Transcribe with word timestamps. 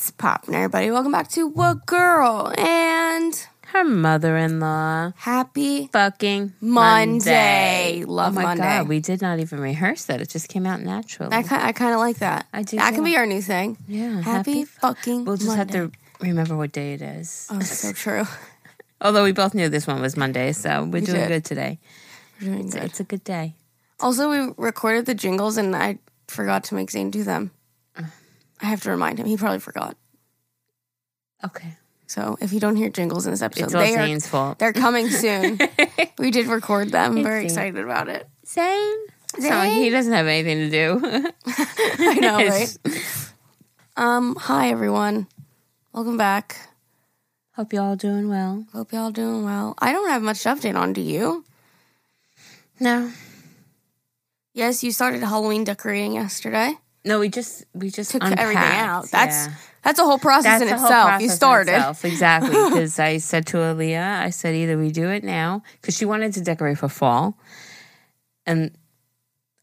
What's 0.00 0.12
poppin', 0.12 0.54
everybody? 0.54 0.90
Welcome 0.90 1.12
back 1.12 1.28
to 1.32 1.46
What 1.46 1.84
Girl 1.84 2.54
and 2.56 3.34
Her 3.66 3.84
mother 3.84 4.34
in 4.38 4.58
law. 4.58 5.12
happy 5.14 5.88
Fucking 5.92 6.54
Monday. 6.58 7.98
Monday. 7.98 8.04
Love 8.06 8.32
oh 8.32 8.34
my 8.36 8.42
Monday. 8.44 8.62
God, 8.62 8.88
we 8.88 9.00
did 9.00 9.20
not 9.20 9.40
even 9.40 9.60
rehearse 9.60 10.06
that. 10.06 10.22
It 10.22 10.30
just 10.30 10.48
came 10.48 10.64
out 10.64 10.80
naturally. 10.80 11.36
I 11.36 11.42
kind 11.42 11.62
I 11.62 11.72
kind 11.72 11.92
of 11.92 12.00
like 12.00 12.16
that. 12.20 12.46
I 12.50 12.62
do 12.62 12.78
That 12.78 12.88
too. 12.88 12.94
can 12.94 13.04
be 13.04 13.14
our 13.18 13.26
new 13.26 13.42
thing. 13.42 13.76
yeah. 13.86 14.22
Happy, 14.22 14.64
fucking. 14.64 15.26
We'll 15.26 15.36
just 15.36 15.48
Monday. 15.54 15.76
have 15.78 15.90
to 15.90 15.98
remember 16.24 16.56
what 16.56 16.72
day 16.72 16.94
it 16.94 17.02
is. 17.02 17.46
Oh, 17.50 17.60
so 17.60 17.92
true. 17.92 18.24
Although 19.02 19.24
we 19.24 19.32
both 19.32 19.52
knew 19.52 19.68
this 19.68 19.86
one 19.86 20.00
was 20.00 20.16
Monday, 20.16 20.52
so 20.52 20.84
we're 20.84 21.02
doing 21.02 21.18
did. 21.20 21.28
good 21.28 21.44
today. 21.44 21.78
We're 22.40 22.46
doing 22.46 22.60
It's, 22.64 22.74
good. 22.74 22.84
it's 22.84 23.00
a 23.00 23.04
good 23.04 23.24
day. 23.24 23.54
Also, 24.00 24.30
we 24.30 24.54
recorded 24.56 25.04
the 25.04 25.14
jingles 25.14 25.58
and 25.58 25.76
I 25.76 25.98
forgot 26.26 26.64
to 26.64 26.74
make 26.74 26.90
Zane 26.90 27.10
do 27.10 27.22
them. 27.22 27.50
I 28.62 28.66
have 28.66 28.82
to 28.82 28.90
remind 28.90 29.18
him. 29.18 29.26
He 29.26 29.36
probably 29.36 29.58
forgot. 29.60 29.96
Okay. 31.44 31.76
So 32.06 32.36
if 32.40 32.52
you 32.52 32.60
don't 32.60 32.76
hear 32.76 32.90
jingles 32.90 33.24
in 33.26 33.32
this 33.32 33.40
episode, 33.42 33.64
It's 33.64 33.72
they 33.72 33.94
are 33.94 34.06
Zane's 34.06 34.26
fault. 34.26 34.58
they're 34.58 34.72
coming 34.72 35.08
soon. 35.08 35.58
we 36.18 36.30
did 36.30 36.46
record 36.46 36.90
them. 36.90 37.16
I'm 37.18 37.22
very 37.22 37.40
Zane. 37.48 37.68
excited 37.74 37.84
about 37.84 38.08
it. 38.08 38.28
Zane? 38.46 38.96
So 39.36 39.42
Zane? 39.42 39.80
he 39.80 39.90
doesn't 39.90 40.12
have 40.12 40.26
anything 40.26 40.58
to 40.58 40.70
do. 40.70 41.00
I 41.46 42.14
know, 42.20 42.36
right? 42.36 42.76
Um, 43.96 44.34
hi 44.36 44.70
everyone. 44.70 45.26
Welcome 45.92 46.16
back. 46.16 46.56
Hope 47.52 47.72
you 47.74 47.80
all 47.80 47.96
doing 47.96 48.30
well. 48.30 48.64
Hope 48.72 48.92
y'all 48.92 49.10
doing 49.10 49.44
well. 49.44 49.74
I 49.78 49.92
don't 49.92 50.08
have 50.08 50.22
much 50.22 50.42
to 50.44 50.48
update 50.50 50.74
on. 50.74 50.94
Do 50.94 51.02
you? 51.02 51.44
No. 52.78 53.12
Yes, 54.54 54.82
you 54.82 54.90
started 54.90 55.22
Halloween 55.22 55.64
decorating 55.64 56.14
yesterday. 56.14 56.78
No, 57.04 57.18
we 57.20 57.28
just 57.28 57.64
we 57.74 57.90
just 57.90 58.10
Took 58.10 58.22
unpacked. 58.22 58.40
everything 58.42 58.62
out. 58.62 59.10
That's 59.10 59.46
yeah. 59.46 59.54
that's 59.82 59.98
a 59.98 60.04
whole 60.04 60.18
process 60.18 60.60
in 60.60 60.68
the 60.68 60.76
whole 60.76 60.84
itself. 60.86 61.04
process 61.08 61.20
you 61.22 61.30
in 61.30 61.36
started. 61.36 61.72
itself, 61.76 62.04
exactly 62.04 62.50
because 62.68 62.98
I 62.98 63.16
said 63.18 63.46
to 63.48 63.56
Aaliyah, 63.58 64.20
I 64.20 64.30
said 64.30 64.54
either 64.54 64.76
we 64.76 64.90
do 64.90 65.08
it 65.08 65.24
now 65.24 65.62
because 65.80 65.96
she 65.96 66.04
wanted 66.04 66.34
to 66.34 66.42
decorate 66.42 66.78
for 66.78 66.88
fall, 66.88 67.38
and 68.46 68.70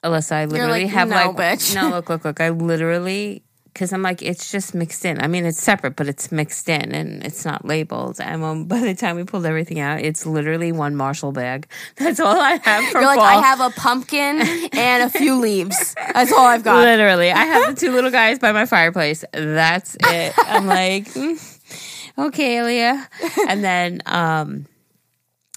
Alyssa, 0.03 0.31
I 0.33 0.45
literally 0.45 0.83
like, 0.85 0.93
have 0.93 1.09
"No, 1.09 1.15
like 1.15 1.59
bitch." 1.59 1.75
no 1.75 1.89
look 1.89 2.09
look 2.09 2.25
look. 2.25 2.41
I 2.41 2.49
literally 2.49 3.43
because 3.77 3.93
I'm 3.93 4.01
like 4.01 4.23
it's 4.23 4.51
just 4.51 4.73
mixed 4.73 5.05
in. 5.05 5.21
I 5.21 5.27
mean 5.27 5.45
it's 5.45 5.61
separate, 5.61 5.95
but 5.95 6.07
it's 6.07 6.31
mixed 6.31 6.67
in 6.67 6.91
and 6.93 7.23
it's 7.23 7.45
not 7.45 7.63
labeled. 7.63 8.19
And 8.19 8.41
when, 8.41 8.65
by 8.65 8.79
the 8.79 8.95
time 8.95 9.15
we 9.15 9.23
pulled 9.23 9.45
everything 9.45 9.79
out, 9.79 10.01
it's 10.01 10.25
literally 10.25 10.71
one 10.71 10.95
Marshall 10.95 11.31
bag. 11.31 11.67
That's 11.95 12.19
all 12.19 12.35
I 12.35 12.59
have 12.63 12.91
for 12.91 13.01
You're 13.01 13.15
like. 13.15 13.19
I 13.19 13.35
have 13.35 13.59
a 13.61 13.69
pumpkin 13.69 14.41
and 14.73 15.03
a 15.03 15.09
few 15.11 15.39
leaves. 15.39 15.93
That's 15.93 16.31
all 16.31 16.47
I've 16.47 16.63
got. 16.63 16.79
Literally, 16.79 17.31
I 17.31 17.45
have 17.45 17.75
the 17.75 17.79
two 17.79 17.91
little 17.91 18.09
guys 18.09 18.39
by 18.39 18.51
my 18.51 18.65
fireplace. 18.65 19.23
That's 19.31 19.95
it. 19.99 20.33
I'm 20.39 20.65
like, 20.65 21.05
mm, 21.13 22.17
okay, 22.17 22.55
Aaliyah. 22.55 23.07
And 23.47 23.63
then, 23.63 24.01
um, 24.07 24.65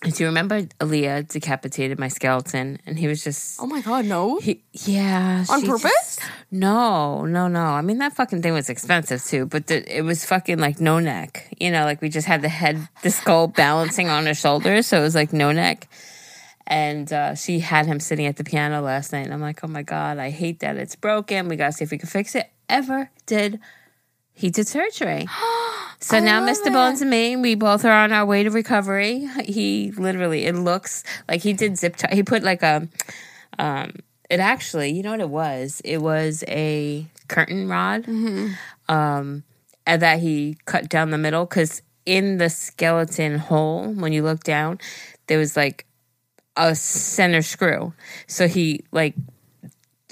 do 0.02 0.22
you 0.22 0.26
remember 0.26 0.62
Aaliyah 0.62 1.28
decapitated 1.28 1.98
my 1.98 2.08
skeleton? 2.08 2.78
And 2.86 2.98
he 2.98 3.06
was 3.06 3.22
just, 3.22 3.60
Oh 3.60 3.66
my 3.66 3.82
god, 3.82 4.06
no! 4.06 4.38
he, 4.38 4.62
yeah, 4.72 5.44
On 5.50 5.60
purpose? 5.62 5.82
just- 5.82 6.20
no, 6.50 7.26
no, 7.26 7.48
no. 7.48 7.60
I 7.60 7.82
mean, 7.82 7.98
that 7.98 8.14
fucking 8.14 8.40
thing 8.40 8.54
was 8.54 8.70
expensive 8.70 9.22
too, 9.22 9.46
but 9.46 9.66
the, 9.66 9.98
it 9.98 10.02
was 10.02 10.24
fucking 10.24 10.58
like 10.58 10.80
no 10.80 11.00
neck. 11.00 11.54
You 11.60 11.70
know, 11.70 11.84
like 11.84 12.00
we 12.00 12.08
just 12.08 12.26
had 12.26 12.40
the 12.40 12.48
head, 12.48 12.88
the 13.02 13.10
skull 13.10 13.46
balancing 13.46 14.08
on 14.08 14.24
her 14.26 14.34
shoulders, 14.34 14.86
so 14.86 14.98
it 14.98 15.02
was 15.02 15.14
like 15.14 15.32
no 15.32 15.52
neck. 15.52 15.88
And 16.66 17.12
uh, 17.12 17.34
she 17.34 17.60
had 17.60 17.86
him 17.86 18.00
sitting 18.00 18.26
at 18.26 18.36
the 18.36 18.44
piano 18.44 18.80
last 18.80 19.12
night, 19.12 19.24
and 19.24 19.34
I'm 19.34 19.40
like, 19.40 19.62
oh 19.62 19.68
my 19.68 19.82
god, 19.82 20.18
I 20.18 20.30
hate 20.30 20.60
that 20.60 20.77
it's 20.77 20.96
broken. 20.96 21.48
We 21.48 21.56
gotta 21.56 21.72
see 21.72 21.84
if 21.84 21.90
we 21.90 21.98
can 21.98 22.08
fix 22.08 22.34
it. 22.34 22.50
Ever 22.68 23.10
did 23.27 23.60
he 24.33 24.50
did 24.50 24.66
surgery? 24.66 25.27
So 26.02 26.18
now 26.18 26.40
love 26.40 26.56
Mr. 26.56 26.72
Bones 26.72 27.02
and 27.02 27.11
me, 27.11 27.36
we 27.36 27.55
both 27.55 27.84
are 27.84 27.92
on 27.92 28.11
our 28.12 28.24
way 28.24 28.42
to 28.42 28.50
recovery. 28.50 29.28
He 29.44 29.92
literally, 29.92 30.46
it 30.46 30.55
looks 30.55 31.05
like 31.28 31.42
he 31.42 31.52
did 31.52 31.77
zip 31.77 31.96
tie. 31.96 32.14
He 32.14 32.22
put 32.22 32.42
like 32.42 32.62
a, 32.62 32.88
um, 33.58 33.92
it 34.30 34.40
actually, 34.40 34.90
you 34.90 35.02
know 35.02 35.10
what 35.10 35.20
it 35.20 35.28
was? 35.28 35.83
It 35.84 35.98
was 35.98 36.42
a 36.48 37.06
curtain 37.28 37.68
rod, 37.68 38.06
um, 38.89 39.44
and 39.86 40.02
that 40.02 40.20
he 40.20 40.56
cut 40.64 40.89
down 40.89 41.10
the 41.10 41.18
middle 41.18 41.44
because 41.44 41.83
in 42.06 42.39
the 42.39 42.48
skeleton 42.48 43.39
hole, 43.39 43.92
when 43.92 44.12
you 44.12 44.22
look 44.22 44.42
down, 44.42 44.78
there 45.27 45.39
was 45.39 45.56
like 45.56 45.84
a 46.56 46.74
center 46.74 47.42
screw. 47.42 47.92
So 48.27 48.48
he 48.48 48.84
like 48.90 49.14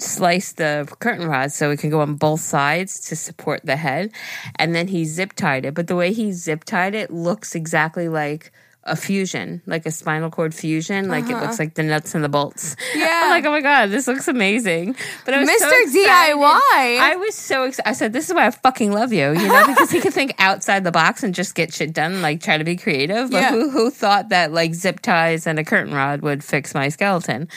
sliced 0.01 0.57
the 0.57 0.87
curtain 0.99 1.27
rod 1.27 1.51
so 1.51 1.71
it 1.71 1.79
can 1.79 1.89
go 1.89 2.01
on 2.01 2.15
both 2.15 2.41
sides 2.41 2.99
to 3.09 3.15
support 3.15 3.61
the 3.63 3.75
head. 3.75 4.11
And 4.55 4.73
then 4.73 4.87
he 4.87 5.05
zip 5.05 5.33
tied 5.33 5.65
it. 5.65 5.73
But 5.73 5.87
the 5.87 5.95
way 5.95 6.13
he 6.13 6.31
zip 6.31 6.63
tied 6.63 6.95
it 6.95 7.11
looks 7.11 7.55
exactly 7.55 8.09
like 8.09 8.51
a 8.83 8.95
fusion, 8.95 9.61
like 9.65 9.85
a 9.85 9.91
spinal 9.91 10.31
cord 10.31 10.53
fusion. 10.53 11.09
Like 11.09 11.25
it 11.25 11.33
looks 11.33 11.43
uh-huh. 11.43 11.55
like 11.59 11.73
the 11.75 11.83
nuts 11.83 12.15
and 12.15 12.23
the 12.23 12.29
bolts. 12.29 12.75
Yeah. 12.95 13.21
I'm 13.23 13.29
like, 13.29 13.45
oh 13.45 13.51
my 13.51 13.61
God, 13.61 13.91
this 13.91 14.07
looks 14.07 14.27
amazing. 14.27 14.95
But 15.23 15.33
I 15.35 15.39
was 15.39 15.49
Mr. 15.49 15.83
excited. 15.83 16.09
DIY. 16.09 16.99
I 16.99 17.15
was 17.17 17.35
so 17.35 17.63
excited. 17.63 17.87
I 17.87 17.93
said, 17.93 18.13
this 18.13 18.27
is 18.27 18.33
why 18.33 18.47
I 18.47 18.51
fucking 18.51 18.91
love 18.91 19.13
you, 19.13 19.31
you 19.31 19.47
know, 19.47 19.67
because 19.67 19.91
he 19.91 20.01
could 20.01 20.13
think 20.13 20.33
outside 20.39 20.83
the 20.83 20.91
box 20.91 21.23
and 21.23 21.33
just 21.35 21.55
get 21.55 21.73
shit 21.73 21.93
done, 21.93 22.21
like 22.21 22.41
try 22.41 22.57
to 22.57 22.63
be 22.63 22.75
creative. 22.75 23.31
But 23.31 23.41
Yeah. 23.41 23.51
who, 23.51 23.69
who 23.69 23.91
thought 23.91 24.29
that 24.29 24.51
like 24.51 24.73
zip 24.73 25.01
ties 25.01 25.45
and 25.45 25.59
a 25.59 25.63
curtain 25.63 25.93
rod 25.93 26.21
would 26.21 26.43
fix 26.43 26.73
my 26.73 26.89
skeleton? 26.89 27.47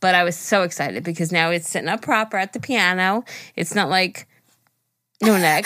But 0.00 0.14
I 0.14 0.24
was 0.24 0.36
so 0.36 0.62
excited 0.62 1.04
because 1.04 1.32
now 1.32 1.50
it's 1.50 1.68
sitting 1.68 1.88
up 1.88 2.02
proper 2.02 2.36
at 2.36 2.52
the 2.52 2.60
piano. 2.60 3.24
It's 3.56 3.74
not 3.74 3.88
like 3.88 4.28
no 5.22 5.38
neck. 5.38 5.64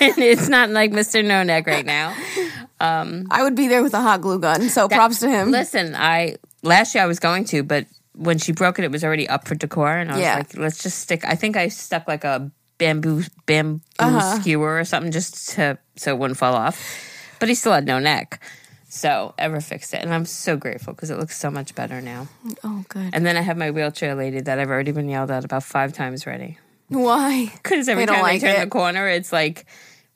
and 0.00 0.18
it's 0.18 0.48
not 0.48 0.68
like 0.70 0.92
Mr. 0.92 1.24
No 1.24 1.42
Neck 1.42 1.66
right 1.66 1.86
now. 1.86 2.14
I 2.80 3.42
would 3.42 3.54
be 3.54 3.68
there 3.68 3.82
with 3.82 3.94
a 3.94 4.00
hot 4.00 4.20
glue 4.20 4.38
gun. 4.38 4.68
So 4.68 4.88
props 4.88 5.20
to 5.20 5.30
him. 5.30 5.50
Listen, 5.50 5.94
I 5.94 6.36
last 6.62 6.94
year 6.94 7.04
I 7.04 7.06
was 7.06 7.18
going 7.18 7.44
to, 7.46 7.62
but 7.62 7.86
when 8.14 8.38
she 8.38 8.52
broke 8.52 8.78
it, 8.78 8.84
it 8.84 8.90
was 8.90 9.04
already 9.04 9.28
up 9.28 9.48
for 9.48 9.54
decor, 9.54 9.88
and 9.96 10.10
I 10.10 10.14
was 10.14 10.22
Yeah. 10.22 10.36
like, 10.36 10.56
let's 10.56 10.82
just 10.82 10.98
stick. 10.98 11.24
I 11.24 11.34
think 11.34 11.56
I 11.56 11.68
stuck 11.68 12.06
like 12.06 12.24
a 12.24 12.50
bamboo 12.78 13.22
bamboo 13.46 13.80
Uh-huh. 13.98 14.40
skewer 14.40 14.78
or 14.78 14.84
something 14.84 15.12
just 15.12 15.50
to 15.50 15.78
so 15.96 16.12
it 16.12 16.18
wouldn't 16.18 16.38
fall 16.38 16.54
off. 16.54 16.78
But 17.38 17.48
he 17.48 17.54
still 17.54 17.72
had 17.72 17.86
no 17.86 17.98
neck. 17.98 18.40
So 18.94 19.32
ever 19.38 19.62
fixed 19.62 19.94
it, 19.94 20.02
and 20.02 20.12
I'm 20.12 20.26
so 20.26 20.54
grateful 20.58 20.92
because 20.92 21.08
it 21.08 21.18
looks 21.18 21.38
so 21.38 21.50
much 21.50 21.74
better 21.74 22.02
now. 22.02 22.28
Oh, 22.62 22.84
good. 22.90 23.08
And 23.14 23.24
then 23.24 23.38
I 23.38 23.40
have 23.40 23.56
my 23.56 23.70
wheelchair 23.70 24.14
lady 24.14 24.42
that 24.42 24.58
I've 24.58 24.68
already 24.68 24.92
been 24.92 25.08
yelled 25.08 25.30
at 25.30 25.46
about 25.46 25.62
five 25.64 25.94
times 25.94 26.26
already. 26.26 26.58
Why? 26.88 27.50
Because 27.54 27.88
every 27.88 28.04
time 28.04 28.20
like 28.20 28.34
I 28.34 28.38
turn 28.52 28.56
it. 28.56 28.64
the 28.64 28.70
corner, 28.70 29.08
it's 29.08 29.32
like 29.32 29.64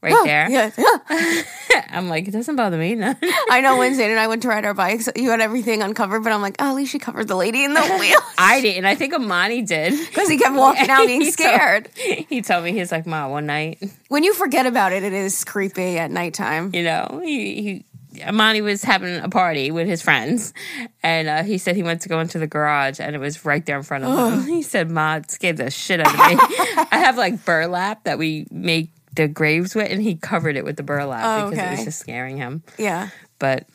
right 0.03 0.13
oh, 0.15 0.25
there. 0.27 0.51
Yeah. 0.51 0.71
I'm 1.91 2.11
like, 2.11 2.29
it 2.29 2.33
doesn't 2.33 2.57
bother 2.57 2.77
me. 2.77 2.95
No. 2.97 3.15
I 3.49 3.63
know 3.63 3.79
Wednesday 3.79 4.11
and 4.11 4.21
I 4.21 4.27
went 4.29 4.43
to 4.43 4.49
ride 4.49 4.67
our 4.67 4.75
bikes, 4.75 5.09
you 5.17 5.31
had 5.31 5.41
everything 5.41 5.81
uncovered, 5.83 6.23
but 6.23 6.35
I'm 6.35 6.43
like, 6.43 6.57
oh, 6.59 6.69
at 6.69 6.75
least 6.75 6.93
she 6.93 6.99
covered 6.99 7.29
the 7.29 7.35
lady 7.35 7.65
in 7.65 7.73
the 7.73 7.81
wheel. 7.99 8.19
I 8.37 8.61
did, 8.61 8.77
and 8.77 8.87
I 8.87 8.95
think 8.95 9.15
Amani 9.15 9.63
did. 9.63 9.95
Because 10.07 10.29
he 10.29 10.37
kept 10.37 10.55
walking 10.55 10.91
out 10.91 11.07
being 11.07 11.23
He 11.23 11.33
told- 11.33 11.33
scared. 11.33 11.89
he 11.97 12.43
told 12.43 12.63
me 12.63 12.73
he's 12.73 12.93
like, 12.93 13.07
"Ma, 13.07 13.27
one 13.27 13.47
night, 13.47 13.83
When 14.09 14.23
you 14.23 14.35
forget 14.35 14.67
about 14.67 14.93
it, 14.93 15.03
it 15.03 15.15
is 15.15 15.45
creepy 15.45 15.97
at 15.97 16.11
nighttime. 16.11 16.73
you 16.75 16.83
know, 16.83 17.23
he, 17.25 17.63
he 17.63 17.85
Amani 18.23 18.61
was 18.61 18.83
having 18.85 19.17
a 19.17 19.29
party 19.29 19.71
with 19.71 19.87
his 19.87 20.03
friends, 20.03 20.53
and 21.03 21.29
uh, 21.29 21.43
he 21.43 21.59
said 21.59 21.77
he 21.77 21.83
went 21.83 22.03
to 22.03 22.09
go 22.09 22.21
into 22.21 22.39
the 22.39 22.47
garage, 22.47 23.01
and 23.01 23.15
it 23.15 23.19
was 23.19 23.45
right 23.45 23.65
there 23.67 23.77
in 23.77 23.83
front 23.83 24.05
of 24.05 24.33
him. 24.33 24.47
He 24.57 24.63
said, 24.63 24.91
"Ma, 24.91 25.17
it 25.17 25.31
scared 25.31 25.57
the 25.57 25.71
shit 25.71 26.01
out 26.01 26.09
of 26.09 26.15
me." 26.15 26.37
I 26.91 26.99
have 26.99 27.17
like 27.17 27.45
burlap 27.45 28.05
that 28.05 28.19
we 28.19 28.47
make 28.51 28.91
the 29.15 29.29
graves 29.29 29.75
with, 29.75 29.91
and 29.91 30.03
he 30.03 30.15
covered 30.15 30.57
it 30.57 30.65
with 30.65 30.77
the 30.77 30.83
burlap 30.83 31.23
Oh, 31.25 31.51
because 31.51 31.67
it 31.67 31.71
was 31.77 31.85
just 31.85 31.99
scaring 32.01 32.37
him. 32.37 32.63
Yeah. 32.79 33.09
But 33.39 33.67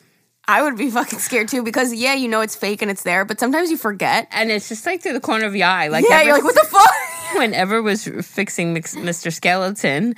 I 0.48 0.62
would 0.64 0.78
be 0.78 0.90
fucking 0.90 1.20
scared 1.20 1.48
too 1.48 1.64
because, 1.64 1.94
yeah, 1.94 2.14
you 2.14 2.28
know 2.28 2.42
it's 2.42 2.56
fake 2.56 2.82
and 2.82 2.92
it's 2.92 3.04
there, 3.04 3.26
but 3.26 3.40
sometimes 3.40 3.72
you 3.72 3.78
forget. 3.78 4.28
and 4.32 4.52
it's 4.52 4.70
just 4.70 4.86
like 4.86 5.02
through 5.02 5.14
the 5.14 5.20
corner 5.20 5.46
of 5.46 5.56
your 5.56 5.68
eye, 5.68 5.88
like 5.88 6.06
yeah, 6.08 6.16
ever 6.18 6.26
you're 6.26 6.34
like, 6.36 6.44
what 6.44 6.56
the 6.56 6.66
fuck? 6.70 6.90
whenever 7.38 7.82
was 7.82 8.04
fixing 8.24 8.76
Mr. 8.76 9.32
Skeleton, 9.32 10.16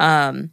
um, 0.00 0.50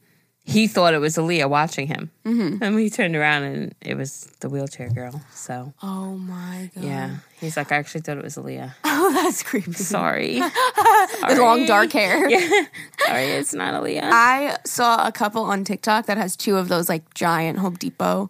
he 0.48 0.68
thought 0.68 0.94
it 0.94 1.00
was 1.00 1.16
Aaliyah 1.18 1.50
watching 1.50 1.88
him. 1.88 2.12
Mm-hmm. 2.24 2.64
And 2.64 2.76
we 2.76 2.90
turned 2.92 3.16
around 3.16 3.44
and 3.44 3.76
it 3.82 3.98
was 3.98 4.30
the 4.42 4.48
wheelchair 4.50 4.90
girl. 4.90 5.20
So, 5.34 5.74
Oh 5.82 6.16
my 6.18 6.70
God. 6.76 6.84
yeah. 6.84 7.16
He's 7.42 7.58
like, 7.58 7.72
I 7.72 7.78
actually 7.78 8.02
thought 8.02 8.18
it 8.18 8.24
was 8.24 8.36
Aaliyah. 8.38 8.74
Oh, 8.98 9.12
that's 9.14 9.44
creepy. 9.44 9.72
Sorry. 9.74 10.36
The 10.40 11.38
long 11.40 11.66
dark 11.66 11.92
hair. 11.92 12.30
Sorry, 13.06 13.24
it's 13.26 13.54
not 13.54 13.74
Aaliyah. 13.74 14.02
I 14.04 14.58
saw 14.66 15.06
a 15.08 15.12
couple 15.12 15.44
on 15.44 15.64
TikTok 15.64 16.06
that 16.06 16.18
has 16.18 16.36
two 16.36 16.58
of 16.58 16.70
those 16.70 16.90
like 16.90 17.14
giant 17.14 17.60
Home 17.60 17.76
Depot 17.76 18.30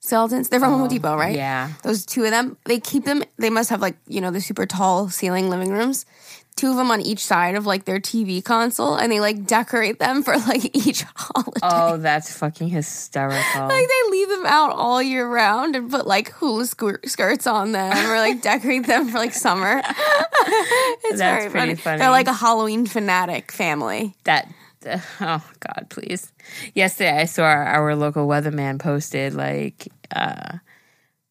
skeletons. 0.00 0.48
They're 0.48 0.60
from 0.60 0.72
Home 0.78 0.88
Depot, 0.88 1.16
right? 1.16 1.34
Oh, 1.34 1.38
yeah. 1.38 1.72
Those 1.82 2.06
two 2.06 2.24
of 2.24 2.30
them, 2.30 2.56
they 2.64 2.80
keep 2.80 3.04
them. 3.04 3.22
They 3.38 3.50
must 3.50 3.68
have 3.70 3.80
like 3.80 3.96
you 4.06 4.20
know 4.20 4.30
the 4.30 4.40
super 4.40 4.64
tall 4.66 5.08
ceiling 5.08 5.50
living 5.50 5.70
rooms. 5.72 6.06
Two 6.56 6.70
of 6.72 6.76
them 6.76 6.90
on 6.90 7.00
each 7.00 7.24
side 7.24 7.54
of 7.54 7.64
like 7.64 7.86
their 7.86 8.00
TV 8.00 8.44
console, 8.44 8.94
and 8.94 9.10
they 9.10 9.18
like 9.20 9.46
decorate 9.46 9.98
them 9.98 10.22
for 10.22 10.36
like 10.36 10.76
each 10.86 11.04
holiday. 11.14 11.60
Oh, 11.62 11.96
that's 11.96 12.36
fucking 12.36 12.68
hysterical. 12.68 13.62
Like 13.62 13.88
they 13.88 14.10
leave 14.10 14.28
them 14.28 14.44
out 14.46 14.72
all 14.72 15.02
year 15.02 15.26
round 15.26 15.74
and 15.74 15.90
put 15.90 16.06
like 16.06 16.32
hula 16.32 16.66
skirt- 16.66 17.08
skirts 17.08 17.46
on 17.46 17.72
them 17.72 17.96
or 18.10 18.16
like 18.16 18.42
decorate 18.42 18.86
them 18.86 19.08
for 19.08 19.16
like 19.18 19.32
summer. 19.32 19.80
it's 19.84 21.18
That's 21.18 21.20
very 21.20 21.50
pretty 21.50 21.50
funny. 21.50 21.74
funny. 21.76 21.98
They're 21.98 22.10
like 22.10 22.28
a 22.28 22.32
Halloween 22.34 22.84
fanatic 22.84 23.52
family. 23.52 24.14
that 24.24 24.46
oh 24.86 25.50
God, 25.60 25.86
please. 25.88 26.32
Yesterday, 26.74 27.18
I 27.20 27.24
saw 27.24 27.44
our, 27.44 27.64
our 27.64 27.96
local 27.96 28.26
weatherman 28.26 28.78
posted 28.78 29.34
like, 29.34 29.88
uh, 30.14 30.58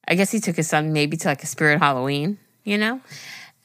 I 0.07 0.15
guess 0.15 0.31
he 0.31 0.39
took 0.39 0.55
his 0.55 0.67
son 0.67 0.93
maybe 0.93 1.17
to 1.17 1.27
like 1.27 1.43
a 1.43 1.47
spirit 1.47 1.79
Halloween, 1.79 2.37
you 2.63 2.77
know. 2.77 3.01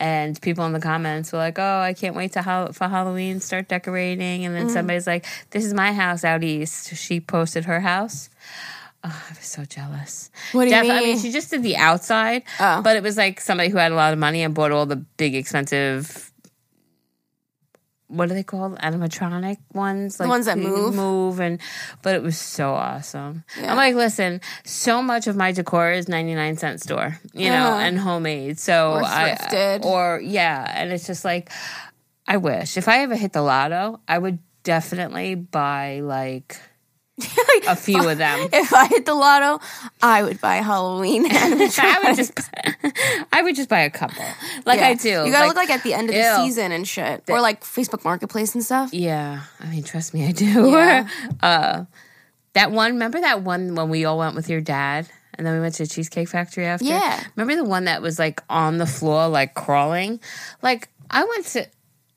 And 0.04 0.38
people 0.42 0.66
in 0.66 0.74
the 0.74 0.80
comments 0.80 1.32
were 1.32 1.38
like, 1.38 1.58
"Oh, 1.58 1.80
I 1.80 1.94
can't 1.94 2.14
wait 2.14 2.32
to 2.32 2.42
ha- 2.42 2.72
for 2.72 2.88
Halloween, 2.88 3.40
start 3.40 3.68
decorating." 3.68 4.44
And 4.44 4.54
then 4.54 4.64
mm-hmm. 4.66 4.74
somebody's 4.74 5.06
like, 5.06 5.24
"This 5.48 5.64
is 5.64 5.72
my 5.72 5.94
house 5.94 6.24
out 6.24 6.44
east." 6.44 6.94
She 6.94 7.20
posted 7.20 7.64
her 7.64 7.80
house. 7.80 8.28
Oh, 9.02 9.24
I 9.30 9.32
was 9.34 9.46
so 9.46 9.64
jealous. 9.64 10.30
What 10.52 10.64
do 10.64 10.70
you 10.70 10.76
Def- 10.82 10.90
I 10.90 11.00
mean, 11.00 11.02
mean? 11.14 11.18
she 11.20 11.32
just 11.32 11.50
did 11.50 11.62
the 11.62 11.76
outside, 11.76 12.42
Oh. 12.60 12.82
but 12.82 12.96
it 12.96 13.02
was 13.02 13.16
like 13.16 13.40
somebody 13.40 13.70
who 13.70 13.78
had 13.78 13.92
a 13.92 13.94
lot 13.94 14.12
of 14.12 14.18
money 14.18 14.42
and 14.42 14.54
bought 14.54 14.72
all 14.72 14.84
the 14.84 14.96
big, 14.96 15.34
expensive. 15.34 16.30
What 18.08 18.30
are 18.30 18.34
they 18.34 18.42
called? 18.42 18.78
Animatronic 18.80 19.56
ones, 19.72 20.20
like 20.20 20.26
the 20.26 20.30
ones 20.30 20.46
that 20.46 20.58
move? 20.58 20.94
move, 20.94 21.40
and 21.40 21.58
but 22.02 22.14
it 22.14 22.22
was 22.22 22.38
so 22.38 22.74
awesome. 22.74 23.44
Yeah. 23.58 23.70
I'm 23.70 23.76
like, 23.76 23.94
listen, 23.94 24.40
so 24.64 25.02
much 25.02 25.26
of 25.26 25.36
my 25.36 25.52
decor 25.52 25.90
is 25.90 26.06
99 26.08 26.56
cent 26.58 26.82
store, 26.82 27.18
you 27.32 27.48
know, 27.48 27.54
Uh-huh. 27.70 27.78
and 27.80 27.98
homemade. 27.98 28.58
So 28.58 28.92
Or 28.92 29.04
I, 29.04 29.78
or 29.82 30.20
yeah, 30.22 30.70
and 30.74 30.92
it's 30.92 31.06
just 31.06 31.24
like, 31.24 31.50
I 32.28 32.36
wish 32.36 32.76
if 32.76 32.88
I 32.88 33.00
ever 33.02 33.16
hit 33.16 33.32
the 33.32 33.42
lotto, 33.42 34.00
I 34.06 34.18
would 34.18 34.38
definitely 34.64 35.34
buy 35.34 36.00
like 36.00 36.58
a 37.69 37.76
few 37.76 38.08
of 38.08 38.19
them. 38.19 38.49
If 38.52 38.75
I 38.75 38.87
hit 38.88 39.06
the 39.06 39.14
lotto, 39.14 39.64
I 40.02 40.22
would 40.25 40.40
buy 40.40 40.56
Halloween 40.56 41.28
animatronics. 41.31 41.78
I 41.78 42.00
would 42.05 42.16
just, 42.16 43.28
I 43.32 43.43
would 43.43 43.55
just 43.55 43.69
buy 43.69 43.81
a 43.81 43.90
couple, 43.90 44.25
like 44.64 44.81
I 44.81 44.94
do. 44.94 45.08
You 45.08 45.31
gotta 45.31 45.46
look 45.46 45.56
like 45.56 45.70
at 45.70 45.84
the 45.84 45.94
end 45.94 46.11
of 46.11 46.14
the 46.16 46.37
season 46.44 46.72
and 46.72 46.87
shit, 46.87 47.22
or 47.28 47.40
like 47.40 47.62
Facebook 47.62 48.05
Marketplace 48.05 48.55
and 48.55 48.64
stuff. 48.64 48.93
Yeah, 48.93 49.43
I 49.61 49.66
mean, 49.66 49.84
trust 49.84 50.12
me, 50.12 50.26
I 50.26 50.32
do. 50.32 50.70
Yeah. 50.70 51.08
uh, 51.43 51.84
that 52.55 52.72
one, 52.72 52.93
remember 52.93 53.20
that 53.20 53.43
one 53.43 53.75
when 53.76 53.88
we 53.90 54.05
all 54.05 54.19
went 54.19 54.34
with 54.34 54.49
your 54.49 54.61
dad, 54.61 55.08
and 55.34 55.46
then 55.46 55.55
we 55.55 55.61
went 55.61 55.75
to 55.76 55.84
the 55.84 55.88
Cheesecake 55.88 56.28
Factory 56.28 56.66
after. 56.66 56.87
Yeah. 56.87 57.22
remember 57.37 57.62
the 57.62 57.69
one 57.69 57.84
that 57.84 58.02
was 58.02 58.19
like 58.19 58.43
on 58.50 58.78
the 58.78 58.87
floor, 58.87 59.28
like 59.28 59.55
crawling. 59.55 60.19
Like 60.62 60.88
I 61.11 61.25
went 61.25 61.46
to. 61.46 61.69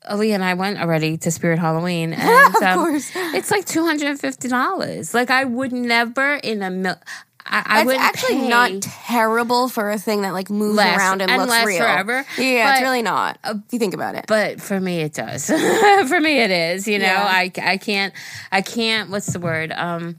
Ali 0.08 0.32
and 0.32 0.42
I 0.44 0.54
went 0.54 0.80
already 0.80 1.16
to 1.18 1.30
Spirit 1.30 1.58
Halloween, 1.58 2.12
and 2.18 2.56
Of 2.56 2.62
um, 2.62 2.78
course. 2.78 3.10
it's 3.14 3.50
like 3.50 3.64
two 3.66 3.84
hundred 3.84 4.08
and 4.08 4.18
fifty 4.20 4.48
dollars. 4.48 5.14
Like 5.14 5.30
I 5.30 5.44
would 5.44 5.72
never 5.72 6.34
in 6.34 6.62
a 6.62 6.70
mil. 6.70 6.96
I, 7.50 7.62
I 7.64 7.78
It's 7.80 7.86
would 7.86 7.96
actually 7.96 8.46
not 8.48 8.82
terrible 8.82 9.70
for 9.70 9.90
a 9.90 9.96
thing 9.98 10.20
that 10.20 10.34
like 10.34 10.50
moves 10.50 10.76
Lasts- 10.76 10.98
around 10.98 11.22
and, 11.22 11.30
and 11.30 11.40
looks 11.40 11.50
lasts 11.50 11.66
real. 11.66 11.78
forever, 11.78 12.26
Yeah, 12.36 12.72
it's 12.74 12.82
really 12.82 13.00
not. 13.00 13.38
if 13.42 13.56
you 13.70 13.78
think 13.78 13.94
about 13.94 14.16
it. 14.16 14.26
but 14.28 14.60
for 14.60 14.78
me 14.78 15.00
it 15.00 15.14
does 15.14 15.46
for 16.08 16.20
me 16.20 16.40
it 16.40 16.50
is 16.50 16.86
you 16.86 16.98
know 16.98 17.06
Yeah. 17.06 17.24
I, 17.26 17.50
I 17.62 17.76
can't 17.78 18.12
i 18.52 18.60
can't 18.60 19.08
what's 19.08 19.32
the 19.32 19.38
word 19.40 19.72
um 19.72 20.16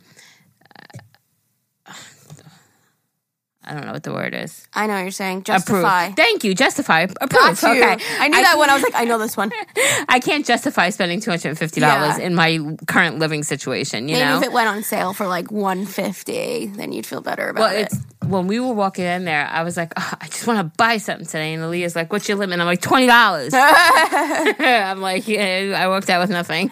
i 3.70 3.74
don't 3.74 3.86
know 3.86 3.94
what 3.94 4.04
the 4.04 4.12
word 4.14 4.34
is 4.34 4.68
I 4.74 4.88
know 4.88 4.94
what 4.96 5.02
you're 5.02 5.12
saying. 5.12 5.40
approve 5.48 5.84
Justify. 5.84 6.12
thank 6.12 6.44
you 6.44 6.54
justify 6.56 7.02
approve 7.22 7.62
you. 7.64 7.70
okay 7.70 7.98
I 8.20 8.28
knew 8.28 8.42
that 8.42 8.58
one. 8.58 8.70
I 8.70 8.74
was 8.74 8.84
like, 8.88 8.96
I 8.96 9.06
know 9.06 9.18
this 9.18 9.38
one. 9.38 9.52
i 10.10 10.20
can't 10.20 10.46
justify 10.46 10.90
spending 10.90 11.20
$250 11.22 11.78
Yeah. 11.78 12.18
in 12.18 12.36
my 12.36 12.60
current 12.88 13.20
living 13.20 13.44
situation 13.44 14.08
you 14.10 14.16
Maybe 14.16 14.26
know 14.26 14.38
if 14.40 14.44
it 14.44 14.52
went 14.52 14.68
on 14.70 14.84
sale 14.84 15.14
for 15.14 15.28
like 15.28 15.52
150, 15.52 16.68
then 16.76 16.92
you'd 16.92 17.06
feel 17.06 17.22
better 17.22 17.48
about 17.50 17.62
well, 17.62 17.76
it. 17.76 17.82
it's 17.92 17.98
when 18.26 18.46
we 18.48 18.60
were 18.60 18.74
walking 18.74 19.06
in 19.06 19.26
there, 19.26 19.48
I 19.48 19.64
was 19.64 19.76
like, 19.76 19.92
oh, 19.98 20.14
I 20.22 20.28
just 20.28 20.46
want 20.46 20.60
to 20.60 20.72
buy 20.78 20.98
something 20.98 21.26
today. 21.26 21.54
And 21.54 21.64
Aaliyah's 21.64 21.96
like, 21.96 22.12
What's 22.12 22.28
your 22.30 22.38
limit? 22.38 22.54
And 22.54 22.62
I'm 22.62 22.68
like, 22.68 22.82
$20. 22.82 23.10
I'm 24.60 25.02
like, 25.02 25.28
Yeah, 25.28 25.74
I 25.76 25.88
worked 25.88 26.10
out 26.12 26.20
with 26.22 26.30
nothing. 26.30 26.70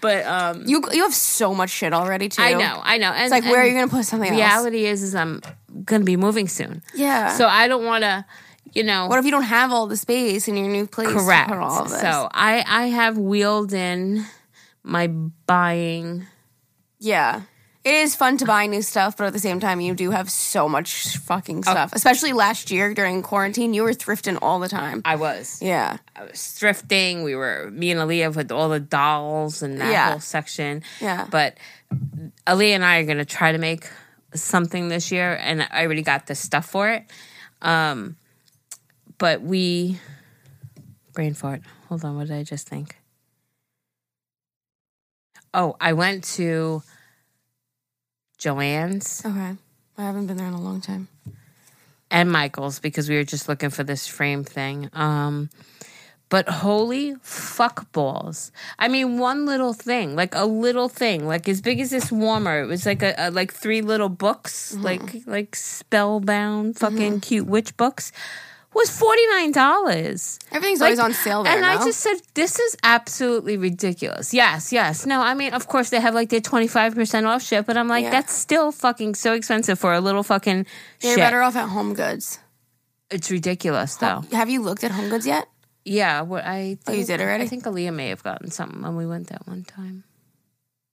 but 0.00 0.26
um, 0.26 0.64
you 0.66 0.82
you 0.92 1.02
have 1.04 1.14
so 1.14 1.54
much 1.54 1.70
shit 1.70 1.92
already 1.94 2.28
too. 2.28 2.42
I 2.42 2.52
know, 2.54 2.80
I 2.82 2.98
know. 2.98 3.10
And, 3.12 3.22
It's 3.24 3.30
like 3.30 3.44
where 3.44 3.60
are 3.62 3.66
you 3.66 3.74
gonna 3.74 3.88
put 3.88 4.04
something 4.04 4.28
else? 4.30 4.36
Reality 4.38 4.84
is 4.86 5.02
is 5.02 5.14
I'm 5.14 5.40
gonna 5.84 6.04
be 6.04 6.16
moving 6.16 6.48
soon. 6.48 6.82
Yeah. 6.94 7.32
So 7.36 7.46
I 7.46 7.68
don't 7.68 7.84
wanna, 7.84 8.26
you 8.72 8.82
know 8.82 9.06
what 9.06 9.18
if 9.18 9.24
you 9.24 9.30
don't 9.30 9.42
have 9.44 9.72
all 9.72 9.86
the 9.86 9.96
space 9.96 10.48
in 10.48 10.56
your 10.56 10.68
new 10.68 10.86
place? 10.86 11.08
to 11.08 11.14
correct. 11.14 11.48
put 11.48 11.58
all 11.58 11.82
of 11.82 11.90
this? 11.90 12.00
So 12.00 12.28
I 12.32 12.64
I 12.66 12.86
have 12.88 13.16
wheeled 13.18 13.72
in 13.72 14.24
my 14.82 15.06
buying 15.06 16.26
yeah. 17.00 17.42
It 17.84 17.94
is 17.94 18.14
fun 18.16 18.36
to 18.38 18.44
buy 18.44 18.66
new 18.66 18.82
stuff, 18.82 19.16
but 19.16 19.28
at 19.28 19.32
the 19.32 19.38
same 19.38 19.60
time, 19.60 19.80
you 19.80 19.94
do 19.94 20.10
have 20.10 20.28
so 20.30 20.68
much 20.68 21.14
Oh. 21.16 21.20
fucking 21.20 21.62
stuff. 21.62 21.92
Especially 21.94 22.32
last 22.34 22.70
year 22.70 22.92
during 22.92 23.22
quarantine, 23.22 23.72
you 23.72 23.82
were 23.84 23.94
thrifting 23.94 24.36
all 24.42 24.58
the 24.58 24.68
time. 24.68 25.00
I 25.06 25.14
was. 25.16 25.60
Yeah. 25.62 25.96
I 26.14 26.24
was 26.24 26.32
thrifting. 26.32 27.24
We 27.24 27.34
were 27.34 27.70
me 27.72 27.90
and 27.92 28.00
Aaliyah 28.00 28.34
with 28.34 28.50
all 28.52 28.68
the 28.68 28.80
dolls 28.80 29.62
and 29.62 29.80
that 29.80 29.90
Yeah. 29.92 30.10
whole 30.10 30.20
section. 30.20 30.82
Yeah. 31.00 31.26
But 31.30 31.56
Aaliyah 32.46 32.74
and 32.74 32.84
I 32.84 32.98
are 32.98 33.04
gonna 33.04 33.24
try 33.24 33.52
to 33.52 33.58
make 33.58 33.88
something 34.34 34.88
this 34.88 35.10
year 35.10 35.34
and 35.40 35.62
I 35.70 35.84
already 35.84 36.02
got 36.02 36.26
the 36.26 36.34
stuff 36.34 36.66
for 36.66 36.88
it. 36.90 37.04
Um 37.62 38.16
but 39.18 39.42
we 39.42 39.98
brain 41.14 41.34
fart. 41.34 41.62
Hold 41.88 42.04
on, 42.04 42.16
what 42.16 42.28
did 42.28 42.36
I 42.36 42.44
just 42.44 42.68
think? 42.68 42.96
Oh, 45.54 45.76
I 45.80 45.92
went 45.94 46.24
to 46.36 46.82
Joanne's 48.38 49.22
Okay. 49.24 49.56
I 49.96 50.02
haven't 50.02 50.26
been 50.26 50.36
there 50.36 50.46
in 50.46 50.52
a 50.54 50.60
long 50.60 50.80
time. 50.80 51.08
and 52.10 52.30
Michael's 52.30 52.78
because 52.78 53.08
we 53.08 53.16
were 53.16 53.24
just 53.24 53.48
looking 53.48 53.70
for 53.70 53.82
this 53.82 54.06
frame 54.06 54.44
thing. 54.44 54.88
Um, 54.92 55.50
but 56.30 56.48
holy 56.48 57.14
fuck 57.22 57.90
balls! 57.92 58.52
I 58.78 58.88
mean, 58.88 59.18
one 59.18 59.46
little 59.46 59.72
thing, 59.72 60.14
like 60.16 60.34
a 60.34 60.44
little 60.44 60.88
thing, 60.88 61.26
like 61.26 61.48
as 61.48 61.60
big 61.60 61.80
as 61.80 61.90
this 61.90 62.12
warmer. 62.12 62.60
It 62.62 62.66
was 62.66 62.84
like 62.86 63.02
a, 63.02 63.14
a 63.18 63.30
like 63.30 63.52
three 63.52 63.80
little 63.82 64.08
books, 64.10 64.72
Mm-hmm. 64.74 64.84
like 64.84 65.26
like 65.26 65.56
spellbound, 65.56 66.78
fucking 66.78 67.20
cute 67.20 67.46
witch 67.46 67.76
books. 67.76 68.12
Was 68.74 68.90
forty 68.90 69.26
nine 69.28 69.50
dollars. 69.52 70.38
Everything's 70.52 70.82
always 70.82 70.98
on 70.98 71.14
sale 71.14 71.42
there. 71.42 71.56
And 71.56 71.64
I 71.64 71.82
just 71.82 72.00
said, 72.00 72.16
this 72.34 72.58
is 72.60 72.76
absolutely 72.84 73.56
ridiculous. 73.56 74.34
Yes, 74.34 74.72
yes. 74.72 75.06
No, 75.06 75.20
I 75.22 75.32
mean, 75.32 75.54
of 75.54 75.66
course, 75.66 75.88
they 75.88 75.98
have 75.98 76.14
like 76.14 76.28
their 76.28 76.42
25% 76.42 77.24
off 77.26 77.42
shit, 77.42 77.64
but 77.64 77.76
I'm 77.78 77.88
like, 77.88 78.04
Yeah. 78.04 78.10
that's 78.10 78.34
still 78.34 78.70
fucking 78.70 79.14
so 79.14 79.32
expensive 79.32 79.78
for 79.78 79.94
a 79.94 80.00
little 80.00 80.22
fucking 80.22 80.66
You're 81.00 81.12
shit. 81.14 81.16
better 81.18 81.40
off 81.40 81.56
at 81.56 81.70
Home 81.70 81.94
Goods. 81.94 82.38
It's 83.10 83.30
ridiculous, 83.30 83.96
though. 83.96 84.22
Have 84.32 84.50
you 84.50 84.60
looked 84.60 84.84
at 84.84 84.90
Home 84.92 85.08
Goods 85.08 85.26
yet? 85.26 85.48
Yeah, 85.84 86.22
what 86.22 86.44
I 86.44 86.76
think, 86.84 86.88
Oh, 86.88 86.92
you 86.92 87.04
did 87.04 87.20
already? 87.20 87.44
I 87.44 87.48
think 87.48 87.64
Aaliyah 87.64 87.94
may 87.94 88.08
have 88.08 88.22
gotten 88.22 88.50
something 88.50 88.82
when 88.82 88.96
we 88.96 89.06
went 89.06 89.28
that 89.28 89.46
one 89.46 89.64
time. 89.64 90.04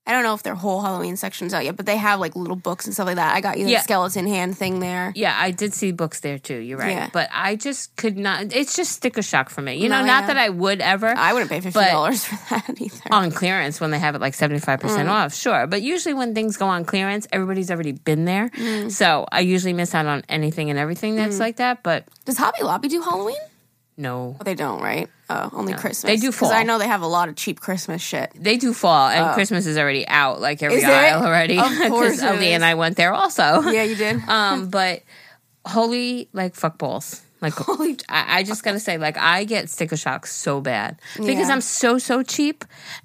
I 0.08 0.12
don't 0.12 0.22
know 0.22 0.36
if 0.36 0.44
their 0.44 0.54
whole 0.54 0.82
Halloween 0.84 1.18
section's 1.18 1.52
out 1.52 1.66
yet, 1.66 1.76
but 1.78 1.88
they 1.88 1.98
have 1.98 2.20
like 2.20 2.36
little 2.36 2.56
books 2.56 2.86
and 2.86 2.94
stuff 2.94 3.08
like 3.08 3.16
that. 3.16 3.36
I 3.36 3.42
got 3.42 3.58
you 3.58 3.66
the 3.66 3.72
Yeah. 3.72 3.82
skeleton 3.82 4.28
hand 4.28 4.56
thing 4.56 4.80
there. 4.80 5.12
Yeah, 5.16 5.36
I 5.36 5.50
did 5.50 5.74
see 5.74 5.92
books 5.92 6.20
there 6.20 6.38
too. 6.38 6.58
You're 6.60 6.78
right, 6.78 6.92
Yeah. 6.92 7.10
but 7.12 7.28
I 7.34 7.56
just 7.56 7.96
could 7.96 8.16
not. 8.16 8.54
It's 8.54 8.76
just 8.76 8.92
sticker 8.92 9.24
shock 9.24 9.50
for 9.50 9.64
me. 9.64 9.78
You 9.78 9.90
know, 9.90 10.02
No, 10.02 10.06
not 10.06 10.28
that 10.28 10.38
I 10.38 10.50
would 10.50 10.80
ever. 10.80 11.08
I 11.08 11.34
wouldn't 11.34 11.50
pay 11.50 11.60
fifty 11.60 11.80
dollars 11.80 12.24
for 12.24 12.38
that 12.52 12.76
either. 12.80 13.02
on 13.10 13.32
clearance 13.32 13.82
when 13.82 13.90
they 13.90 13.98
have 13.98 14.14
it 14.14 14.22
like 14.22 14.36
75% 14.36 15.08
Mm. 15.08 15.10
off, 15.10 15.34
sure. 15.34 15.66
But 15.66 15.82
usually 15.82 16.14
when 16.14 16.36
things 16.36 16.56
go 16.56 16.68
on 16.68 16.86
clearance, 16.86 17.26
everybody's 17.34 17.72
already 17.72 17.94
been 17.94 18.26
there. 18.26 18.50
Mm. 18.50 18.92
So 18.92 19.26
I 19.32 19.40
usually 19.40 19.74
miss 19.74 19.96
out 19.96 20.06
on 20.06 20.22
anything 20.30 20.70
and 20.70 20.78
everything 20.78 21.16
that's 21.16 21.40
like 21.40 21.56
that. 21.56 21.82
But 21.82 22.06
Does 22.26 22.38
Hobby 22.38 22.62
Lobby 22.62 22.90
do 22.90 23.02
Halloween? 23.02 23.38
No, 23.98 24.36
Oh, 24.40 24.44
they 24.44 24.56
don't, 24.56 24.82
right? 24.82 25.10
Oh, 25.30 25.50
only 25.54 25.74
Christmas. 25.74 26.04
They 26.12 26.18
do 26.18 26.28
because 26.32 26.50
fall. 26.50 26.54
I 26.54 26.64
know 26.64 26.78
they 26.78 26.88
have 26.88 27.02
a 27.02 27.08
lot 27.08 27.30
of 27.30 27.36
cheap 27.36 27.60
Christmas 27.60 28.02
shit. 28.02 28.32
they 28.36 28.58
do 28.58 28.74
fall, 28.74 29.08
and 29.10 29.34
Christmas 29.34 29.66
is 29.66 29.78
already 29.78 30.08
out 30.08 30.40
like 30.42 30.62
every 30.62 30.84
Oh. 30.84 30.90
Aisle 30.92 31.24
already. 31.24 31.58
Of 31.58 31.66
course 31.90 32.14
is. 32.16 32.22
and 32.24 32.64
I 32.64 32.76
went 32.76 32.98
there 32.98 33.14
also. 33.14 33.62
Yeah, 33.62 33.84
you 33.84 33.96
did. 33.96 34.22
um, 34.30 34.70
but 34.70 35.02
holy 35.66 36.30
like 36.34 36.56
fuck 36.56 36.78
balls. 36.78 37.22
Like 37.42 37.54
Holy- 37.58 37.98
I, 38.10 38.40
I 38.40 38.44
just 38.44 38.64
gotta 38.64 38.80
say, 38.80 38.98
like 38.98 39.18
I 39.18 39.44
get 39.46 39.70
sticker 39.70 39.98
shock 39.98 40.26
so 40.28 40.62
bad 40.62 41.00
because 41.16 41.28
Yeah. 41.48 41.54
I'm 41.54 41.62
so 41.62 41.98
so 41.98 42.22
cheap, 42.22 42.64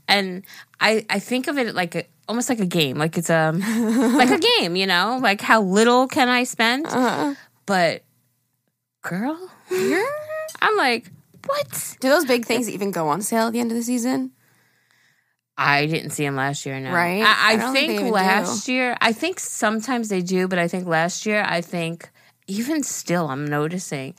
and 0.08 0.42
I 0.80 1.06
I 1.08 1.18
think 1.20 1.46
of 1.48 1.56
it 1.58 1.74
like 1.74 1.94
a, 1.94 2.04
almost 2.28 2.48
like 2.48 2.60
a 2.60 2.66
game, 2.66 2.96
like 2.98 3.16
it's 3.16 3.30
a 3.30 3.52
like 3.52 4.30
a 4.30 4.38
game, 4.58 4.76
you 4.76 4.86
know, 4.86 5.18
like 5.22 5.40
how 5.40 5.62
little 5.62 6.06
can 6.06 6.28
I 6.28 6.44
spend? 6.44 6.86
Uh-huh. 6.86 7.34
But 7.66 8.02
girl, 9.02 9.38
I'm 10.60 10.76
like, 10.76 11.10
what? 11.46 11.96
Do 12.00 12.08
those 12.08 12.24
big 12.24 12.44
things 12.44 12.68
even 12.68 12.90
go 12.90 13.08
on 13.08 13.22
sale 13.22 13.46
at 13.46 13.52
the 13.52 13.60
end 13.60 13.70
of 13.70 13.76
the 13.76 13.82
season? 13.82 14.32
I 15.56 15.86
didn't 15.86 16.10
see 16.10 16.24
them 16.24 16.36
last 16.36 16.64
year. 16.64 16.80
No, 16.80 16.92
Right? 16.92 17.22
I, 17.22 17.52
I, 17.52 17.52
I 17.52 17.56
think 17.58 17.74
think, 17.74 17.88
they 17.88 17.94
even 17.96 18.10
last 18.10 18.66
year. 18.68 18.96
I 19.00 19.12
think 19.12 19.38
sometimes 19.38 20.08
they 20.08 20.22
do, 20.22 20.48
but 20.48 20.58
I 20.58 20.68
think 20.68 20.86
last 20.86 21.26
year. 21.26 21.44
I 21.46 21.60
think 21.60 22.08
even 22.46 22.82
still, 22.82 23.28
I'm 23.28 23.44
noticing 23.46 24.14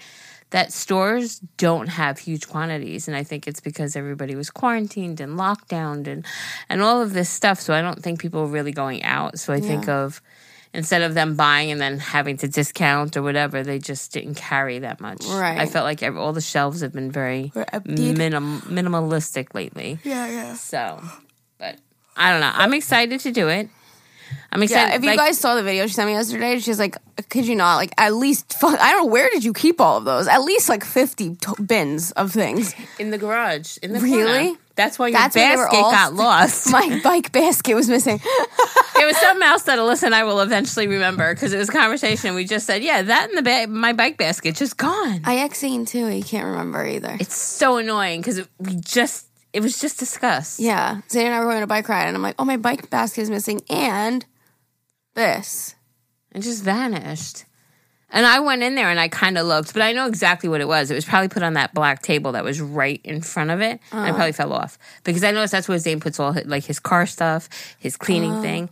that 0.51 0.71
stores 0.71 1.39
don't 1.57 1.87
have 1.87 2.19
huge 2.19 2.47
quantities, 2.47 3.07
and 3.07 3.17
I 3.17 3.23
think 3.23 3.47
it's 3.47 3.61
because 3.61 3.95
everybody 3.95 4.35
was 4.35 4.51
quarantined 4.51 5.19
and 5.19 5.35
locked 5.35 5.67
down 5.67 6.05
and 6.05 6.25
and 6.69 6.81
all 6.81 7.01
of 7.01 7.13
this 7.13 7.29
stuff. 7.29 7.59
So 7.59 7.73
I 7.73 7.81
don't 7.81 8.03
think 8.03 8.19
people 8.19 8.41
are 8.41 8.47
really 8.47 8.71
going 8.71 9.03
out. 9.03 9.39
So 9.39 9.51
I 9.51 9.59
think 9.61 9.89
of 9.89 10.21
instead 10.73 11.01
of 11.01 11.13
them 11.13 11.35
buying 11.35 11.71
and 11.71 11.79
then 11.81 11.99
having 11.99 12.37
to 12.37 12.47
discount 12.47 13.17
or 13.17 13.21
whatever, 13.21 13.63
they 13.63 13.79
just 13.79 14.11
didn't 14.13 14.35
carry 14.35 14.79
that 14.79 14.99
much. 15.01 15.25
Right. 15.25 15.57
I 15.59 15.65
felt 15.65 15.83
like 15.85 16.01
all 16.03 16.33
the 16.33 16.41
shelves 16.41 16.81
have 16.81 16.93
been 16.93 17.11
very 17.11 17.51
minim, 17.85 18.61
minimalistic 18.61 19.53
lately. 19.53 19.99
Yeah, 20.03 20.27
yeah. 20.27 20.53
So, 20.55 21.01
but 21.57 21.77
I 22.15 22.31
don't 22.31 22.41
know. 22.41 22.51
I'm 22.53 22.73
excited 22.73 23.19
to 23.21 23.31
do 23.31 23.47
it. 23.49 23.69
I'm 24.53 24.59
Yeah, 24.61 24.63
excited. 24.65 24.95
if 24.95 25.03
you 25.03 25.09
like- 25.09 25.19
guys 25.19 25.37
saw 25.37 25.55
the 25.55 25.63
video 25.63 25.87
she 25.87 25.93
sent 25.93 26.07
me 26.07 26.13
yesterday, 26.13 26.59
she's 26.59 26.79
like, 26.79 26.97
"Could 27.29 27.45
you 27.47 27.55
not 27.55 27.75
like 27.75 27.93
at 27.97 28.13
least? 28.13 28.53
Fuck, 28.53 28.79
I 28.79 28.91
don't 28.91 29.03
know 29.03 29.11
where 29.11 29.29
did 29.29 29.43
you 29.43 29.51
keep 29.53 29.81
all 29.81 29.97
of 29.97 30.05
those? 30.05 30.27
At 30.27 30.41
least 30.41 30.69
like 30.69 30.85
fifty 30.85 31.35
to- 31.35 31.61
bins 31.61 32.11
of 32.11 32.31
things. 32.31 32.73
in 32.99 33.11
the 33.11 33.17
garage, 33.17 33.77
in 33.83 33.91
the 33.93 33.99
Really? 33.99 34.43
corner. 34.45 34.57
That's 34.83 34.97
why 34.99 35.07
your 35.09 35.19
That's 35.19 35.35
where 35.35 35.49
they 35.49 35.55
were 35.57 35.65
basket 35.65 35.77
all- 35.83 35.91
got 35.91 36.13
lost. 36.25 36.71
My 36.71 36.99
bike 37.03 37.31
basket 37.31 37.75
was 37.75 37.87
missing. 37.89 38.19
it 38.99 39.05
was 39.05 39.17
something 39.17 39.47
else 39.47 39.63
that 39.63 39.77
Alyssa 39.79 40.03
and 40.03 40.15
I 40.15 40.23
will 40.23 40.39
eventually 40.41 40.87
remember 40.87 41.33
because 41.33 41.53
it 41.53 41.57
was 41.57 41.69
a 41.69 41.71
conversation. 41.71 42.35
We 42.35 42.45
just 42.45 42.65
said, 42.65 42.83
"Yeah, 42.83 43.01
that 43.03 43.29
and 43.29 43.37
the 43.37 43.43
ba- 43.43 43.67
my 43.67 43.93
bike 43.93 44.17
basket 44.17 44.55
just 44.55 44.77
gone." 44.77 45.21
I 45.23 45.35
Xing 45.49 45.87
too. 45.87 46.07
You 46.07 46.23
can't 46.23 46.45
remember 46.47 46.85
either. 46.85 47.17
It's 47.19 47.35
so 47.35 47.77
annoying 47.77 48.21
because 48.21 48.41
we 48.59 48.75
just 48.75 49.27
it 49.53 49.61
was 49.61 49.77
just 49.79 49.99
discussed. 49.99 50.59
Yeah, 50.59 51.01
Zane 51.09 51.27
and 51.27 51.35
I 51.35 51.39
were 51.39 51.45
going 51.45 51.57
on 51.57 51.63
a 51.63 51.67
bike 51.67 51.87
ride, 51.89 52.07
and 52.07 52.15
I'm 52.15 52.23
like, 52.23 52.35
"Oh, 52.39 52.45
my 52.45 52.57
bike 52.57 52.89
basket 52.89 53.21
is 53.21 53.29
missing, 53.29 53.61
and 53.69 54.25
this." 55.15 55.75
It 56.33 56.41
just 56.41 56.63
vanished. 56.63 57.43
And 58.11 58.25
I 58.25 58.39
went 58.39 58.61
in 58.61 58.75
there 58.75 58.89
and 58.89 58.99
I 58.99 59.07
kind 59.07 59.37
of 59.37 59.47
looked, 59.47 59.73
but 59.73 59.81
I 59.81 59.93
know 59.93 60.05
exactly 60.05 60.49
what 60.49 60.61
it 60.61 60.67
was. 60.67 60.91
It 60.91 60.95
was 60.95 61.05
probably 61.05 61.29
put 61.29 61.43
on 61.43 61.53
that 61.53 61.73
black 61.73 62.01
table 62.01 62.33
that 62.33 62.43
was 62.43 62.59
right 62.59 62.99
in 63.03 63.21
front 63.21 63.51
of 63.51 63.61
it. 63.61 63.79
And 63.91 64.09
it 64.09 64.15
probably 64.15 64.33
fell 64.33 64.51
off 64.53 64.77
because 65.03 65.23
I 65.23 65.31
noticed 65.31 65.53
that's 65.53 65.69
where 65.69 65.77
Zane 65.77 65.99
puts 65.99 66.19
all 66.19 66.33
his, 66.33 66.45
like 66.45 66.65
his 66.65 66.79
car 66.79 67.05
stuff, 67.05 67.47
his 67.79 67.95
cleaning 67.95 68.41
thing. 68.41 68.69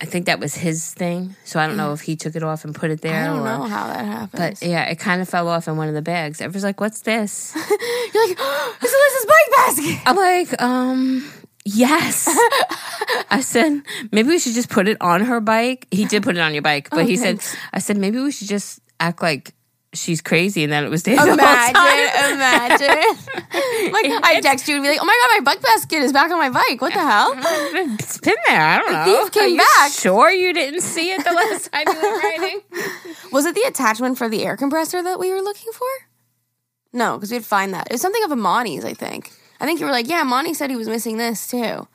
I 0.00 0.04
think 0.04 0.26
that 0.26 0.38
was 0.38 0.54
his 0.54 0.94
thing, 0.94 1.34
so 1.44 1.58
I 1.58 1.66
don't 1.66 1.76
know 1.76 1.92
if 1.92 2.02
he 2.02 2.14
took 2.14 2.36
it 2.36 2.44
off 2.44 2.64
and 2.64 2.72
put 2.72 2.92
it 2.92 3.00
there. 3.00 3.20
I 3.20 3.26
don't 3.26 3.40
or, 3.40 3.44
know 3.44 3.62
how 3.64 3.88
that 3.88 4.04
happened. 4.04 4.58
But 4.60 4.62
yeah, 4.62 4.84
it 4.84 5.00
kind 5.00 5.20
of 5.20 5.28
fell 5.28 5.48
off 5.48 5.66
in 5.66 5.76
one 5.76 5.88
of 5.88 5.94
the 5.94 6.02
bags. 6.02 6.40
Everyone's 6.40 6.62
like, 6.62 6.80
"What's 6.80 7.00
this?" 7.00 7.52
You're 7.56 8.28
like, 8.28 8.38
"This 8.80 8.92
is 8.92 8.96
Alyssa's 8.96 9.26
bike 9.26 9.56
basket." 9.56 10.02
I'm 10.06 10.16
like, 10.16 10.62
um, 10.62 11.28
yes. 11.76 12.26
I 13.30 13.40
said, 13.40 13.82
maybe 14.12 14.28
we 14.28 14.38
should 14.38 14.54
just 14.54 14.68
put 14.68 14.88
it 14.88 14.96
on 15.00 15.20
her 15.24 15.40
bike. 15.40 15.86
He 15.90 16.04
did 16.04 16.22
put 16.22 16.36
it 16.36 16.40
on 16.40 16.52
your 16.52 16.62
bike, 16.62 16.88
but 16.90 17.00
Oh, 17.00 17.04
he 17.06 17.16
thanks. 17.16 17.46
said, 17.50 17.58
I 17.72 17.78
said, 17.78 17.96
maybe 17.96 18.18
we 18.20 18.30
should 18.32 18.48
just 18.48 18.80
act 19.00 19.22
like 19.22 19.54
she's 19.94 20.20
crazy 20.20 20.64
and 20.64 20.72
then 20.72 20.84
it 20.84 20.90
was 20.90 21.02
Dave 21.02 21.16
the 21.16 21.32
Imagine, 21.32 22.34
imagine. 22.34 22.88
like 23.92 24.04
I 24.22 24.40
text 24.42 24.68
you 24.68 24.74
and 24.74 24.84
be 24.84 24.90
like, 24.90 24.98
"Oh 25.00 25.04
my 25.06 25.18
god, 25.22 25.42
my 25.44 25.52
bike 25.54 25.62
basket 25.62 26.02
is 26.02 26.12
back 26.12 26.30
on 26.30 26.38
my 26.38 26.50
bike. 26.50 26.80
What 26.82 26.92
the 26.92 27.00
hell?" 27.00 27.32
It's 27.98 28.18
been 28.18 28.34
there. 28.46 28.60
I 28.60 28.78
don't 28.78 28.92
know. 28.92 29.04
thief 29.24 29.32
came 29.32 29.42
Are 29.44 29.48
you 29.48 29.56
back. 29.76 29.92
Sure, 29.92 30.30
you 30.30 30.52
didn't 30.52 30.82
see 30.82 31.10
it 31.12 31.24
the 31.24 31.32
last 31.32 31.72
time 31.72 31.84
you 31.86 31.94
were 31.94 32.18
riding. 32.18 32.60
Was 33.32 33.46
it 33.46 33.54
the 33.54 33.62
attachment 33.66 34.18
for 34.18 34.28
the 34.28 34.44
air 34.44 34.56
compressor 34.58 35.02
that 35.02 35.18
we 35.18 35.30
were 35.32 35.40
looking 35.40 35.72
for? 35.72 35.86
No, 36.92 37.16
because 37.16 37.30
we'd 37.32 37.44
find 37.46 37.72
that. 37.72 37.86
It 37.86 37.92
was 37.92 38.00
something 38.02 38.22
of 38.24 38.30
Amani's, 38.32 38.84
I 38.84 38.92
think. 38.94 39.32
I 39.60 39.66
think 39.66 39.80
you 39.80 39.86
were 39.86 39.92
like, 39.92 40.08
yeah, 40.08 40.22
Monty 40.22 40.54
said 40.54 40.70
he 40.70 40.76
was 40.76 40.88
missing 40.88 41.16
this 41.16 41.48
too. 41.48 41.86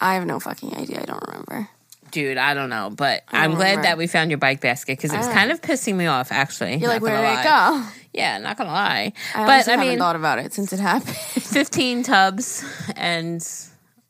I 0.00 0.14
have 0.14 0.26
no 0.26 0.40
fucking 0.40 0.74
idea. 0.76 1.00
I 1.00 1.04
don't 1.04 1.22
remember. 1.26 1.68
Dude, 2.10 2.36
I 2.36 2.52
don't 2.52 2.68
know, 2.68 2.90
but 2.94 3.22
I 3.32 3.44
I'm 3.44 3.50
don't 3.52 3.56
glad 3.58 3.68
remember. 3.70 3.82
that 3.84 3.98
we 3.98 4.06
found 4.06 4.30
your 4.30 4.36
bike 4.38 4.60
basket 4.60 4.98
because 4.98 5.14
it 5.14 5.16
was 5.18 5.28
kind 5.28 5.50
of 5.50 5.62
pissing 5.62 5.94
me 5.94 6.06
off. 6.06 6.30
Actually, 6.30 6.76
You're 6.76 6.88
like, 6.90 7.00
where 7.00 7.16
did 7.16 7.40
it 7.40 7.44
go? 7.44 7.86
Yeah, 8.12 8.36
not 8.38 8.58
gonna 8.58 8.70
lie. 8.70 9.12
I 9.34 9.46
but 9.46 9.66
I 9.66 9.70
haven't 9.70 9.88
mean, 9.88 9.98
thought 9.98 10.16
about 10.16 10.38
it 10.38 10.52
since 10.52 10.72
it 10.74 10.80
happened. 10.80 11.16
15 11.16 12.02
tubs 12.02 12.62
and 12.96 13.40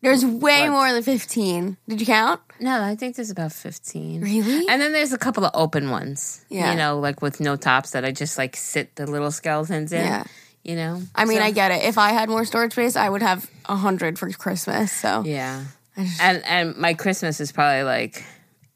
There's 0.00 0.24
way 0.26 0.68
What? 0.68 0.70
more 0.70 0.92
than 0.92 1.04
15. 1.04 1.76
Did 1.86 2.00
you 2.00 2.06
count? 2.06 2.40
No, 2.58 2.82
I 2.82 2.96
think 2.96 3.14
there's 3.14 3.30
about 3.30 3.52
15. 3.52 4.20
Really? 4.22 4.66
And 4.68 4.82
then 4.82 4.92
there's 4.92 5.12
a 5.12 5.18
couple 5.18 5.44
of 5.44 5.52
open 5.54 5.90
ones. 5.90 6.44
Yeah. 6.48 6.72
You 6.72 6.76
know, 6.76 6.98
like 6.98 7.22
with 7.22 7.38
no 7.38 7.54
tops 7.54 7.90
that 7.92 8.04
I 8.04 8.10
just 8.10 8.36
like 8.36 8.56
sit 8.56 8.96
the 8.96 9.06
little 9.06 9.30
skeletons 9.30 9.92
in. 9.92 10.04
Yeah. 10.04 10.24
You 10.64 10.76
know? 10.76 11.02
I 11.14 11.24
mean, 11.24 11.38
So- 11.38 11.44
I 11.44 11.50
get 11.50 11.70
it. 11.72 11.82
If 11.84 11.98
I 11.98 12.10
had 12.12 12.28
more 12.28 12.44
storage 12.44 12.72
space, 12.72 12.94
I 12.96 13.08
would 13.08 13.22
have 13.22 13.48
a 13.68 13.76
hundred 13.76 14.18
for 14.18 14.30
Christmas. 14.30 14.92
So 14.92 15.22
Yeah. 15.24 15.64
Just- 15.98 16.20
And 16.22 16.44
and 16.46 16.76
my 16.76 16.94
Christmas 16.94 17.40
is 17.40 17.50
probably 17.52 17.82
like 17.82 18.24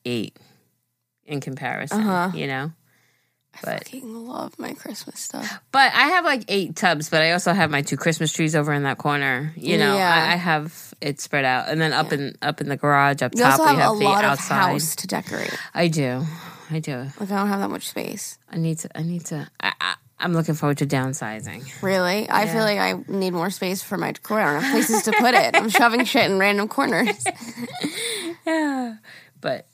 eight 0.04 0.36
in 1.24 1.40
comparison. 1.40 2.00
Uh-huh. 2.00 2.36
You 2.36 2.46
know? 2.46 2.72
I 3.54 3.58
But 3.64 3.84
fucking 3.84 4.26
love 4.26 4.58
my 4.58 4.74
Christmas 4.74 5.18
stuff. 5.18 5.60
but 5.72 5.90
I 5.94 6.08
have 6.08 6.24
like 6.26 6.44
eight 6.48 6.76
tubs, 6.76 7.08
but 7.08 7.22
I 7.22 7.32
also 7.32 7.54
have 7.54 7.70
my 7.70 7.80
two 7.80 7.96
Christmas 7.96 8.30
trees 8.32 8.54
over 8.54 8.70
in 8.74 8.82
that 8.82 8.98
corner. 8.98 9.52
You 9.56 9.78
know, 9.78 9.96
Yeah. 9.96 10.12
I, 10.12 10.32
I 10.34 10.36
have 10.36 10.92
it 11.00 11.20
spread 11.22 11.44
out, 11.46 11.68
and 11.68 11.80
then 11.80 11.92
up 11.94 12.12
in 12.12 12.34
up 12.42 12.60
in 12.60 12.68
the 12.68 12.76
garage 12.76 13.22
up 13.22 13.32
You 13.34 13.40
top 13.42 13.58
we 13.60 13.66
have, 13.66 13.76
have 13.78 13.92
a 13.92 13.98
the 13.98 14.04
lot 14.04 14.24
of 14.24 14.30
outside. 14.32 14.72
house 14.72 14.94
to 14.96 15.06
decorate. 15.06 15.54
I 15.72 15.88
do, 15.88 16.26
I 16.70 16.80
do. 16.80 16.98
Like 17.18 17.30
I 17.30 17.36
don't 17.36 17.48
have 17.48 17.60
that 17.60 17.70
much 17.70 17.88
space. 17.88 18.36
I 18.50 18.56
need 18.58 18.78
to. 18.80 18.90
I 18.98 19.02
need 19.02 19.24
to. 19.26 19.48
I, 19.60 19.72
I, 19.80 19.94
I'm 20.18 20.32
looking 20.32 20.54
forward 20.54 20.78
to 20.78 20.86
downsizing. 20.86 21.82
Really, 21.82 22.26
I 22.30 22.46
feel 22.46 22.62
like 22.62 22.78
I 22.78 22.94
need 23.08 23.32
more 23.32 23.50
space 23.50 23.82
for 23.82 23.98
my 23.98 24.12
decor. 24.12 24.40
I 24.40 24.52
don't 24.54 24.62
have 24.62 24.72
places 24.72 25.02
to 25.02 25.12
put 25.12 25.34
it. 25.34 25.54
I'm 25.54 25.68
shoving 25.68 26.04
shit 26.04 26.30
in 26.30 26.38
random 26.38 26.68
corners. 26.68 27.24
Yeah, 28.46 28.96
but 29.40 29.66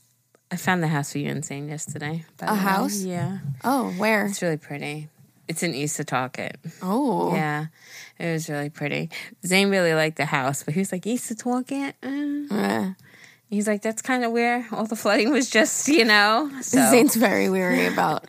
I 0.51 0.57
found 0.57 0.83
the 0.83 0.89
house 0.89 1.13
for 1.13 1.19
you 1.19 1.29
and 1.31 1.45
Zane 1.45 1.69
yesterday. 1.69 2.25
by 2.39 2.47
the 2.47 2.53
way. 2.55 2.59
house? 2.59 3.03
Yeah, 3.03 3.39
Oh, 3.65 3.91
where? 3.93 4.27
it's 4.27 4.41
really 4.43 4.57
pretty. 4.57 5.09
It's 5.49 5.63
in 5.63 5.75
East 5.75 6.01
Setauket. 6.01 6.55
Oh, 6.83 7.35
Yeah, 7.35 7.67
it 8.19 8.33
was 8.33 8.49
really 8.49 8.71
pretty. 8.71 9.11
Zane 9.45 9.69
really 9.69 9.93
liked 9.93 10.17
the 10.17 10.25
house, 10.25 10.63
but 10.63 10.73
he 10.75 10.81
was 10.81 10.91
like 10.93 11.07
East 11.07 11.31
Setauket. 11.31 11.93
Uh. 12.03 12.55
Eh. 12.57 12.93
He's 13.51 13.67
like, 13.69 13.83
that's 13.83 14.01
kind 14.01 14.25
of 14.25 14.33
where 14.33 14.67
all 14.73 14.87
the 14.87 14.97
flooding 14.97 15.31
was 15.31 15.51
just, 15.51 15.87
you 15.89 16.07
know. 16.07 16.51
So 16.63 16.79
Zane's 16.91 17.15
very 17.17 17.51
weary 17.51 17.87
about. 17.87 18.25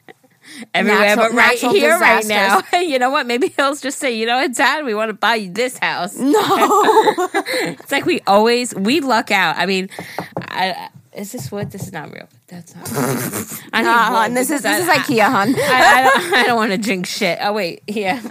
Everywhere, 0.73 0.99
natural- 1.01 1.29
but 1.29 1.35
right 1.35 1.59
here, 1.59 1.97
right 1.99 2.25
now. 2.25 2.61
you 2.79 2.99
know 2.99 3.09
what? 3.09 3.25
Maybe 3.27 3.49
he'll 3.49 3.75
just 3.75 3.99
say, 3.99 4.15
you 4.15 4.25
know 4.25 4.37
what, 4.37 4.53
Dad, 4.53 4.85
we 4.85 4.93
want 4.93 5.09
to 5.09 5.13
buy 5.13 5.35
you 5.35 5.51
this 5.51 5.77
house. 5.77 6.15
No, 6.17 6.33
It's 7.79 7.91
like 7.91 8.05
we 8.05 8.21
always 8.27 8.73
we 8.75 8.99
luck 8.99 9.31
out. 9.31 9.57
I 9.57 9.65
mean, 9.65 9.89
I, 10.37 10.89
is 11.13 11.31
this 11.31 11.51
wood? 11.51 11.71
This 11.71 11.83
is 11.83 11.93
not 11.93 12.11
real. 12.11 12.27
That's 12.47 12.75
not. 12.75 12.87
I 13.73 13.81
need 13.81 13.87
nah, 13.87 14.05
hon. 14.09 14.33
This 14.33 14.49
is 14.49 14.61
this 14.63 14.87
I- 14.87 14.95
is 14.95 14.99
IKEA, 15.01 15.29
hon. 15.29 15.55
I, 15.55 15.59
I 15.59 16.03
don't, 16.03 16.33
I 16.33 16.43
don't 16.45 16.57
want 16.57 16.71
to 16.71 16.77
drink 16.77 17.05
shit. 17.05 17.37
Oh 17.41 17.53
wait, 17.53 17.83
yeah. 17.87 18.21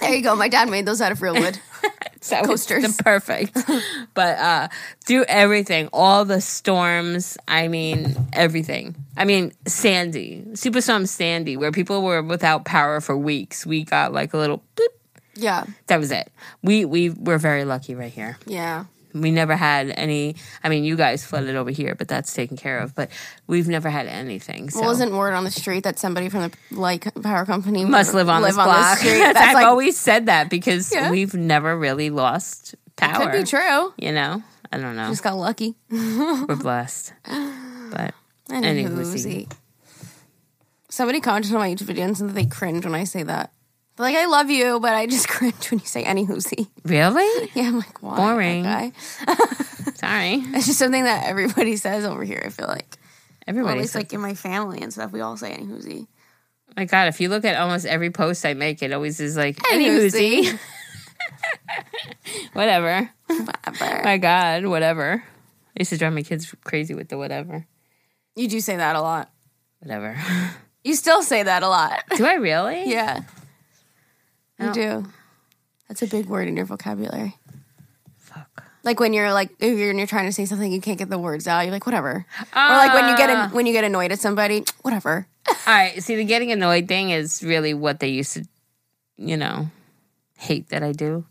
There 0.00 0.14
you 0.14 0.22
go. 0.22 0.34
My 0.36 0.48
dad 0.48 0.68
made 0.70 0.86
those 0.86 1.00
out 1.00 1.12
of 1.12 1.22
real 1.22 1.34
wood. 1.34 1.58
So 2.20 2.36
it's 2.38 2.46
Coasters. 2.48 2.96
the 2.96 3.02
perfect. 3.04 3.56
but 4.12 4.36
uh 4.38 4.68
through 5.06 5.24
everything, 5.28 5.88
all 5.92 6.24
the 6.24 6.40
storms, 6.40 7.38
I 7.46 7.68
mean 7.68 8.16
everything. 8.32 8.96
I 9.16 9.24
mean 9.24 9.52
Sandy, 9.68 10.42
Superstorm 10.54 11.06
Sandy, 11.06 11.56
where 11.56 11.70
people 11.70 12.02
were 12.02 12.20
without 12.20 12.64
power 12.64 13.00
for 13.00 13.16
weeks. 13.16 13.64
We 13.64 13.84
got 13.84 14.12
like 14.12 14.34
a 14.34 14.36
little 14.36 14.64
bloop. 14.76 14.88
Yeah, 15.36 15.64
That 15.86 16.00
was 16.00 16.10
it. 16.10 16.32
We 16.60 16.84
we 16.84 17.10
were 17.10 17.38
very 17.38 17.64
lucky 17.64 17.94
right 17.94 18.12
here. 18.12 18.36
yeah. 18.46 18.86
We 19.20 19.30
never 19.30 19.56
had 19.56 19.90
any. 19.90 20.36
I 20.62 20.68
mean, 20.68 20.84
you 20.84 20.96
guys 20.96 21.24
flooded 21.24 21.56
over 21.56 21.70
here, 21.70 21.94
but 21.94 22.08
that's 22.08 22.32
taken 22.34 22.56
care 22.56 22.78
of. 22.78 22.94
But 22.94 23.10
we've 23.46 23.68
never 23.68 23.90
had 23.90 24.06
anything. 24.06 24.70
So 24.70 24.80
Well, 24.80 24.88
wasn't 24.90 25.12
word 25.12 25.34
on 25.34 25.44
the 25.44 25.50
street 25.50 25.84
that 25.84 25.98
somebody 25.98 26.28
from 26.28 26.50
the 26.50 26.52
like 26.74 27.06
power 27.22 27.44
company 27.44 27.84
must 27.84 28.14
live 28.14 28.28
on 28.28 28.42
this 28.42 28.54
block. 28.54 28.98
street? 28.98 29.22
I've 29.22 29.54
like 29.54 29.66
always 29.66 29.96
said 29.98 30.26
that 30.26 30.50
because 30.50 30.92
Yeah. 30.92 31.10
we've 31.10 31.34
never 31.34 31.76
really 31.78 32.10
lost 32.10 32.74
power. 32.96 33.22
It 33.22 33.24
could 33.32 33.38
be 33.40 33.44
true. 33.44 33.92
You 33.98 34.12
know, 34.12 34.42
I 34.72 34.78
don't 34.78 34.96
know. 34.96 35.08
Just 35.08 35.22
got 35.22 35.36
lucky. 35.36 35.74
We're 35.90 36.56
blessed. 36.56 37.12
But 37.24 38.14
Any 38.50 38.84
Anywho. 38.84 39.52
Somebody 40.90 41.20
commented 41.20 41.52
on 41.52 41.58
my 41.60 41.70
YouTube 41.70 41.82
video 41.82 42.04
and 42.04 42.16
said 42.16 42.28
that 42.30 42.34
they 42.34 42.46
cringe 42.46 42.84
when 42.84 42.94
I 42.94 43.04
say 43.04 43.22
that. 43.22 43.52
They're 43.98 44.06
like, 44.06 44.16
I 44.16 44.26
love 44.26 44.48
you, 44.48 44.80
but 44.80 44.94
I 44.94 45.06
just 45.06 45.28
cringe 45.28 45.70
when 45.70 45.80
you 45.80 45.86
say 45.86 46.04
any 46.04 46.24
whoozy. 46.24 46.68
really, 46.84 47.50
Yeah, 47.54 47.64
I'm 47.64 47.76
like, 47.78 48.00
why? 48.02 48.16
Boring. 48.16 48.62
Guy? 48.62 48.92
sorry. 49.96 50.34
It's 50.54 50.66
just 50.66 50.78
something 50.78 51.04
that 51.04 51.26
everybody 51.26 51.76
says 51.76 52.04
over 52.04 52.22
here. 52.24 52.42
I 52.46 52.48
feel 52.50 52.68
like, 52.68 52.84
or 52.96 53.42
at 53.42 53.48
Everybody. 53.48 53.80
least 53.80 53.92
says- 53.94 54.00
like 54.04 54.12
in 54.12 54.20
my 54.20 54.34
family 54.34 54.80
and 54.80 54.92
stuff, 54.92 55.10
we 55.12 55.20
all 55.20 55.36
say 55.36 55.50
any 55.52 55.64
whoozy. 55.66 56.06
my 56.76 56.84
God, 56.84 57.08
if 57.08 57.20
you 57.20 57.28
look 57.28 57.44
at 57.44 57.56
almost 57.60 57.86
every 57.86 58.10
post 58.10 58.46
I 58.46 58.54
make, 58.54 58.82
it 58.82 58.92
always 58.92 59.18
is 59.20 59.36
like 59.36 59.58
Any 59.72 59.86
whoozy. 59.88 60.58
whatever. 62.52 63.10
Whatever. 63.26 64.02
My 64.04 64.18
God, 64.18 64.64
whatever. 64.66 65.22
I 65.24 65.80
used 65.80 65.90
to 65.90 65.98
drive 65.98 66.12
my 66.12 66.22
kids 66.22 66.54
crazy 66.64 66.94
with 66.94 67.08
the 67.08 67.18
whatever. 67.18 67.66
You 68.36 68.48
do 68.48 68.60
say 68.60 68.76
that 68.76 68.96
a 68.96 69.00
lot. 69.00 69.30
Whatever. 69.80 70.16
You 70.84 70.94
still 70.94 71.22
say 71.22 71.42
that 71.42 71.62
a 71.62 71.68
lot. 71.68 72.02
Do 72.16 72.24
I 72.26 72.34
really? 72.34 72.88
yeah, 72.90 73.22
you 74.58 74.72
do. 74.72 75.04
That's 75.88 76.02
a 76.02 76.06
big 76.06 76.26
word 76.26 76.48
in 76.48 76.56
your 76.56 76.66
vocabulary. 76.66 77.36
Fuck. 78.18 78.64
Like 78.84 79.00
when 79.00 79.12
you're 79.12 79.32
like 79.32 79.50
if 79.58 79.78
you're, 79.78 79.92
you're 79.92 80.06
trying 80.06 80.26
to 80.26 80.32
say 80.32 80.44
something, 80.44 80.70
you 80.70 80.80
can't 80.80 80.98
get 80.98 81.08
the 81.10 81.18
words 81.18 81.46
out. 81.48 81.60
You're 81.62 81.72
like 81.72 81.86
whatever. 81.86 82.26
or 82.54 82.62
like 82.62 82.94
when 82.94 83.08
you 83.08 83.16
get 83.16 83.30
Ah. 83.30 83.46
an, 83.46 83.50
when 83.52 83.66
you 83.66 83.72
get 83.72 83.84
annoyed 83.84 84.12
at 84.12 84.18
somebody, 84.20 84.64
whatever. 84.82 85.26
All 85.48 85.54
right. 85.74 86.02
See, 86.02 86.16
the 86.16 86.24
getting 86.24 86.52
annoyed 86.52 86.88
thing 86.88 87.10
is 87.10 87.42
really 87.42 87.72
what 87.74 88.00
they 88.00 88.08
used 88.08 88.34
to, 88.34 88.44
you 89.16 89.36
know, 89.36 89.70
hate 90.36 90.68
that 90.70 90.82
I 90.82 90.92
do. 90.92 91.24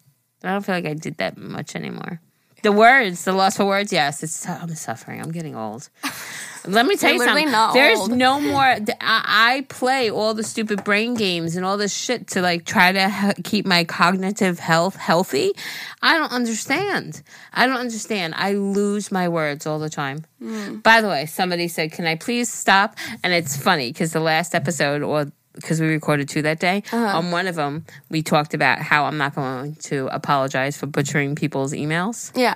I 0.43 0.51
don't 0.51 0.65
feel 0.65 0.75
like 0.75 0.85
I 0.85 0.93
did 0.93 1.17
that 1.17 1.37
much 1.37 1.75
anymore. 1.75 2.19
The 2.63 2.71
words, 2.71 3.23
the 3.23 3.33
loss 3.33 3.57
for 3.57 3.65
words. 3.65 3.93
Yes, 3.93 4.23
it's. 4.23 4.47
I'm 4.47 4.73
suffering. 4.75 5.21
I'm 5.21 5.31
getting 5.31 5.55
old. 5.55 5.89
Let 6.65 6.85
me 6.85 6.95
tell 6.95 7.13
you 7.13 7.23
something. 7.23 7.51
There's 7.73 7.99
old. 7.99 8.11
no 8.11 8.39
more. 8.53 8.61
I, 8.61 8.77
I 9.01 9.65
play 9.69 10.09
all 10.09 10.33
the 10.33 10.43
stupid 10.43 10.83
brain 10.83 11.13
games 11.13 11.55
and 11.55 11.65
all 11.65 11.77
this 11.77 11.93
shit 11.93 12.27
to 12.29 12.41
like 12.41 12.65
try 12.65 12.91
to 12.91 13.35
keep 13.43 13.65
my 13.65 13.83
cognitive 13.83 14.59
health 14.59 14.95
healthy. 14.95 15.53
I 16.01 16.17
don't 16.17 16.31
understand. 16.31 17.21
I 17.53 17.67
don't 17.67 17.77
understand. 17.77 18.33
I 18.35 18.53
lose 18.53 19.11
my 19.11 19.29
words 19.29 19.65
all 19.65 19.79
the 19.79 19.89
time. 19.89 20.25
Hmm. 20.39 20.77
By 20.77 21.01
the 21.01 21.07
way, 21.07 21.25
somebody 21.25 21.67
said, 21.67 21.91
"Can 21.91 22.05
I 22.05 22.15
please 22.15 22.51
stop?" 22.51 22.95
And 23.23 23.33
it's 23.33 23.57
funny 23.57 23.91
because 23.91 24.13
the 24.13 24.19
last 24.19 24.55
episode 24.55 25.01
or 25.01 25.31
because 25.53 25.81
we 25.81 25.87
recorded 25.87 26.29
two 26.29 26.43
that 26.43 26.59
day. 26.59 26.83
Uh-huh. 26.91 27.17
On 27.17 27.31
one 27.31 27.47
of 27.47 27.55
them, 27.55 27.85
we 28.09 28.21
talked 28.21 28.53
about 28.53 28.79
how 28.79 29.05
I'm 29.05 29.17
not 29.17 29.33
going 29.35 29.75
to 29.75 30.07
apologize 30.07 30.77
for 30.77 30.85
butchering 30.85 31.35
people's 31.35 31.73
emails. 31.73 32.31
Yeah. 32.35 32.55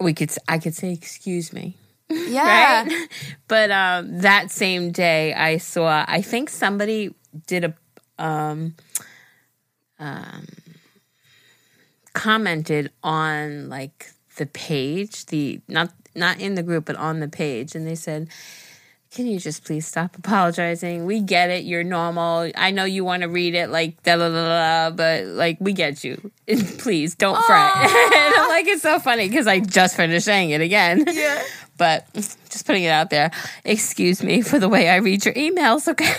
We 0.00 0.14
could, 0.14 0.30
I 0.46 0.58
could 0.58 0.74
say, 0.74 0.92
"Excuse 0.92 1.52
me." 1.52 1.76
Yeah. 2.28 2.84
right? 2.84 3.08
But 3.48 3.70
um, 3.70 4.20
that 4.20 4.50
same 4.50 4.92
day, 4.92 5.34
I 5.34 5.58
saw. 5.58 6.04
I 6.08 6.22
think 6.22 6.48
somebody 6.48 7.14
did 7.46 7.64
a 7.64 7.74
um, 8.18 8.74
um, 9.98 10.46
commented 12.14 12.90
on 13.02 13.68
like 13.68 14.10
the 14.36 14.46
page, 14.46 15.26
the 15.26 15.60
not 15.68 15.92
not 16.14 16.40
in 16.40 16.54
the 16.54 16.62
group, 16.62 16.86
but 16.86 16.96
on 16.96 17.20
the 17.20 17.28
page, 17.28 17.74
and 17.74 17.86
they 17.86 17.94
said. 17.94 18.28
Can 19.10 19.26
you 19.26 19.38
just 19.40 19.64
please 19.64 19.86
stop 19.86 20.18
apologizing? 20.18 21.06
We 21.06 21.22
get 21.22 21.48
it. 21.48 21.64
You're 21.64 21.82
normal. 21.82 22.52
I 22.54 22.70
know 22.72 22.84
you 22.84 23.06
want 23.06 23.22
to 23.22 23.28
read 23.30 23.54
it 23.54 23.70
like 23.70 24.02
da 24.02 24.16
da 24.16 24.28
da 24.28 24.90
da, 24.90 24.94
but 24.94 25.24
like 25.24 25.56
we 25.60 25.72
get 25.72 26.04
you. 26.04 26.30
please 26.78 27.14
don't 27.14 27.42
fret. 27.46 27.74
and 27.76 28.34
I'm 28.36 28.48
like, 28.50 28.66
it's 28.66 28.82
so 28.82 28.98
funny 28.98 29.26
because 29.26 29.46
I 29.46 29.60
just 29.60 29.96
finished 29.96 30.26
saying 30.26 30.50
it 30.50 30.60
again. 30.60 31.04
Yeah. 31.08 31.42
But 31.78 32.06
just 32.12 32.66
putting 32.66 32.82
it 32.84 32.90
out 32.90 33.10
there. 33.10 33.30
Excuse 33.64 34.22
me 34.22 34.42
for 34.42 34.58
the 34.58 34.68
way 34.68 34.88
I 34.90 34.96
read 34.96 35.24
your 35.24 35.34
emails, 35.34 35.88
okay? 35.88 36.12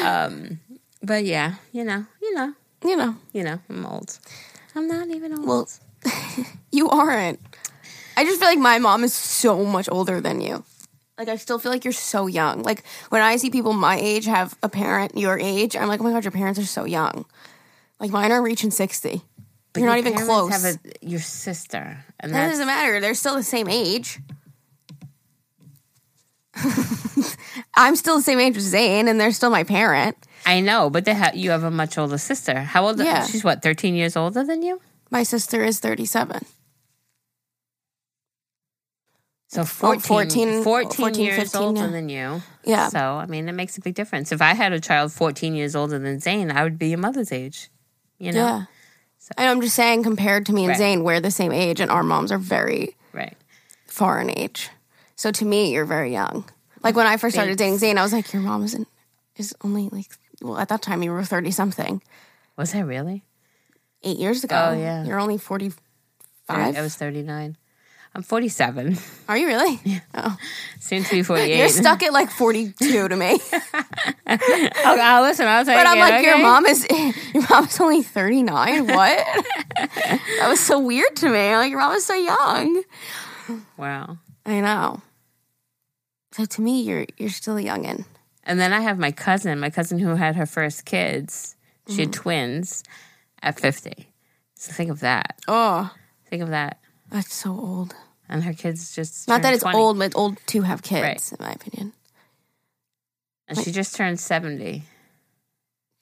um, 0.04 0.60
but 1.02 1.24
yeah, 1.24 1.56
you 1.72 1.84
know, 1.84 2.06
you 2.22 2.34
know, 2.34 2.54
You 2.84 2.96
know, 2.96 3.16
you 3.32 3.42
know, 3.42 3.58
I'm 3.68 3.84
old. 3.84 4.18
I'm 4.74 4.86
not 4.86 5.08
even 5.08 5.36
old. 5.36 5.46
well, 5.46 5.68
you 6.72 6.88
aren't. 6.88 7.40
I 8.16 8.24
just 8.24 8.38
feel 8.38 8.48
like 8.48 8.58
my 8.58 8.78
mom 8.78 9.04
is 9.04 9.12
so 9.12 9.64
much 9.64 9.88
older 9.90 10.20
than 10.20 10.40
you. 10.40 10.64
Like, 11.18 11.28
I 11.28 11.36
still 11.36 11.58
feel 11.58 11.70
like 11.72 11.84
you're 11.84 11.92
so 11.92 12.26
young. 12.26 12.62
Like, 12.62 12.82
when 13.10 13.20
I 13.20 13.36
see 13.36 13.50
people 13.50 13.74
my 13.74 13.98
age 13.98 14.24
have 14.24 14.56
a 14.62 14.68
parent 14.70 15.18
your 15.18 15.38
age, 15.38 15.76
I'm 15.76 15.88
like, 15.88 16.00
oh 16.00 16.04
my 16.04 16.12
God, 16.12 16.24
your 16.24 16.30
parents 16.30 16.58
are 16.58 16.64
so 16.64 16.84
young. 16.86 17.26
Like, 17.98 18.10
mine 18.10 18.32
are 18.32 18.40
reaching 18.40 18.70
60. 18.70 19.20
But 19.72 19.80
you're 19.80 19.88
not 19.88 19.98
even 19.98 20.14
close. 20.14 20.50
Have 20.50 20.64
a, 20.64 21.06
your 21.06 21.20
sister, 21.20 22.04
and 22.18 22.34
That 22.34 22.48
doesn't 22.48 22.66
matter. 22.66 23.00
They're 23.00 23.14
still 23.14 23.36
the 23.36 23.42
same 23.42 23.68
age. 23.68 24.18
I'm 27.76 27.94
still 27.96 28.16
the 28.16 28.22
same 28.22 28.40
age 28.40 28.56
as 28.56 28.64
Zane, 28.64 29.06
and 29.06 29.20
they're 29.20 29.32
still 29.32 29.50
my 29.50 29.64
parent. 29.64 30.16
I 30.44 30.60
know, 30.60 30.90
but 30.90 31.04
they 31.04 31.14
ha- 31.14 31.32
you 31.34 31.50
have 31.50 31.62
a 31.64 31.70
much 31.70 31.98
older 31.98 32.18
sister. 32.18 32.60
How 32.60 32.86
old? 32.86 32.98
Yeah. 32.98 33.26
She's 33.26 33.44
what, 33.44 33.62
13 33.62 33.94
years 33.94 34.16
older 34.16 34.42
than 34.42 34.62
you? 34.62 34.80
My 35.10 35.22
sister 35.22 35.62
is 35.62 35.80
37. 35.80 36.40
So 39.48 39.64
14, 39.64 40.00
14 40.00 40.62
14, 40.62 40.90
14, 40.96 41.24
years 41.24 41.36
15, 41.38 41.60
older 41.60 41.80
yeah. 41.80 41.86
than 41.88 42.08
you. 42.08 42.42
Yeah. 42.64 42.88
So, 42.88 42.98
I 42.98 43.26
mean, 43.26 43.48
it 43.48 43.52
makes 43.52 43.76
a 43.76 43.80
big 43.80 43.96
difference. 43.96 44.30
If 44.30 44.40
I 44.40 44.54
had 44.54 44.72
a 44.72 44.78
child 44.78 45.12
14 45.12 45.56
years 45.56 45.74
older 45.74 45.98
than 45.98 46.20
Zane, 46.20 46.52
I 46.52 46.62
would 46.62 46.78
be 46.78 46.90
your 46.90 46.98
mother's 46.98 47.32
age. 47.32 47.68
You 48.18 48.30
know? 48.30 48.38
Yeah. 48.38 48.64
And 49.36 49.48
I'm 49.48 49.60
just 49.60 49.76
saying, 49.76 50.02
compared 50.02 50.46
to 50.46 50.52
me 50.52 50.62
and 50.62 50.70
Right. 50.70 50.78
Zane, 50.78 51.04
we're 51.04 51.20
the 51.20 51.30
same 51.30 51.52
age, 51.52 51.80
and 51.80 51.90
our 51.90 52.02
moms 52.02 52.32
are 52.32 52.38
very 52.38 52.96
Right. 53.12 53.36
far 53.86 54.20
in 54.20 54.30
age. 54.38 54.70
So 55.16 55.30
to 55.30 55.44
me, 55.44 55.72
you're 55.72 55.84
very 55.84 56.12
young. 56.12 56.44
Like 56.82 56.96
when 56.96 57.06
I 57.06 57.16
first 57.16 57.34
started 57.34 57.58
dating 57.58 57.78
Zane, 57.78 57.98
I 57.98 58.02
was 58.02 58.12
like, 58.12 58.32
your 58.32 58.42
mom 58.42 58.64
isn't 58.64 58.88
is 59.36 59.54
only 59.62 59.88
like 59.90 60.10
well 60.42 60.58
at 60.58 60.68
that 60.68 60.82
time 60.82 61.02
you 61.02 61.10
were 61.12 61.24
thirty 61.24 61.50
something. 61.50 62.02
Was 62.56 62.74
I 62.74 62.80
really? 62.80 63.22
Eight 64.02 64.18
years 64.18 64.44
ago. 64.44 64.70
Oh, 64.72 64.78
yeah. 64.78 65.04
You're 65.04 65.20
only 65.20 65.36
forty 65.38 65.72
five. 66.46 66.76
I 66.76 66.80
was 66.80 66.96
39. 66.96 67.56
I'm 68.14 68.22
47. 68.22 68.96
Are 69.28 69.36
you 69.38 69.46
really? 69.46 69.80
Oh. 70.14 70.36
Soon 70.80 71.04
to 71.04 71.10
be 71.10 71.22
48. 71.22 71.56
You're 71.58 71.68
stuck 71.68 72.02
at 72.02 72.12
like 72.12 72.30
forty 72.30 72.72
two 72.72 73.06
to 73.08 73.16
me. 73.16 73.38
Oh, 74.26 74.98
I'll 75.00 75.22
listen. 75.22 75.46
I'll 75.46 75.64
tell 75.64 75.76
But 75.76 75.84
you. 75.96 76.02
I'm 76.02 76.10
like, 76.10 76.24
your 76.24 76.38
mom 76.38 76.66
is 76.66 76.86
your 77.34 77.44
mom 77.48 77.64
is 77.64 77.80
only 77.80 78.02
thirty 78.02 78.42
nine. 78.42 78.86
What? 78.86 79.26
that 79.76 80.46
was 80.48 80.58
so 80.60 80.78
weird 80.80 81.14
to 81.16 81.28
me. 81.28 81.54
Like 81.56 81.70
your 81.70 81.78
mom 81.80 81.92
is 81.94 82.04
so 82.04 82.14
young. 82.14 82.82
Wow. 83.76 84.18
I 84.46 84.60
know. 84.60 85.00
So 86.32 86.44
to 86.44 86.60
me, 86.62 86.82
you're 86.82 87.06
you're 87.18 87.28
still 87.30 87.56
a 87.56 87.62
youngin. 87.62 88.04
And 88.44 88.58
then 88.58 88.72
I 88.72 88.80
have 88.80 88.98
my 88.98 89.12
cousin, 89.12 89.60
my 89.60 89.70
cousin 89.70 89.98
who 90.00 90.16
had 90.16 90.34
her 90.36 90.46
first 90.46 90.84
kids. 90.84 91.54
She 91.86 91.92
Mm-hmm. 91.92 92.00
had 92.02 92.12
twins 92.12 92.84
at 93.42 93.60
50. 93.60 94.08
So 94.56 94.72
think 94.72 94.90
of 94.90 95.00
that. 95.00 95.38
Oh, 95.48 95.90
Think 96.28 96.42
of 96.42 96.50
that. 96.50 96.78
That's 97.10 97.34
so 97.34 97.50
old. 97.50 97.94
And 98.28 98.44
her 98.44 98.52
kids 98.54 98.94
just 98.94 99.26
Not 99.28 99.42
that 99.42 99.54
it's 99.54 99.62
20. 99.62 99.76
old, 99.78 99.98
but 99.98 100.04
it's 100.06 100.16
old 100.16 100.38
to 100.46 100.62
have 100.62 100.82
kids, 100.82 101.02
Right. 101.02 101.32
in 101.40 101.44
my 101.44 101.52
opinion. 101.52 101.92
And 103.48 103.58
she 103.58 103.72
just 103.72 103.96
turned 103.96 104.20
70. 104.20 104.84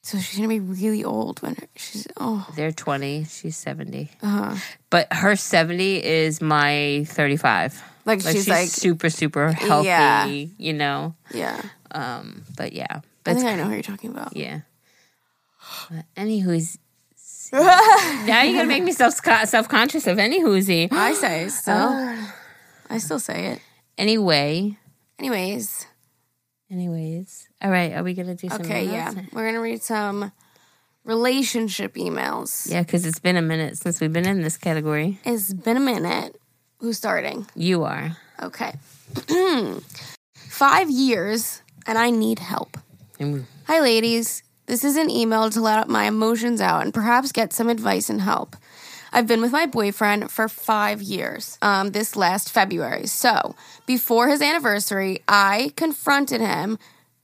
So 0.03 0.18
she's 0.18 0.37
gonna 0.37 0.49
be 0.49 0.61
really 0.61 1.05
old 1.05 1.40
when 1.42 1.57
she's 1.77 2.07
oh 2.16 2.47
They're 2.55 2.73
20. 2.73 3.25
She's 3.25 3.57
70. 3.57 4.11
uh-huh. 4.23 4.57
But 4.90 5.12
her 5.12 5.37
70 5.37 6.05
is 6.05 6.40
my 6.40 7.05
35. 7.09 7.83
like, 8.05 8.25
Like 8.25 8.35
she's, 8.35 8.44
she's, 8.44 8.49
like 8.49 8.68
super, 8.68 9.11
super 9.11 9.53
healthy, 9.53 9.87
Yeah. 9.88 10.27
you 10.27 10.73
know? 10.73 11.14
yeah. 11.33 11.61
Um, 11.90 12.42
but 12.57 12.73
yeah. 12.73 13.01
I 13.27 13.35
think 13.35 13.47
I 13.47 13.57
know 13.57 13.64
who 13.64 13.73
you're 13.73 13.83
talking 13.83 14.11
about. 14.11 14.37
Yeah. 14.37 14.61
But 15.90 16.05
anywho's 16.16 16.79
now 18.26 18.42
you're 18.42 18.54
gonna 18.54 18.66
make 18.66 18.82
me 18.82 18.92
self 18.92 19.14
self 19.14 19.68
conscious 19.68 20.06
of 20.06 20.18
any 20.18 20.42
whoozy. 20.42 20.88
I 20.92 21.14
say 21.14 21.48
so. 21.48 21.72
Uh. 21.72 22.16
I 22.90 22.98
still 22.98 23.20
say 23.20 23.46
it. 23.46 23.61
Anyway, 23.98 24.76
Anyways, 25.18 25.87
anyways, 26.70 27.48
all 27.61 27.70
right. 27.70 27.92
Are 27.92 28.02
we 28.04 28.14
gonna 28.14 28.34
do 28.37 28.48
some? 28.48 28.61
okay, 28.62 28.84
yeah, 28.84 29.12
we're 29.32 29.46
gonna 29.46 29.61
read 29.61 29.82
some 29.82 30.30
relationship 31.04 31.94
emails. 31.94 32.70
yeah, 32.70 32.82
because 32.82 33.04
it's 33.04 33.18
been 33.18 33.37
a 33.37 33.42
minute 33.42 33.78
since 33.78 34.00
we've 34.00 34.12
been 34.12 34.26
in 34.28 34.42
this 34.42 34.56
category. 34.56 35.18
It's 35.24 35.52
been 35.52 35.76
a 35.76 35.80
minute. 35.80 36.37
Who's 36.78 36.96
starting? 36.96 37.46
You 37.56 37.82
are. 37.84 38.16
Okay. 38.40 38.74
Five 40.34 40.90
years, 40.90 41.62
and 41.87 41.98
I 41.98 42.11
need 42.11 42.38
help. 42.38 42.76
Mm. 43.18 43.44
Hi, 43.66 43.80
ladies. 43.80 44.42
This 44.68 44.85
is 44.85 44.98
an 44.98 45.09
email 45.09 45.48
to 45.48 45.62
let 45.62 45.88
my 45.88 46.04
emotions 46.04 46.61
out 46.61 46.83
and 46.83 46.92
perhaps 46.92 47.33
get 47.33 47.54
some 47.54 47.70
advice 47.70 48.11
and 48.11 48.20
help. 48.20 48.54
I've 49.11 49.26
been 49.26 49.40
with 49.40 49.50
my 49.50 49.64
boyfriend 49.64 50.31
for 50.31 50.46
five 50.46 51.00
years, 51.00 51.57
um, 51.62 51.92
this 51.92 52.16
last 52.16 52.52
February. 52.52 53.07
So, 53.07 53.57
before 53.87 54.28
his 54.28 54.42
anniversary, 54.42 55.22
I 55.26 55.72
confronted 55.74 56.42
him 56.42 56.78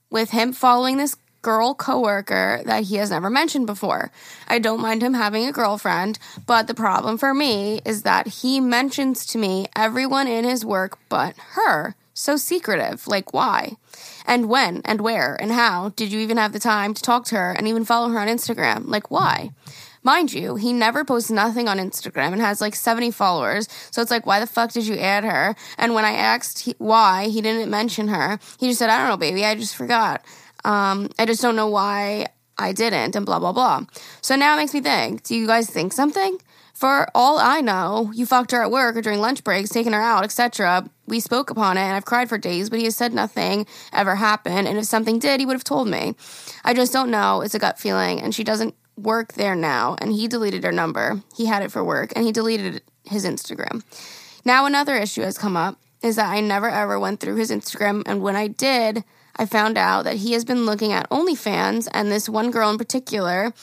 with 0.09 0.31
him 0.31 0.53
following 0.53 0.97
this 0.97 1.17
girl 1.43 1.75
coworker 1.75 2.63
that 2.65 2.85
he 2.85 2.95
has 2.95 3.11
never 3.11 3.29
mentioned 3.29 3.67
before. 3.67 4.09
I 4.47 4.57
don't 4.57 4.81
mind 4.81 5.03
him 5.03 5.13
having 5.13 5.45
a 5.45 5.51
girlfriend, 5.51 6.17
but 6.47 6.65
the 6.65 6.73
problem 6.73 7.19
for 7.19 7.35
me 7.35 7.79
is 7.85 8.01
that 8.01 8.25
he 8.25 8.59
mentions 8.59 9.23
to 9.27 9.37
me 9.37 9.67
everyone 9.75 10.27
in 10.27 10.45
his 10.45 10.65
work 10.65 10.97
but 11.09 11.35
her. 11.51 11.93
So 12.15 12.37
secretive. 12.37 13.07
Like, 13.07 13.33
why? 13.33 13.73
And 14.27 14.49
when 14.49 14.81
and 14.85 15.01
where 15.01 15.35
and 15.35 15.51
how 15.51 15.89
did 15.95 16.11
you 16.11 16.19
even 16.19 16.37
have 16.37 16.51
the 16.51 16.59
time 16.59 16.93
to 16.93 17.01
talk 17.01 17.25
to 17.25 17.35
her 17.35 17.51
and 17.51 17.67
even 17.67 17.85
follow 17.85 18.09
her 18.09 18.19
on 18.19 18.27
Instagram? 18.27 18.87
Like, 18.87 19.11
why? 19.11 19.51
Mind 20.03 20.33
you, 20.33 20.55
he 20.55 20.71
never 20.71 21.03
posts 21.03 21.31
nothing 21.31 21.67
on 21.67 21.79
Instagram 21.79 22.31
and 22.31 22.39
has 22.41 22.61
like 22.61 22.75
70 22.75 23.09
followers. 23.09 23.67
So 23.89 24.03
it's 24.03 24.11
like, 24.11 24.27
why 24.27 24.39
the 24.39 24.45
fuck 24.45 24.71
did 24.71 24.85
you 24.85 24.97
add 24.97 25.23
her? 25.23 25.55
And 25.79 25.95
when 25.95 26.05
I 26.05 26.11
asked 26.11 26.71
why 26.77 27.29
he 27.29 27.41
didn't 27.41 27.71
mention 27.71 28.07
her, 28.09 28.39
he 28.59 28.67
just 28.67 28.77
said, 28.77 28.91
I 28.91 28.99
don't 28.99 29.09
know, 29.09 29.17
baby, 29.17 29.43
I 29.43 29.55
just 29.55 29.75
forgot. 29.75 30.23
Um, 30.63 31.09
I 31.17 31.25
just 31.25 31.41
don't 31.41 31.55
know 31.55 31.69
why 31.69 32.27
I 32.57 32.71
didn't, 32.71 33.15
and 33.15 33.25
blah, 33.25 33.39
blah, 33.39 33.51
blah. 33.51 33.81
So 34.21 34.35
now 34.35 34.53
it 34.53 34.57
makes 34.57 34.73
me 34.73 34.81
think 34.81 35.23
do 35.23 35.35
you 35.35 35.47
guys 35.47 35.69
think 35.69 35.91
something? 35.91 36.37
For 36.75 37.07
all 37.15 37.39
I 37.39 37.61
know, 37.61 38.11
you 38.13 38.25
fucked 38.25 38.51
her 38.51 38.61
at 38.61 38.69
work 38.69 38.97
or 38.97 39.01
during 39.01 39.21
lunch 39.21 39.45
breaks, 39.45 39.69
taking 39.69 39.93
her 39.93 40.01
out, 40.01 40.25
etc. 40.25 40.89
We 41.07 41.21
spoke 41.21 41.49
upon 41.49 41.77
it, 41.77 41.81
and 41.81 41.95
I've 41.95 42.03
cried 42.03 42.27
for 42.27 42.37
days, 42.37 42.69
but 42.69 42.79
he 42.79 42.85
has 42.85 42.97
said 42.97 43.13
nothing 43.13 43.65
ever 43.93 44.15
happened. 44.15 44.67
And 44.67 44.77
if 44.77 44.83
something 44.83 45.17
did, 45.17 45.39
he 45.39 45.45
would 45.45 45.55
have 45.55 45.63
told 45.63 45.87
me. 45.87 46.15
I 46.65 46.73
just 46.73 46.91
don't 46.91 47.09
know. 47.09 47.39
It's 47.39 47.55
a 47.55 47.59
gut 47.59 47.79
feeling, 47.79 48.21
and 48.21 48.35
she 48.35 48.43
doesn't 48.43 48.75
work 48.97 49.33
there 49.33 49.55
now. 49.55 49.95
And 50.01 50.11
he 50.11 50.27
deleted 50.27 50.65
her 50.65 50.73
number. 50.73 51.23
He 51.33 51.45
had 51.45 51.63
it 51.63 51.71
for 51.71 51.81
work, 51.81 52.11
and 52.13 52.25
he 52.25 52.33
deleted 52.33 52.81
his 53.05 53.25
Instagram. 53.25 53.81
Now, 54.43 54.65
another 54.65 54.95
issue 54.95 55.21
has 55.21 55.37
come 55.37 55.55
up 55.55 55.79
is 56.03 56.17
that 56.17 56.29
I 56.29 56.41
never 56.41 56.69
ever 56.69 56.99
went 56.99 57.21
through 57.21 57.37
his 57.37 57.51
Instagram, 57.51 58.03
and 58.05 58.21
when 58.21 58.35
I 58.35 58.47
did, 58.47 59.05
I 59.37 59.45
found 59.45 59.77
out 59.77 60.03
that 60.03 60.17
he 60.17 60.33
has 60.33 60.43
been 60.43 60.65
looking 60.65 60.91
at 60.91 61.09
OnlyFans, 61.09 61.87
and 61.93 62.11
this 62.11 62.27
one 62.27 62.51
girl 62.51 62.69
in 62.69 62.77
particular 62.77 63.53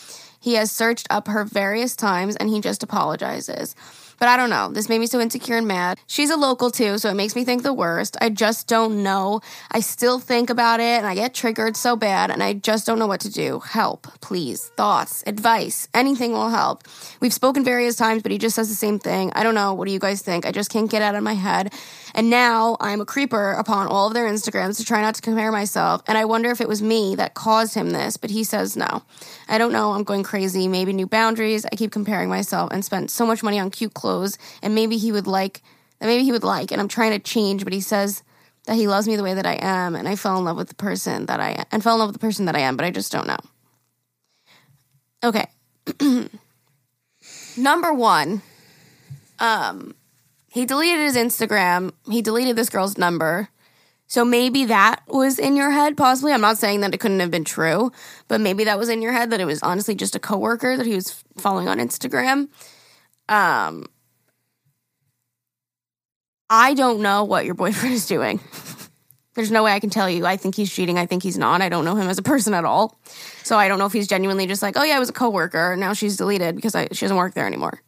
He 0.42 0.54
has 0.54 0.70
searched 0.70 1.06
up 1.08 1.28
her 1.28 1.44
various 1.44 1.96
times 1.96 2.36
and 2.36 2.50
he 2.50 2.60
just 2.60 2.82
apologizes. 2.82 3.74
But 4.22 4.28
I 4.28 4.36
don't 4.36 4.50
know. 4.50 4.68
This 4.68 4.88
made 4.88 5.00
me 5.00 5.06
so 5.06 5.18
insecure 5.18 5.56
and 5.56 5.66
mad. 5.66 5.98
She's 6.06 6.30
a 6.30 6.36
local 6.36 6.70
too, 6.70 6.96
so 6.98 7.10
it 7.10 7.14
makes 7.14 7.34
me 7.34 7.44
think 7.44 7.64
the 7.64 7.74
worst. 7.74 8.16
I 8.20 8.28
just 8.28 8.68
don't 8.68 9.02
know. 9.02 9.40
I 9.68 9.80
still 9.80 10.20
think 10.20 10.48
about 10.48 10.78
it 10.78 10.98
and 10.98 11.06
I 11.08 11.16
get 11.16 11.34
triggered 11.34 11.76
so 11.76 11.96
bad 11.96 12.30
and 12.30 12.40
I 12.40 12.52
just 12.52 12.86
don't 12.86 13.00
know 13.00 13.08
what 13.08 13.22
to 13.22 13.32
do. 13.32 13.58
Help, 13.58 14.06
please. 14.20 14.68
Thoughts, 14.76 15.24
advice, 15.26 15.88
anything 15.92 16.30
will 16.30 16.50
help. 16.50 16.84
We've 17.18 17.32
spoken 17.32 17.64
various 17.64 17.96
times, 17.96 18.22
but 18.22 18.30
he 18.30 18.38
just 18.38 18.54
says 18.54 18.68
the 18.68 18.76
same 18.76 19.00
thing. 19.00 19.32
I 19.34 19.42
don't 19.42 19.56
know. 19.56 19.74
What 19.74 19.88
do 19.88 19.92
you 19.92 19.98
guys 19.98 20.22
think? 20.22 20.46
I 20.46 20.52
just 20.52 20.70
can't 20.70 20.88
get 20.88 21.02
out 21.02 21.16
of 21.16 21.24
my 21.24 21.34
head. 21.34 21.72
And 22.14 22.30
now 22.30 22.76
I'm 22.78 23.00
a 23.00 23.06
creeper 23.06 23.52
upon 23.52 23.88
all 23.88 24.06
of 24.06 24.14
their 24.14 24.28
Instagrams 24.30 24.76
to 24.76 24.84
try 24.84 25.00
not 25.00 25.16
to 25.16 25.22
compare 25.22 25.50
myself. 25.50 26.02
And 26.06 26.16
I 26.16 26.26
wonder 26.26 26.50
if 26.52 26.60
it 26.60 26.68
was 26.68 26.80
me 26.80 27.16
that 27.16 27.34
caused 27.34 27.74
him 27.74 27.90
this, 27.90 28.16
but 28.16 28.30
he 28.30 28.44
says 28.44 28.76
no. 28.76 29.02
I 29.52 29.58
don't 29.58 29.70
know. 29.70 29.92
I'm 29.92 30.02
going 30.02 30.22
crazy. 30.22 30.66
Maybe 30.66 30.94
new 30.94 31.06
boundaries. 31.06 31.66
I 31.66 31.76
keep 31.76 31.92
comparing 31.92 32.30
myself 32.30 32.70
and 32.72 32.82
spent 32.82 33.10
so 33.10 33.26
much 33.26 33.42
money 33.42 33.60
on 33.60 33.70
cute 33.70 33.92
clothes. 33.92 34.38
And 34.62 34.74
maybe 34.74 34.96
he 34.96 35.12
would 35.12 35.26
like, 35.26 35.60
maybe 36.00 36.24
he 36.24 36.32
would 36.32 36.42
like. 36.42 36.72
And 36.72 36.80
I'm 36.80 36.88
trying 36.88 37.12
to 37.12 37.18
change, 37.18 37.62
but 37.62 37.74
he 37.74 37.82
says 37.82 38.22
that 38.64 38.76
he 38.76 38.88
loves 38.88 39.06
me 39.06 39.14
the 39.14 39.22
way 39.22 39.34
that 39.34 39.44
I 39.44 39.58
am. 39.60 39.94
And 39.94 40.08
I 40.08 40.16
fell 40.16 40.38
in 40.38 40.46
love 40.46 40.56
with 40.56 40.68
the 40.68 40.74
person 40.74 41.26
that 41.26 41.38
I 41.38 41.50
am, 41.50 41.66
and 41.70 41.82
fell 41.82 41.96
in 41.96 41.98
love 41.98 42.08
with 42.08 42.14
the 42.14 42.26
person 42.26 42.46
that 42.46 42.56
I 42.56 42.60
am, 42.60 42.78
but 42.78 42.86
I 42.86 42.90
just 42.90 43.12
don't 43.12 43.26
know. 43.26 43.36
Okay. 45.22 45.46
Number 47.58 47.92
one, 47.92 48.40
um, 49.38 49.94
he 50.48 50.64
deleted 50.64 51.00
his 51.00 51.16
Instagram. 51.16 51.92
He 52.10 52.22
deleted 52.22 52.56
this 52.56 52.70
girl's 52.70 52.96
number. 52.96 53.50
So 54.12 54.26
maybe 54.26 54.66
that 54.66 55.00
was 55.08 55.38
in 55.38 55.56
your 55.56 55.70
head, 55.70 55.96
possibly. 55.96 56.34
I'm 56.34 56.42
not 56.42 56.58
saying 56.58 56.82
that 56.82 56.92
it 56.92 57.00
couldn't 57.00 57.20
have 57.20 57.30
been 57.30 57.44
true, 57.44 57.92
but 58.28 58.42
maybe 58.42 58.64
that 58.64 58.78
was 58.78 58.90
in 58.90 59.00
your 59.00 59.10
head 59.10 59.30
that 59.30 59.40
it 59.40 59.46
was 59.46 59.62
honestly 59.62 59.94
just 59.94 60.14
a 60.14 60.18
coworker 60.18 60.76
that 60.76 60.84
he 60.84 60.94
was 60.94 61.24
following 61.38 61.66
on 61.66 61.78
Instagram. 61.78 62.50
Um, 63.30 63.86
I 66.50 66.74
don't 66.74 67.00
know 67.00 67.24
what 67.24 67.46
your 67.46 67.54
boyfriend 67.54 67.94
is 67.94 68.06
doing. 68.06 68.38
There's 69.32 69.50
no 69.50 69.64
way 69.64 69.72
I 69.72 69.80
can 69.80 69.88
tell 69.88 70.10
you. 70.10 70.26
I 70.26 70.36
think 70.36 70.56
he's 70.56 70.70
cheating. 70.70 70.98
I 70.98 71.06
think 71.06 71.22
he's 71.22 71.38
not. 71.38 71.62
I 71.62 71.70
don't 71.70 71.86
know 71.86 71.96
him 71.96 72.06
as 72.06 72.18
a 72.18 72.22
person 72.22 72.52
at 72.52 72.66
all. 72.66 73.00
So 73.44 73.56
I 73.56 73.66
don't 73.66 73.78
know 73.78 73.86
if 73.86 73.94
he's 73.94 74.08
genuinely 74.08 74.46
just 74.46 74.60
like, 74.60 74.76
oh 74.76 74.82
yeah, 74.82 74.96
I 74.96 74.98
was 74.98 75.08
a 75.08 75.14
coworker. 75.14 75.74
Now 75.74 75.94
she's 75.94 76.18
deleted 76.18 76.54
because 76.54 76.74
I, 76.74 76.86
she 76.92 77.06
doesn't 77.06 77.16
work 77.16 77.32
there 77.32 77.46
anymore. 77.46 77.80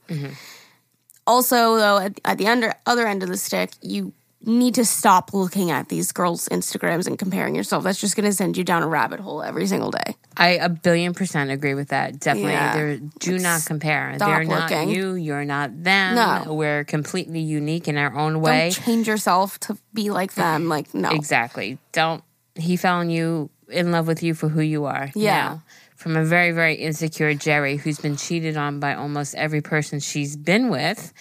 Also, 1.26 1.76
though, 1.76 1.98
at, 1.98 2.18
at 2.24 2.38
the 2.38 2.46
under, 2.46 2.72
other 2.86 3.06
end 3.06 3.22
of 3.22 3.28
the 3.28 3.36
stick, 3.36 3.72
you 3.82 4.14
need 4.46 4.74
to 4.76 4.84
stop 4.84 5.32
looking 5.32 5.70
at 5.70 5.88
these 5.88 6.12
girls' 6.12 6.48
Instagrams 6.48 7.06
and 7.06 7.18
comparing 7.18 7.54
yourself. 7.54 7.84
That's 7.84 8.00
just 8.00 8.16
going 8.16 8.28
to 8.28 8.32
send 8.32 8.56
you 8.56 8.64
down 8.64 8.82
a 8.82 8.88
rabbit 8.88 9.20
hole 9.20 9.42
every 9.42 9.66
single 9.66 9.90
day. 9.90 10.16
I 10.36 10.50
a 10.50 10.68
billion 10.68 11.14
percent 11.14 11.50
agree 11.50 11.74
with 11.74 11.88
that. 11.88 12.18
Definitely, 12.20 12.52
Yeah. 12.52 12.96
Do 13.18 13.38
not 13.38 13.64
compare. 13.64 14.16
They're 14.18 14.44
not 14.44 14.70
looking. 14.70 14.90
you. 14.90 15.14
You're 15.14 15.44
not 15.44 15.82
them. 15.82 16.14
No. 16.14 16.54
We're 16.54 16.84
completely 16.84 17.40
unique 17.40 17.88
in 17.88 17.96
our 17.96 18.14
own 18.16 18.40
way. 18.40 18.70
Don't 18.70 18.84
change 18.84 19.08
yourself 19.08 19.58
to 19.60 19.78
be 19.92 20.10
like 20.10 20.34
them. 20.34 20.68
Like, 20.68 20.92
no. 20.94 21.10
Exactly. 21.10 21.78
Don't. 21.92 22.22
He 22.56 22.76
fell 22.76 23.00
in 23.00 23.10
you 23.10 23.50
in 23.68 23.92
love 23.92 24.06
with 24.06 24.22
you 24.22 24.34
for 24.34 24.48
who 24.48 24.60
you 24.60 24.84
are. 24.84 25.10
Yeah. 25.14 25.32
Now, 25.34 25.62
from 25.96 26.16
a 26.16 26.24
very 26.24 26.52
very 26.52 26.74
insecure 26.74 27.34
Jerry 27.34 27.76
who's 27.76 27.98
been 27.98 28.16
cheated 28.16 28.56
on 28.56 28.78
by 28.78 28.94
almost 28.94 29.34
every 29.34 29.60
person 29.62 30.00
she's 30.00 30.36
been 30.36 30.68
with. 30.68 31.12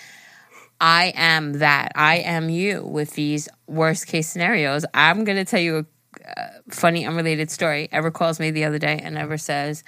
I 0.84 1.14
am 1.16 1.54
that. 1.60 1.94
I 1.96 2.18
am 2.18 2.50
you 2.50 2.84
with 2.84 3.12
these 3.12 3.48
worst 3.68 4.06
case 4.06 4.28
scenarios. 4.28 4.84
I'm 4.94 5.24
going 5.24 5.38
to 5.38 5.46
tell 5.46 5.62
you 5.62 5.78
a 6.26 6.52
funny, 6.70 7.06
unrelated 7.06 7.50
story. 7.50 7.88
Ever 7.90 8.12
calls 8.12 8.38
me 8.38 8.52
the 8.52 8.66
other 8.66 8.80
day 8.80 9.00
and 9.02 9.18
Ever 9.18 9.38
says, 9.38 9.86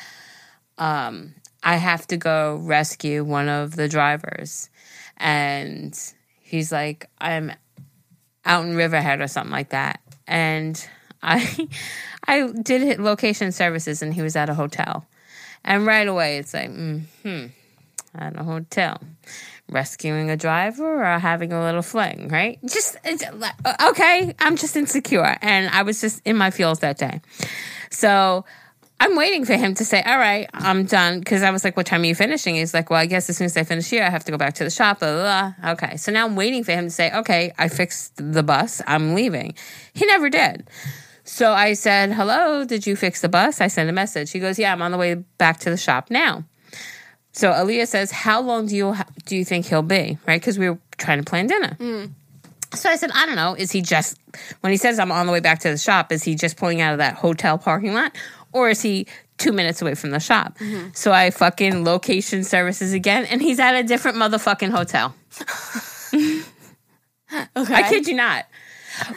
um, 0.78 1.36
I 1.62 1.76
have 1.76 2.08
to 2.08 2.18
go 2.18 2.56
rescue 2.56 3.26
one 3.26 3.50
of 3.50 3.76
the 3.76 3.90
drivers. 3.90 4.70
And 5.18 5.94
he's 6.40 6.72
like, 6.72 7.10
I'm 7.20 7.52
out 8.46 8.64
in 8.64 8.78
Riverhead 8.78 9.20
or 9.20 9.28
something 9.28 9.52
like 9.52 9.72
that. 9.72 10.00
And 10.28 10.82
I 11.22 11.68
I 12.26 12.48
did 12.54 13.02
location 13.02 13.52
services 13.52 14.02
and 14.02 14.14
he 14.14 14.22
was 14.22 14.38
at 14.38 14.50
a 14.50 14.54
hotel. 14.54 15.06
And 15.66 15.86
right 15.86 16.08
away 16.08 16.38
it's 16.38 16.54
like, 16.54 16.70
mm, 16.70 17.02
hmm, 17.22 17.48
at 18.14 18.40
a 18.40 18.46
hotel. 18.46 19.02
Rescuing 19.68 20.30
a 20.30 20.38
driver 20.38 21.04
or 21.04 21.20
having 21.20 21.52
a 21.52 21.60
little 21.60 21.82
fling, 21.82 22.28
right? 22.28 22.60
Just, 22.64 22.98
uh, 23.04 23.74
okay, 23.90 24.36
I'm 24.38 24.58
just 24.58 24.76
insecure. 24.76 25.38
And 25.42 25.70
I 25.70 25.82
was 25.82 26.02
just 26.02 26.22
in 26.24 26.38
my 26.38 26.52
feels 26.52 26.80
that 26.80 27.00
day. 27.00 27.22
So 27.90 28.46
I'm 29.00 29.16
waiting 29.16 29.44
for 29.44 29.56
him 29.56 29.74
to 29.74 29.84
say, 29.84 30.04
all 30.04 30.18
right, 30.18 30.48
I'm 30.54 30.86
done. 30.86 31.20
Because 31.20 31.42
I 31.42 31.50
was 31.50 31.64
like, 31.64 31.76
what 31.76 31.88
time 31.88 32.04
are 32.04 32.06
you 32.06 32.14
finishing? 32.14 32.56
He's 32.56 32.74
like, 32.74 32.90
well, 32.90 33.00
I 33.00 33.08
guess 33.08 33.30
as 33.30 33.38
soon 33.38 33.46
as 33.46 33.58
I 33.58 33.64
finish 33.64 33.90
here, 33.90 34.04
I 34.04 34.10
have 34.10 34.24
to 34.26 34.32
go 34.32 34.38
back 34.38 34.54
to 34.56 34.64
the 34.64 34.70
shop. 34.70 35.00
Blah, 35.00 35.14
blah, 35.14 35.54
blah. 35.62 35.72
Okay. 35.72 35.98
So 35.98 36.12
now 36.12 36.26
I'm 36.26 36.36
waiting 36.36 36.64
for 36.64 36.72
him 36.72 36.86
to 36.86 36.92
say, 36.92 37.12
okay, 37.12 37.52
I 37.58 37.68
fixed 37.68 38.14
the 38.18 38.44
bus. 38.44 38.84
I'm 38.86 39.16
leaving. 39.16 39.56
He 39.94 40.06
never 40.06 40.30
did. 40.30 40.70
So 41.24 41.54
I 41.54 41.74
said, 41.74 42.14
hello, 42.14 42.66
did 42.66 42.86
you 42.86 42.96
fix 42.96 43.22
the 43.22 43.30
bus? 43.30 43.60
I 43.60 43.68
sent 43.68 43.90
a 43.90 43.94
message. 43.94 44.32
He 44.32 44.40
goes, 44.40 44.60
yeah, 44.60 44.72
I'm 44.72 44.84
on 44.84 44.92
the 44.92 44.98
way 45.00 45.16
back 45.16 45.58
to 45.62 45.72
the 45.72 45.78
shop 45.78 46.12
now. 46.12 46.44
So 47.36 47.52
Aaliyah 47.52 47.86
says, 47.86 48.12
how 48.12 48.40
long 48.40 48.66
do 48.66 48.78
you 48.78 48.94
ha- 48.94 49.08
do 49.26 49.36
you 49.36 49.44
think 49.44 49.66
he'll 49.66 49.82
be? 49.82 50.18
Right? 50.26 50.40
Because 50.40 50.58
we 50.58 50.70
were 50.70 50.80
trying 50.98 51.20
to 51.20 51.30
plan 51.30 51.48
dinner. 51.48 51.76
Mm. 51.78 52.12
So 52.74 52.90
I 52.90 52.96
said, 52.96 53.12
I 53.14 53.26
don't 53.26 53.36
know. 53.36 53.56
Is 53.56 53.72
he 53.72 53.82
just, 53.82 54.18
when 54.62 54.72
he 54.72 54.78
says 54.78 55.00
I'm 55.00 55.12
on 55.12 55.26
the 55.26 55.34
way 55.34 55.42
back 55.42 55.60
to 55.60 55.70
the 55.70 55.78
shop, 55.78 56.14
is 56.14 56.24
he 56.24 56.36
just 56.36 56.56
pulling 56.56 56.80
out 56.80 56.94
of 56.94 57.00
that 57.00 57.16
hotel 57.16 57.58
parking 57.58 57.94
lot? 57.94 58.16
Or 58.54 58.70
is 58.70 58.82
he 58.82 59.06
two 59.38 59.52
minutes 59.52 59.82
away 59.82 59.96
from 59.96 60.12
the 60.12 60.20
shop? 60.22 60.58
Mm-hmm. 60.60 60.92
So 60.94 61.12
I 61.12 61.30
fucking 61.30 61.84
location 61.84 62.46
services 62.46 62.94
again, 62.94 63.26
and 63.26 63.42
he's 63.42 63.60
at 63.60 63.76
a 63.76 63.84
different 63.84 64.18
motherfucking 64.18 64.72
hotel. 64.72 65.14
Okay. 67.58 67.74
I 67.74 67.90
kid 67.90 68.08
you 68.08 68.16
not. 68.16 68.46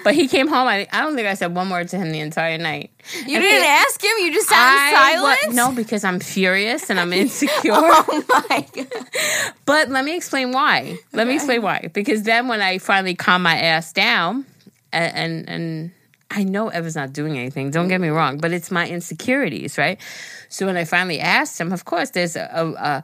But 0.05 0.14
he 0.14 0.29
came 0.29 0.49
home. 0.49 0.67
I, 0.69 0.87
I 0.93 1.01
don't 1.03 1.14
think 1.14 1.29
I 1.29 1.35
said 1.35 1.55
one 1.55 1.71
word 1.71 1.88
to 1.88 1.99
him 1.99 2.11
the 2.11 2.21
entire 2.21 2.59
night. 2.59 2.91
you 3.14 3.35
And 3.37 3.43
didn't 3.43 3.67
ask 3.69 4.03
him? 4.03 4.11
You 4.19 4.33
just 4.33 4.49
sat 4.49 4.88
in 4.88 5.23
wa- 5.23 5.35
silence? 5.35 5.55
no, 5.55 5.73
because 5.73 6.05
I'm 6.05 6.21
furious 6.21 6.91
and 6.91 6.99
I'm 7.01 7.12
insecure. 7.23 7.73
Oh 7.75 8.25
my 8.49 8.67
God. 8.75 9.09
But 9.64 9.88
let 9.91 10.05
me 10.05 10.17
explain 10.17 10.53
why. 10.53 10.99
Let 11.12 11.27
me 11.27 11.35
explain 11.35 11.62
why. 11.62 11.91
Because 11.93 12.23
then 12.25 12.49
when 12.49 12.61
I 12.61 12.79
finally 12.79 13.14
calm 13.14 13.43
my 13.43 13.57
ass 13.59 13.93
down, 13.93 14.47
and 14.93 15.14
and, 15.17 15.49
and 15.49 15.91
I 16.31 16.45
know 16.45 16.69
Ever's 16.69 16.97
not 16.97 17.12
doing 17.12 17.38
anything. 17.38 17.71
Don't 17.71 17.88
get 17.88 18.01
me 18.01 18.09
wrong, 18.09 18.38
but 18.38 18.53
it's 18.53 18.71
my 18.71 18.87
insecurities, 18.88 19.79
right? 19.79 19.99
So 20.49 20.67
when 20.67 20.77
I 20.77 20.85
finally 20.85 21.21
asked 21.21 21.61
him, 21.61 21.73
of 21.73 21.85
course, 21.85 22.11
there's 22.11 22.37
a, 22.37 22.43
a 22.79 23.03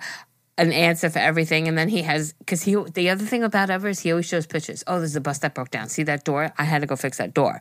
an 0.57 0.73
answer 0.73 1.11
for 1.11 1.19
everything, 1.19 1.67
and 1.67 1.77
then 1.77 1.88
he 1.88 2.03
has 2.03 2.33
because 2.35 2.62
he. 2.62 2.77
The 2.77 3.11
other 3.11 3.25
thing 3.25 3.43
about 3.43 3.71
Ever 3.71 3.88
is 3.88 4.01
he 4.01 4.12
always 4.12 4.27
shows 4.27 4.47
pictures. 4.47 4.85
Oh, 4.87 4.99
there's 4.99 5.17
a 5.17 5.21
bus 5.21 5.38
that 5.38 5.55
broke 5.55 5.71
down. 5.71 5.88
See 5.88 6.05
that 6.05 6.25
door? 6.25 6.53
I 6.57 6.64
had 6.64 6.81
to 6.83 6.87
go 6.87 6.97
fix 6.97 7.19
that 7.19 7.35
door, 7.35 7.61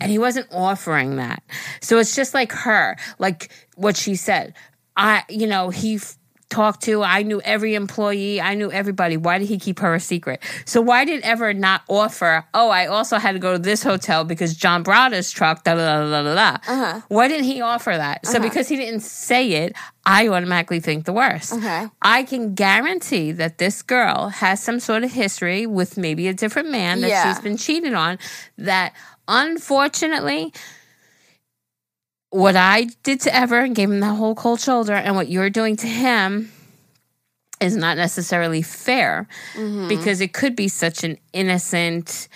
and 0.00 0.10
he 0.10 0.18
wasn't 0.18 0.48
offering 0.52 1.16
that. 1.16 1.42
So 1.80 1.98
it's 1.98 2.14
just 2.14 2.34
like 2.34 2.52
her, 2.52 2.96
like 3.18 3.50
what 3.76 3.96
she 3.96 4.16
said. 4.16 4.54
I, 4.96 5.24
you 5.28 5.46
know, 5.46 5.70
he 5.70 6.00
talked 6.48 6.82
to. 6.84 7.02
I 7.02 7.22
knew 7.22 7.40
every 7.42 7.74
employee. 7.74 8.40
I 8.40 8.54
knew 8.54 8.70
everybody. 8.70 9.16
Why 9.16 9.38
did 9.38 9.48
he 9.48 9.58
keep 9.58 9.80
her 9.80 9.94
a 9.94 10.00
secret? 10.00 10.40
So 10.64 10.80
why 10.80 11.04
did 11.04 11.22
ever 11.22 11.52
not 11.52 11.82
offer? 11.88 12.44
Oh, 12.54 12.70
I 12.70 12.86
also 12.86 13.18
had 13.18 13.32
to 13.32 13.38
go 13.38 13.52
to 13.52 13.58
this 13.58 13.82
hotel 13.82 14.24
because 14.24 14.54
John 14.54 14.82
Brada's 14.82 15.30
truck. 15.30 15.64
Da 15.64 15.74
da 15.74 16.04
da 16.04 16.10
da 16.10 16.22
da. 16.22 16.34
da. 16.34 16.72
Uh-huh. 16.72 17.00
Why 17.08 17.28
didn't 17.28 17.44
he 17.46 17.60
offer 17.60 17.90
that? 17.96 18.26
So 18.26 18.38
because 18.40 18.68
he 18.68 18.76
didn't 18.76 19.00
say 19.00 19.52
it, 19.64 19.74
I 20.04 20.28
automatically 20.28 20.78
think 20.80 21.04
the 21.04 21.12
worst. 21.12 21.52
Okay. 21.52 21.86
I 22.00 22.22
can 22.22 22.54
guarantee 22.54 23.32
that 23.32 23.58
this 23.58 23.82
girl 23.82 24.28
has 24.28 24.62
some 24.62 24.78
sort 24.78 25.02
of 25.02 25.12
history 25.12 25.66
with 25.66 25.96
maybe 25.98 26.28
a 26.28 26.32
different 26.34 26.70
man 26.70 27.00
that 27.00 27.08
Yeah. 27.10 27.32
she's 27.32 27.42
been 27.42 27.56
cheated 27.56 27.92
on. 27.94 28.18
That 28.56 28.92
unfortunately 29.28 30.52
what 32.36 32.54
I 32.56 32.88
did 33.02 33.20
to 33.22 33.34
Ever 33.34 33.60
and 33.60 33.74
gave 33.74 33.90
him 33.90 34.00
that 34.00 34.14
whole 34.14 34.34
cold 34.34 34.60
shoulder, 34.60 34.92
and 34.92 35.16
what 35.16 35.28
you're 35.28 35.50
doing 35.50 35.76
to 35.76 35.86
him 35.86 36.52
is 37.60 37.74
not 37.76 37.96
necessarily 37.96 38.60
fair 38.60 39.26
mm-hmm. 39.54 39.88
because 39.88 40.20
it 40.20 40.34
could 40.34 40.54
be 40.54 40.68
such 40.68 41.02
an 41.04 41.16
innocent. 41.32 42.28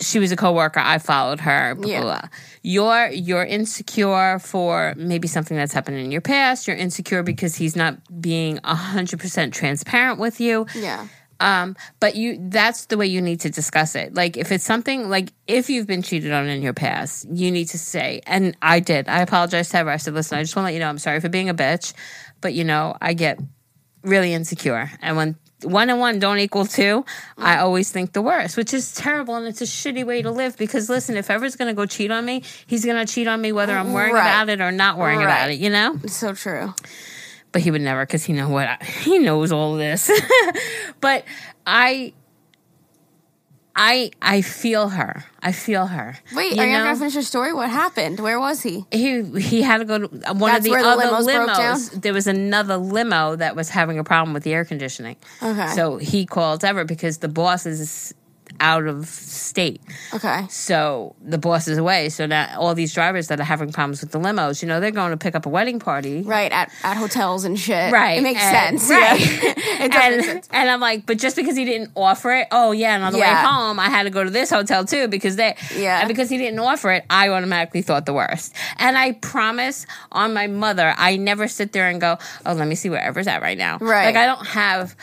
She 0.00 0.18
was 0.18 0.32
a 0.32 0.36
coworker. 0.36 0.80
I 0.80 0.98
followed 0.98 1.40
her. 1.40 1.74
Blah, 1.76 1.90
Yeah. 1.90 2.00
blah, 2.00 2.20
blah. 2.20 2.28
You're 2.62 3.08
you're 3.10 3.44
insecure 3.44 4.38
for 4.40 4.94
maybe 4.96 5.28
something 5.28 5.56
that's 5.56 5.72
happened 5.74 5.98
in 5.98 6.10
your 6.10 6.22
past. 6.22 6.66
You're 6.66 6.76
insecure 6.76 7.22
because 7.22 7.54
he's 7.54 7.76
not 7.76 7.98
being 8.20 8.58
hundred 8.64 9.20
percent 9.20 9.54
transparent 9.54 10.18
with 10.18 10.40
you. 10.40 10.66
Yeah. 10.74 11.06
Um, 11.44 11.76
but 12.00 12.16
you 12.16 12.38
that's 12.48 12.86
the 12.86 12.96
way 12.96 13.06
you 13.06 13.20
need 13.20 13.40
to 13.40 13.50
discuss 13.50 13.94
it. 13.94 14.14
Like 14.14 14.38
if 14.38 14.50
it's 14.50 14.64
something 14.64 15.10
like 15.10 15.30
if 15.46 15.68
you've 15.68 15.86
been 15.86 16.00
cheated 16.02 16.32
on 16.32 16.46
in 16.48 16.62
your 16.62 16.72
past, 16.72 17.26
you 17.30 17.50
need 17.50 17.66
to 17.66 17.78
say, 17.78 18.22
and 18.26 18.56
I 18.62 18.80
did. 18.80 19.08
I 19.08 19.20
apologized 19.20 19.70
to 19.72 19.78
her. 19.78 19.90
I 19.90 19.98
said, 19.98 20.14
listen, 20.14 20.38
I 20.38 20.42
just 20.42 20.56
want 20.56 20.64
to 20.64 20.68
let 20.68 20.74
you 20.74 20.80
know 20.80 20.88
I'm 20.88 20.98
sorry 20.98 21.20
for 21.20 21.28
being 21.28 21.50
a 21.50 21.54
bitch, 21.54 21.92
but 22.40 22.54
you 22.54 22.64
know, 22.64 22.96
I 23.00 23.12
get 23.12 23.38
really 24.02 24.32
insecure. 24.32 24.90
And 25.02 25.18
when 25.18 25.36
one 25.62 25.90
and 25.90 26.00
one 26.00 26.18
don't 26.18 26.38
equal 26.38 26.64
two, 26.66 27.04
I 27.36 27.58
always 27.58 27.90
think 27.90 28.12
the 28.12 28.22
worst, 28.22 28.56
which 28.56 28.72
is 28.72 28.94
terrible 28.94 29.34
and 29.36 29.46
it's 29.46 29.60
a 29.60 29.64
shitty 29.64 30.04
way 30.04 30.22
to 30.22 30.30
live 30.30 30.56
because 30.56 30.88
listen, 30.88 31.16
if 31.16 31.30
ever's 31.30 31.56
gonna 31.56 31.74
go 31.74 31.84
cheat 31.84 32.10
on 32.10 32.24
me, 32.24 32.42
he's 32.66 32.84
gonna 32.86 33.06
cheat 33.06 33.26
on 33.28 33.40
me 33.40 33.52
whether 33.52 33.76
I'm 33.76 33.92
worrying 33.92 34.14
Right. 34.14 34.22
about 34.22 34.48
it 34.48 34.60
or 34.62 34.72
not 34.72 34.96
worrying 34.98 35.22
about 35.22 35.50
it, 35.50 35.58
you 35.58 35.68
know? 35.70 35.98
It's 36.02 36.16
so 36.16 36.32
true. 36.34 36.74
But 37.54 37.62
he 37.62 37.70
would 37.70 37.80
never 37.80 38.04
because 38.04 38.24
he 38.24 38.32
know 38.32 38.48
what 38.48 38.66
I, 38.68 38.84
he 39.04 39.18
knows 39.20 39.52
all 39.52 39.76
this. 39.76 40.10
but 41.00 41.24
I 41.64 42.12
I 43.76 44.10
I 44.20 44.42
feel 44.42 44.88
her. 44.88 45.24
I 45.40 45.52
feel 45.52 45.86
her. 45.86 46.16
Wait, 46.34 46.56
You 46.56 46.62
are 46.62 46.66
you 46.66 46.72
know? 46.72 46.84
gonna 46.84 46.96
finish 46.98 47.14
your 47.14 47.22
story? 47.22 47.52
What 47.52 47.70
happened? 47.70 48.18
Where 48.18 48.40
was 48.40 48.62
he? 48.62 48.84
he 48.90 49.22
he 49.40 49.62
had 49.62 49.78
to 49.78 49.84
go 49.84 49.98
to 49.98 50.04
uh, 50.28 50.34
one 50.34 50.50
That's 50.50 50.58
of 50.58 50.64
the 50.64 50.70
where 50.70 50.82
the 50.82 50.88
other 50.88 51.06
limos 51.06 51.46
limos. 51.46 52.02
There 52.02 52.12
was 52.12 52.26
another 52.26 52.76
limo 52.76 53.36
that 53.36 53.54
was 53.54 53.68
having 53.70 54.00
a 54.00 54.04
problem 54.04 54.34
with 54.34 54.42
the 54.42 54.52
air 54.52 54.64
conditioning. 54.64 55.16
Okay. 55.40 55.68
So 55.68 55.96
he 55.98 56.26
called 56.26 56.64
Everett 56.64 56.88
because 56.88 57.18
the 57.18 57.28
boss 57.28 57.66
is 57.66 58.12
out 58.64 58.86
of 58.86 59.06
state. 59.06 59.82
Okay. 60.14 60.46
So 60.48 61.14
the 61.20 61.36
boss 61.36 61.68
is 61.68 61.76
away. 61.76 62.08
So 62.08 62.24
now 62.24 62.58
all 62.58 62.74
these 62.74 62.94
drivers 62.94 63.28
that 63.28 63.38
are 63.38 63.44
having 63.44 63.70
problems 63.72 64.00
with 64.00 64.10
the 64.10 64.18
limos, 64.18 64.62
you 64.62 64.68
know, 64.68 64.80
they're 64.80 64.90
going 64.90 65.10
to 65.10 65.18
pick 65.18 65.34
up 65.34 65.44
a 65.44 65.50
wedding 65.50 65.78
party. 65.78 66.22
Right 66.22 66.50
at 66.50 66.72
at 66.82 66.96
hotels 66.96 67.44
and 67.44 67.58
shit. 67.60 67.92
Right. 67.92 68.18
It 68.18 68.22
makes 68.22 68.40
and- 68.42 68.80
sense. 68.80 68.90
Right. 68.94 69.20
Yeah. 69.20 69.54
it 69.84 69.92
does 69.92 70.14
and, 70.14 70.24
sense. 70.24 70.48
and 70.50 70.70
I'm 70.70 70.80
like, 70.80 71.04
but 71.04 71.18
just 71.18 71.36
because 71.36 71.56
he 71.56 71.66
didn't 71.66 71.90
offer 71.94 72.32
it, 72.32 72.48
oh 72.52 72.72
yeah, 72.72 72.94
and 72.94 73.04
on 73.04 73.12
the 73.12 73.18
way 73.18 73.26
home 73.26 73.78
I 73.78 73.90
had 73.90 74.04
to 74.04 74.10
go 74.10 74.24
to 74.24 74.30
this 74.30 74.48
hotel 74.50 74.84
too 74.86 75.08
because 75.08 75.36
they 75.36 75.56
Yeah. 75.76 75.98
and 76.00 76.08
because 76.08 76.30
he 76.30 76.38
didn't 76.38 76.58
offer 76.58 76.90
it, 76.92 77.04
I 77.10 77.28
automatically 77.28 77.82
thought 77.82 78.06
the 78.06 78.14
worst. 78.14 78.54
And 78.78 78.96
I 78.96 79.12
promise 79.12 79.86
on 80.10 80.32
my 80.32 80.46
mother, 80.46 80.94
I 80.96 81.16
never 81.16 81.48
sit 81.48 81.72
there 81.72 81.88
and 81.88 82.00
go, 82.00 82.16
Oh, 82.46 82.54
let 82.54 82.66
me 82.66 82.76
see 82.76 82.88
where 82.88 83.02
Ever's 83.02 83.26
at 83.26 83.42
right 83.42 83.58
now. 83.58 83.76
Right. 83.78 84.06
Like 84.06 84.16
I 84.16 84.24
don't 84.26 84.46
have 84.46 84.96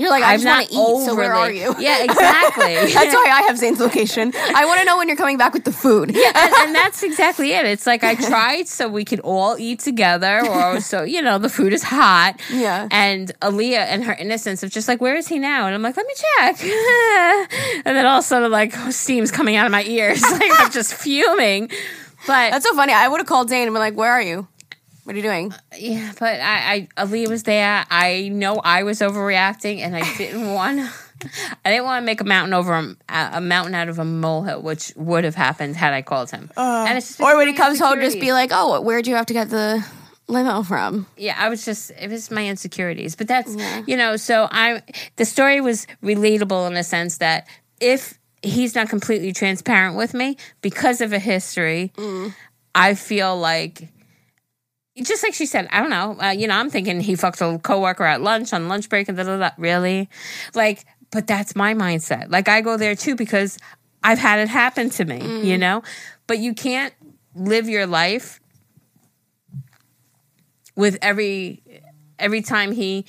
You're 0.00 0.10
like, 0.10 0.22
I 0.22 0.32
want 0.32 0.44
not 0.44 0.66
to 0.66 0.72
eat. 0.72 1.04
So 1.04 1.14
where 1.14 1.34
are 1.34 1.50
you? 1.50 1.74
Yeah, 1.78 2.02
exactly. 2.02 2.74
That's 2.94 3.14
why 3.14 3.30
I 3.32 3.42
have 3.46 3.58
Zane's 3.58 3.80
location. 3.80 4.32
I 4.34 4.64
want 4.64 4.80
to 4.80 4.86
know 4.86 4.96
when 4.96 5.08
you're 5.08 5.16
coming 5.16 5.36
back 5.36 5.52
with 5.52 5.64
the 5.64 5.72
food. 5.72 6.10
and, 6.10 6.16
and 6.16 6.74
that's 6.74 7.02
exactly 7.02 7.52
it. 7.52 7.66
It's 7.66 7.86
like 7.86 8.02
I 8.02 8.14
tried 8.14 8.68
so 8.68 8.88
we 8.88 9.04
could 9.04 9.20
all 9.20 9.58
eat 9.58 9.80
together, 9.80 10.40
or 10.46 10.80
so 10.80 11.02
you 11.02 11.20
know 11.22 11.38
the 11.38 11.48
food 11.48 11.72
is 11.72 11.82
hot. 11.82 12.40
Yeah. 12.50 12.88
And 12.90 13.30
Aaliyah 13.40 13.86
and 13.90 14.04
her 14.04 14.14
innocence 14.14 14.62
of 14.62 14.70
just 14.70 14.88
like, 14.88 15.00
where 15.00 15.16
is 15.16 15.28
he 15.28 15.38
now? 15.38 15.66
And 15.66 15.74
I'm 15.74 15.82
like, 15.82 15.96
let 15.96 16.06
me 16.06 16.14
check. 16.16 16.62
and 17.84 17.96
then 17.96 18.06
all 18.06 18.18
of 18.18 18.24
a 18.24 18.26
sudden, 18.26 18.50
like 18.50 18.72
oh, 18.76 18.90
steam's 18.90 19.30
coming 19.30 19.56
out 19.56 19.66
of 19.66 19.72
my 19.72 19.84
ears. 19.84 20.22
like 20.22 20.50
I'm 20.58 20.70
just 20.70 20.94
fuming. 20.94 21.68
But 22.26 22.50
That's 22.50 22.66
so 22.66 22.74
funny. 22.74 22.92
I 22.92 23.08
would 23.08 23.18
have 23.18 23.26
called 23.26 23.48
Zane 23.48 23.66
and 23.66 23.74
been 23.74 23.80
like, 23.80 23.96
"Where 23.96 24.10
are 24.10 24.22
you? 24.22 24.46
What 25.04 25.14
are 25.14 25.16
you 25.16 25.22
doing?" 25.22 25.52
Uh, 25.52 25.56
yeah, 25.78 26.12
but 26.18 26.40
I, 26.40 26.88
I 26.96 27.04
Aaliyah 27.04 27.28
was 27.28 27.42
there. 27.44 27.84
I 27.90 28.28
know 28.28 28.56
I 28.56 28.82
was 28.82 29.00
overreacting, 29.00 29.78
and 29.78 29.96
I 29.96 30.16
didn't 30.16 30.52
want. 30.54 30.80
I 31.64 31.70
didn't 31.70 31.84
want 31.84 32.02
to 32.02 32.06
make 32.06 32.20
a 32.20 32.24
mountain 32.24 32.54
over 32.54 32.72
a, 32.74 32.96
a 33.08 33.40
mountain 33.40 33.74
out 33.74 33.88
of 33.88 33.98
a 33.98 34.04
molehill, 34.04 34.62
which 34.62 34.92
would 34.96 35.24
have 35.24 35.34
happened 35.34 35.76
had 35.76 35.92
I 35.92 36.00
called 36.02 36.30
him. 36.30 36.50
Uh, 36.56 36.86
and 36.88 36.96
it's 36.96 37.20
Or 37.20 37.36
when 37.36 37.46
he 37.46 37.52
comes 37.52 37.78
home, 37.78 38.00
just 38.00 38.20
be 38.20 38.32
like, 38.32 38.50
"Oh, 38.52 38.80
where'd 38.80 39.06
you 39.06 39.16
have 39.16 39.26
to 39.26 39.34
get 39.34 39.50
the 39.50 39.84
limo 40.28 40.62
from?" 40.62 41.06
yeah, 41.16 41.34
I 41.38 41.48
was 41.48 41.64
just 41.64 41.90
it 41.98 42.10
was 42.10 42.30
my 42.30 42.46
insecurities. 42.46 43.16
But 43.16 43.28
that's 43.28 43.54
you 43.86 43.96
know, 43.96 44.16
so 44.16 44.48
I 44.50 44.82
the 45.16 45.24
story 45.24 45.60
was 45.60 45.86
relatable 46.02 46.70
in 46.70 46.76
a 46.76 46.84
sense 46.84 47.18
that 47.18 47.46
if 47.80 48.18
he's 48.42 48.74
not 48.74 48.88
completely 48.88 49.32
transparent 49.32 49.96
with 49.96 50.14
me 50.14 50.36
because 50.62 51.00
of 51.00 51.12
a 51.12 51.18
history, 51.18 51.92
mm. 51.96 52.34
I 52.74 52.94
feel 52.94 53.36
like 53.38 53.88
just 55.00 55.22
like 55.22 55.34
she 55.34 55.46
said, 55.46 55.68
I 55.70 55.80
don't 55.80 55.90
know. 55.90 56.16
Uh, 56.20 56.30
you 56.30 56.46
know, 56.46 56.54
I'm 56.54 56.70
thinking 56.70 57.00
he 57.00 57.14
fucked 57.14 57.40
a 57.40 57.58
coworker 57.62 58.04
at 58.04 58.20
lunch 58.20 58.52
on 58.52 58.68
lunch 58.68 58.88
break 58.88 59.08
and 59.08 59.16
da 59.16 59.24
da 59.24 59.38
da. 59.38 59.50
Really, 59.58 60.08
like, 60.54 60.84
but 61.10 61.26
that's 61.26 61.56
my 61.56 61.74
mindset. 61.74 62.30
Like, 62.30 62.48
I 62.48 62.60
go 62.60 62.76
there 62.76 62.94
too 62.94 63.16
because 63.16 63.58
I've 64.02 64.18
had 64.18 64.38
it 64.38 64.48
happen 64.48 64.90
to 64.90 65.04
me. 65.04 65.42
You 65.42 65.58
know, 65.58 65.82
but 66.26 66.38
you 66.38 66.54
can't 66.54 66.94
live 67.34 67.68
your 67.68 67.86
life 67.86 68.40
with 70.76 70.98
every 71.02 71.62
every 72.18 72.42
time 72.42 72.72
he 72.72 73.06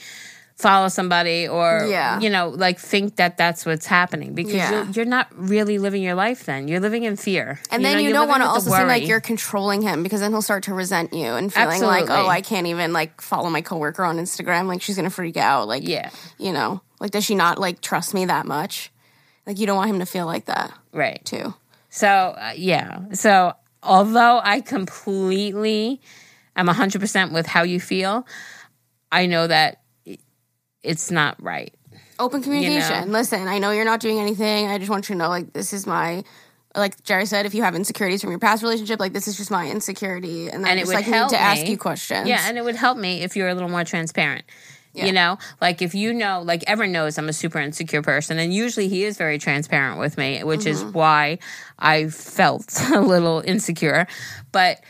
follows 0.62 0.94
somebody 0.94 1.48
or 1.48 1.88
Yeah. 1.90 2.20
you 2.20 2.30
know 2.30 2.50
like 2.50 2.80
think 2.80 3.16
that 3.16 3.36
that's 3.38 3.66
what's 3.66 3.86
happening 3.86 4.36
because 4.36 4.54
Yeah. 4.54 4.72
you're, 4.72 4.92
you're 4.92 5.06
not 5.06 5.28
really 5.36 5.80
living 5.80 6.04
your 6.04 6.14
life 6.16 6.46
then 6.46 6.68
you're 6.68 6.80
living 6.80 7.04
in 7.04 7.16
fear 7.16 7.60
And 7.72 7.82
know, 7.82 7.90
then 7.90 7.98
you 8.00 8.06
you're 8.10 8.14
don't 8.14 8.28
want 8.30 8.44
to 8.44 8.48
also 8.48 8.70
seem 8.70 8.88
like 8.88 9.08
you're 9.08 9.20
controlling 9.22 9.82
him 9.82 10.04
because 10.04 10.22
then 10.22 10.32
he'll 10.32 10.42
start 10.42 10.64
to 10.64 10.74
resent 10.74 11.14
you 11.14 11.26
and 11.26 11.52
feeling 11.52 11.82
like, 11.82 12.06
"Oh, 12.10 12.28
I 12.28 12.42
can't 12.42 12.68
even 12.68 12.94
like 12.94 13.20
follow 13.22 13.50
my 13.50 13.62
coworker 13.62 14.04
on 14.04 14.18
Instagram. 14.18 14.68
Like 14.68 14.82
she's 14.82 14.96
gonna 14.96 15.10
freak 15.10 15.38
out. 15.38 15.68
Like, 15.68 15.88
yeah 15.88 16.10
you 16.38 16.54
know, 16.54 16.82
like 17.00 17.12
does 17.12 17.26
she 17.26 17.36
not 17.36 17.58
like 17.58 17.82
trust 17.82 18.14
me 18.14 18.26
that 18.26 18.46
much? 18.46 18.92
Like 19.48 19.58
you 19.60 19.66
don't 19.66 19.78
want 19.78 19.90
him 19.90 20.00
to 20.00 20.06
feel 20.06 20.26
like 20.28 20.46
that 20.46 20.72
right 20.94 21.24
too. 21.26 21.54
So 21.90 22.08
uh, 22.08 22.54
yeah. 22.56 23.12
So 23.14 23.54
although 23.82 24.40
I 24.44 24.62
completely 24.62 26.02
i'm 26.56 26.68
hundred 26.68 27.00
percent 27.00 27.32
with 27.32 27.48
how 27.48 27.64
you 27.64 27.80
feel, 27.80 28.28
I 29.12 29.26
know 29.26 29.48
that 29.48 29.81
it's 30.84 31.12
not 31.12 31.42
right. 31.42 31.74
Open 32.20 32.42
communication. 32.42 33.08
know. 33.08 33.18
Listen, 33.18 33.48
I 33.48 33.60
know 33.60 33.72
you're 33.72 33.86
not 33.86 34.00
doing 34.00 34.20
anything. 34.20 34.68
I 34.68 34.78
just 34.78 34.90
want 34.90 35.10
you 35.10 35.16
to 35.16 35.20
know, 35.20 35.30
like, 35.30 35.54
this 35.54 35.74
is 35.74 35.88
my, 35.88 36.24
like 36.76 37.02
Jerry 37.04 37.26
said, 37.26 37.46
if 37.46 37.56
you 37.56 37.64
have 37.64 37.76
insecurities 37.76 38.22
from 38.22 38.30
your 38.30 38.40
past 38.40 38.62
relationship, 38.64 39.00
like, 39.00 39.14
this 39.14 39.28
is 39.28 39.38
just 39.38 39.50
my 39.50 39.70
insecurity, 39.70 40.50
and, 40.50 40.66
I 40.66 40.70
And 40.70 40.80
it 40.80 40.86
would 40.86 40.96
like 40.96 41.06
help 41.06 41.32
to 41.32 41.40
ask 41.40 41.68
you 41.68 41.78
questions. 41.78 42.28
Yeah, 42.28 42.48
and 42.48 42.58
it 42.58 42.64
would 42.64 42.76
help 42.76 42.98
me 42.98 43.24
if 43.24 43.36
you're 43.36 43.50
a 43.50 43.54
little 43.54 43.70
more 43.70 43.84
transparent. 43.84 44.46
You 44.94 45.14
know, 45.14 45.38
like 45.62 45.82
if 45.82 45.96
you 45.96 46.14
know, 46.14 46.42
like 46.44 46.66
Ever 46.68 46.86
knows 46.86 47.18
I'm 47.18 47.30
a 47.30 47.34
super 47.34 47.60
insecure 47.60 48.02
person, 48.02 48.38
and 48.40 48.54
usually 48.54 48.90
he 48.90 49.06
is 49.06 49.18
very 49.18 49.38
transparent 49.38 50.00
with 50.00 50.18
me, 50.18 50.44
which 50.44 50.66
is 50.66 50.84
mm-hmm. 50.84 50.92
why 50.92 51.40
I 51.80 52.10
felt 52.10 52.78
a 52.94 53.00
little 53.00 53.42
insecure. 53.46 54.06
But 54.52 54.82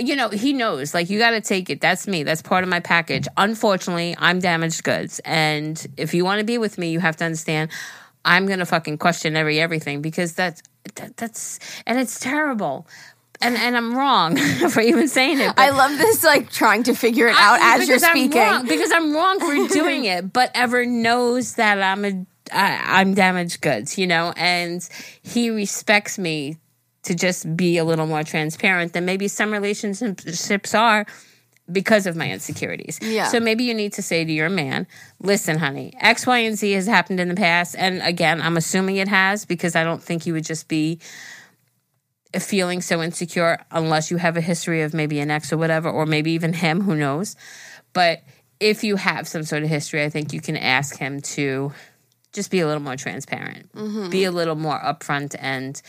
you 0.00 0.16
know, 0.16 0.28
he 0.28 0.52
knows, 0.52 0.94
like, 0.94 1.10
you 1.10 1.18
got 1.18 1.30
to 1.30 1.40
take 1.40 1.70
it. 1.70 1.80
That's 1.80 2.06
me. 2.08 2.22
That's 2.22 2.42
part 2.42 2.64
of 2.64 2.70
my 2.70 2.80
package. 2.80 3.26
Unfortunately, 3.36 4.14
I'm 4.18 4.38
damaged 4.40 4.82
goods. 4.84 5.20
And 5.24 5.84
if 5.96 6.14
you 6.14 6.24
want 6.24 6.40
to 6.40 6.44
be 6.44 6.58
with 6.58 6.78
me, 6.78 6.90
you 6.90 7.00
have 7.00 7.16
to 7.16 7.24
understand 7.24 7.70
I'm 8.24 8.46
going 8.46 8.58
to 8.58 8.66
fucking 8.66 8.98
question 8.98 9.36
every 9.36 9.60
everything 9.60 10.02
because 10.02 10.34
that's, 10.34 10.62
that, 10.96 11.16
that's, 11.16 11.58
and 11.86 11.98
it's 11.98 12.18
terrible. 12.20 12.86
And, 13.40 13.56
and 13.56 13.76
I'm 13.76 13.94
wrong 13.96 14.36
for 14.70 14.80
even 14.80 15.08
saying 15.08 15.40
it. 15.40 15.54
I 15.56 15.70
love 15.70 15.96
this, 15.96 16.22
like, 16.24 16.50
trying 16.50 16.82
to 16.84 16.94
figure 16.94 17.28
it 17.28 17.36
out 17.38 17.60
I- 17.60 17.76
as 17.80 17.88
you're 17.88 17.96
I'm 17.96 18.10
speaking. 18.10 18.38
wrong- 18.40 18.66
because 18.66 18.92
I'm 18.92 19.14
wrong 19.14 19.40
for 19.40 19.68
doing 19.74 20.04
it, 20.04 20.32
but 20.32 20.50
Ever 20.54 20.84
knows 20.84 21.54
that 21.54 21.80
I'm 21.80 22.04
a 22.04 22.26
I, 22.52 23.00
I'm 23.00 23.14
damaged 23.14 23.60
goods, 23.60 23.96
you 23.96 24.08
know, 24.08 24.34
and 24.36 24.86
he 25.22 25.50
respects 25.50 26.18
me 26.18 26.56
to 27.04 27.14
just 27.14 27.56
be 27.56 27.78
a 27.78 27.84
little 27.84 28.06
more 28.06 28.24
transparent 28.24 28.92
than 28.92 29.04
maybe 29.04 29.28
some 29.28 29.52
relationships 29.52 30.74
are 30.74 31.06
because 31.70 32.06
of 32.06 32.16
my 32.16 32.30
insecurities. 32.30 32.98
Yeah. 33.00 33.28
So 33.28 33.40
maybe 33.40 33.64
you 33.64 33.74
need 33.74 33.92
to 33.94 34.02
say 34.02 34.24
to 34.24 34.32
your 34.32 34.48
man, 34.48 34.86
listen, 35.20 35.58
honey, 35.58 35.94
X, 36.00 36.26
Y, 36.26 36.38
and 36.38 36.56
Z 36.56 36.72
has 36.72 36.86
happened 36.86 37.20
in 37.20 37.28
the 37.28 37.34
past. 37.34 37.76
And 37.78 38.02
again, 38.02 38.40
I'm 38.40 38.56
assuming 38.56 38.96
it 38.96 39.08
has 39.08 39.44
because 39.44 39.76
I 39.76 39.84
don't 39.84 40.02
think 40.02 40.26
you 40.26 40.32
would 40.32 40.44
just 40.44 40.68
be 40.68 40.98
feeling 42.38 42.80
so 42.80 43.02
insecure 43.02 43.58
unless 43.70 44.10
you 44.10 44.16
have 44.16 44.36
a 44.36 44.40
history 44.40 44.82
of 44.82 44.94
maybe 44.94 45.20
an 45.20 45.30
ex 45.30 45.52
or 45.52 45.56
whatever, 45.56 45.90
or 45.90 46.06
maybe 46.06 46.32
even 46.32 46.52
him, 46.52 46.80
who 46.80 46.94
knows. 46.94 47.34
But 47.92 48.22
if 48.60 48.84
you 48.84 48.96
have 48.96 49.26
some 49.26 49.42
sort 49.42 49.62
of 49.62 49.68
history, 49.68 50.04
I 50.04 50.10
think 50.10 50.32
you 50.32 50.40
can 50.40 50.56
ask 50.56 50.96
him 50.96 51.20
to 51.22 51.72
just 52.32 52.50
be 52.50 52.60
a 52.60 52.66
little 52.66 52.82
more 52.82 52.96
transparent, 52.96 53.72
mm-hmm. 53.72 54.10
be 54.10 54.24
a 54.24 54.30
little 54.30 54.54
more 54.54 54.78
upfront, 54.78 55.34
and 55.38 55.80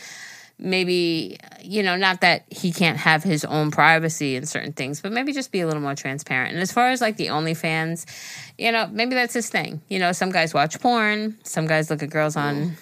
maybe, 0.62 1.38
you 1.60 1.82
know, 1.82 1.96
not 1.96 2.20
that 2.20 2.44
he 2.48 2.72
can't 2.72 2.96
have 2.96 3.22
his 3.22 3.44
own 3.44 3.70
privacy 3.70 4.36
in 4.36 4.46
certain 4.46 4.72
things, 4.72 5.00
but 5.00 5.12
maybe 5.12 5.32
just 5.32 5.52
be 5.52 5.60
a 5.60 5.66
little 5.66 5.82
more 5.82 5.94
transparent. 5.94 6.52
And 6.52 6.60
as 6.60 6.72
far 6.72 6.90
as 6.90 7.00
like 7.00 7.16
the 7.16 7.26
OnlyFans, 7.26 8.06
you 8.56 8.72
know, 8.72 8.88
maybe 8.90 9.14
that's 9.14 9.34
his 9.34 9.50
thing. 9.50 9.82
You 9.88 9.98
know, 9.98 10.12
some 10.12 10.30
guys 10.30 10.54
watch 10.54 10.80
porn, 10.80 11.36
some 11.42 11.66
guys 11.66 11.90
look 11.90 12.02
at 12.02 12.10
girls 12.10 12.36
on. 12.36 12.54
Mm. 12.54 12.72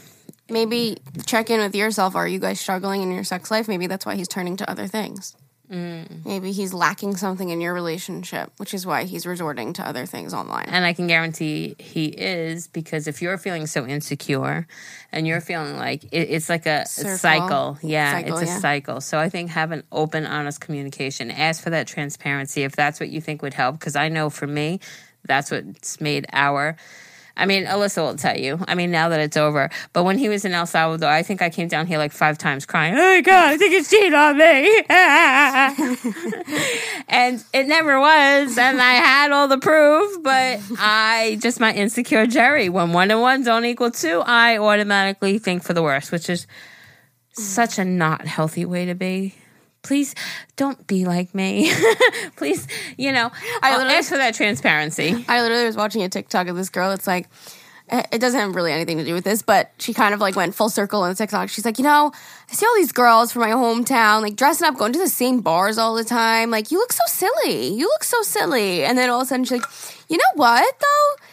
Maybe 0.50 0.98
check 1.26 1.48
in 1.48 1.60
with 1.60 1.74
yourself. 1.74 2.16
Are 2.16 2.26
you 2.26 2.40
guys 2.40 2.60
struggling 2.60 3.02
in 3.02 3.12
your 3.12 3.24
sex 3.24 3.50
life? 3.50 3.68
Maybe 3.68 3.86
that's 3.86 4.04
why 4.04 4.16
he's 4.16 4.28
turning 4.28 4.56
to 4.58 4.70
other 4.70 4.86
things. 4.86 5.36
Mm. 5.70 6.26
Maybe 6.26 6.50
he's 6.50 6.74
lacking 6.74 7.16
something 7.16 7.48
in 7.48 7.61
your 7.61 7.72
relationship, 7.72 8.50
which 8.56 8.74
is 8.74 8.85
why 8.85 9.04
he's 9.04 9.24
resorting 9.24 9.72
to 9.74 9.87
other 9.87 10.04
things 10.04 10.35
online. 10.35 10.66
And 10.68 10.85
I 10.85 10.92
can 10.92 11.06
guarantee 11.06 11.76
he 11.78 12.06
is 12.06 12.66
because 12.66 13.06
if 13.06 13.22
you're 13.22 13.38
feeling 13.38 13.68
so 13.68 13.87
insecure 13.87 14.66
and 15.12 15.28
you're 15.28 15.40
feeling 15.40 15.76
like 15.76 16.04
it, 16.04 16.28
it's 16.30 16.48
like 16.48 16.66
a 16.66 16.87
Circle. 16.87 17.18
cycle. 17.18 17.78
Yeah, 17.83 18.12
Cycle, 18.12 18.38
it's 18.38 18.50
a 18.50 18.52
yeah. 18.52 18.59
cycle. 18.59 19.00
So 19.00 19.18
I 19.18 19.28
think 19.28 19.50
have 19.50 19.70
an 19.70 19.85
open, 19.92 20.26
honest 20.26 20.61
communication. 20.61 21.30
Ask 21.30 21.62
for 21.62 21.70
that 21.70 21.87
transparency 21.87 22.64
if 22.64 22.74
that's 22.74 22.98
what 22.98 23.11
you 23.11 23.20
think 23.20 23.40
would 23.42 23.54
help. 23.54 23.78
Because 23.78 23.94
I 23.94 24.09
know 24.09 24.28
for 24.28 24.48
me, 24.48 24.80
that's 25.24 25.52
what's 25.52 26.00
made 26.00 26.26
our. 26.33 26.76
I 27.40 27.46
mean, 27.46 27.64
Alyssa 27.64 28.03
will 28.03 28.16
tell 28.16 28.37
you. 28.37 28.62
I 28.68 28.74
mean, 28.74 28.90
now 28.90 29.09
that 29.09 29.18
it's 29.18 29.38
over. 29.38 29.70
But 29.94 30.05
when 30.05 30.18
he 30.18 30.29
was 30.29 30.44
in 30.44 30.53
El 30.53 30.66
Salvador, 30.66 31.09
I 31.09 31.22
think 31.22 31.40
I 31.40 31.48
came 31.48 31.68
down 31.68 31.87
here 31.87 31.96
like 31.96 32.12
five 32.12 32.37
times 32.37 32.66
crying, 32.66 32.94
Oh 32.94 32.98
my 32.98 33.22
God, 33.22 33.55
I 33.55 33.57
think 33.57 33.72
it's 33.72 33.88
cheating 33.88 34.12
on 34.12 34.37
me. 34.37 34.83
and 37.09 37.42
it 37.55 37.66
never 37.66 37.98
was. 37.98 38.59
And 38.59 38.83
I 38.83 38.92
had 38.92 39.33
all 39.33 39.48
the 39.48 39.57
proof, 39.57 40.22
but 40.22 40.61
I 40.79 41.38
just 41.40 41.61
my 41.61 41.72
insecure 41.72 42.26
Jerry. 42.26 42.68
When 42.68 42.92
one 42.92 43.11
and 43.11 43.22
one 43.22 43.42
don't 43.42 43.64
equal 43.64 43.90
two, 43.90 44.20
I 44.20 44.59
automatically 44.59 45.38
think 45.38 45.62
for 45.62 45.72
the 45.72 45.83
worst, 45.83 46.12
which 46.12 46.29
is 46.29 46.46
such 47.33 47.79
a 47.79 47.87
not 47.87 48.26
healthy 48.26 48.66
way 48.66 48.85
to 48.85 48.94
be. 48.94 49.35
Please 49.82 50.14
don't 50.56 50.86
be 50.86 51.04
like 51.04 51.34
me. 51.34 51.72
please, 52.36 52.66
you 52.96 53.12
know, 53.12 53.30
I 53.62 53.76
literally- 53.76 53.94
ask 53.94 54.08
for 54.10 54.18
that 54.18 54.34
transparency. 54.34 55.24
I 55.28 55.40
literally 55.42 55.64
was 55.64 55.76
watching 55.76 56.02
a 56.02 56.08
TikTok 56.08 56.48
of 56.48 56.56
this 56.56 56.68
girl. 56.70 56.90
It's 56.92 57.06
like, 57.06 57.28
it 57.90 58.20
doesn't 58.20 58.38
have 58.38 58.54
really 58.54 58.72
anything 58.72 58.98
to 58.98 59.04
do 59.04 59.14
with 59.14 59.24
this, 59.24 59.42
but 59.42 59.72
she 59.78 59.92
kind 59.92 60.14
of 60.14 60.20
like 60.20 60.36
went 60.36 60.54
full 60.54 60.68
circle 60.68 61.04
in 61.04 61.10
the 61.10 61.16
TikTok. 61.16 61.48
She's 61.48 61.64
like, 61.64 61.76
you 61.78 61.82
know, 61.84 62.12
I 62.48 62.54
see 62.54 62.64
all 62.64 62.76
these 62.76 62.92
girls 62.92 63.32
from 63.32 63.42
my 63.42 63.50
hometown, 63.50 64.22
like 64.22 64.36
dressing 64.36 64.68
up, 64.68 64.76
going 64.76 64.92
to 64.92 64.98
the 64.98 65.08
same 65.08 65.40
bars 65.40 65.76
all 65.76 65.94
the 65.96 66.04
time. 66.04 66.50
Like, 66.50 66.70
you 66.70 66.78
look 66.78 66.92
so 66.92 67.02
silly. 67.08 67.68
You 67.74 67.86
look 67.86 68.04
so 68.04 68.22
silly. 68.22 68.84
And 68.84 68.96
then 68.96 69.10
all 69.10 69.20
of 69.20 69.24
a 69.24 69.28
sudden 69.28 69.44
she's 69.44 69.60
like, 69.60 69.70
you 70.08 70.16
know 70.18 70.24
what 70.34 70.78
though? 70.78 71.24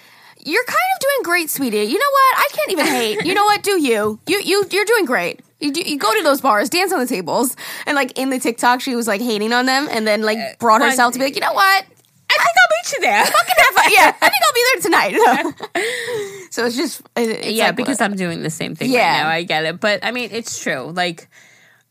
You're 0.49 0.63
kind 0.63 0.77
of 0.95 0.99
doing 1.01 1.23
great, 1.23 1.49
sweetie. 1.49 1.83
You 1.83 1.99
know 1.99 2.11
what? 2.11 2.37
I 2.37 2.47
can't 2.53 2.71
even 2.71 2.85
hate. 2.87 3.25
You 3.25 3.33
know 3.35 3.43
what? 3.43 3.61
Do 3.63 3.79
you? 3.81 4.19
You 4.27 4.41
you 4.41 4.65
you're 4.71 4.85
doing 4.85 5.05
great. 5.05 5.41
You, 5.59 5.71
do, 5.71 5.81
you 5.81 5.97
go 5.97 6.13
to 6.15 6.23
those 6.23 6.41
bars, 6.41 6.69
dance 6.69 6.93
on 6.93 6.99
the 6.99 7.07
tables, 7.07 7.55
and 7.85 7.95
like 7.95 8.17
in 8.17 8.29
the 8.29 8.39
TikTok, 8.39 8.81
she 8.81 8.95
was 8.95 9.07
like 9.07 9.21
hating 9.21 9.53
on 9.53 9.65
them, 9.65 9.87
and 9.89 10.05
then 10.05 10.21
like 10.21 10.37
uh, 10.37 10.53
brought 10.59 10.81
herself 10.81 11.13
to 11.13 11.19
be 11.19 11.25
like, 11.25 11.35
you 11.35 11.41
know 11.41 11.53
what? 11.53 11.85
I 12.29 12.37
think 12.37 12.55
I'll 12.59 12.77
meet 12.77 12.93
you 12.93 13.01
there. 13.01 13.25
fucking 13.25 13.55
have 13.57 13.73
fun. 13.73 13.91
Yeah, 13.91 14.13
I 14.21 14.29
think 14.29 14.43
I'll 14.45 14.53
be 14.53 14.63
there 14.73 14.81
tonight. 14.83 16.47
so 16.51 16.65
it's 16.65 16.75
just 16.75 17.01
it's 17.15 17.47
yeah, 17.47 17.67
like, 17.67 17.75
because 17.75 18.01
I'm 18.01 18.15
doing 18.15 18.43
the 18.43 18.49
same 18.49 18.75
thing 18.75 18.91
Yeah. 18.91 18.99
right 18.99 19.23
now. 19.23 19.29
I 19.29 19.43
get 19.43 19.65
it. 19.65 19.79
But 19.79 20.03
I 20.03 20.11
mean, 20.11 20.29
it's 20.31 20.59
true. 20.61 20.91
Like, 20.91 21.27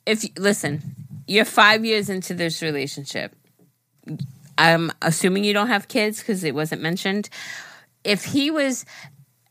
if 0.04 0.24
listen, 0.38 0.82
you're 1.26 1.44
five 1.44 1.84
years 1.84 2.08
into 2.08 2.34
this 2.34 2.62
relationship. 2.62 3.34
I'm 4.58 4.90
assuming 5.02 5.44
you 5.44 5.52
don't 5.52 5.68
have 5.68 5.88
kids 5.88 6.20
because 6.20 6.44
it 6.44 6.54
wasn't 6.54 6.80
mentioned. 6.80 7.28
If 8.04 8.24
he 8.24 8.50
was 8.50 8.86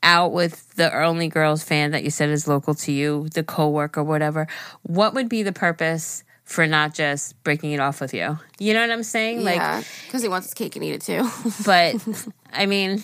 out 0.05 0.31
with 0.31 0.73
the 0.75 0.95
only 1.03 1.27
girls 1.27 1.63
fan 1.63 1.91
that 1.91 2.03
you 2.03 2.09
said 2.11 2.29
is 2.29 2.47
local 2.47 2.73
to 2.75 2.91
you, 2.93 3.27
the 3.33 3.43
coworker, 3.43 4.03
whatever, 4.03 4.47
what 4.83 5.13
would 5.15 5.27
be 5.27 5.43
the 5.43 5.51
purpose 5.51 6.23
for 6.45 6.67
not 6.67 6.93
just 6.93 7.41
breaking 7.43 7.71
it 7.71 7.79
off 7.79 7.99
with 7.99 8.13
you? 8.13 8.37
You 8.59 8.73
know 8.73 8.81
what 8.81 8.91
I'm 8.91 9.03
saying? 9.03 9.43
Like, 9.43 9.83
because 10.05 10.21
he 10.21 10.29
wants 10.29 10.47
his 10.47 10.53
cake 10.53 10.75
and 10.75 10.85
eat 10.85 10.93
it 10.93 11.01
too. 11.01 11.27
but 11.65 11.95
I 12.53 12.67
mean, 12.67 13.03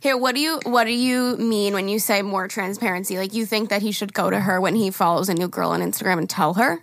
Here, 0.00 0.16
what 0.16 0.34
do 0.36 0.40
you 0.40 0.60
what 0.64 0.84
do 0.84 0.92
you 0.92 1.36
mean 1.36 1.74
when 1.74 1.88
you 1.88 1.98
say 1.98 2.22
more 2.22 2.46
transparency? 2.46 3.18
Like 3.18 3.34
you 3.34 3.44
think 3.44 3.70
that 3.70 3.82
he 3.82 3.90
should 3.90 4.12
go 4.14 4.30
to 4.30 4.38
her 4.38 4.60
when 4.60 4.76
he 4.76 4.90
follows 4.90 5.28
a 5.28 5.34
new 5.34 5.48
girl 5.48 5.70
on 5.70 5.80
Instagram 5.80 6.18
and 6.18 6.30
tell 6.30 6.54
her? 6.54 6.80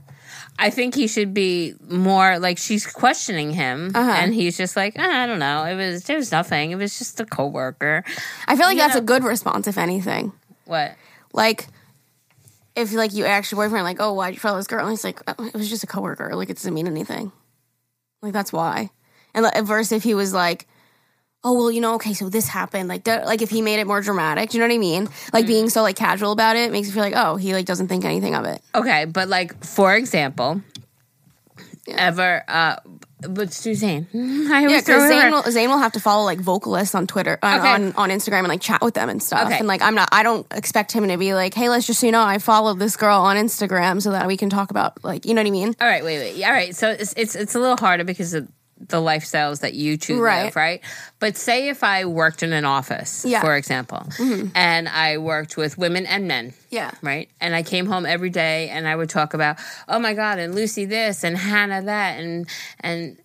I 0.59 0.69
think 0.69 0.93
he 0.95 1.07
should 1.07 1.33
be 1.33 1.73
more 1.89 2.37
like 2.39 2.57
she's 2.57 2.85
questioning 2.85 3.51
him, 3.51 3.91
Uh-huh. 3.95 4.11
and 4.11 4.33
he's 4.33 4.55
just 4.55 4.75
like, 4.75 4.95
"Ah, 4.99 5.23
I 5.23 5.25
don't 5.27 5.39
know. 5.39 5.63
It 5.65 5.75
was 5.75 6.03
there 6.03 6.17
was 6.17 6.31
nothing. 6.31 6.71
It 6.71 6.75
was 6.75 6.97
just 6.97 7.19
a 7.19 7.25
coworker. 7.25 8.03
I 8.47 8.55
feel 8.55 8.67
like 8.67 8.77
that's 8.77 8.93
know- 8.95 8.99
a 9.01 9.03
good 9.03 9.23
response, 9.23 9.67
if 9.67 9.77
anything. 9.77 10.31
What? 10.65 10.95
Like. 11.33 11.67
If 12.75 12.91
like 12.91 13.13
you 13.13 13.25
ask 13.25 13.51
your 13.51 13.61
boyfriend, 13.63 13.83
like, 13.83 13.97
oh, 13.99 14.13
why'd 14.13 14.33
you 14.33 14.39
follow 14.39 14.57
this 14.57 14.65
girl? 14.65 14.81
And 14.81 14.89
he's 14.89 15.03
like, 15.03 15.21
oh, 15.27 15.45
it 15.45 15.53
was 15.53 15.69
just 15.69 15.83
a 15.83 15.87
coworker. 15.87 16.35
Like, 16.35 16.49
it 16.49 16.55
doesn't 16.55 16.73
mean 16.73 16.87
anything. 16.87 17.31
Like, 18.23 18.33
that's 18.33 18.51
why. 18.51 18.89
And 19.35 19.45
versus 19.67 19.91
if 19.91 20.01
he 20.01 20.15
was 20.15 20.33
like, 20.33 20.67
oh, 21.43 21.53
well, 21.53 21.71
you 21.71 21.81
know, 21.81 21.95
okay, 21.95 22.13
so 22.13 22.29
this 22.29 22.47
happened. 22.47 22.87
Like, 22.87 23.05
like 23.07 23.41
if 23.41 23.49
he 23.49 23.61
made 23.61 23.79
it 23.79 23.87
more 23.87 24.01
dramatic, 24.01 24.49
do 24.49 24.57
you 24.57 24.61
know 24.61 24.67
what 24.67 24.75
I 24.75 24.77
mean? 24.77 25.09
Like 25.33 25.45
being 25.45 25.69
so 25.69 25.81
like 25.81 25.95
casual 25.95 26.31
about 26.31 26.55
it 26.55 26.71
makes 26.71 26.87
me 26.87 26.93
feel 26.93 27.03
like, 27.03 27.15
oh, 27.15 27.35
he 27.35 27.53
like 27.53 27.65
doesn't 27.65 27.87
think 27.89 28.05
anything 28.05 28.33
of 28.35 28.45
it. 28.45 28.61
Okay, 28.73 29.05
but 29.05 29.27
like 29.27 29.63
for 29.63 29.95
example, 29.95 30.61
ever 31.87 32.43
uh, 32.47 32.77
but 33.27 33.53
Suzanne, 33.53 34.07
I 34.13 34.67
Yeah, 34.67 34.79
because 34.79 35.07
Zane 35.07 35.31
will, 35.31 35.43
Zane 35.43 35.69
will 35.69 35.77
have 35.79 35.93
to 35.93 35.99
follow 35.99 36.23
like 36.25 36.39
vocalists 36.39 36.95
on 36.95 37.07
Twitter, 37.07 37.37
on, 37.41 37.59
Okay. 37.59 37.67
on 37.69 37.93
on 37.93 38.09
Instagram, 38.09 38.39
and 38.39 38.47
like 38.49 38.61
chat 38.61 38.81
with 38.81 38.93
them 38.93 39.09
and 39.09 39.21
stuff. 39.21 39.47
Okay. 39.47 39.57
And 39.59 39.67
like, 39.67 39.81
I'm 39.81 39.95
not, 39.95 40.09
I 40.11 40.23
don't 40.23 40.45
expect 40.53 40.91
him 40.91 41.07
to 41.07 41.17
be 41.17 41.33
like, 41.33 41.53
hey, 41.53 41.69
let's 41.69 41.87
just 41.87 41.99
so 41.99 42.05
you 42.05 42.11
know, 42.11 42.23
I 42.23 42.37
followed 42.37 42.79
this 42.79 42.97
girl 42.97 43.19
on 43.19 43.37
Instagram 43.37 44.01
so 44.01 44.11
that 44.11 44.27
we 44.27 44.37
can 44.37 44.49
talk 44.49 44.71
about 44.71 45.03
like, 45.03 45.25
you 45.25 45.33
know 45.33 45.41
what 45.41 45.47
I 45.47 45.51
mean? 45.51 45.75
All 45.79 45.87
right, 45.87 46.03
wait, 46.03 46.19
wait. 46.19 46.43
All 46.43 46.51
right, 46.51 46.75
so 46.75 46.89
it's 46.89 47.13
it's 47.15 47.35
it's 47.35 47.55
a 47.55 47.59
little 47.59 47.77
harder 47.77 48.03
because 48.03 48.33
of 48.33 48.47
the 48.89 48.97
lifestyles 48.97 49.61
that 49.61 49.73
you 49.73 49.97
two 49.97 50.19
Right. 50.21 50.45
live, 50.45 50.55
right? 50.55 50.81
But 51.19 51.37
say 51.37 51.69
if 51.69 51.83
I 51.83 52.05
worked 52.05 52.43
in 52.43 52.53
an 52.53 52.65
office, 52.65 53.23
Yeah. 53.25 53.37
Mm-hmm. 53.39 53.45
for 53.47 53.55
example, 53.55 54.07
and 54.55 54.89
I 54.89 55.17
worked 55.17 55.57
with 55.57 55.77
women 55.77 56.05
and 56.05 56.27
men, 56.27 56.53
Yeah. 56.69 56.91
right? 57.01 57.29
And 57.41 57.55
I 57.55 57.63
came 57.63 57.85
home 57.85 58.05
every 58.05 58.29
day 58.29 58.69
and 58.69 58.87
I 58.87 58.95
would 58.95 59.09
talk 59.09 59.33
about, 59.33 59.57
oh 59.87 59.99
my 59.99 60.13
God, 60.13 60.39
and 60.39 60.53
Lucy 60.55 60.85
this 60.85 61.23
and 61.23 61.37
Hannah 61.37 61.81
that 61.83 62.19
and 62.19 62.47
and 62.79 63.17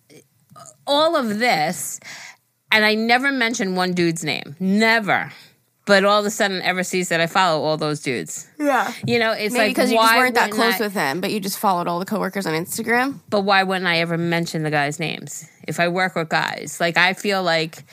all 0.87 1.15
of 1.15 1.39
this. 1.39 1.99
And 2.71 2.85
I 2.85 2.93
never 2.95 3.31
mentioned 3.31 3.75
one 3.75 3.93
dude's 3.93 4.23
name. 4.23 4.55
Never. 4.59 5.31
But 5.89 6.05
all 6.05 6.19
of 6.19 6.25
a 6.25 6.29
sudden 6.29 6.61
Ever 6.61 6.83
sees 6.83 7.09
that 7.09 7.19
I 7.19 7.27
follow 7.27 7.63
all 7.63 7.75
those 7.77 7.99
dudes. 7.99 8.47
Yeah. 8.59 8.93
You 9.05 9.19
know, 9.19 9.31
it's 9.31 9.53
Maybe 9.53 9.65
like 9.65 9.75
because 9.75 9.91
you 9.91 9.97
just 9.97 10.15
weren't 10.15 10.35
that 10.35 10.51
close 10.51 10.75
I- 10.79 10.83
with 10.83 10.93
him, 10.93 11.19
but 11.19 11.31
you 11.31 11.39
just 11.39 11.57
followed 11.59 11.87
all 11.87 11.99
the 11.99 12.05
coworkers 12.05 12.45
on 12.45 12.53
Instagram. 12.53 13.19
but 13.29 13.41
why 13.41 13.63
wouldn't 13.63 13.87
I 13.87 13.97
ever 13.99 14.17
mention 14.17 14.63
the 14.63 14.71
guys' 14.71 14.99
names 14.99 15.45
if 15.67 15.79
I 15.79 15.87
work 15.89 16.15
with 16.15 16.29
guys? 16.29 16.77
Like 16.79 16.95
I 16.97 17.13
feel 17.13 17.43
like 17.43 17.83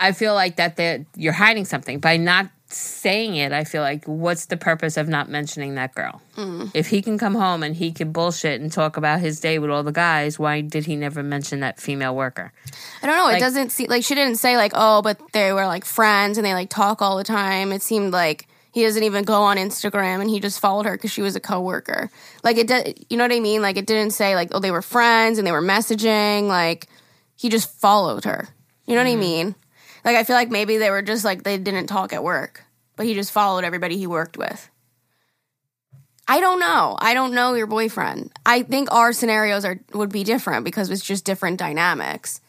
I 0.00 0.12
feel 0.12 0.34
like 0.34 0.56
that 0.56 0.76
that 0.76 1.00
you're 1.16 1.32
hiding 1.32 1.64
something 1.64 1.98
by 2.00 2.16
not 2.16 2.50
saying 2.70 3.36
it. 3.36 3.52
I 3.52 3.64
feel 3.64 3.82
like 3.82 4.04
what's 4.04 4.46
the 4.46 4.56
purpose 4.56 4.96
of 4.96 5.08
not 5.08 5.28
mentioning 5.28 5.74
that 5.76 5.94
girl? 5.94 6.20
Mm. 6.36 6.70
If 6.74 6.88
he 6.88 7.00
can 7.00 7.16
come 7.18 7.34
home 7.34 7.62
and 7.62 7.74
he 7.74 7.92
can 7.92 8.12
bullshit 8.12 8.60
and 8.60 8.70
talk 8.70 8.96
about 8.96 9.20
his 9.20 9.40
day 9.40 9.58
with 9.58 9.70
all 9.70 9.82
the 9.82 9.92
guys, 9.92 10.38
why 10.38 10.60
did 10.60 10.84
he 10.84 10.94
never 10.96 11.22
mention 11.22 11.60
that 11.60 11.80
female 11.80 12.14
worker? 12.14 12.52
I 13.02 13.06
don't 13.06 13.16
know. 13.16 13.24
Like- 13.24 13.38
it 13.38 13.40
doesn't 13.40 13.70
seem 13.70 13.88
like 13.88 14.04
she 14.04 14.14
didn't 14.14 14.36
say 14.36 14.56
like, 14.56 14.72
oh, 14.74 15.00
but 15.02 15.18
they 15.32 15.52
were 15.52 15.66
like 15.66 15.84
friends 15.84 16.36
and 16.36 16.44
they 16.44 16.54
like 16.54 16.68
talk 16.68 17.00
all 17.00 17.16
the 17.16 17.24
time. 17.24 17.72
It 17.72 17.82
seemed 17.82 18.12
like 18.12 18.46
he 18.72 18.82
doesn't 18.82 19.02
even 19.02 19.24
go 19.24 19.42
on 19.42 19.56
Instagram 19.56 20.20
and 20.20 20.28
he 20.28 20.38
just 20.38 20.60
followed 20.60 20.84
her 20.84 20.92
because 20.92 21.10
she 21.10 21.22
was 21.22 21.34
a 21.34 21.40
coworker. 21.40 22.10
Like 22.44 22.58
it 22.58 22.66
did, 22.66 23.06
you 23.08 23.16
know 23.16 23.24
what 23.24 23.32
I 23.32 23.40
mean? 23.40 23.62
Like 23.62 23.78
it 23.78 23.86
didn't 23.86 24.12
say 24.12 24.34
like, 24.34 24.50
oh, 24.52 24.60
they 24.60 24.70
were 24.70 24.82
friends 24.82 25.38
and 25.38 25.46
they 25.46 25.52
were 25.52 25.62
messaging. 25.62 26.48
Like 26.48 26.86
he 27.34 27.48
just 27.48 27.72
followed 27.80 28.24
her. 28.24 28.48
You 28.86 28.94
know 28.94 29.02
what 29.02 29.10
I 29.10 29.16
mean? 29.16 29.54
Like 30.08 30.16
I 30.16 30.24
feel 30.24 30.36
like 30.36 30.48
maybe 30.48 30.78
they 30.78 30.88
were 30.88 31.02
just 31.02 31.22
like 31.22 31.42
they 31.42 31.58
didn't 31.58 31.86
talk 31.86 32.14
at 32.14 32.24
work, 32.24 32.64
but 32.96 33.04
he 33.04 33.12
just 33.12 33.30
followed 33.30 33.62
everybody 33.62 33.98
he 33.98 34.06
worked 34.06 34.38
with. 34.38 34.70
I 36.26 36.40
don't 36.40 36.58
know. 36.58 36.96
I 36.98 37.12
don't 37.12 37.34
know 37.34 37.52
your 37.52 37.66
boyfriend. 37.66 38.32
I 38.46 38.62
think 38.62 38.90
our 38.90 39.12
scenarios 39.12 39.66
are 39.66 39.78
would 39.92 40.10
be 40.10 40.24
different 40.24 40.64
because 40.64 40.88
it's 40.88 41.04
just 41.04 41.26
different 41.26 41.58
dynamics. 41.58 42.40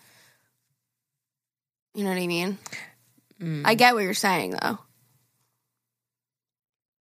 You 1.93 2.05
know 2.05 2.11
what 2.11 2.19
I 2.21 2.27
mean? 2.27 2.57
Mm. 3.41 3.63
I 3.65 3.75
get 3.75 3.93
what 3.93 4.03
you're 4.03 4.13
saying 4.13 4.51
though. 4.51 4.79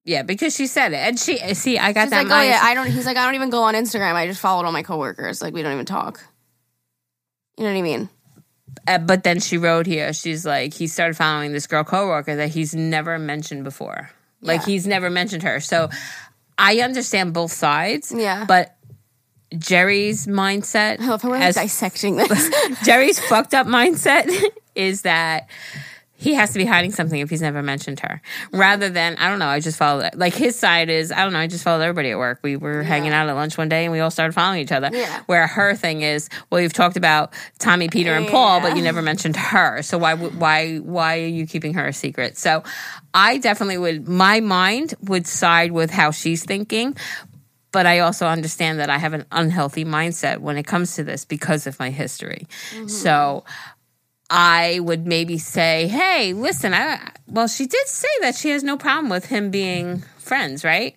Yeah, 0.05 0.25
because 0.25 0.57
she 0.57 0.67
said 0.67 0.93
it, 0.93 0.97
and 0.97 1.21
she 1.21 1.39
see 1.55 1.79
I 1.79 1.93
got 1.93 2.07
She's 2.07 2.11
that. 2.11 2.27
like, 2.27 2.37
oh 2.37 2.43
yeah, 2.43 2.59
I 2.61 2.75
don't. 2.75 2.89
He's 2.89 3.07
like, 3.07 3.17
I 3.17 3.25
don't 3.25 3.37
even 3.37 3.51
go 3.51 3.63
on 3.63 3.75
Instagram. 3.75 4.15
I 4.15 4.27
just 4.27 4.41
followed 4.41 4.67
all 4.67 4.73
my 4.73 4.83
coworkers. 4.83 5.41
Like 5.41 5.55
we 5.55 5.63
don't 5.63 5.75
even 5.75 5.87
talk. 5.87 6.21
You 7.57 7.63
know 7.63 7.71
what 7.71 7.79
I 7.79 7.83
mean? 7.83 8.09
Uh, 8.89 8.99
but 8.99 9.23
then 9.23 9.39
she 9.41 9.59
wrote 9.59 9.87
here, 9.87 10.13
she's 10.13 10.45
like, 10.47 10.73
he 10.75 10.87
started 10.87 11.17
following 11.17 11.53
this 11.53 11.67
girl 11.67 11.85
coworker 11.85 12.35
that 12.37 12.49
he's 12.51 12.75
never 12.75 13.19
mentioned 13.19 13.63
before. 13.65 14.11
Like 14.41 14.61
Yeah. 14.63 14.67
he's 14.67 14.87
never 14.87 15.11
mentioned 15.11 15.43
her. 15.43 15.61
So 15.61 15.91
I 16.57 16.79
understand 16.81 17.35
both 17.35 17.53
sides. 17.53 18.13
Yeah. 18.17 18.45
But 18.47 18.75
Jerry's 19.57 20.27
mindset, 20.27 21.01
I 21.01 21.07
love 21.07 21.23
how 21.23 21.31
we're 21.31 21.37
as- 21.37 21.55
dissecting 21.55 22.17
this. 22.17 22.51
Jerry's 22.85 23.19
fucked 23.19 23.55
up 23.55 23.67
mindset 23.67 24.31
is 24.75 25.03
that 25.03 25.49
he 26.21 26.35
has 26.35 26.53
to 26.53 26.59
be 26.59 26.65
hiding 26.65 26.91
something 26.91 27.21
if 27.21 27.31
he's 27.31 27.41
never 27.41 27.63
mentioned 27.63 28.01
her. 28.01 28.21
Rather 28.53 28.91
than, 28.91 29.17
I 29.19 29.29
don't 29.29 29.39
know, 29.39 29.47
I 29.47 29.61
just 29.61 29.79
followed 29.79 30.11
like 30.17 30.35
his 30.35 30.59
side 30.59 30.91
is, 30.91 31.13
I 31.13 31.23
don't 31.23 31.33
know, 31.33 31.39
I 31.39 31.47
just 31.47 31.63
followed 31.63 31.83
everybody 31.83 32.11
at 32.11 32.19
work. 32.19 32.41
We 32.43 32.57
were 32.57 32.83
hanging 32.83 33.13
out 33.13 33.29
at 33.29 33.33
lunch 33.35 33.57
one 33.57 33.69
day 33.69 33.85
and 33.85 33.93
we 33.93 34.01
all 34.01 34.11
started 34.11 34.33
following 34.33 34.61
each 34.61 34.73
other. 34.73 34.91
Yeah. 34.93 35.23
Where 35.27 35.47
her 35.47 35.77
thing 35.77 36.03
is, 36.03 36.29
well, 36.51 36.61
you've 36.61 36.73
talked 36.73 36.97
about 36.97 37.33
Tommy, 37.61 37.89
Peter, 37.89 38.15
and 38.15 38.27
Paul, 38.27 38.61
but 38.61 38.77
you 38.77 38.83
never 38.83 39.01
mentioned 39.01 39.37
her. 39.37 39.81
So 39.83 39.97
why 39.97 40.17
why 40.17 40.79
why 40.79 41.21
are 41.21 41.27
you 41.27 41.47
keeping 41.47 41.75
her 41.75 41.87
a 41.87 41.93
secret? 41.93 42.37
So 42.37 42.65
I 43.15 43.39
definitely 43.39 43.79
would 43.79 44.09
my 44.09 44.41
mind 44.41 44.95
would 45.03 45.29
side 45.29 45.71
with 45.71 45.91
how 45.91 46.11
she's 46.11 46.45
thinking. 46.45 46.97
But 47.71 47.87
I 47.87 48.01
also 48.01 48.27
understand 48.27 48.81
that 48.81 48.89
I 48.91 48.97
have 48.97 49.13
an 49.13 49.27
unhealthy 49.31 49.85
mindset 49.85 50.39
when 50.39 50.57
it 50.57 50.67
comes 50.67 50.97
to 50.97 51.05
this 51.05 51.25
because 51.27 51.67
of 51.67 51.79
my 51.79 51.91
history. 51.91 52.49
Mm-hmm. 52.71 52.89
So 52.89 53.45
I 54.31 54.79
would 54.81 55.07
maybe 55.07 55.39
say, 55.39 55.89
"Hey, 55.89 56.33
listen, 56.35 56.75
I 56.75 57.11
well, 57.27 57.49
she 57.49 57.67
did 57.67 57.87
say 57.89 58.09
that 58.21 58.35
she 58.35 58.51
has 58.51 58.63
no 58.63 58.77
problem 58.77 59.09
with 59.09 59.27
him 59.27 59.51
being 59.51 60.03
friends, 60.19 60.65
right? 60.65 60.97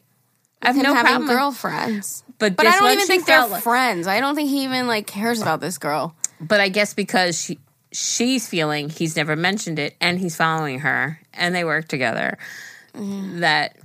I 0.61 0.67
have 0.67 0.75
Him 0.75 0.83
no 0.83 0.93
problem, 0.93 1.21
with- 1.23 1.29
girlfriends. 1.31 2.23
but 2.37 2.55
But 2.55 2.67
I 2.67 2.77
don't 2.79 2.91
even 2.93 3.07
think 3.07 3.25
they're 3.25 3.47
like- 3.47 3.63
friends. 3.63 4.05
I 4.07 4.19
don't 4.19 4.35
think 4.35 4.49
he 4.49 4.63
even 4.63 4.85
like 4.87 5.07
cares 5.07 5.41
about 5.41 5.59
this 5.61 5.77
girl. 5.77 6.15
But 6.39 6.59
I 6.59 6.69
guess 6.69 6.93
because 6.93 7.39
she 7.41 7.57
she's 7.93 8.47
feeling 8.47 8.89
he's 8.89 9.15
never 9.15 9.35
mentioned 9.35 9.79
it, 9.79 9.95
and 10.01 10.19
he's 10.19 10.35
following 10.35 10.79
her, 10.79 11.19
and 11.33 11.53
they 11.55 11.63
work 11.63 11.87
together, 11.87 12.37
Mm-hmm. 12.95 13.39
that 13.41 13.75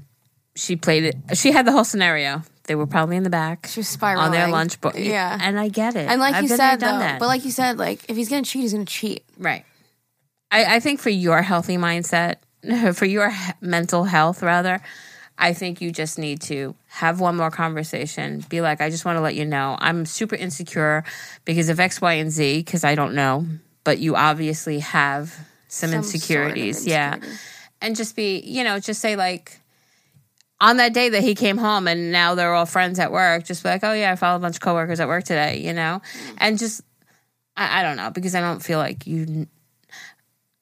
she 0.55 0.75
played 0.77 1.05
it. 1.05 1.17
She 1.37 1.53
had 1.53 1.67
the 1.67 1.73
whole 1.73 1.85
scenario. 1.85 2.43
They 2.67 2.75
were 2.75 2.87
probably 2.87 3.17
in 3.17 3.23
the 3.23 3.31
back 3.31 3.67
She 3.71 3.81
was 3.81 3.89
spiraling 3.89 4.27
on 4.27 4.33
their 4.33 4.49
lunch 4.49 4.81
break. 4.81 4.97
Yeah. 4.97 5.39
and 5.41 5.59
I 5.59 5.69
get 5.69 5.95
it. 5.97 6.09
And 6.09 6.21
like 6.21 6.35
I've 6.35 6.43
you 6.43 6.49
there, 6.49 6.57
said 6.57 6.77
though, 6.81 6.99
that. 6.99 7.19
but 7.19 7.27
like 7.27 7.45
you 7.45 7.51
said, 7.51 7.79
like 7.79 8.05
if 8.09 8.17
he's 8.17 8.29
gonna 8.29 8.43
cheat, 8.43 8.63
he's 8.63 8.73
gonna 8.73 8.85
cheat. 8.85 9.25
Right. 9.39 9.65
I, 10.51 10.77
I 10.77 10.81
think 10.81 11.01
for 11.01 11.11
your 11.11 11.43
healthy 11.43 11.77
mindset, 11.77 12.37
for 12.95 13.05
your 13.05 13.31
he- 13.31 13.53
mental 13.61 14.05
health, 14.05 14.43
rather, 14.43 14.81
I 15.39 15.53
think 15.53 15.81
you 15.81 15.91
just 15.93 16.19
need 16.19 16.41
to 16.43 16.75
have 16.89 17.21
one 17.21 17.37
more 17.37 17.51
conversation. 17.51 18.45
Be 18.49 18.61
like, 18.61 18.81
I 18.81 18.91
just 18.91 19.05
want 19.05 19.17
to 19.17 19.21
let 19.21 19.35
you 19.35 19.45
know 19.45 19.77
I'm 19.79 20.07
super 20.07 20.35
insecure 20.35 21.05
because 21.45 21.69
of 21.69 21.79
X, 21.79 22.01
Y, 22.01 22.15
and 22.15 22.31
Z, 22.31 22.59
because 22.61 22.85
I 22.85 22.95
don't 22.95 23.15
know, 23.15 23.47
but 23.85 23.99
you 23.99 24.17
obviously 24.17 24.79
have 24.81 25.29
some, 25.69 25.91
Some 25.91 25.91
sort 25.91 25.93
of 25.93 26.15
insecurities. 26.15 26.87
Yeah. 26.87 27.19
And 27.83 27.95
just 27.95 28.17
be, 28.17 28.39
you 28.41 28.65
know, 28.65 28.81
just 28.81 29.01
say, 29.03 29.15
like, 29.17 29.61
on 30.61 30.79
that 30.79 30.95
day 30.95 31.11
that 31.11 31.23
he 31.23 31.35
came 31.35 31.59
home 31.59 31.87
and 31.87 32.13
now 32.13 32.35
they're 32.35 32.55
all 32.55 32.67
friends 32.67 32.99
at 32.99 33.13
work, 33.13 33.45
just 33.45 33.63
be 33.63 33.69
like, 33.69 33.85
oh, 33.85 33.93
yeah, 33.93 34.13
I 34.13 34.17
followed 34.17 34.37
a 34.37 34.41
bunch 34.41 34.57
of 34.57 34.61
coworkers 34.61 35.01
at 35.01 35.09
work 35.09 35.25
today, 35.25 35.59
you 35.59 35.73
know? 35.73 36.01
Mm-hmm. 36.03 36.35
And 36.39 36.59
just, 36.59 36.81
I, 37.57 37.81
I 37.81 37.83
don't 37.83 37.97
know, 37.97 38.11
because 38.11 38.35
I 38.35 38.41
don't 38.41 38.63
feel 38.63 38.79
like 38.79 39.07
you. 39.07 39.47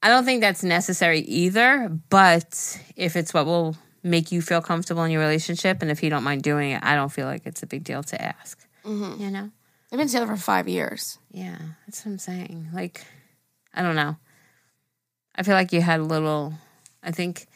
I 0.02 0.08
don't 0.08 0.24
think 0.24 0.42
that's 0.42 0.62
necessary 0.62 1.20
either, 1.20 1.88
but 2.10 2.78
if 2.94 3.16
it's 3.16 3.32
what 3.32 3.46
will 3.46 3.76
make 4.02 4.30
you 4.30 4.42
feel 4.42 4.60
comfortable 4.60 5.02
in 5.04 5.10
your 5.10 5.22
relationship 5.22 5.80
and 5.80 5.90
if 5.90 6.02
you 6.02 6.10
don't 6.10 6.24
mind 6.24 6.42
doing 6.42 6.72
it, 6.72 6.82
I 6.84 6.94
don't 6.94 7.08
feel 7.08 7.26
like 7.26 7.46
it's 7.46 7.62
a 7.62 7.66
big 7.66 7.84
deal 7.84 8.02
to 8.02 8.20
ask. 8.20 8.58
Mm-hmm. 8.84 9.22
You 9.22 9.30
know? 9.30 9.50
They've 9.90 9.98
been 9.98 10.08
together 10.08 10.26
for 10.26 10.36
five 10.36 10.68
years. 10.68 11.18
Yeah, 11.30 11.56
that's 11.86 12.04
what 12.04 12.12
I'm 12.12 12.18
saying. 12.18 12.68
Like, 12.74 13.06
I 13.72 13.82
don't 13.82 13.96
know. 13.96 14.16
I 15.36 15.42
feel 15.42 15.54
like 15.54 15.72
you 15.72 15.80
had 15.80 16.00
a 16.00 16.04
little, 16.04 16.52
I 17.02 17.12
think, 17.12 17.46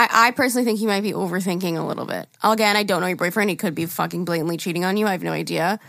I, 0.00 0.28
I 0.28 0.30
personally 0.30 0.64
think 0.64 0.78
he 0.78 0.86
might 0.86 1.02
be 1.02 1.12
overthinking 1.12 1.76
a 1.76 1.82
little 1.82 2.06
bit. 2.06 2.28
Again, 2.44 2.76
I 2.76 2.84
don't 2.84 3.00
know 3.00 3.08
your 3.08 3.16
boyfriend. 3.16 3.50
He 3.50 3.56
could 3.56 3.74
be 3.74 3.84
fucking 3.86 4.24
blatantly 4.24 4.56
cheating 4.56 4.84
on 4.84 4.96
you. 4.96 5.06
I 5.06 5.12
have 5.12 5.22
no 5.24 5.32
idea. 5.32 5.80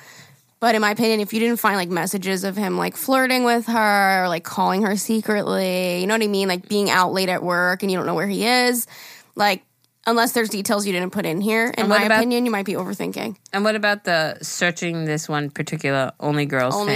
But 0.60 0.74
in 0.76 0.82
my 0.82 0.92
opinion, 0.92 1.20
if 1.20 1.32
you 1.32 1.40
didn't 1.40 1.58
find 1.58 1.78
like 1.78 1.90
messages 1.90 2.44
of 2.44 2.58
him 2.58 2.76
like 2.78 2.98
flirting 2.98 3.44
with 3.46 3.68
her 3.68 4.24
or 4.24 4.28
like 4.28 4.44
calling 4.44 4.82
her 4.82 4.98
secretly, 4.98 6.02
you 6.02 6.08
know 6.08 6.16
what 6.16 6.24
I 6.24 6.28
mean? 6.28 6.48
Like 6.48 6.68
being 6.68 6.90
out 6.90 7.14
late 7.14 7.30
at 7.30 7.44
work 7.44 7.84
and 7.84 7.92
you 7.92 7.98
don't 7.98 8.06
know 8.08 8.16
where 8.16 8.28
he 8.28 8.46
is, 8.46 8.88
like 9.36 9.64
unless 10.08 10.32
there's 10.32 10.50
details 10.50 10.88
you 10.88 10.92
didn't 10.92 11.12
put 11.12 11.26
in 11.26 11.40
here, 11.40 11.72
in 11.78 11.88
my 11.88 12.04
about- 12.04 12.18
opinion, 12.18 12.44
you 12.46 12.52
might 12.52 12.66
be 12.66 12.74
overthinking. 12.74 13.38
and 13.54 13.64
what 13.64 13.76
about 13.76 14.04
the 14.06 14.38
searching 14.42 15.06
this 15.06 15.30
one 15.30 15.50
particular 15.52 16.12
Only 16.20 16.46
Girls 16.48 16.74
fan? 16.76 16.88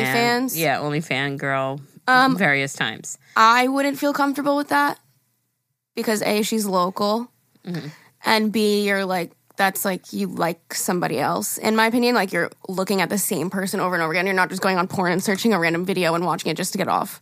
OnlyFans? 0.45 0.57
Yeah, 0.57 0.79
Only 0.79 0.99
Fan 0.99 1.37
Girl 1.37 1.79
Um, 2.07 2.35
various 2.35 2.73
times. 2.73 3.17
I 3.37 3.67
wouldn't 3.67 3.97
feel 3.99 4.13
comfortable 4.13 4.57
with 4.57 4.69
that 4.69 4.97
because 5.95 6.21
A, 6.21 6.41
she's 6.41 6.65
local, 6.65 7.29
mm-hmm. 7.65 7.87
and 8.25 8.51
B, 8.51 8.85
you're 8.87 9.05
like, 9.05 9.31
that's 9.55 9.85
like 9.85 10.13
you 10.13 10.27
like 10.27 10.73
somebody 10.73 11.19
else. 11.19 11.57
In 11.57 11.75
my 11.75 11.87
opinion, 11.87 12.15
like 12.15 12.33
you're 12.33 12.51
looking 12.67 13.01
at 13.01 13.09
the 13.09 13.17
same 13.17 13.49
person 13.49 13.79
over 13.79 13.93
and 13.93 14.03
over 14.03 14.11
again. 14.11 14.25
You're 14.25 14.35
not 14.35 14.49
just 14.49 14.61
going 14.61 14.77
on 14.77 14.87
porn 14.87 15.11
and 15.11 15.23
searching 15.23 15.53
a 15.53 15.59
random 15.59 15.85
video 15.85 16.15
and 16.15 16.25
watching 16.25 16.51
it 16.51 16.57
just 16.57 16.71
to 16.71 16.77
get 16.77 16.87
off. 16.87 17.21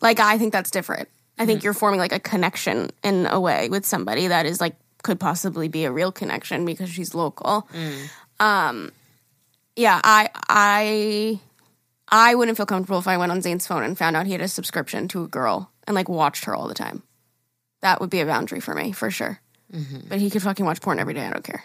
Like, 0.00 0.20
I 0.20 0.38
think 0.38 0.52
that's 0.52 0.70
different. 0.70 1.08
I 1.36 1.46
think 1.46 1.58
mm-hmm. 1.58 1.64
you're 1.64 1.74
forming 1.74 1.98
like 1.98 2.12
a 2.12 2.20
connection 2.20 2.90
in 3.02 3.26
a 3.26 3.40
way 3.40 3.68
with 3.68 3.84
somebody 3.84 4.28
that 4.28 4.46
is 4.46 4.60
like, 4.60 4.76
could 5.02 5.18
possibly 5.20 5.68
be 5.68 5.84
a 5.84 5.92
real 5.92 6.12
connection 6.12 6.64
because 6.64 6.88
she's 6.88 7.14
local. 7.14 7.68
Mm. 7.74 8.08
Um, 8.40 8.92
yeah, 9.76 10.00
I, 10.02 10.30
I, 10.48 11.40
I 12.08 12.34
wouldn't 12.36 12.56
feel 12.56 12.66
comfortable 12.66 13.00
if 13.00 13.08
I 13.08 13.18
went 13.18 13.32
on 13.32 13.42
Zane's 13.42 13.66
phone 13.66 13.82
and 13.82 13.98
found 13.98 14.16
out 14.16 14.26
he 14.26 14.32
had 14.32 14.40
a 14.40 14.48
subscription 14.48 15.08
to 15.08 15.24
a 15.24 15.28
girl 15.28 15.70
and 15.86 15.94
like 15.94 16.08
watched 16.08 16.44
her 16.46 16.54
all 16.54 16.68
the 16.68 16.74
time. 16.74 17.02
That 17.84 18.00
would 18.00 18.08
be 18.10 18.20
a 18.20 18.26
boundary 18.26 18.60
for 18.60 18.74
me, 18.74 18.92
for 18.92 19.10
sure. 19.10 19.38
But 20.08 20.18
he 20.18 20.30
could 20.30 20.42
fucking 20.42 20.64
watch 20.64 20.80
porn 20.80 20.98
every 20.98 21.12
day. 21.14 21.26
I 21.26 21.30
don't 21.30 21.44
care. 21.44 21.62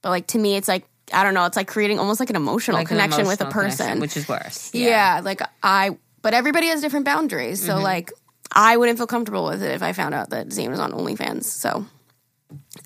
But 0.00 0.10
like 0.10 0.26
to 0.28 0.38
me, 0.38 0.54
it's 0.56 0.68
like 0.68 0.86
I 1.12 1.22
don't 1.24 1.34
know. 1.34 1.44
It's 1.44 1.56
like 1.56 1.66
creating 1.68 1.98
almost 1.98 2.20
like 2.20 2.30
an 2.30 2.36
emotional 2.36 2.76
Like 2.76 2.90
an 2.90 2.96
connection 2.96 3.26
with 3.26 3.40
a 3.40 3.46
person. 3.46 3.76
connection, 3.86 4.00
which 4.00 4.16
is 4.16 4.28
worse. 4.28 4.70
yeah. 4.72 5.20
like 5.24 5.40
I. 5.62 5.98
But 6.22 6.34
everybody 6.34 6.68
has 6.68 6.80
different 6.80 7.04
boundaries. 7.04 7.64
So 7.64 7.78
like 7.78 8.12
I 8.52 8.76
wouldn't 8.76 8.96
feel 8.98 9.06
comfortable 9.08 9.44
with 9.46 9.62
it 9.62 9.72
if 9.72 9.82
I 9.82 9.92
found 9.92 10.14
out 10.14 10.30
that 10.30 10.52
Zane 10.52 10.70
was 10.70 10.78
on 10.80 10.92
OnlyFans. 10.92 11.44
So 11.44 11.84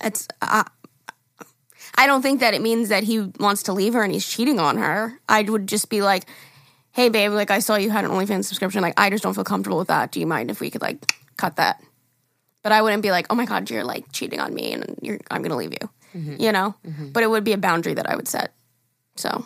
it's. 0.03 0.27
Uh, 0.41 0.65
I 1.97 2.07
don't 2.07 2.23
think 2.23 2.41
that 2.41 2.55
it 2.55 2.63
means 2.63 2.89
that 2.91 3.03
he 3.05 3.21
wants 3.41 3.65
to 3.65 3.73
leave 3.73 3.93
her 3.95 4.03
and 4.03 4.13
he's 4.13 4.27
cheating 4.27 4.59
on 4.61 4.79
her. 4.79 5.19
I 5.29 5.43
would 5.43 5.67
just 5.67 5.91
be 5.91 6.01
like, 6.01 6.25
"Hey, 6.93 7.09
babe, 7.09 7.33
like 7.33 7.51
I 7.51 7.59
saw 7.59 7.75
you 7.77 7.91
had 7.91 8.05
an 8.05 8.11
OnlyFans 8.13 8.45
subscription. 8.45 8.81
Like 8.83 8.95
I 8.97 9.11
just 9.11 9.23
don't 9.25 9.35
feel 9.35 9.45
comfortable 9.45 9.79
with 9.79 9.89
that. 9.89 10.13
Do 10.13 10.21
you 10.21 10.27
mind 10.27 10.51
if 10.51 10.61
we 10.61 10.71
could 10.71 10.81
like 10.83 11.13
cut 11.37 11.57
that?" 11.57 11.83
But 12.63 12.73
I 12.73 12.83
wouldn't 12.83 13.03
be 13.03 13.11
like, 13.11 13.27
"Oh 13.31 13.35
my 13.35 13.45
god, 13.45 13.71
you're 13.71 13.85
like 13.85 14.11
cheating 14.13 14.41
on 14.41 14.53
me 14.53 14.73
and 14.73 14.99
you're 15.03 15.19
I'm 15.31 15.43
gonna 15.43 15.57
leave 15.57 15.73
you," 15.73 15.91
mm-hmm. 16.15 16.37
you 16.41 16.53
know. 16.53 16.75
Mm-hmm. 16.87 17.11
But 17.11 17.23
it 17.23 17.31
would 17.31 17.45
be 17.45 17.53
a 17.53 17.59
boundary 17.59 17.95
that 17.95 18.09
I 18.11 18.17
would 18.17 18.29
set. 18.29 18.53
So 19.17 19.31
And, 19.31 19.45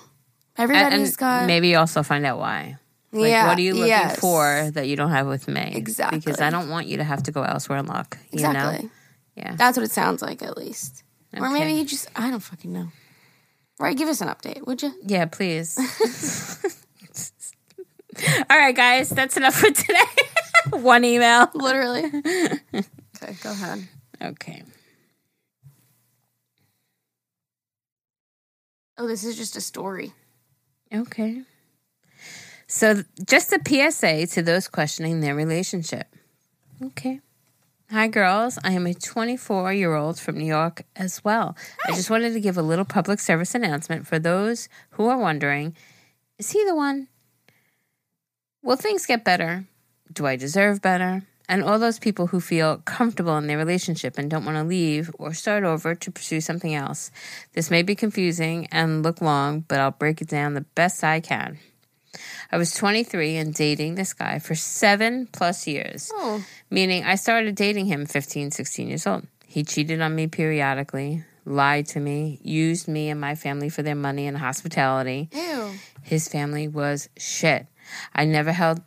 everybody's 0.59 1.11
and 1.11 1.17
got 1.19 1.47
maybe 1.47 1.75
also 1.77 2.03
find 2.03 2.25
out 2.27 2.39
why. 2.39 2.79
Like, 3.15 3.31
yeah. 3.31 3.47
what 3.47 3.59
are 3.59 3.63
you 3.63 3.75
looking 3.75 3.89
yes. 3.89 4.19
for 4.19 4.71
that 4.73 4.89
you 4.89 4.97
don't 4.97 5.11
have 5.11 5.27
with 5.27 5.47
me? 5.47 5.73
Exactly. 5.75 6.19
Because 6.19 6.41
I 6.41 6.49
don't 6.49 6.71
want 6.71 6.87
you 6.87 6.97
to 6.97 7.05
have 7.05 7.23
to 7.25 7.31
go 7.31 7.43
elsewhere 7.43 7.79
and 7.79 7.87
look. 7.87 8.17
You 8.31 8.39
Exactly. 8.39 8.85
know? 8.85 8.91
Yeah. 9.37 9.55
That's 9.55 9.77
what 9.77 9.85
it 9.85 9.91
sounds 9.91 10.23
like, 10.23 10.43
at 10.43 10.57
least. 10.57 11.05
Or 11.37 11.51
maybe 11.51 11.75
he 11.77 11.85
just 11.85 12.09
I 12.17 12.31
don't 12.31 12.41
fucking 12.41 12.73
know. 12.73 12.89
Right, 13.79 13.97
give 13.97 14.09
us 14.09 14.21
an 14.21 14.29
update, 14.29 14.67
would 14.67 14.83
you? 14.83 14.95
Yeah, 15.05 15.27
please. 15.27 15.77
All 18.51 18.59
right, 18.59 18.77
guys, 18.77 19.11
that's 19.11 19.37
enough 19.37 19.55
for 19.55 19.71
today. 19.71 20.01
One 20.71 21.05
email. 21.05 21.51
Literally. 21.55 22.05
Okay, 23.23 23.37
go 23.43 23.51
ahead. 23.53 23.89
Okay. 24.21 24.63
Oh, 28.99 29.07
this 29.07 29.25
is 29.25 29.37
just 29.37 29.57
a 29.57 29.61
story. 29.61 30.13
Okay. 30.95 31.43
So, 32.67 33.03
just 33.27 33.53
a 33.53 33.61
PSA 33.67 34.27
to 34.35 34.43
those 34.43 34.69
questioning 34.69 35.21
their 35.21 35.35
relationship. 35.35 36.07
Okay. 36.83 37.21
Hi, 37.91 38.09
girls. 38.09 38.59
I 38.65 38.73
am 38.73 38.87
a 38.87 38.95
24 38.95 39.73
year 39.75 39.95
old 39.95 40.19
from 40.19 40.39
New 40.39 40.47
York 40.47 40.85
as 40.97 41.23
well. 41.23 41.57
I 41.87 41.95
just 41.95 42.09
wanted 42.09 42.33
to 42.33 42.41
give 42.41 42.57
a 42.57 42.63
little 42.63 42.87
public 42.87 43.21
service 43.21 43.55
announcement 43.55 44.07
for 44.07 44.19
those 44.19 44.69
who 44.93 45.09
are 45.09 45.19
wondering 45.19 45.77
is 46.39 46.51
he 46.51 46.65
the 46.65 46.75
one? 46.75 47.09
Will 48.63 48.77
things 48.77 49.07
get 49.07 49.25
better? 49.25 49.67
Do 50.13 50.27
I 50.27 50.37
deserve 50.37 50.81
better? 50.81 51.23
And 51.49 51.63
all 51.63 51.79
those 51.79 51.99
people 51.99 52.29
who 52.29 52.41
feel 52.41 52.79
comfortable 52.85 53.37
in 53.37 53.47
their 53.47 53.59
relationship 53.59 54.17
and 54.17 54.31
don't 54.31 54.45
want 54.45 54.57
to 54.57 54.65
leave 54.65 55.11
or 55.19 55.35
start 55.35 55.65
over 55.65 55.95
to 55.95 56.11
pursue 56.11 56.41
something 56.41 56.75
else. 56.75 57.11
This 57.53 57.71
may 57.71 57.83
be 57.83 57.95
confusing 57.95 58.69
and 58.71 59.03
look 59.03 59.21
long, 59.21 59.61
but 59.61 59.81
I'll 59.81 59.91
break 59.91 60.23
it 60.23 60.29
down 60.29 60.55
the 60.55 60.63
best 60.75 61.03
I 61.05 61.21
can. 61.21 61.59
I 62.51 62.59
was 62.59 62.75
23 62.75 63.37
and 63.37 63.55
dating 63.55 63.95
this 63.95 64.13
guy 64.13 64.39
for 64.39 64.55
seven 64.55 65.27
plus 65.33 65.67
years, 65.67 66.11
Oh. 66.15 66.45
meaning 66.71 67.05
I 67.05 67.15
started 67.17 67.55
dating 67.55 67.87
him 67.87 68.07
15, 68.07 68.51
16 68.51 68.89
years 68.89 69.07
old. 69.07 69.27
He 69.47 69.65
cheated 69.65 70.01
on 70.01 70.15
me 70.15 70.27
periodically, 70.27 71.25
lied 71.45 71.87
to 71.89 72.01
me, 72.01 72.39
used 72.43 72.87
me 72.89 73.09
and 73.11 73.21
my 73.21 73.35
family 73.35 73.69
for 73.69 73.83
their 73.83 73.95
money 73.95 74.27
and 74.27 74.37
hospitality. 74.39 75.29
Ew. 75.33 75.71
His 76.03 76.29
family 76.29 76.69
was 76.69 77.09
shit. 77.17 77.67
I 78.15 78.25
never 78.27 78.53
held 78.53 78.81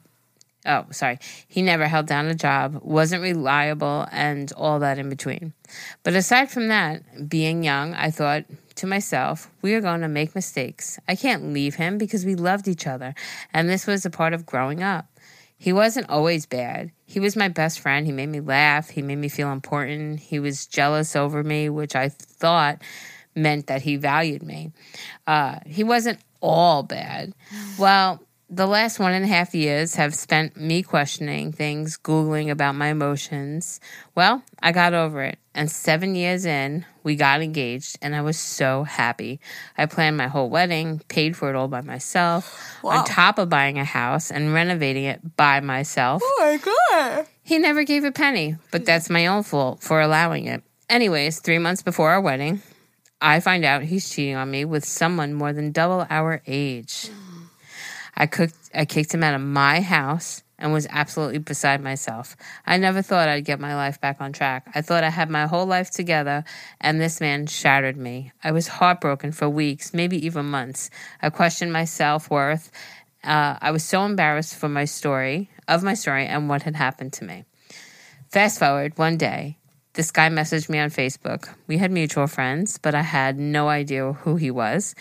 oh, 0.65 0.85
sorry. 0.91 1.19
He 1.47 1.61
never 1.61 1.87
held 1.87 2.07
down 2.07 2.27
a 2.27 2.35
job, 2.35 2.79
wasn't 2.81 3.21
reliable, 3.21 4.07
and 4.11 4.51
all 4.53 4.79
that 4.79 4.97
in 4.97 5.09
between. 5.09 5.53
But 6.03 6.13
aside 6.13 6.51
from 6.51 6.67
that, 6.69 7.29
being 7.29 7.63
young, 7.63 7.93
I 7.93 8.11
thought 8.11 8.45
to 8.75 8.87
myself, 8.87 9.49
we 9.61 9.73
are 9.73 9.81
going 9.81 10.01
to 10.01 10.07
make 10.07 10.35
mistakes. 10.35 10.99
I 11.07 11.15
can't 11.15 11.53
leave 11.53 11.75
him 11.75 11.97
because 11.97 12.25
we 12.25 12.35
loved 12.35 12.67
each 12.67 12.87
other, 12.87 13.15
and 13.53 13.69
this 13.69 13.87
was 13.87 14.05
a 14.05 14.09
part 14.09 14.33
of 14.33 14.45
growing 14.45 14.83
up. 14.83 15.07
He 15.57 15.71
wasn't 15.71 16.09
always 16.09 16.45
bad. 16.45 16.91
He 17.05 17.19
was 17.19 17.35
my 17.35 17.47
best 17.47 17.79
friend. 17.79 18.05
He 18.05 18.11
made 18.11 18.29
me 18.29 18.41
laugh. 18.41 18.89
He 18.89 19.01
made 19.01 19.17
me 19.17 19.29
feel 19.29 19.51
important. 19.51 20.19
He 20.19 20.39
was 20.39 20.67
jealous 20.67 21.15
over 21.15 21.43
me, 21.43 21.69
which 21.69 21.95
I 21.95 22.09
thought 22.09 22.81
meant 23.35 23.67
that 23.67 23.81
he 23.81 23.95
valued 23.95 24.43
me. 24.43 24.71
Uh, 25.25 25.59
he 25.65 25.83
wasn't 25.83 26.19
all 26.41 26.83
bad. 26.83 27.33
Well, 27.79 28.21
the 28.49 28.67
last 28.67 28.99
one 28.99 29.13
and 29.13 29.25
a 29.25 29.27
half 29.27 29.55
years 29.55 29.95
have 29.95 30.13
spent 30.13 30.55
me 30.55 30.83
questioning 30.83 31.51
things, 31.51 31.97
Googling 31.97 32.49
about 32.51 32.75
my 32.75 32.87
emotions. 32.87 33.79
Well, 34.13 34.43
I 34.61 34.71
got 34.71 34.93
over 34.93 35.23
it. 35.23 35.39
And 35.53 35.71
seven 35.71 36.15
years 36.15 36.45
in, 36.45 36.85
we 37.03 37.15
got 37.15 37.41
engaged, 37.41 37.97
and 38.01 38.15
I 38.15 38.21
was 38.21 38.37
so 38.37 38.83
happy. 38.83 39.39
I 39.77 39.85
planned 39.85 40.17
my 40.17 40.27
whole 40.27 40.49
wedding, 40.49 41.01
paid 41.07 41.35
for 41.37 41.49
it 41.49 41.55
all 41.55 41.67
by 41.69 41.81
myself, 41.81 42.77
Wow. 42.83 42.99
on 42.99 43.05
top 43.05 43.39
of 43.39 43.49
buying 43.49 43.79
a 43.79 43.85
house 43.85 44.31
and 44.31 44.53
renovating 44.53 45.05
it 45.05 45.37
by 45.37 45.61
myself. 45.61 46.21
Oh 46.23 46.37
my 46.41 46.57
god. 46.57 47.27
He 47.41 47.57
never 47.57 47.83
gave 47.83 48.03
a 48.03 48.11
penny, 48.11 48.57
but 48.71 48.85
that's 48.85 49.09
my 49.09 49.27
own 49.27 49.43
fault 49.43 49.81
for 49.81 50.01
allowing 50.01 50.45
it. 50.45 50.61
Anyways, 50.89 51.39
three 51.39 51.57
months 51.59 51.81
before 51.81 52.11
our 52.11 52.21
wedding, 52.21 52.61
I 53.21 53.39
find 53.39 53.63
out 53.65 53.83
he's 53.83 54.09
cheating 54.09 54.35
on 54.35 54.51
me 54.51 54.65
with 54.65 54.83
someone 54.85 55.33
more 55.33 55.53
than 55.53 55.71
double 55.71 56.05
our 56.09 56.41
age. 56.45 57.09
I 58.15 58.27
cooked 58.27 58.55
I 58.73 58.85
kicked 58.85 59.13
him 59.13 59.23
out 59.23 59.35
of 59.35 59.41
my 59.41 59.81
house 59.81 60.43
and 60.57 60.71
was 60.71 60.87
absolutely 60.89 61.37
beside 61.39 61.81
myself. 61.81 62.37
I 62.65 62.77
never 62.77 63.01
thought 63.01 63.27
I'd 63.27 63.45
get 63.45 63.59
my 63.59 63.75
life 63.75 63.99
back 63.99 64.21
on 64.21 64.31
track. 64.31 64.67
I 64.73 64.81
thought 64.81 65.03
I 65.03 65.09
had 65.09 65.29
my 65.29 65.47
whole 65.47 65.65
life 65.65 65.91
together 65.91 66.45
and 66.79 66.99
this 66.99 67.19
man 67.19 67.47
shattered 67.47 67.97
me. 67.97 68.31
I 68.43 68.51
was 68.51 68.67
heartbroken 68.67 69.31
for 69.33 69.49
weeks, 69.49 69.93
maybe 69.93 70.25
even 70.25 70.45
months. 70.45 70.89
I 71.21 71.29
questioned 71.29 71.73
my 71.73 71.85
self-worth. 71.85 72.71
Uh, 73.23 73.57
I 73.59 73.71
was 73.71 73.83
so 73.83 74.05
embarrassed 74.05 74.55
for 74.55 74.69
my 74.69 74.85
story, 74.85 75.49
of 75.67 75.83
my 75.83 75.93
story 75.93 76.25
and 76.25 76.47
what 76.47 76.61
had 76.61 76.75
happened 76.75 77.13
to 77.13 77.25
me. 77.25 77.45
Fast 78.29 78.59
forward 78.59 78.97
one 78.97 79.17
day, 79.17 79.57
this 79.95 80.11
guy 80.11 80.29
messaged 80.29 80.69
me 80.69 80.79
on 80.79 80.89
Facebook. 80.89 81.49
We 81.67 81.77
had 81.77 81.91
mutual 81.91 82.27
friends, 82.27 82.77
but 82.77 82.93
I 82.93 83.01
had 83.01 83.39
no 83.39 83.69
idea 83.69 84.13
who 84.13 84.35
he 84.35 84.51
was. 84.51 84.93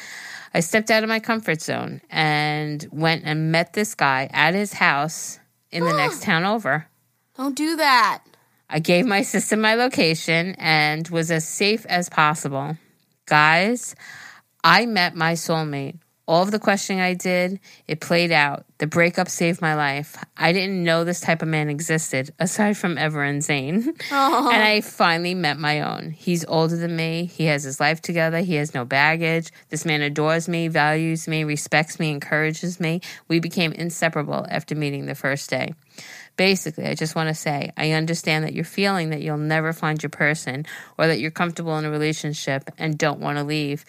I 0.55 0.61
stepped 0.61 0.91
out 0.91 1.03
of 1.03 1.09
my 1.09 1.21
comfort 1.21 1.61
zone 1.61 2.01
and 2.11 2.87
went 2.91 3.25
and 3.25 3.53
met 3.53 3.73
this 3.73 3.95
guy 3.95 4.31
at 4.33 4.55
his 4.55 4.73
house 4.73 5.41
in 5.71 5.85
the 5.85 5.93
next 5.97 6.23
town 6.23 6.45
over. 6.45 6.87
Don't 7.37 7.57
do 7.57 7.77
that. 7.77 8.23
I 8.71 8.79
gave 8.79 9.05
my 9.05 9.23
sister 9.23 9.57
my 9.57 9.75
location 9.75 10.55
and 10.59 11.07
was 11.09 11.31
as 11.31 11.47
safe 11.47 11.85
as 11.87 12.09
possible. 12.09 12.79
Guys, 13.27 13.95
I 14.63 14.87
met 14.87 15.15
my 15.15 15.33
soulmate. 15.35 15.99
All 16.27 16.43
of 16.43 16.51
the 16.51 16.59
questioning 16.59 17.03
I 17.03 17.13
did, 17.13 17.61
it 17.87 18.01
played 18.01 18.33
out. 18.33 18.65
The 18.79 18.87
breakup 18.87 19.29
saved 19.29 19.61
my 19.61 19.75
life. 19.75 20.17
I 20.39 20.53
didn't 20.53 20.83
know 20.83 21.05
this 21.05 21.21
type 21.21 21.43
of 21.43 21.49
man 21.49 21.69
existed, 21.69 22.33
aside 22.39 22.79
from 22.79 22.97
Ever 22.97 23.23
and 23.23 23.43
Zane. 23.43 23.95
and 24.11 24.63
I 24.63 24.81
finally 24.81 25.35
met 25.35 25.59
my 25.59 25.83
own. 25.83 26.11
He's 26.11 26.45
older 26.47 26.77
than 26.77 26.97
me. 26.97 27.27
He 27.27 27.45
has 27.45 27.63
his 27.63 27.79
life 27.79 28.01
together. 28.01 28.41
He 28.41 28.55
has 28.55 28.73
no 28.73 28.87
baggage. 28.87 29.51
This 29.69 29.85
man 29.85 30.01
adores 30.01 30.49
me, 30.49 30.69
values 30.69 31.29
me, 31.29 31.45
respects 31.45 32.01
me, 32.01 32.11
encourages 32.11 32.81
me. 32.81 33.03
We 33.29 33.39
became 33.39 33.73
inseparable 33.73 34.47
after 34.49 34.75
meeting 34.75 35.05
the 35.05 35.15
first 35.15 35.51
day. 35.51 35.75
Basically, 36.37 36.87
I 36.87 36.95
just 36.95 37.15
want 37.15 37.29
to 37.29 37.35
say 37.35 37.71
I 37.77 37.93
understand 37.93 38.45
that 38.45 38.55
you're 38.55 38.65
feeling 38.65 39.11
that 39.11 39.21
you'll 39.21 39.37
never 39.37 39.73
find 39.73 40.03
your 40.03 40.11
person 40.11 40.67
or 40.99 41.07
that 41.07 41.21
you're 41.21 41.31
comfortable 41.31 41.79
in 41.79 41.85
a 41.85 41.91
relationship 41.91 42.71
and 42.79 42.99
don't 42.99 43.21
want 43.21 43.39
to 43.39 43.45
leave. 43.45 43.85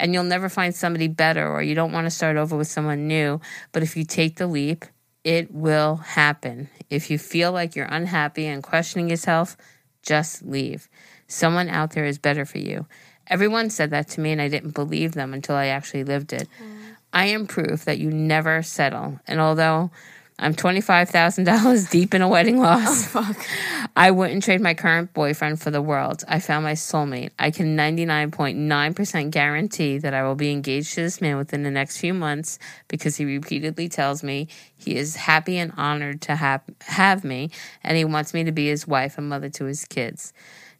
And 0.00 0.14
you'll 0.14 0.24
never 0.24 0.48
find 0.48 0.74
somebody 0.74 1.08
better 1.08 1.46
or 1.46 1.62
you 1.62 1.74
don't 1.74 1.92
want 1.92 2.06
to 2.06 2.10
start 2.10 2.36
over 2.36 2.56
with 2.56 2.68
someone 2.68 3.06
new. 3.06 3.40
But 3.70 3.82
if 3.82 3.96
you 3.96 4.04
take 4.04 4.36
the 4.36 4.46
leap, 4.46 4.86
it 5.24 5.52
will 5.52 5.96
happen. 5.96 6.70
If 6.88 7.10
you 7.10 7.18
feel 7.18 7.52
like 7.52 7.76
you're 7.76 7.84
unhappy 7.84 8.46
and 8.46 8.62
questioning 8.62 9.10
yourself, 9.10 9.58
just 10.02 10.42
leave. 10.42 10.88
Someone 11.28 11.68
out 11.68 11.92
there 11.92 12.06
is 12.06 12.18
better 12.18 12.46
for 12.46 12.58
you. 12.58 12.86
Everyone 13.26 13.68
said 13.68 13.90
that 13.90 14.08
to 14.08 14.20
me, 14.20 14.32
and 14.32 14.40
I 14.42 14.48
didn't 14.48 14.74
believe 14.74 15.12
them 15.12 15.34
until 15.34 15.54
I 15.54 15.66
actually 15.66 16.02
lived 16.02 16.32
it. 16.32 16.48
Mm. 16.60 16.96
I 17.12 17.26
am 17.26 17.46
proof 17.46 17.84
that 17.84 17.98
you 17.98 18.10
never 18.10 18.62
settle. 18.62 19.20
And 19.26 19.38
although 19.38 19.90
I'm 20.42 20.54
$25,000 20.54 21.90
deep 21.90 22.14
in 22.14 22.22
a 22.22 22.28
wedding 22.28 22.58
oh, 22.58 22.62
loss, 22.62 23.06
Fuck. 23.06 23.46
I 23.94 24.10
wouldn't 24.10 24.42
trade 24.42 24.62
my 24.62 24.72
current 24.72 25.12
boyfriend 25.12 25.60
for 25.60 25.70
the 25.70 25.82
world. 25.82 26.24
I 26.26 26.40
found 26.40 26.64
my 26.64 26.72
soulmate. 26.72 27.30
I 27.38 27.50
can 27.50 27.76
99.9% 27.76 29.30
guarantee 29.30 29.98
that 29.98 30.14
I 30.14 30.22
will 30.22 30.36
be 30.36 30.50
engaged 30.50 30.94
to 30.94 31.02
this 31.02 31.20
man 31.20 31.36
within 31.36 31.62
the 31.62 31.70
next 31.70 31.98
few 31.98 32.14
months 32.14 32.58
because 32.88 33.18
he 33.18 33.26
repeatedly 33.26 33.90
tells 33.90 34.22
me 34.22 34.48
he 34.78 34.96
is 34.96 35.16
happy 35.16 35.58
and 35.58 35.72
honored 35.76 36.22
to 36.22 36.36
have, 36.36 36.62
have 36.86 37.22
me 37.22 37.50
and 37.84 37.98
he 37.98 38.06
wants 38.06 38.32
me 38.32 38.42
to 38.44 38.52
be 38.52 38.68
his 38.68 38.86
wife 38.86 39.18
and 39.18 39.28
mother 39.28 39.50
to 39.50 39.66
his 39.66 39.84
kids. 39.84 40.32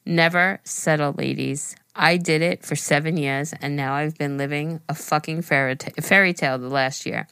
Never 0.07 0.61
settle, 0.65 1.13
ladies. 1.13 1.77
I 1.95 2.17
did 2.17 2.41
it 2.41 2.65
for 2.65 2.77
seven 2.77 3.19
years 3.19 3.53
and 3.61 3.77
now 3.77 3.93
I've 3.93 4.17
been 4.17 4.39
living 4.39 4.81
a 4.89 4.95
fucking 4.95 5.43
fairy, 5.43 5.77
ta- 5.77 6.01
fairy 6.01 6.33
tale 6.33 6.57
the 6.57 6.69
last 6.69 7.05
year. 7.05 7.29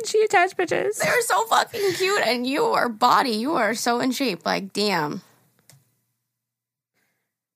And 0.00 0.08
she 0.08 0.22
attached 0.22 0.56
pictures. 0.56 0.96
They're 0.98 1.22
so 1.22 1.44
fucking 1.46 1.92
cute, 1.94 2.22
and 2.26 2.46
your 2.46 2.88
body, 2.88 3.30
you 3.30 3.52
are 3.54 3.74
so 3.74 4.00
in 4.00 4.10
shape. 4.12 4.44
Like, 4.46 4.72
damn. 4.72 5.22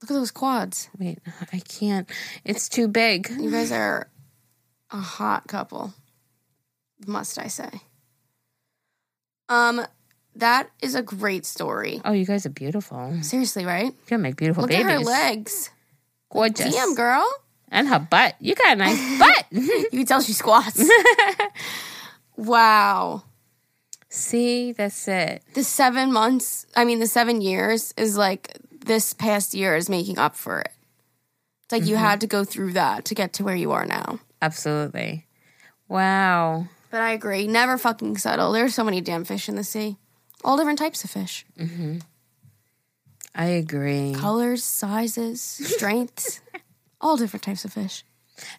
Look 0.03 0.11
at 0.11 0.15
those 0.15 0.31
quads. 0.31 0.89
Wait, 0.99 1.19
I 1.53 1.61
can't. 1.61 2.09
It's 2.45 2.69
too 2.69 2.89
big. 2.89 3.31
You 3.31 3.51
guys 3.51 3.73
are 3.73 4.09
a 4.91 4.99
hot 4.99 5.47
couple, 5.47 5.95
must 7.07 7.39
I 7.39 7.47
say? 7.47 7.71
Um, 9.49 9.81
that 10.37 10.69
is 10.83 10.95
a 10.95 11.03
great 11.03 11.47
story. 11.47 12.03
Oh, 12.05 12.13
you 12.13 12.27
guys 12.27 12.45
are 12.45 12.51
beautiful. 12.51 13.17
Seriously, 13.23 13.65
right? 13.65 13.87
You 13.87 14.07
can 14.07 14.21
make 14.21 14.37
beautiful 14.37 14.63
Look 14.63 14.71
babies. 14.71 14.87
at 14.87 14.93
her 14.93 14.99
legs. 15.01 15.71
Gorgeous. 16.31 16.75
Damn, 16.75 16.95
girl. 16.95 17.27
And 17.71 17.89
her 17.89 17.99
butt. 17.99 18.35
You 18.41 18.55
got 18.55 18.73
a 18.75 18.77
nice 18.77 19.19
butt. 19.19 19.45
You 19.51 19.89
can 19.91 20.07
tell 20.07 20.21
she 20.21 20.33
squats. 20.33 20.79
wow. 22.37 23.25
See, 24.09 24.73
that's 24.73 25.09
it. 25.09 25.43
The 25.55 25.65
seven 25.65 26.13
months, 26.13 26.67
I 26.77 26.85
mean, 26.85 27.01
the 27.01 27.07
seven 27.07 27.41
years 27.41 27.93
is 27.97 28.17
like 28.17 28.57
this 28.71 29.13
past 29.13 29.55
year 29.55 29.75
is 29.77 29.89
making 29.89 30.19
up 30.19 30.37
for 30.37 30.61
it. 30.61 30.71
It's 31.65 31.73
like 31.73 31.87
you 31.87 31.97
had 31.97 32.21
to 32.21 32.27
go 32.27 32.45
through 32.45 32.75
that 32.75 33.07
to 33.07 33.15
get 33.15 33.33
to 33.35 33.45
where 33.45 33.57
you 33.57 33.73
are 33.73 33.87
now. 33.87 34.21
Absolutely. 34.41 35.27
Wow. 35.89 36.69
But 36.91 37.01
I 37.01 37.11
agree. 37.11 37.47
Never 37.49 37.79
fucking 37.79 38.19
settle. 38.19 38.53
There's 38.53 38.75
so 38.75 38.85
many 38.85 39.01
damn 39.01 39.25
fish 39.25 39.49
in 39.49 39.57
the 39.57 39.65
sea. 39.65 39.97
All 40.45 40.57
different 40.57 40.79
types 40.79 41.03
of 41.03 41.11
fish. 41.11 41.47
Mm-hmm. 41.59 41.99
I 43.35 43.47
agree. 43.47 44.15
Colors, 44.15 44.63
sizes, 44.63 45.41
strengths. 45.41 46.41
all 47.01 47.17
different 47.17 47.43
types 47.43 47.65
of 47.65 47.73
fish. 47.73 48.05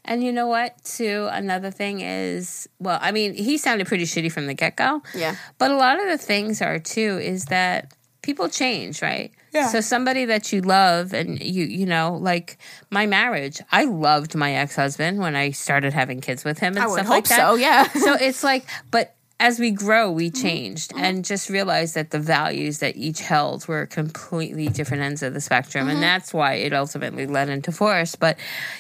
And 0.04 0.24
you 0.24 0.32
know 0.32 0.48
what, 0.48 0.84
too? 0.84 1.28
Another 1.32 1.72
thing 1.72 2.02
is, 2.02 2.68
well, 2.80 3.00
I 3.02 3.12
mean, 3.12 3.34
he 3.34 3.58
sounded 3.58 3.88
pretty 3.88 4.06
shitty 4.06 4.32
from 4.32 4.48
the 4.48 4.54
get 4.54 4.76
go. 4.76 5.02
Yeah. 5.14 5.36
But 5.58 5.72
a 5.72 5.76
lot 5.76 6.00
of 6.00 6.08
the 6.08 6.18
things 6.18 6.62
are, 6.62 6.80
too, 6.80 7.20
is 7.22 7.46
that 7.46 7.94
people 8.22 8.50
change, 8.50 9.02
right? 9.02 9.32
Yeah. 9.54 9.68
So 9.68 9.82
somebody 9.82 10.26
that 10.26 10.52
you 10.52 10.62
love 10.62 11.14
and 11.14 11.40
you, 11.42 11.66
you 11.66 11.86
know, 11.86 12.18
like 12.20 12.58
my 12.90 13.06
marriage, 13.06 13.62
I 13.72 13.86
loved 13.86 14.36
my 14.36 14.54
ex 14.56 14.76
husband 14.76 15.20
when 15.20 15.36
I 15.36 15.52
started 15.52 15.94
having 15.94 16.20
kids 16.22 16.44
with 16.44 16.60
him 16.60 16.76
and 16.76 16.84
I 16.84 16.88
stuff 16.88 17.06
hope 17.06 17.10
like 17.10 17.28
that. 17.30 17.38
so, 17.38 17.56
yeah. 17.56 17.88
so 17.94 18.16
it's 18.16 18.44
like, 18.44 18.66
but 18.92 19.16
as 19.40 19.60
we 19.60 19.72
grow, 19.72 20.12
we 20.12 20.32
Mm-hmm. 20.32 20.42
changed 20.42 20.92
and 20.96 21.24
just 21.24 21.50
realized 21.50 21.96
that 21.96 22.12
the 22.12 22.20
values 22.20 22.80
that 22.80 22.96
each 22.98 23.20
held 23.22 23.68
were 23.68 23.86
completely 23.86 24.68
different 24.68 25.04
ends 25.04 25.22
of 25.24 25.34
the 25.34 25.42
spectrum. 25.42 25.88
Mm-hmm. 25.88 25.96
And 25.96 26.04
that's 26.04 26.34
why 26.34 26.54
it 26.56 26.74
ultimately 26.74 27.28
led 27.28 27.50
into 27.50 27.72
force. 27.72 28.16
But, 28.16 28.38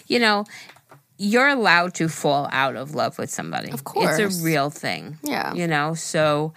you 0.07 0.19
know, 0.19 0.45
you're 1.17 1.47
allowed 1.47 1.93
to 1.95 2.09
fall 2.09 2.49
out 2.51 2.75
of 2.75 2.93
love 2.95 3.17
with 3.17 3.29
somebody. 3.29 3.71
Of 3.71 3.83
course. 3.83 4.19
It's 4.19 4.39
a 4.39 4.43
real 4.43 4.69
thing. 4.69 5.17
Yeah. 5.23 5.53
You 5.53 5.67
know, 5.67 5.93
so 5.93 6.53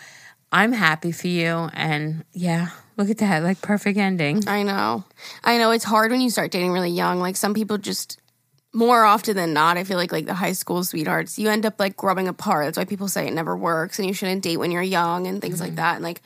I'm 0.50 0.72
happy 0.72 1.12
for 1.12 1.28
you. 1.28 1.68
And 1.72 2.24
yeah, 2.32 2.70
look 2.96 3.10
at 3.10 3.18
that. 3.18 3.42
Like 3.42 3.60
perfect 3.60 3.98
ending. 3.98 4.48
I 4.48 4.62
know. 4.62 5.04
I 5.44 5.58
know 5.58 5.70
it's 5.70 5.84
hard 5.84 6.10
when 6.10 6.20
you 6.20 6.30
start 6.30 6.50
dating 6.50 6.72
really 6.72 6.90
young. 6.90 7.20
Like 7.20 7.36
some 7.36 7.54
people 7.54 7.78
just 7.78 8.20
more 8.72 9.04
often 9.04 9.36
than 9.36 9.52
not, 9.52 9.76
I 9.76 9.84
feel 9.84 9.96
like 9.96 10.12
like 10.12 10.26
the 10.26 10.34
high 10.34 10.52
school 10.52 10.84
sweethearts, 10.84 11.38
you 11.38 11.48
end 11.48 11.64
up 11.64 11.78
like 11.78 11.96
growing 11.96 12.28
apart. 12.28 12.66
That's 12.66 12.78
why 12.78 12.84
people 12.84 13.08
say 13.08 13.26
it 13.26 13.32
never 13.32 13.56
works 13.56 13.98
and 13.98 14.06
you 14.06 14.14
shouldn't 14.14 14.42
date 14.42 14.58
when 14.58 14.70
you're 14.70 14.82
young 14.82 15.26
and 15.26 15.40
things 15.40 15.60
like 15.60 15.70
mm-hmm. 15.70 15.76
that. 15.76 15.94
And 15.96 16.04
like 16.04 16.22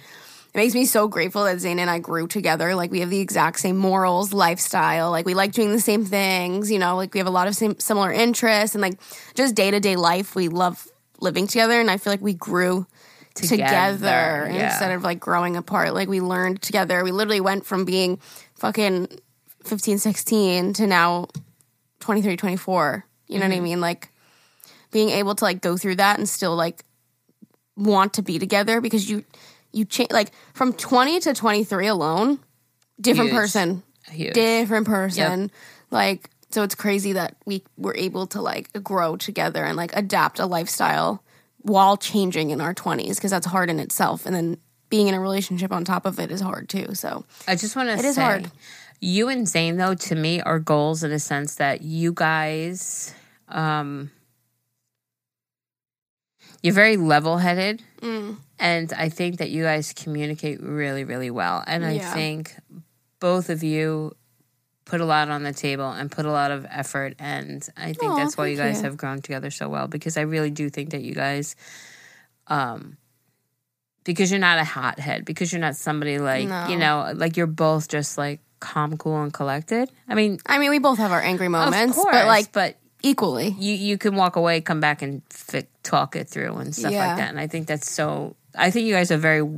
it 0.54 0.58
makes 0.58 0.74
me 0.74 0.84
so 0.84 1.08
grateful 1.08 1.44
that 1.44 1.60
Zane 1.60 1.78
and 1.78 1.88
I 1.88 1.98
grew 1.98 2.26
together. 2.26 2.74
Like 2.74 2.90
we 2.90 3.00
have 3.00 3.10
the 3.10 3.20
exact 3.20 3.60
same 3.60 3.76
morals, 3.76 4.32
lifestyle. 4.34 5.10
Like 5.10 5.24
we 5.26 5.34
like 5.34 5.52
doing 5.52 5.72
the 5.72 5.80
same 5.80 6.04
things, 6.04 6.70
you 6.70 6.78
know, 6.78 6.96
like 6.96 7.14
we 7.14 7.18
have 7.18 7.26
a 7.26 7.30
lot 7.30 7.48
of 7.48 7.56
same, 7.56 7.78
similar 7.78 8.12
interests 8.12 8.74
and 8.74 8.82
like 8.82 8.98
just 9.34 9.54
day 9.54 9.70
to 9.70 9.80
day 9.80 9.96
life. 9.96 10.34
We 10.34 10.48
love 10.48 10.86
living 11.20 11.46
together. 11.46 11.80
And 11.80 11.90
I 11.90 11.96
feel 11.96 12.12
like 12.12 12.20
we 12.20 12.34
grew 12.34 12.86
together, 13.34 13.56
Together, 13.64 14.50
yeah. 14.52 14.66
instead 14.70 14.92
of 14.92 15.02
like 15.02 15.18
growing 15.18 15.56
apart. 15.56 15.94
Like 15.94 16.08
we 16.08 16.20
learned 16.20 16.60
together. 16.60 17.02
We 17.02 17.12
literally 17.12 17.40
went 17.40 17.64
from 17.64 17.86
being 17.86 18.20
fucking 18.56 19.08
15, 19.64 19.96
16 19.98 20.72
to 20.74 20.86
now 20.86 21.28
23, 22.00 22.36
24. 22.36 23.06
You 23.28 23.38
know 23.38 23.46
what 23.46 23.52
I 23.52 23.54
Mm-hmm. 23.54 23.64
mean? 23.64 23.80
Like 23.80 24.10
being 24.90 25.08
able 25.08 25.34
to 25.34 25.44
like 25.44 25.62
go 25.62 25.78
through 25.78 25.94
that 25.96 26.18
and 26.18 26.28
still 26.28 26.54
like 26.54 26.84
want 27.74 28.12
to 28.14 28.22
be 28.22 28.38
together 28.38 28.82
because 28.82 29.08
you 29.08 29.24
you 29.72 29.84
change 29.84 30.10
like 30.10 30.32
from 30.54 30.72
20 30.72 31.20
to 31.20 31.34
23 31.34 31.86
alone, 31.86 32.38
different 33.00 33.30
Huge. 33.30 33.38
person, 33.40 33.82
Huge. 34.10 34.34
different 34.34 34.86
person. 34.86 35.50
Like 35.90 36.28
so 36.50 36.62
it's 36.62 36.74
crazy 36.74 37.12
that 37.14 37.36
we 37.46 37.62
were 37.78 37.94
able 37.96 38.26
to 38.28 38.40
like 38.42 38.70
grow 38.82 39.16
together 39.16 39.64
and 39.64 39.76
like 39.76 39.94
adapt 39.96 40.38
a 40.38 40.46
lifestyle 40.46 41.22
while 41.62 41.96
changing 41.96 42.50
in 42.50 42.60
our 42.60 42.74
20s 42.74 43.14
because 43.14 43.30
that's 43.30 43.46
hard 43.46 43.70
in 43.70 43.78
itself 43.80 44.26
and 44.26 44.34
then 44.34 44.58
being 44.90 45.08
in 45.08 45.14
a 45.14 45.20
relationship 45.20 45.72
on 45.72 45.84
top 45.84 46.04
of 46.04 46.18
it 46.18 46.30
is 46.30 46.40
hard 46.42 46.68
too. 46.68 46.94
So 46.94 47.24
I 47.48 47.56
just 47.56 47.74
want 47.76 47.88
to 47.88 47.94
It 47.94 48.00
say, 48.02 48.08
is 48.08 48.16
hard. 48.16 48.50
you 49.00 49.28
and 49.30 49.48
Zane, 49.48 49.78
though, 49.78 49.94
to 49.94 50.14
me, 50.14 50.42
are 50.42 50.58
goals 50.58 51.02
in 51.02 51.10
a 51.12 51.18
sense 51.18 51.54
that 51.54 51.80
you 51.80 52.12
guys, 52.12 53.14
um, 53.48 54.10
you're 56.62 56.74
very 56.74 56.96
level 56.96 57.38
headed. 57.38 57.82
mm, 58.00 58.36
And 58.62 58.92
I 58.92 59.08
think 59.08 59.38
that 59.38 59.50
you 59.50 59.64
guys 59.64 59.92
communicate 59.92 60.62
really, 60.62 61.02
really 61.02 61.30
well. 61.32 61.64
And 61.66 61.84
I 61.84 61.94
Yeah. 61.94 62.14
think 62.14 62.54
both 63.18 63.50
of 63.50 63.64
you 63.64 64.14
put 64.84 65.00
a 65.00 65.04
lot 65.04 65.28
on 65.30 65.42
the 65.42 65.52
table 65.52 65.90
and 65.90 66.10
put 66.10 66.26
a 66.26 66.30
lot 66.30 66.52
of 66.52 66.64
effort. 66.70 67.14
And 67.18 67.66
I 67.76 67.92
think 67.92 68.12
Aw, 68.12 68.16
that's 68.16 68.36
why 68.38 68.46
you 68.46 68.56
guys 68.56 68.78
you. 68.78 68.84
have 68.84 68.96
grown 68.96 69.20
together 69.20 69.50
so 69.50 69.68
well 69.68 69.88
because 69.88 70.16
I 70.16 70.22
really 70.22 70.50
do 70.50 70.70
think 70.70 70.90
that 70.90 71.02
you 71.02 71.12
guys, 71.12 71.56
um, 72.46 72.98
because 74.04 74.30
you're 74.30 74.40
not 74.40 74.58
a 74.58 74.64
hothead, 74.64 75.24
because 75.24 75.52
you're 75.52 75.60
not 75.60 75.74
somebody 75.74 76.18
like, 76.18 76.48
you 76.68 76.76
know, 76.76 77.12
like 77.14 77.36
you're 77.36 77.46
both 77.48 77.88
just 77.88 78.16
like 78.16 78.38
calm, 78.60 78.96
cool, 78.96 79.22
and 79.22 79.32
collected. 79.32 79.90
I 80.08 80.14
mean, 80.14 80.38
I 80.46 80.58
mean, 80.58 80.70
we 80.70 80.78
both 80.78 80.98
have 80.98 81.10
our 81.10 81.22
angry 81.22 81.48
moments, 81.48 81.96
course, 81.96 82.12
but 82.12 82.26
like 82.26 82.52
but 82.52 82.76
equally. 83.02 83.50
you 83.58 83.74
you 83.74 83.98
can 83.98 84.14
walk 84.14 84.36
away, 84.36 84.60
come 84.60 84.78
back, 84.80 85.02
and 85.02 85.22
talk 85.82 86.14
it 86.16 86.28
through 86.28 86.54
and 86.58 86.74
stuff 86.74 86.92
Yeah. 86.92 87.06
like 87.08 87.16
that. 87.16 87.28
And 87.30 87.40
I 87.40 87.48
think 87.48 87.66
that's 87.66 87.90
so. 87.90 88.36
I 88.56 88.70
think 88.70 88.86
you 88.86 88.94
guys 88.94 89.10
are 89.10 89.18
very 89.18 89.48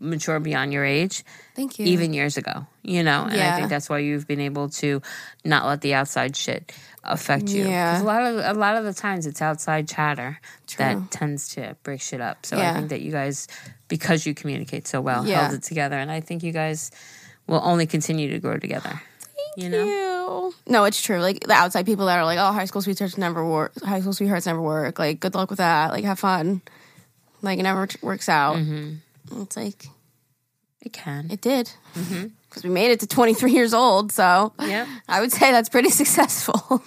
mature 0.00 0.40
beyond 0.40 0.72
your 0.72 0.84
age, 0.84 1.24
Thank 1.54 1.78
you. 1.78 1.86
even 1.86 2.12
years 2.12 2.36
ago. 2.36 2.66
You 2.82 3.02
know, 3.02 3.22
and 3.24 3.40
I 3.40 3.56
think 3.56 3.70
that's 3.70 3.88
why 3.88 3.98
you've 4.00 4.26
been 4.26 4.40
able 4.40 4.68
to 4.70 5.00
not 5.44 5.66
let 5.66 5.80
the 5.80 5.94
outside 5.94 6.36
shit 6.36 6.72
affect 7.02 7.48
you. 7.48 7.66
Yeah. 7.68 8.00
a 8.00 8.04
lot 8.04 8.22
of 8.22 8.56
a 8.56 8.58
lot 8.58 8.76
of 8.76 8.84
the 8.84 8.92
times 8.94 9.26
it's 9.26 9.40
outside 9.42 9.88
chatter 9.88 10.38
True. 10.66 10.84
that 10.84 11.10
tends 11.10 11.50
to 11.54 11.76
break 11.82 12.00
shit 12.00 12.20
up. 12.20 12.44
So 12.44 12.58
I 12.58 12.74
think 12.74 12.88
that 12.90 13.00
you 13.02 13.12
guys, 13.12 13.46
because 13.88 14.26
you 14.26 14.34
communicate 14.34 14.86
so 14.88 15.00
well, 15.00 15.26
Yeah. 15.26 15.42
held 15.42 15.54
it 15.54 15.62
together, 15.62 15.96
and 15.96 16.10
I 16.10 16.20
think 16.20 16.42
you 16.42 16.52
guys 16.52 16.90
will 17.46 17.60
only 17.62 17.86
continue 17.86 18.30
to 18.30 18.38
grow 18.38 18.58
together. 18.58 19.00
you 19.56 19.68
know. 19.68 19.84
you. 19.84 20.54
No, 20.66 20.84
it's 20.84 21.00
true. 21.00 21.20
Like 21.20 21.46
the 21.46 21.52
outside 21.52 21.86
people 21.86 22.06
that 22.06 22.18
are 22.18 22.24
like, 22.24 22.38
"Oh, 22.40 22.50
high 22.52 22.64
school 22.64 22.82
sweethearts 22.82 23.16
never 23.16 23.46
work. 23.46 23.72
High 23.84 24.00
school 24.00 24.12
sweethearts 24.12 24.46
never 24.46 24.60
work. 24.60 24.98
Like, 24.98 25.20
good 25.20 25.34
luck 25.36 25.48
with 25.50 25.58
that. 25.58 25.92
Like, 25.92 26.04
have 26.04 26.18
fun. 26.18 26.60
Like, 27.44 27.58
it 27.58 27.62
never 27.62 27.86
works 28.02 28.28
out." 28.28 28.56
Mm-hmm. 28.56 29.42
It's 29.42 29.56
like 29.56 29.86
It 30.82 30.92
can. 30.92 31.30
it 31.30 31.40
did 31.40 31.70
because 31.94 32.62
we 32.62 32.70
made 32.70 32.90
it 32.90 33.00
to 33.00 33.06
23 33.06 33.52
years 33.52 33.72
old. 33.74 34.12
So 34.12 34.52
Yep. 34.60 34.86
I 35.08 35.20
would 35.20 35.32
say 35.32 35.50
that's 35.50 35.68
pretty 35.68 35.90
successful. 36.02 36.82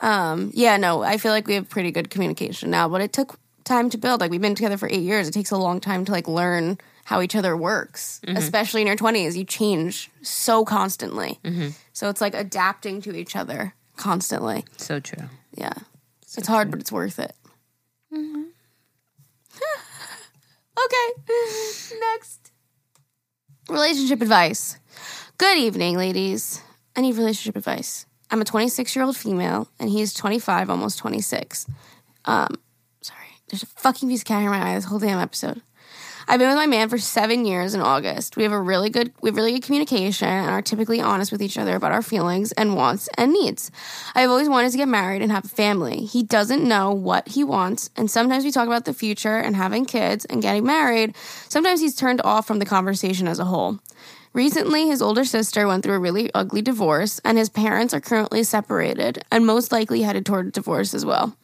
um, 0.00 0.50
yeah, 0.54 0.76
no, 0.78 1.02
I 1.02 1.16
feel 1.18 1.32
like 1.32 1.46
we 1.46 1.54
have 1.54 1.68
pretty 1.68 1.90
good 1.92 2.10
communication 2.10 2.70
now, 2.70 2.88
but 2.88 3.00
it 3.00 3.12
took 3.12 3.38
time 3.64 3.90
to 3.90 3.98
build. 3.98 4.20
Like 4.20 4.30
we've 4.30 4.40
been 4.40 4.54
together 4.54 4.76
for 4.76 4.88
eight 4.88 5.02
years. 5.02 5.28
It 5.28 5.32
takes 5.32 5.50
a 5.50 5.56
long 5.58 5.80
time 5.80 6.04
to 6.06 6.12
like 6.12 6.26
learn 6.26 6.78
how 7.04 7.20
each 7.20 7.36
other 7.36 7.56
works, 7.56 8.20
especially 8.26 8.80
in 8.80 8.86
your 8.86 8.96
20s. 8.96 9.36
You 9.36 9.44
change 9.44 10.10
so 10.22 10.64
constantly. 10.64 11.38
So 11.92 12.08
it's 12.08 12.20
like 12.20 12.34
adapting 12.34 13.02
to 13.02 13.14
each 13.14 13.36
other 13.36 13.74
constantly. 13.96 14.64
So 14.76 14.98
true. 14.98 15.24
Yeah. 15.54 15.74
it's 16.36 16.46
hard, 16.48 16.70
but 16.70 16.80
it's 16.80 16.90
worth 16.92 17.18
it. 17.18 17.34
Okay. 20.78 21.22
Next. 22.12 22.52
Relationship 23.68 24.20
advice. 24.22 24.78
Good 25.38 25.58
evening, 25.58 25.96
ladies. 25.96 26.60
I 26.96 27.00
need 27.00 27.16
relationship 27.16 27.56
advice. 27.56 28.06
I'm 28.30 28.40
a 28.40 28.44
26 28.44 28.94
year 28.96 29.04
old 29.04 29.16
female, 29.16 29.68
and 29.78 29.90
he's 29.90 30.14
25, 30.14 30.70
almost 30.70 30.98
26. 30.98 31.66
Um, 32.24 32.48
sorry, 33.02 33.18
there's 33.48 33.62
a 33.62 33.66
fucking 33.66 34.08
piece 34.08 34.20
of 34.20 34.26
cat 34.26 34.42
in 34.42 34.48
my 34.48 34.70
eye 34.70 34.74
this 34.74 34.84
whole 34.84 34.98
damn 34.98 35.18
episode. 35.18 35.62
I've 36.28 36.38
been 36.38 36.48
with 36.48 36.56
my 36.56 36.66
man 36.66 36.88
for 36.88 36.98
seven 36.98 37.44
years 37.44 37.74
in 37.74 37.80
August. 37.80 38.36
We 38.36 38.42
have 38.44 38.52
a 38.52 38.60
really 38.60 38.90
good, 38.90 39.12
we 39.20 39.28
have 39.28 39.36
really 39.36 39.52
good 39.52 39.62
communication 39.62 40.28
and 40.28 40.50
are 40.50 40.62
typically 40.62 41.00
honest 41.00 41.32
with 41.32 41.42
each 41.42 41.58
other 41.58 41.74
about 41.76 41.92
our 41.92 42.02
feelings 42.02 42.52
and 42.52 42.76
wants 42.76 43.08
and 43.16 43.32
needs. 43.32 43.70
I've 44.14 44.30
always 44.30 44.48
wanted 44.48 44.72
to 44.72 44.78
get 44.78 44.88
married 44.88 45.22
and 45.22 45.32
have 45.32 45.44
a 45.44 45.48
family. 45.48 46.04
He 46.04 46.22
doesn't 46.22 46.66
know 46.66 46.92
what 46.92 47.28
he 47.28 47.44
wants, 47.44 47.90
and 47.96 48.10
sometimes 48.10 48.44
we 48.44 48.50
talk 48.50 48.66
about 48.66 48.84
the 48.84 48.94
future 48.94 49.38
and 49.38 49.56
having 49.56 49.84
kids 49.84 50.24
and 50.26 50.42
getting 50.42 50.64
married. 50.64 51.14
Sometimes 51.48 51.80
he's 51.80 51.96
turned 51.96 52.20
off 52.22 52.46
from 52.46 52.58
the 52.58 52.66
conversation 52.66 53.26
as 53.28 53.38
a 53.38 53.44
whole. 53.44 53.80
Recently, 54.34 54.86
his 54.86 55.02
older 55.02 55.24
sister 55.24 55.66
went 55.66 55.84
through 55.84 55.96
a 55.96 55.98
really 55.98 56.32
ugly 56.32 56.62
divorce, 56.62 57.20
and 57.24 57.36
his 57.36 57.50
parents 57.50 57.92
are 57.92 58.00
currently 58.00 58.42
separated 58.44 59.22
and 59.30 59.44
most 59.44 59.72
likely 59.72 60.02
headed 60.02 60.24
toward 60.24 60.52
divorce 60.52 60.94
as 60.94 61.04
well. 61.04 61.36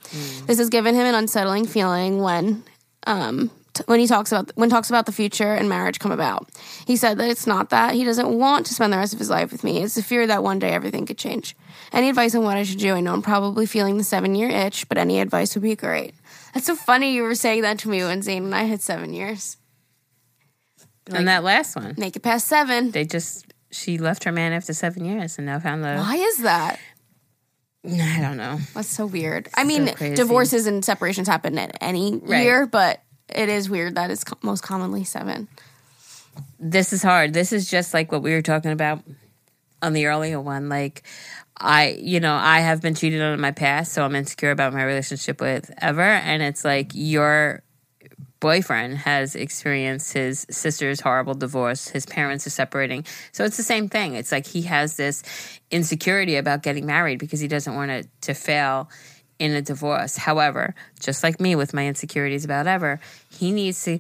This 0.46 0.56
has 0.58 0.70
given 0.70 0.94
him 0.94 1.04
an 1.04 1.14
unsettling 1.14 1.66
feeling 1.66 2.22
when 2.22 2.64
um, 3.06 3.50
t- 3.78 3.84
when 3.86 3.98
he 4.00 4.06
talks 4.06 4.30
about 4.30 4.52
when 4.56 4.68
talks 4.70 4.88
about 4.90 5.06
the 5.06 5.12
future 5.12 5.54
and 5.54 5.68
marriage 5.68 5.98
come 5.98 6.12
about. 6.12 6.48
He 6.86 6.96
said 6.96 7.18
that 7.18 7.30
it's 7.30 7.46
not 7.46 7.70
that 7.70 7.94
he 7.94 8.04
doesn't 8.04 8.28
want 8.28 8.66
to 8.66 8.74
spend 8.74 8.92
the 8.92 8.96
rest 8.98 9.12
of 9.12 9.18
his 9.18 9.30
life 9.30 9.50
with 9.50 9.64
me. 9.64 9.82
It's 9.82 9.94
the 9.94 10.02
fear 10.02 10.26
that 10.26 10.42
one 10.42 10.58
day 10.58 10.70
everything 10.70 11.06
could 11.06 11.18
change. 11.18 11.56
Any 11.92 12.08
advice 12.10 12.34
on 12.34 12.44
what 12.44 12.56
I 12.56 12.62
should 12.64 12.78
do? 12.78 12.94
I 12.94 13.00
know 13.00 13.12
I'm 13.14 13.22
probably 13.22 13.66
feeling 13.66 13.96
the 13.98 14.04
seven 14.04 14.34
year 14.34 14.48
itch, 14.50 14.88
but 14.88 14.98
any 14.98 15.20
advice 15.20 15.54
would 15.54 15.62
be 15.62 15.74
great. 15.76 16.14
That's 16.54 16.66
so 16.66 16.74
funny 16.76 17.14
you 17.14 17.22
were 17.22 17.34
saying 17.34 17.62
that 17.62 17.78
to 17.80 17.88
me 17.88 18.02
when 18.04 18.22
Zane 18.22 18.44
and 18.44 18.54
I 18.54 18.66
hit 18.66 18.82
seven 18.82 19.12
years. 19.12 19.56
and 21.06 21.26
that 21.28 21.42
last 21.44 21.74
one, 21.76 21.94
Make 21.96 22.16
it 22.16 22.20
past 22.22 22.46
seven. 22.48 22.90
they 22.90 23.04
just 23.04 23.46
she 23.70 23.98
left 23.98 24.24
her 24.24 24.32
man 24.32 24.52
after 24.52 24.72
seven 24.72 25.04
years 25.04 25.36
and 25.38 25.46
now 25.46 25.58
found 25.60 25.84
the. 25.84 25.96
Why 25.96 26.16
is 26.16 26.38
that? 26.38 26.78
I 27.86 28.18
don't 28.20 28.36
know. 28.36 28.58
That's 28.74 28.88
so 28.88 29.06
weird. 29.06 29.48
I 29.54 29.64
mean, 29.64 29.94
crazy. 29.94 30.14
divorces 30.16 30.66
and 30.66 30.84
separations 30.84 31.28
happen 31.28 31.56
at 31.58 31.76
any 31.80 32.16
Right. 32.22 32.42
year, 32.42 32.66
but 32.66 33.00
it 33.34 33.48
is 33.48 33.68
weird 33.68 33.94
that 33.96 34.10
it's 34.10 34.24
co- 34.24 34.38
most 34.42 34.62
commonly 34.62 35.04
seven. 35.04 35.48
this 36.58 36.92
is 36.92 37.02
hard. 37.02 37.32
This 37.32 37.52
is 37.52 37.68
just 37.68 37.94
like 37.94 38.12
what 38.12 38.22
we 38.22 38.32
were 38.32 38.42
talking 38.42 38.70
about 38.70 39.02
on 39.82 39.92
the 39.92 40.06
earlier 40.06 40.40
one. 40.40 40.68
Like, 40.68 41.02
I, 41.56 41.98
you 42.00 42.20
know, 42.20 42.34
I 42.34 42.60
have 42.60 42.80
been 42.80 42.94
cheated 42.94 43.20
on 43.20 43.32
in 43.34 43.40
my 43.40 43.50
past, 43.50 43.92
so 43.92 44.04
I'm 44.04 44.14
insecure 44.14 44.50
about 44.50 44.72
my 44.72 44.84
relationship 44.84 45.40
with 45.40 45.72
Ever. 45.78 46.02
And 46.02 46.42
it's 46.42 46.64
like 46.64 46.92
your 46.94 47.62
boyfriend 48.40 48.98
has 48.98 49.34
experienced 49.34 50.12
his 50.12 50.46
sister's 50.50 51.00
horrible 51.00 51.34
divorce. 51.34 51.88
His 51.88 52.06
parents 52.06 52.46
are 52.46 52.50
separating. 52.50 53.04
So 53.32 53.44
it's 53.44 53.56
the 53.56 53.64
same 53.64 53.88
thing. 53.88 54.14
It's 54.14 54.30
like 54.30 54.46
he 54.46 54.62
has 54.62 54.96
this 54.96 55.24
insecurity 55.70 56.36
about 56.36 56.62
getting 56.62 56.86
married 56.86 57.18
because 57.18 57.40
he 57.40 57.48
doesn't 57.48 57.74
want 57.74 57.90
it 57.90 58.08
to 58.22 58.34
fail 58.34 58.88
in 59.38 59.52
a 59.52 59.62
divorce. 59.62 60.16
However, 60.16 60.74
just 61.00 61.22
like 61.22 61.40
me 61.40 61.54
with 61.54 61.72
my 61.74 61.86
insecurities 61.86 62.44
about 62.44 62.66
Ever, 62.66 63.00
he 63.30 63.52
needs 63.52 63.82
to 63.84 63.98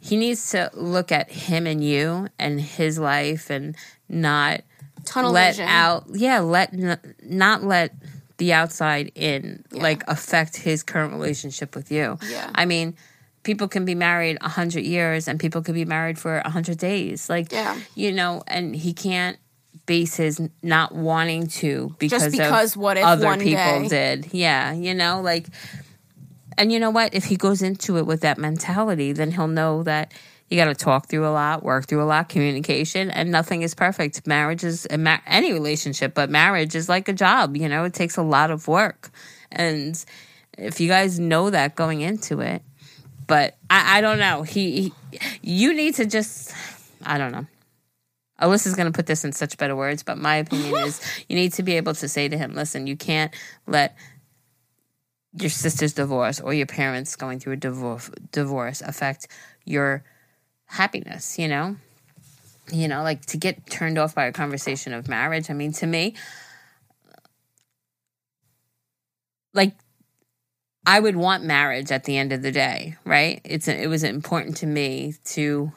he 0.00 0.16
needs 0.16 0.50
to 0.50 0.70
look 0.74 1.10
at 1.12 1.30
him 1.30 1.66
and 1.66 1.82
you 1.82 2.28
and 2.38 2.60
his 2.60 2.98
life 2.98 3.50
and 3.50 3.74
not 4.08 4.60
Tunnel 5.04 5.32
let 5.32 5.52
vision. 5.56 5.68
out 5.68 6.04
yeah 6.12 6.40
let 6.40 6.72
n- 6.72 7.00
not 7.24 7.62
let 7.64 7.92
the 8.38 8.52
outside 8.52 9.10
in 9.14 9.64
like 9.72 10.04
affect 10.08 10.56
his 10.56 10.82
current 10.82 11.12
relationship 11.12 11.74
with 11.74 11.90
you 11.90 12.18
Yeah. 12.28 12.50
i 12.54 12.64
mean 12.66 12.94
people 13.42 13.66
can 13.68 13.84
be 13.84 13.94
married 13.94 14.36
a 14.40 14.48
hundred 14.48 14.84
years 14.84 15.26
and 15.28 15.40
people 15.40 15.62
could 15.62 15.74
be 15.74 15.84
married 15.84 16.18
for 16.18 16.38
a 16.38 16.50
hundred 16.50 16.78
days 16.78 17.28
like 17.30 17.50
Yeah. 17.50 17.76
you 17.94 18.12
know 18.12 18.42
and 18.46 18.74
he 18.76 18.92
can't 18.92 19.38
his 19.88 20.40
not 20.62 20.94
wanting 20.94 21.46
to 21.46 21.94
because 21.98 22.30
because 22.30 22.74
of 22.74 22.82
what 22.82 22.96
if 22.96 23.04
other 23.04 23.24
one 23.26 23.38
people 23.38 23.88
day- 23.88 23.88
did. 23.88 24.32
Yeah 24.32 24.72
you 24.72 24.94
know 24.94 25.20
like 25.20 25.46
and 26.58 26.72
you 26.72 26.80
know 26.80 26.88
what? 26.88 27.12
If 27.14 27.24
he 27.24 27.36
goes 27.36 27.60
into 27.60 27.98
it 27.98 28.06
with 28.06 28.22
that 28.22 28.38
mentality 28.38 29.12
then 29.12 29.30
he'll 29.30 29.48
know 29.48 29.82
that 29.84 30.12
you 30.48 30.56
got 30.56 30.66
to 30.66 30.74
talk 30.74 31.08
through 31.08 31.26
a 31.26 31.30
lot 31.30 31.62
work 31.62 31.86
through 31.86 32.02
a 32.02 32.04
lot 32.06 32.28
communication 32.28 33.10
and 33.10 33.30
nothing 33.30 33.62
is 33.62 33.74
perfect. 33.74 34.26
Marriage 34.26 34.64
is 34.64 34.86
any 34.90 35.52
relationship 35.52 36.14
but 36.14 36.30
marriage 36.30 36.74
is 36.74 36.88
like 36.88 37.08
a 37.08 37.12
job 37.12 37.56
you 37.56 37.68
know? 37.68 37.84
It 37.84 37.94
takes 37.94 38.16
a 38.16 38.22
lot 38.22 38.50
of 38.50 38.68
work. 38.68 39.10
And 39.52 40.02
if 40.58 40.80
you 40.80 40.88
guys 40.88 41.18
know 41.20 41.50
that 41.50 41.74
going 41.76 42.00
into 42.00 42.40
it 42.40 42.62
but 43.26 43.56
i, 43.68 43.98
I 43.98 44.00
don't 44.00 44.18
know. 44.18 44.42
He, 44.42 44.92
he 45.10 45.20
you 45.42 45.74
need 45.74 45.94
to 45.96 46.06
just 46.06 46.52
i 47.04 47.18
don't 47.18 47.32
know 47.32 47.46
Alyssa's 48.40 48.74
going 48.74 48.90
to 48.90 48.96
put 48.96 49.06
this 49.06 49.24
in 49.24 49.32
such 49.32 49.56
better 49.56 49.74
words, 49.74 50.02
but 50.02 50.18
my 50.18 50.36
opinion 50.36 50.76
is 50.86 51.00
you 51.28 51.36
need 51.36 51.52
to 51.54 51.62
be 51.62 51.76
able 51.76 51.94
to 51.94 52.08
say 52.08 52.28
to 52.28 52.36
him, 52.36 52.54
listen, 52.54 52.86
you 52.86 52.96
can't 52.96 53.34
let 53.66 53.96
your 55.32 55.50
sister's 55.50 55.92
divorce 55.92 56.40
or 56.40 56.54
your 56.54 56.66
parents 56.66 57.16
going 57.16 57.38
through 57.38 57.54
a 57.54 57.56
divorce, 57.56 58.10
divorce 58.32 58.80
affect 58.80 59.28
your 59.64 60.02
happiness, 60.66 61.38
you 61.38 61.48
know? 61.48 61.76
You 62.72 62.88
know, 62.88 63.02
like 63.02 63.24
to 63.26 63.36
get 63.36 63.70
turned 63.70 63.96
off 63.96 64.14
by 64.14 64.24
a 64.24 64.32
conversation 64.32 64.92
of 64.92 65.08
marriage. 65.08 65.50
I 65.50 65.52
mean, 65.52 65.72
to 65.74 65.86
me, 65.86 66.14
like 69.54 69.72
I 70.84 71.00
would 71.00 71.16
want 71.16 71.44
marriage 71.44 71.90
at 71.90 72.04
the 72.04 72.16
end 72.16 72.32
of 72.32 72.42
the 72.42 72.50
day, 72.52 72.96
right? 73.04 73.40
It's 73.44 73.68
it 73.68 73.88
was 73.88 74.02
important 74.02 74.56
to 74.58 74.66
me 74.66 75.14
to 75.26 75.72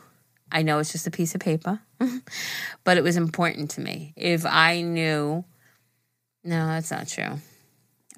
I 0.51 0.63
know 0.63 0.79
it's 0.79 0.91
just 0.91 1.07
a 1.07 1.11
piece 1.11 1.35
of 1.35 1.41
paper, 1.41 1.79
but 2.83 2.97
it 2.97 3.03
was 3.03 3.17
important 3.17 3.71
to 3.71 3.81
me. 3.81 4.13
If 4.15 4.45
I 4.45 4.81
knew 4.81 5.43
No, 6.43 6.67
that's 6.67 6.91
not 6.91 7.07
true. 7.07 7.23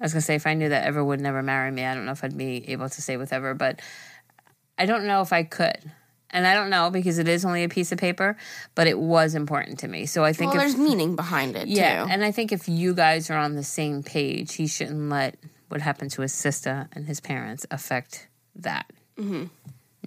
I 0.00 0.04
was 0.04 0.12
gonna 0.12 0.22
say 0.22 0.34
if 0.34 0.46
I 0.46 0.54
knew 0.54 0.68
that 0.68 0.84
Ever 0.84 1.04
would 1.04 1.20
never 1.20 1.42
marry 1.42 1.70
me, 1.70 1.84
I 1.84 1.94
don't 1.94 2.06
know 2.06 2.12
if 2.12 2.24
I'd 2.24 2.36
be 2.36 2.68
able 2.70 2.88
to 2.88 3.02
stay 3.02 3.16
with 3.16 3.32
Ever, 3.32 3.54
but 3.54 3.80
I 4.78 4.86
don't 4.86 5.06
know 5.06 5.20
if 5.20 5.32
I 5.32 5.42
could. 5.44 5.78
And 6.34 6.46
I 6.46 6.54
don't 6.54 6.70
know 6.70 6.90
because 6.90 7.18
it 7.18 7.28
is 7.28 7.44
only 7.44 7.62
a 7.62 7.68
piece 7.68 7.92
of 7.92 7.98
paper, 7.98 8.38
but 8.74 8.86
it 8.86 8.98
was 8.98 9.34
important 9.34 9.80
to 9.80 9.88
me. 9.88 10.06
So 10.06 10.24
I 10.24 10.32
think 10.32 10.54
Well, 10.54 10.62
if, 10.62 10.72
there's 10.72 10.82
meaning 10.88 11.14
behind 11.14 11.56
it 11.56 11.68
yeah, 11.68 12.04
too. 12.04 12.10
and 12.10 12.24
I 12.24 12.32
think 12.32 12.52
if 12.52 12.68
you 12.70 12.94
guys 12.94 13.28
are 13.28 13.36
on 13.36 13.54
the 13.54 13.62
same 13.62 14.02
page, 14.02 14.54
he 14.54 14.66
shouldn't 14.66 15.10
let 15.10 15.36
what 15.68 15.82
happened 15.82 16.10
to 16.12 16.22
his 16.22 16.32
sister 16.32 16.88
and 16.92 17.06
his 17.06 17.20
parents 17.20 17.66
affect 17.70 18.28
that. 18.56 18.86
Mm-hmm. 19.18 19.44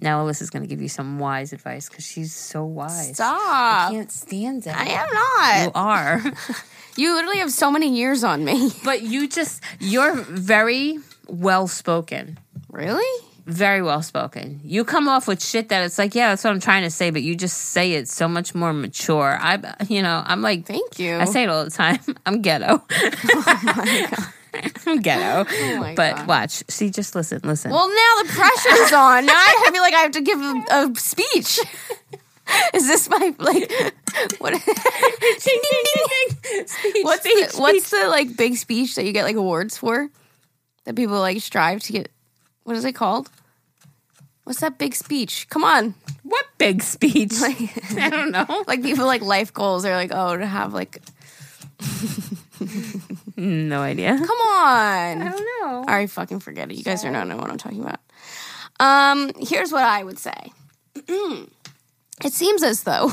Now 0.02 0.24
Alyssa's 0.24 0.50
going 0.50 0.62
to 0.62 0.68
give 0.68 0.82
you 0.82 0.88
some 0.88 1.18
wise 1.18 1.52
advice 1.52 1.88
because 1.88 2.04
she's 2.04 2.34
so 2.34 2.64
wise. 2.64 3.14
Stop. 3.14 3.40
I 3.40 3.88
can't 3.92 4.12
stand 4.12 4.66
it. 4.66 4.76
I 4.76 4.84
am 4.88 5.08
not. 5.12 5.64
You 5.64 5.70
are, 5.74 6.22
You 6.96 7.14
literally 7.14 7.38
have 7.38 7.52
so 7.52 7.70
many 7.70 7.94
years 7.96 8.24
on 8.24 8.44
me. 8.44 8.70
but 8.84 9.02
you 9.02 9.28
just 9.28 9.62
you're 9.80 10.14
very 10.14 10.98
well 11.28 11.66
spoken. 11.68 12.38
really? 12.70 13.22
Very 13.46 13.80
well 13.80 14.02
spoken. 14.02 14.60
You 14.64 14.84
come 14.84 15.06
off 15.08 15.28
with 15.28 15.40
shit 15.40 15.68
that 15.68 15.84
it's 15.84 15.98
like, 15.98 16.16
yeah, 16.16 16.30
that's 16.30 16.42
what 16.42 16.50
I'm 16.50 16.58
trying 16.58 16.82
to 16.82 16.90
say, 16.90 17.10
but 17.10 17.22
you 17.22 17.36
just 17.36 17.56
say 17.56 17.92
it 17.92 18.08
so 18.08 18.26
much 18.26 18.56
more 18.56 18.72
mature. 18.72 19.38
I, 19.40 19.62
you 19.88 20.02
know, 20.02 20.20
I'm 20.26 20.42
like, 20.42 20.66
Thank 20.66 20.98
you. 20.98 21.16
I 21.16 21.26
say 21.26 21.44
it 21.44 21.48
all 21.48 21.64
the 21.64 21.70
time. 21.70 22.00
I'm 22.26 22.42
ghetto. 22.42 22.82
Oh 22.88 24.32
ghetto. 25.02 25.50
Oh 25.50 25.92
but 25.96 26.16
God. 26.16 26.26
watch. 26.26 26.64
See, 26.68 26.90
just 26.90 27.14
listen, 27.14 27.40
listen. 27.44 27.70
Well, 27.70 27.88
now 27.88 28.22
the 28.22 28.28
pressure's 28.28 28.92
on. 28.92 29.26
Now 29.26 29.34
I 29.34 29.70
feel 29.72 29.82
like 29.82 29.94
I 29.94 30.00
have 30.00 30.12
to 30.12 30.22
give 30.22 30.40
a, 30.40 30.64
a 30.70 30.94
speech. 30.96 31.60
Is 32.74 32.86
this 32.86 33.08
my 33.08 33.34
like 33.38 33.70
what? 34.38 34.52
Ding, 34.64 35.60
ding, 35.62 35.82
ding. 35.94 36.66
Speech, 36.66 36.96
what's 37.02 37.24
speech, 37.24 37.52
the, 37.52 37.60
what's 37.60 37.90
the 37.90 38.06
like 38.08 38.36
big 38.36 38.56
speech 38.56 38.94
that 38.94 39.04
you 39.04 39.12
get 39.12 39.24
like 39.24 39.36
awards 39.36 39.76
for? 39.76 40.08
That 40.84 40.94
people 40.94 41.18
like 41.18 41.40
strive 41.40 41.82
to 41.82 41.92
get. 41.92 42.10
What 42.62 42.76
is 42.76 42.84
it 42.84 42.92
called? 42.92 43.30
What's 44.44 44.60
that 44.60 44.78
big 44.78 44.94
speech? 44.94 45.48
Come 45.48 45.64
on, 45.64 45.94
what 46.22 46.46
big 46.56 46.82
speech? 46.82 47.40
like 47.40 47.56
I 47.98 48.10
don't 48.10 48.30
know. 48.30 48.64
like 48.68 48.80
people 48.82 49.06
like 49.06 49.22
life 49.22 49.52
goals 49.52 49.84
are 49.84 49.96
like 49.96 50.12
oh 50.12 50.36
to 50.36 50.46
have 50.46 50.72
like 50.72 51.02
No 53.36 53.82
idea. 53.82 54.16
come 54.16 54.40
on. 54.40 55.22
I 55.22 55.28
don't 55.30 55.46
know. 55.60 55.84
I 55.86 56.06
fucking 56.06 56.40
forget 56.40 56.70
it. 56.70 56.76
You 56.76 56.84
guys 56.84 57.02
don't 57.02 57.28
know 57.28 57.36
what 57.36 57.50
I'm 57.50 57.58
talking 57.58 57.82
about. 57.82 58.00
Um, 58.80 59.30
here's 59.38 59.72
what 59.72 59.84
I 59.84 60.02
would 60.02 60.18
say. 60.18 60.52
it 62.24 62.32
seems 62.32 62.62
as 62.62 62.82
though 62.84 63.10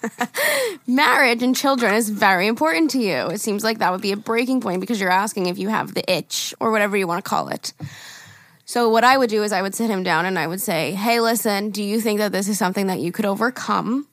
marriage 0.86 1.42
and 1.42 1.54
children 1.54 1.94
is 1.94 2.08
very 2.08 2.46
important 2.46 2.90
to 2.92 2.98
you. 2.98 3.26
It 3.28 3.40
seems 3.40 3.62
like 3.62 3.78
that 3.78 3.92
would 3.92 4.00
be 4.00 4.12
a 4.12 4.16
breaking 4.16 4.60
point 4.60 4.80
because 4.80 5.00
you're 5.00 5.10
asking 5.10 5.46
if 5.46 5.58
you 5.58 5.68
have 5.68 5.94
the 5.94 6.10
itch 6.10 6.54
or 6.60 6.70
whatever 6.70 6.96
you 6.96 7.06
want 7.06 7.24
to 7.24 7.28
call 7.28 7.48
it. 7.48 7.72
So 8.64 8.88
what 8.88 9.04
I 9.04 9.16
would 9.16 9.30
do 9.30 9.42
is 9.42 9.52
I 9.52 9.62
would 9.62 9.74
sit 9.74 9.90
him 9.90 10.02
down 10.02 10.26
and 10.26 10.38
I 10.38 10.46
would 10.46 10.60
say, 10.60 10.92
"Hey, 10.92 11.20
listen, 11.20 11.70
do 11.70 11.82
you 11.82 12.00
think 12.00 12.18
that 12.18 12.32
this 12.32 12.48
is 12.48 12.58
something 12.58 12.88
that 12.88 13.00
you 13.00 13.12
could 13.12 13.24
overcome 13.26 14.08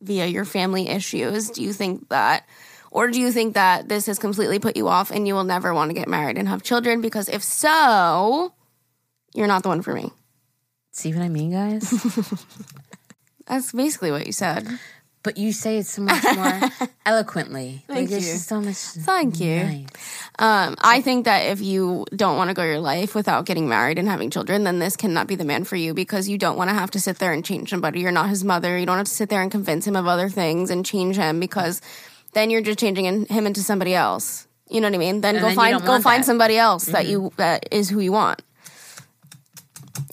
via 0.00 0.26
your 0.26 0.44
family 0.44 0.88
issues? 0.88 1.48
Do 1.50 1.62
you 1.62 1.72
think 1.72 2.08
that 2.10 2.44
or 2.92 3.10
do 3.10 3.20
you 3.20 3.32
think 3.32 3.54
that 3.54 3.88
this 3.88 4.06
has 4.06 4.18
completely 4.18 4.58
put 4.58 4.76
you 4.76 4.86
off 4.86 5.10
and 5.10 5.26
you 5.26 5.34
will 5.34 5.44
never 5.44 5.74
want 5.74 5.90
to 5.90 5.94
get 5.94 6.08
married 6.08 6.38
and 6.38 6.46
have 6.48 6.62
children 6.62 7.00
because 7.00 7.28
if 7.28 7.42
so, 7.42 8.52
you're 9.34 9.48
not 9.48 9.62
the 9.62 9.68
one 9.68 9.82
for 9.82 9.94
me." 9.94 10.12
See 10.92 11.12
what 11.12 11.22
I 11.22 11.28
mean, 11.28 11.52
guys? 11.52 11.90
That's 13.46 13.72
basically 13.72 14.10
what 14.12 14.26
you 14.26 14.32
said. 14.32 14.68
but 15.22 15.38
you 15.38 15.52
say 15.52 15.78
it 15.78 15.86
so 15.86 16.02
much 16.02 16.22
more 16.34 16.88
eloquently. 17.06 17.84
Thank 17.86 18.10
like, 18.10 18.20
you. 18.20 18.26
so 18.26 18.60
much. 18.60 18.76
Thank 18.76 19.40
you. 19.40 19.56
nice. 19.56 19.86
Um, 20.38 20.76
I 20.82 21.00
think 21.00 21.24
that 21.24 21.46
if 21.46 21.60
you 21.60 22.04
don't 22.14 22.36
want 22.36 22.48
to 22.50 22.54
go 22.54 22.64
your 22.64 22.80
life 22.80 23.14
without 23.14 23.46
getting 23.46 23.68
married 23.68 23.98
and 23.98 24.08
having 24.08 24.30
children, 24.30 24.64
then 24.64 24.78
this 24.80 24.96
cannot 24.96 25.28
be 25.28 25.34
the 25.34 25.44
man 25.44 25.64
for 25.64 25.76
you 25.76 25.94
because 25.94 26.28
you 26.28 26.38
don't 26.38 26.56
want 26.56 26.70
to 26.70 26.74
have 26.74 26.90
to 26.92 27.00
sit 27.00 27.18
there 27.18 27.32
and 27.32 27.44
change 27.44 27.70
somebody. 27.70 28.00
You're 28.00 28.12
not 28.12 28.28
his 28.28 28.44
mother. 28.44 28.76
You 28.76 28.86
don't 28.86 28.96
have 28.96 29.06
to 29.06 29.12
sit 29.12 29.28
there 29.28 29.42
and 29.42 29.50
convince 29.50 29.86
him 29.86 29.96
of 29.96 30.06
other 30.06 30.28
things 30.28 30.70
and 30.70 30.84
change 30.84 31.16
him 31.16 31.40
because 31.40 31.80
then 32.32 32.50
you're 32.50 32.62
just 32.62 32.78
changing 32.78 33.26
him 33.26 33.46
into 33.46 33.60
somebody 33.60 33.94
else. 33.94 34.46
You 34.68 34.80
know 34.80 34.88
what 34.88 34.94
I 34.94 34.98
mean? 34.98 35.20
Then 35.20 35.36
And 35.36 35.42
go 35.42 35.48
then 35.48 35.56
find 35.56 35.80
go 35.80 35.86
find 35.86 36.04
that. 36.04 36.10
Mm-hmm. 36.10 36.22
somebody 36.24 36.56
else 36.58 36.86
that 36.86 37.06
you 37.06 37.32
that 37.36 37.68
is 37.70 37.90
who 37.90 38.00
you 38.00 38.12
want. 38.12 38.42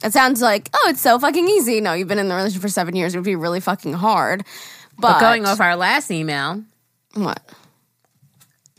It 0.03 0.13
sounds 0.13 0.41
like 0.41 0.69
oh, 0.73 0.87
it's 0.89 1.01
so 1.01 1.17
fucking 1.19 1.47
easy. 1.47 1.81
No, 1.81 1.93
you've 1.93 2.07
been 2.07 2.19
in 2.19 2.27
the 2.27 2.35
relationship 2.35 2.61
for 2.61 2.67
seven 2.69 2.95
years. 2.95 3.15
It 3.15 3.17
would 3.17 3.25
be 3.25 3.35
really 3.35 3.59
fucking 3.59 3.93
hard. 3.93 4.43
But, 4.97 5.13
But 5.13 5.19
going 5.21 5.45
off 5.45 5.61
our 5.61 5.75
last 5.77 6.11
email, 6.11 6.63
what? 7.13 7.41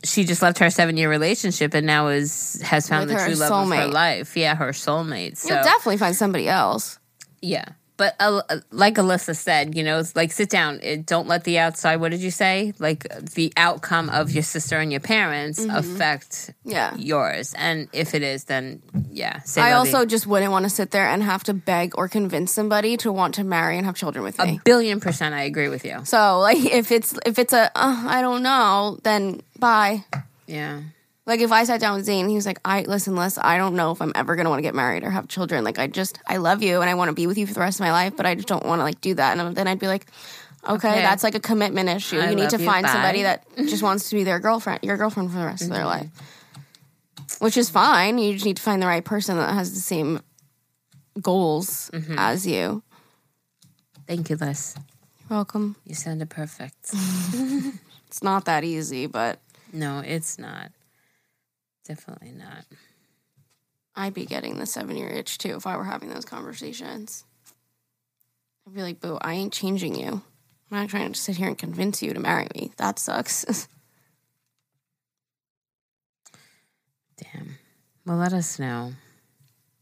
she 0.03 0.23
just 0.23 0.41
left 0.41 0.57
her 0.59 0.69
seven 0.71 0.97
year 0.97 1.09
relationship 1.09 1.73
and 1.73 1.85
now 1.85 2.07
is 2.07 2.61
has 2.63 2.87
found 2.89 3.07
With 3.09 3.17
the 3.19 3.25
true 3.25 3.35
love 3.35 3.51
of 3.51 3.69
her 3.69 3.75
soulmate. 3.75 3.91
life. 3.93 4.37
Yeah, 4.37 4.55
her 4.55 4.69
soulmate. 4.71 5.37
So 5.37 5.53
You'll 5.53 5.63
definitely 5.63 5.97
find 5.97 6.15
somebody 6.15 6.47
else. 6.47 6.99
yeah. 7.41 7.65
But 8.01 8.15
uh, 8.19 8.41
like 8.71 8.95
Alyssa 8.95 9.35
said, 9.35 9.75
you 9.77 9.83
know, 9.83 9.99
it's 9.99 10.15
like 10.15 10.31
sit 10.31 10.49
down. 10.49 10.79
It, 10.81 11.05
don't 11.05 11.27
let 11.27 11.43
the 11.43 11.59
outside. 11.59 11.97
What 12.01 12.09
did 12.11 12.21
you 12.21 12.31
say? 12.31 12.73
Like 12.79 13.01
the 13.37 13.53
outcome 13.57 14.09
of 14.09 14.31
your 14.31 14.41
sister 14.55 14.79
and 14.79 14.89
your 14.91 15.01
parents 15.15 15.59
Mm-hmm. 15.59 15.75
affect 15.81 16.49
Yeah. 16.65 16.95
yours. 16.97 17.53
And 17.57 17.87
if 17.93 18.15
it 18.17 18.23
is, 18.23 18.45
then 18.45 18.81
yeah. 19.11 19.41
Say 19.45 19.61
I 19.61 19.73
also 19.73 20.05
just 20.05 20.25
wouldn't 20.25 20.51
want 20.51 20.65
to 20.65 20.69
sit 20.79 20.89
there 20.89 21.05
and 21.13 21.21
have 21.21 21.43
to 21.43 21.53
beg 21.53 21.93
or 21.97 22.07
convince 22.07 22.51
somebody 22.51 22.97
to 23.03 23.11
want 23.11 23.35
to 23.35 23.43
marry 23.43 23.77
and 23.77 23.85
have 23.85 23.95
children 23.95 24.23
with 24.23 24.39
me. 24.39 24.57
a 24.57 24.61
billion 24.65 24.99
percent. 24.99 25.35
I 25.35 25.43
agree 25.43 25.69
with 25.69 25.85
you. 25.85 26.01
so, 26.05 26.39
like, 26.39 26.57
if 26.81 26.91
it's 26.91 27.13
if 27.25 27.37
it's 27.37 27.53
a 27.53 27.65
uh, 27.75 28.03
I 28.17 28.21
don't 28.21 28.41
know, 28.41 28.97
then 29.03 29.41
bye. 29.59 30.03
Yeah. 30.47 30.81
Like, 31.27 31.39
if 31.39 31.51
I 31.51 31.63
sat 31.65 31.79
down 31.79 31.95
with 31.97 32.05
Zane, 32.05 32.27
he 32.29 32.35
was 32.35 32.45
like, 32.47 32.59
"I 32.65 32.81
listen, 32.81 33.15
Liz, 33.15 33.37
I 33.41 33.57
don't 33.57 33.75
know 33.75 33.91
if 33.91 34.01
I'm 34.01 34.11
ever 34.15 34.35
gonna 34.35 34.49
want 34.49 34.57
to 34.59 34.63
get 34.63 34.73
married 34.73 35.03
or 35.03 35.11
have 35.11 35.27
children. 35.27 35.63
Like, 35.63 35.77
I 35.79 35.87
just 35.87 36.17
I 36.27 36.37
love 36.37 36.63
you 36.63 36.81
and 36.81 36.89
I 36.89 36.95
want 36.95 37.09
to 37.09 37.13
be 37.13 37.27
with 37.27 37.37
you 37.37 37.45
for 37.45 37.53
the 37.53 37.59
rest 37.59 37.79
of 37.79 37.83
my 37.85 37.91
life, 37.91 38.13
but 38.17 38.25
I 38.25 38.33
just 38.35 38.47
don't 38.47 38.65
want 38.65 38.79
to 38.79 38.83
like 38.83 38.99
do 39.01 39.13
that." 39.13 39.37
And 39.37 39.55
then 39.55 39.67
I'd 39.67 39.79
be 39.79 39.87
like. 39.87 40.07
Okay, 40.63 40.89
Okay. 40.91 41.01
that's 41.01 41.23
like 41.23 41.33
a 41.33 41.39
commitment 41.39 41.89
issue. 41.89 42.19
I 42.19 42.29
you 42.29 42.35
need 42.35 42.43
love 42.43 42.51
to 42.51 42.59
you, 42.59 42.65
find 42.67 42.85
somebody 42.87 43.23
that 43.23 43.47
just 43.57 43.81
wants 43.81 44.09
to 44.11 44.15
be 44.15 44.23
their 44.23 44.37
girlfriend, 44.39 44.81
your 44.83 44.95
girlfriend 44.95 45.31
for 45.31 45.39
the 45.39 45.45
rest 45.45 45.63
of 45.63 45.69
Mm-hmm. 45.69 45.75
their 45.75 45.85
life. 45.87 46.07
Which 47.39 47.57
is 47.57 47.71
fine. 47.71 48.19
You 48.19 48.33
just 48.33 48.45
need 48.45 48.57
to 48.57 48.61
find 48.61 48.79
the 48.79 48.85
right 48.85 49.03
person 49.03 49.37
that 49.37 49.55
has 49.55 49.73
the 49.73 49.79
same 49.79 50.19
goals 51.19 51.89
Mm-hmm. 51.93 52.13
as 52.15 52.45
you. 52.45 52.83
Thank 54.07 54.29
you, 54.29 54.35
Liz. 54.35 54.75
You're 55.27 55.37
welcome. 55.37 55.77
You 55.83 55.95
sounded 55.95 56.29
perfect. 56.29 56.93
It's 58.07 58.21
not 58.21 58.45
that 58.45 58.63
easy, 58.63 59.07
but 59.07 59.39
no, 59.73 60.03
it's 60.05 60.37
not. 60.37 60.69
Definitely 61.87 62.31
not. 62.31 62.65
I'd 63.95 64.13
be 64.13 64.25
getting 64.25 64.57
the 64.57 64.65
seven 64.65 64.95
year 64.95 65.09
itch 65.09 65.37
too 65.37 65.55
if 65.55 65.67
I 65.67 65.75
were 65.77 65.83
having 65.83 66.09
those 66.09 66.25
conversations. 66.25 67.25
I'd 68.65 68.73
be 68.73 68.81
like, 68.81 69.01
boo, 69.01 69.17
I 69.21 69.33
ain't 69.33 69.53
changing 69.53 69.95
you. 69.95 70.21
I'm 70.71 70.77
not 70.77 70.89
trying 70.89 71.11
to 71.11 71.19
sit 71.19 71.37
here 71.37 71.47
and 71.47 71.57
convince 71.57 72.01
you 72.01 72.13
to 72.13 72.19
marry 72.19 72.47
me. 72.55 72.71
That 72.77 72.99
sucks. 72.99 73.45
Damn. 77.17 77.57
Well, 78.05 78.17
let 78.17 78.33
us 78.33 78.57
know, 78.57 78.93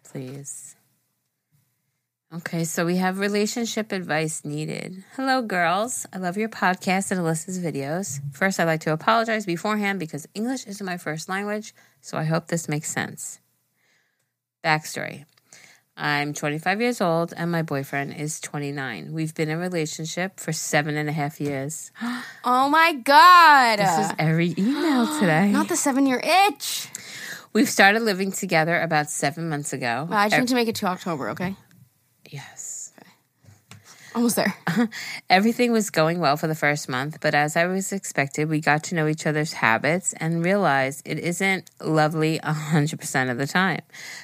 please. 0.03 0.75
Okay, 2.31 2.63
so 2.63 2.85
we 2.85 2.97
have 2.97 3.17
relationship 3.17 3.91
advice 3.91 4.45
needed. 4.45 5.03
Hello, 5.15 5.41
girls. 5.41 6.05
I 6.13 6.19
love 6.19 6.37
your 6.37 6.47
podcast 6.47 7.09
and 7.09 7.19
Alyssa's 7.19 7.57
videos. 7.57 8.19
First, 8.35 8.59
I'd 8.59 8.65
like 8.65 8.81
to 8.81 8.93
apologize 8.93 9.47
beforehand 9.47 9.99
because 9.99 10.27
English 10.35 10.67
isn't 10.67 10.85
my 10.85 10.97
first 10.97 11.27
language, 11.27 11.73
so 12.01 12.19
I 12.19 12.25
hope 12.25 12.45
this 12.45 12.69
makes 12.69 12.91
sense. 12.91 13.39
Backstory 14.63 15.25
I'm 15.97 16.33
25 16.35 16.79
years 16.79 17.01
old 17.01 17.33
and 17.35 17.51
my 17.51 17.63
boyfriend 17.63 18.13
is 18.13 18.39
29. 18.41 19.11
We've 19.11 19.33
been 19.33 19.49
in 19.49 19.57
a 19.57 19.59
relationship 19.59 20.39
for 20.39 20.53
seven 20.53 20.97
and 20.97 21.09
a 21.09 21.11
half 21.11 21.41
years. 21.41 21.91
oh 22.45 22.69
my 22.69 22.93
God. 22.93 23.79
This 23.79 24.05
is 24.05 24.13
every 24.19 24.53
email 24.55 25.07
today. 25.19 25.51
not 25.51 25.67
the 25.67 25.75
seven 25.75 26.05
year 26.05 26.21
itch. 26.23 26.89
We've 27.53 27.67
started 27.67 28.03
living 28.03 28.31
together 28.31 28.79
about 28.79 29.09
seven 29.09 29.49
months 29.49 29.73
ago. 29.73 30.05
Well, 30.07 30.19
I 30.19 30.29
just 30.29 30.41
need 30.41 30.47
to 30.49 30.55
make 30.55 30.67
it 30.67 30.75
to 30.75 30.85
October, 30.85 31.29
okay? 31.31 31.55
Yes. 32.31 32.68
Almost 34.15 34.37
there. 34.37 34.53
Everything 35.29 35.71
was 35.71 35.89
going 35.89 36.19
well 36.19 36.35
for 36.35 36.47
the 36.47 36.55
first 36.55 36.89
month, 36.89 37.19
but 37.21 37.35
as 37.35 37.55
I 37.55 37.65
was 37.65 37.91
expected, 37.91 38.49
we 38.49 38.59
got 38.59 38.83
to 38.85 38.95
know 38.95 39.07
each 39.07 39.27
other's 39.27 39.53
habits 39.53 40.13
and 40.13 40.43
realized 40.43 41.07
it 41.07 41.19
isn't 41.19 41.69
lovely 41.79 42.39
100% 42.39 43.29
of 43.31 43.37
the 43.37 43.47
time 43.47 43.81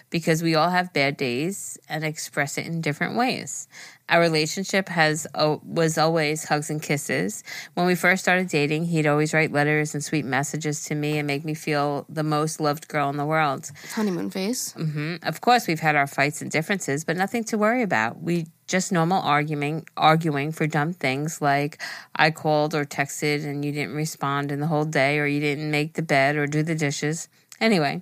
because 0.09 0.41
we 0.41 0.55
all 0.55 0.69
have 0.69 0.91
bad 0.93 1.17
days 1.17 1.77
and 1.88 2.03
express 2.03 2.57
it 2.57 2.65
in 2.65 2.81
different 2.81 3.15
ways. 3.15 3.67
Our 4.07 4.21
relationship 4.21 4.89
has 4.89 5.25
was 5.36 5.97
always 5.97 6.45
hugs 6.45 6.69
and 6.69 6.81
kisses. 6.81 7.43
When 7.73 7.88
we 7.88 7.95
first 7.95 8.21
started 8.23 8.49
dating, 8.49 8.86
he'd 8.86 9.07
always 9.07 9.33
write 9.33 9.51
letters 9.51 9.95
and 9.95 10.03
sweet 10.03 10.25
messages 10.25 10.86
to 10.86 10.95
me 10.95 11.17
and 11.17 11.25
make 11.25 11.43
me 11.43 11.55
feel 11.55 12.05
the 12.07 12.23
most 12.23 12.59
loved 12.59 12.88
girl 12.88 13.09
in 13.09 13.17
the 13.17 13.25
world. 13.25 13.71
Honeymoon 13.93 14.29
phase. 14.29 14.73
hmm 14.73 15.15
Of 15.23 15.41
course, 15.41 15.67
we've 15.67 15.79
had 15.79 15.95
our 15.95 16.05
fights 16.07 16.41
and 16.41 16.51
differences, 16.51 17.03
but 17.03 17.17
nothing 17.17 17.43
to 17.45 17.57
worry 17.57 17.81
about. 17.81 18.21
We 18.21 18.45
just 18.68 18.91
normal 18.91 19.22
arguing, 19.22 19.86
arguing 19.95 20.51
for 20.51 20.68
dumb 20.68 20.93
things 20.93 21.41
like 21.41 21.82
I 22.16 22.32
called 22.32 22.74
or 22.74 22.86
texted 22.86 23.45
and 23.45 23.63
you 23.63 23.72
didn't 23.72 23.95
respond 23.95 24.51
in 24.51 24.59
the 24.59 24.68
whole 24.68 24.86
day, 24.86 25.20
or 25.20 25.26
you 25.26 25.39
didn't 25.39 25.72
make 25.72 25.93
the 25.93 26.01
bed 26.01 26.36
or 26.36 26.47
do 26.47 26.63
the 26.63 26.76
dishes. 26.76 27.28
Anyway, 27.59 28.01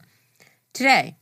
today, 0.74 1.18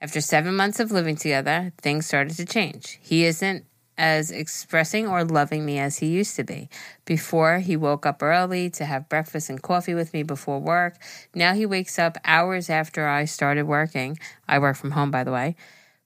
after 0.00 0.20
seven 0.20 0.54
months 0.54 0.80
of 0.80 0.92
living 0.92 1.16
together, 1.16 1.72
things 1.80 2.06
started 2.06 2.36
to 2.36 2.44
change. 2.44 2.98
He 3.02 3.24
isn't 3.24 3.64
as 3.96 4.30
expressing 4.30 5.06
or 5.06 5.24
loving 5.24 5.64
me 5.64 5.78
as 5.78 5.98
he 5.98 6.06
used 6.06 6.36
to 6.36 6.44
be. 6.44 6.68
Before, 7.04 7.60
he 7.60 7.76
woke 7.76 8.04
up 8.06 8.22
early 8.22 8.68
to 8.70 8.84
have 8.84 9.08
breakfast 9.08 9.48
and 9.48 9.62
coffee 9.62 9.94
with 9.94 10.12
me 10.12 10.22
before 10.22 10.58
work. 10.58 10.96
Now 11.34 11.54
he 11.54 11.64
wakes 11.64 11.98
up 11.98 12.18
hours 12.24 12.68
after 12.68 13.06
I 13.06 13.24
started 13.24 13.66
working. 13.66 14.18
I 14.48 14.58
work 14.58 14.76
from 14.76 14.92
home, 14.92 15.10
by 15.10 15.24
the 15.24 15.32
way. 15.32 15.56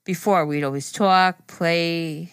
Before, 0.05 0.45
we'd 0.47 0.65
always 0.65 0.93
talk, 0.93 1.47
play, 1.47 2.31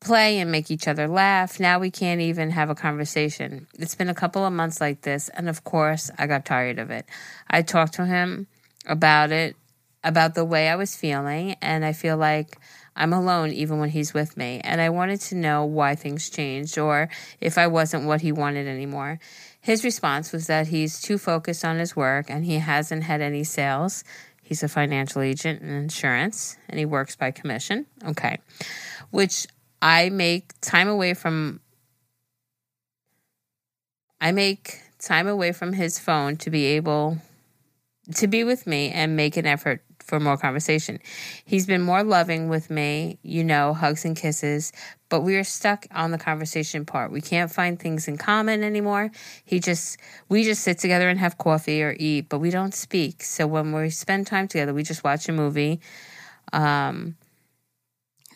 play 0.00 0.38
and 0.38 0.50
make 0.50 0.70
each 0.70 0.86
other 0.86 1.08
laugh. 1.08 1.58
Now 1.58 1.78
we 1.78 1.90
can't 1.90 2.20
even 2.20 2.50
have 2.50 2.70
a 2.70 2.74
conversation. 2.74 3.66
It's 3.78 3.94
been 3.94 4.08
a 4.08 4.14
couple 4.14 4.44
of 4.44 4.52
months 4.52 4.80
like 4.80 5.02
this, 5.02 5.28
and 5.30 5.48
of 5.48 5.64
course, 5.64 6.10
I 6.18 6.26
got 6.26 6.44
tired 6.44 6.78
of 6.78 6.90
it. 6.90 7.06
I 7.48 7.62
talked 7.62 7.94
to 7.94 8.06
him 8.06 8.46
about 8.86 9.32
it, 9.32 9.56
about 10.04 10.34
the 10.34 10.44
way 10.44 10.68
I 10.68 10.76
was 10.76 10.96
feeling, 10.96 11.56
and 11.60 11.84
I 11.84 11.92
feel 11.92 12.16
like 12.16 12.58
I'm 12.94 13.12
alone 13.12 13.50
even 13.52 13.78
when 13.78 13.90
he's 13.90 14.14
with 14.14 14.36
me, 14.36 14.60
and 14.64 14.80
I 14.80 14.90
wanted 14.90 15.20
to 15.22 15.36
know 15.36 15.64
why 15.64 15.94
things 15.94 16.30
changed 16.30 16.78
or 16.78 17.08
if 17.40 17.58
I 17.58 17.66
wasn't 17.66 18.06
what 18.06 18.20
he 18.20 18.32
wanted 18.32 18.66
anymore. 18.66 19.20
His 19.60 19.84
response 19.84 20.32
was 20.32 20.46
that 20.46 20.68
he's 20.68 21.00
too 21.00 21.18
focused 21.18 21.64
on 21.64 21.78
his 21.78 21.94
work 21.94 22.30
and 22.30 22.44
he 22.44 22.54
hasn't 22.54 23.02
had 23.04 23.20
any 23.20 23.44
sales. 23.44 24.04
He's 24.42 24.62
a 24.62 24.68
financial 24.68 25.20
agent 25.20 25.60
in 25.60 25.68
insurance 25.68 26.56
and 26.68 26.78
he 26.78 26.86
works 26.86 27.16
by 27.16 27.32
commission. 27.32 27.86
Okay. 28.06 28.38
Which 29.10 29.46
I 29.80 30.10
make 30.10 30.52
time 30.60 30.88
away 30.88 31.14
from 31.14 31.60
I 34.20 34.32
make 34.32 34.80
time 34.98 35.28
away 35.28 35.52
from 35.52 35.72
his 35.72 35.98
phone 35.98 36.36
to 36.38 36.50
be 36.50 36.64
able 36.66 37.18
to 38.16 38.26
be 38.26 38.44
with 38.44 38.66
me 38.66 38.90
and 38.90 39.16
make 39.16 39.36
an 39.36 39.46
effort 39.46 39.82
for 40.00 40.18
more 40.18 40.38
conversation. 40.38 40.98
He's 41.44 41.66
been 41.66 41.82
more 41.82 42.02
loving 42.02 42.48
with 42.48 42.70
me, 42.70 43.18
you 43.22 43.44
know, 43.44 43.74
hugs 43.74 44.04
and 44.06 44.16
kisses, 44.16 44.72
but 45.10 45.20
we 45.20 45.36
are 45.36 45.44
stuck 45.44 45.86
on 45.92 46.12
the 46.12 46.18
conversation 46.18 46.86
part. 46.86 47.12
We 47.12 47.20
can't 47.20 47.50
find 47.52 47.78
things 47.78 48.08
in 48.08 48.16
common 48.18 48.64
anymore. 48.64 49.10
He 49.44 49.60
just 49.60 49.98
we 50.28 50.44
just 50.44 50.62
sit 50.62 50.78
together 50.78 51.08
and 51.10 51.18
have 51.20 51.38
coffee 51.38 51.82
or 51.82 51.94
eat, 51.98 52.28
but 52.30 52.38
we 52.38 52.50
don't 52.50 52.74
speak. 52.74 53.22
So 53.22 53.46
when 53.46 53.72
we 53.72 53.90
spend 53.90 54.26
time 54.26 54.48
together, 54.48 54.74
we 54.74 54.82
just 54.82 55.04
watch 55.04 55.28
a 55.28 55.32
movie. 55.32 55.80
Um 56.54 57.17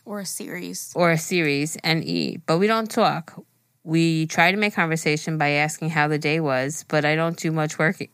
or 0.04 0.20
a 0.20 0.26
series. 0.26 0.92
Or 0.94 1.10
a 1.10 1.18
series 1.18 1.76
and 1.82 2.04
eat, 2.04 2.42
but 2.46 2.58
we 2.58 2.66
don't 2.66 2.90
talk. 2.90 3.44
We 3.84 4.26
try 4.26 4.50
to 4.50 4.56
make 4.56 4.74
conversation 4.74 5.38
by 5.38 5.50
asking 5.50 5.90
how 5.90 6.08
the 6.08 6.18
day 6.18 6.40
was, 6.40 6.84
but 6.88 7.04
I 7.04 7.16
don't 7.16 7.36
do 7.36 7.50
much 7.50 7.78
working. 7.78 8.10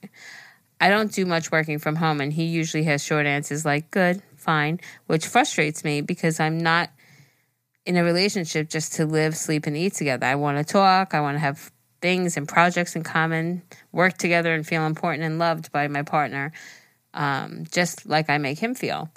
I 0.80 0.88
don't 0.88 1.12
do 1.12 1.26
much 1.26 1.50
working 1.50 1.78
from 1.78 1.96
home, 1.96 2.20
and 2.20 2.32
he 2.32 2.44
usually 2.44 2.84
has 2.84 3.04
short 3.04 3.26
answers 3.26 3.64
like 3.64 3.90
good, 3.90 4.22
fine, 4.36 4.80
which 5.06 5.26
frustrates 5.26 5.84
me 5.84 6.00
because 6.00 6.40
I'm 6.40 6.58
not 6.58 6.90
in 7.84 7.96
a 7.96 8.04
relationship 8.04 8.68
just 8.68 8.94
to 8.94 9.06
live, 9.06 9.36
sleep, 9.36 9.66
and 9.66 9.76
eat 9.76 9.94
together. 9.94 10.26
I 10.26 10.36
want 10.36 10.58
to 10.58 10.64
talk, 10.64 11.14
I 11.14 11.20
want 11.20 11.34
to 11.36 11.40
have 11.40 11.72
things 12.00 12.36
and 12.36 12.46
projects 12.46 12.94
in 12.94 13.02
common, 13.02 13.62
work 13.92 14.16
together, 14.18 14.54
and 14.54 14.66
feel 14.66 14.86
important 14.86 15.24
and 15.24 15.38
loved 15.38 15.72
by 15.72 15.88
my 15.88 16.02
partner, 16.02 16.52
um, 17.12 17.64
just 17.72 18.06
like 18.06 18.30
I 18.30 18.38
make 18.38 18.58
him 18.58 18.74
feel. 18.74 19.10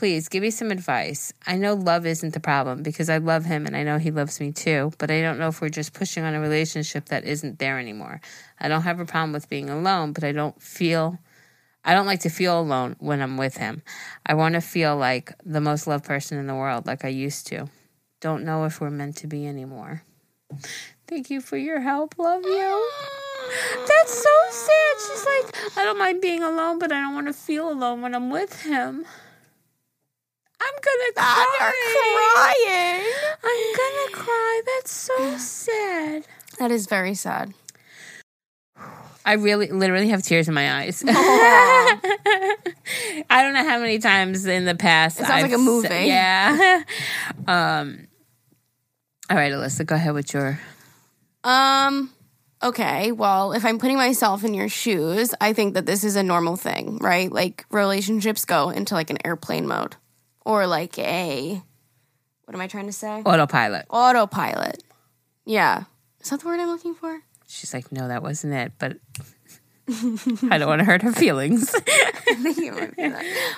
Please 0.00 0.30
give 0.30 0.40
me 0.40 0.50
some 0.50 0.70
advice. 0.70 1.30
I 1.46 1.56
know 1.56 1.74
love 1.74 2.06
isn't 2.06 2.32
the 2.32 2.40
problem 2.40 2.82
because 2.82 3.10
I 3.10 3.18
love 3.18 3.44
him 3.44 3.66
and 3.66 3.76
I 3.76 3.82
know 3.82 3.98
he 3.98 4.10
loves 4.10 4.40
me 4.40 4.50
too, 4.50 4.92
but 4.96 5.10
I 5.10 5.20
don't 5.20 5.38
know 5.38 5.48
if 5.48 5.60
we're 5.60 5.68
just 5.68 5.92
pushing 5.92 6.24
on 6.24 6.32
a 6.32 6.40
relationship 6.40 7.10
that 7.10 7.24
isn't 7.24 7.58
there 7.58 7.78
anymore. 7.78 8.22
I 8.58 8.68
don't 8.68 8.80
have 8.80 8.98
a 8.98 9.04
problem 9.04 9.34
with 9.34 9.50
being 9.50 9.68
alone, 9.68 10.14
but 10.14 10.24
I 10.24 10.32
don't 10.32 10.58
feel 10.62 11.18
I 11.84 11.92
don't 11.92 12.06
like 12.06 12.20
to 12.20 12.30
feel 12.30 12.58
alone 12.58 12.96
when 12.98 13.20
I'm 13.20 13.36
with 13.36 13.58
him. 13.58 13.82
I 14.24 14.32
want 14.32 14.54
to 14.54 14.62
feel 14.62 14.96
like 14.96 15.34
the 15.44 15.60
most 15.60 15.86
loved 15.86 16.06
person 16.06 16.38
in 16.38 16.46
the 16.46 16.54
world 16.54 16.86
like 16.86 17.04
I 17.04 17.08
used 17.08 17.46
to. 17.48 17.68
Don't 18.22 18.42
know 18.42 18.64
if 18.64 18.80
we're 18.80 18.88
meant 18.88 19.16
to 19.16 19.26
be 19.26 19.46
anymore. 19.46 20.02
Thank 21.08 21.28
you 21.28 21.42
for 21.42 21.58
your 21.58 21.80
help. 21.80 22.14
Love 22.18 22.44
you. 22.44 22.90
That's 23.86 24.14
so 24.14 24.30
sad. 24.48 24.94
She's 25.06 25.26
like, 25.26 25.76
I 25.76 25.84
don't 25.84 25.98
mind 25.98 26.22
being 26.22 26.42
alone, 26.42 26.78
but 26.78 26.90
I 26.90 27.02
don't 27.02 27.12
want 27.12 27.26
to 27.26 27.34
feel 27.34 27.70
alone 27.70 28.00
when 28.00 28.14
I'm 28.14 28.30
with 28.30 28.62
him. 28.62 29.04
I'm 30.60 30.74
gonna 30.82 31.12
cry. 31.14 31.72
crying. 32.34 33.04
I'm 33.42 33.74
gonna 33.76 34.24
cry. 34.24 34.62
That's 34.66 34.92
so 34.92 35.36
sad. 35.38 36.26
That 36.58 36.70
is 36.70 36.86
very 36.86 37.14
sad. 37.14 37.54
I 39.24 39.34
really, 39.34 39.68
literally 39.68 40.08
have 40.08 40.22
tears 40.22 40.48
in 40.48 40.54
my 40.54 40.80
eyes. 40.80 41.04
I 41.06 41.92
don't 43.30 43.52
know 43.54 43.64
how 43.68 43.78
many 43.78 43.98
times 43.98 44.46
in 44.46 44.64
the 44.64 44.74
past. 44.74 45.20
It 45.20 45.26
sounds 45.26 45.42
like 45.42 45.52
a 45.52 45.58
movie. 45.58 45.88
Yeah. 46.06 46.82
um. 47.46 48.06
All 49.28 49.36
right, 49.36 49.52
Alyssa, 49.52 49.86
go 49.86 49.94
ahead 49.94 50.14
with 50.14 50.32
your. 50.34 50.58
Um. 51.44 52.10
Okay, 52.62 53.12
well, 53.12 53.52
if 53.52 53.64
I'm 53.64 53.78
putting 53.78 53.96
myself 53.96 54.44
in 54.44 54.52
your 54.52 54.68
shoes, 54.68 55.34
I 55.40 55.54
think 55.54 55.72
that 55.74 55.86
this 55.86 56.04
is 56.04 56.16
a 56.16 56.22
normal 56.22 56.56
thing, 56.56 56.98
right? 56.98 57.32
Like 57.32 57.64
relationships 57.70 58.44
go 58.44 58.68
into 58.68 58.92
like 58.92 59.08
an 59.08 59.16
airplane 59.24 59.66
mode 59.66 59.96
or 60.50 60.66
like 60.66 60.98
a 60.98 61.62
what 62.44 62.54
am 62.54 62.60
I 62.60 62.66
trying 62.66 62.86
to 62.86 62.92
say? 62.92 63.22
Autopilot. 63.24 63.86
Autopilot. 63.90 64.82
Yeah. 65.44 65.84
Is 66.20 66.30
that 66.30 66.40
the 66.40 66.46
word 66.46 66.58
I'm 66.58 66.66
looking 66.66 66.96
for? 66.96 67.20
She's 67.46 67.72
like, 67.72 67.92
no, 67.92 68.08
that 68.08 68.24
wasn't 68.24 68.54
it, 68.54 68.72
but 68.78 68.96
I 69.88 70.58
don't 70.58 70.66
want 70.66 70.78
to 70.80 70.84
hurt 70.84 71.02
her 71.02 71.12
feelings. 71.12 71.72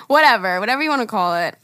whatever, 0.07 0.59
whatever 0.59 0.83
you 0.83 0.89
want 0.91 1.01
to 1.01 1.07
call 1.07 1.35
it. 1.35 1.57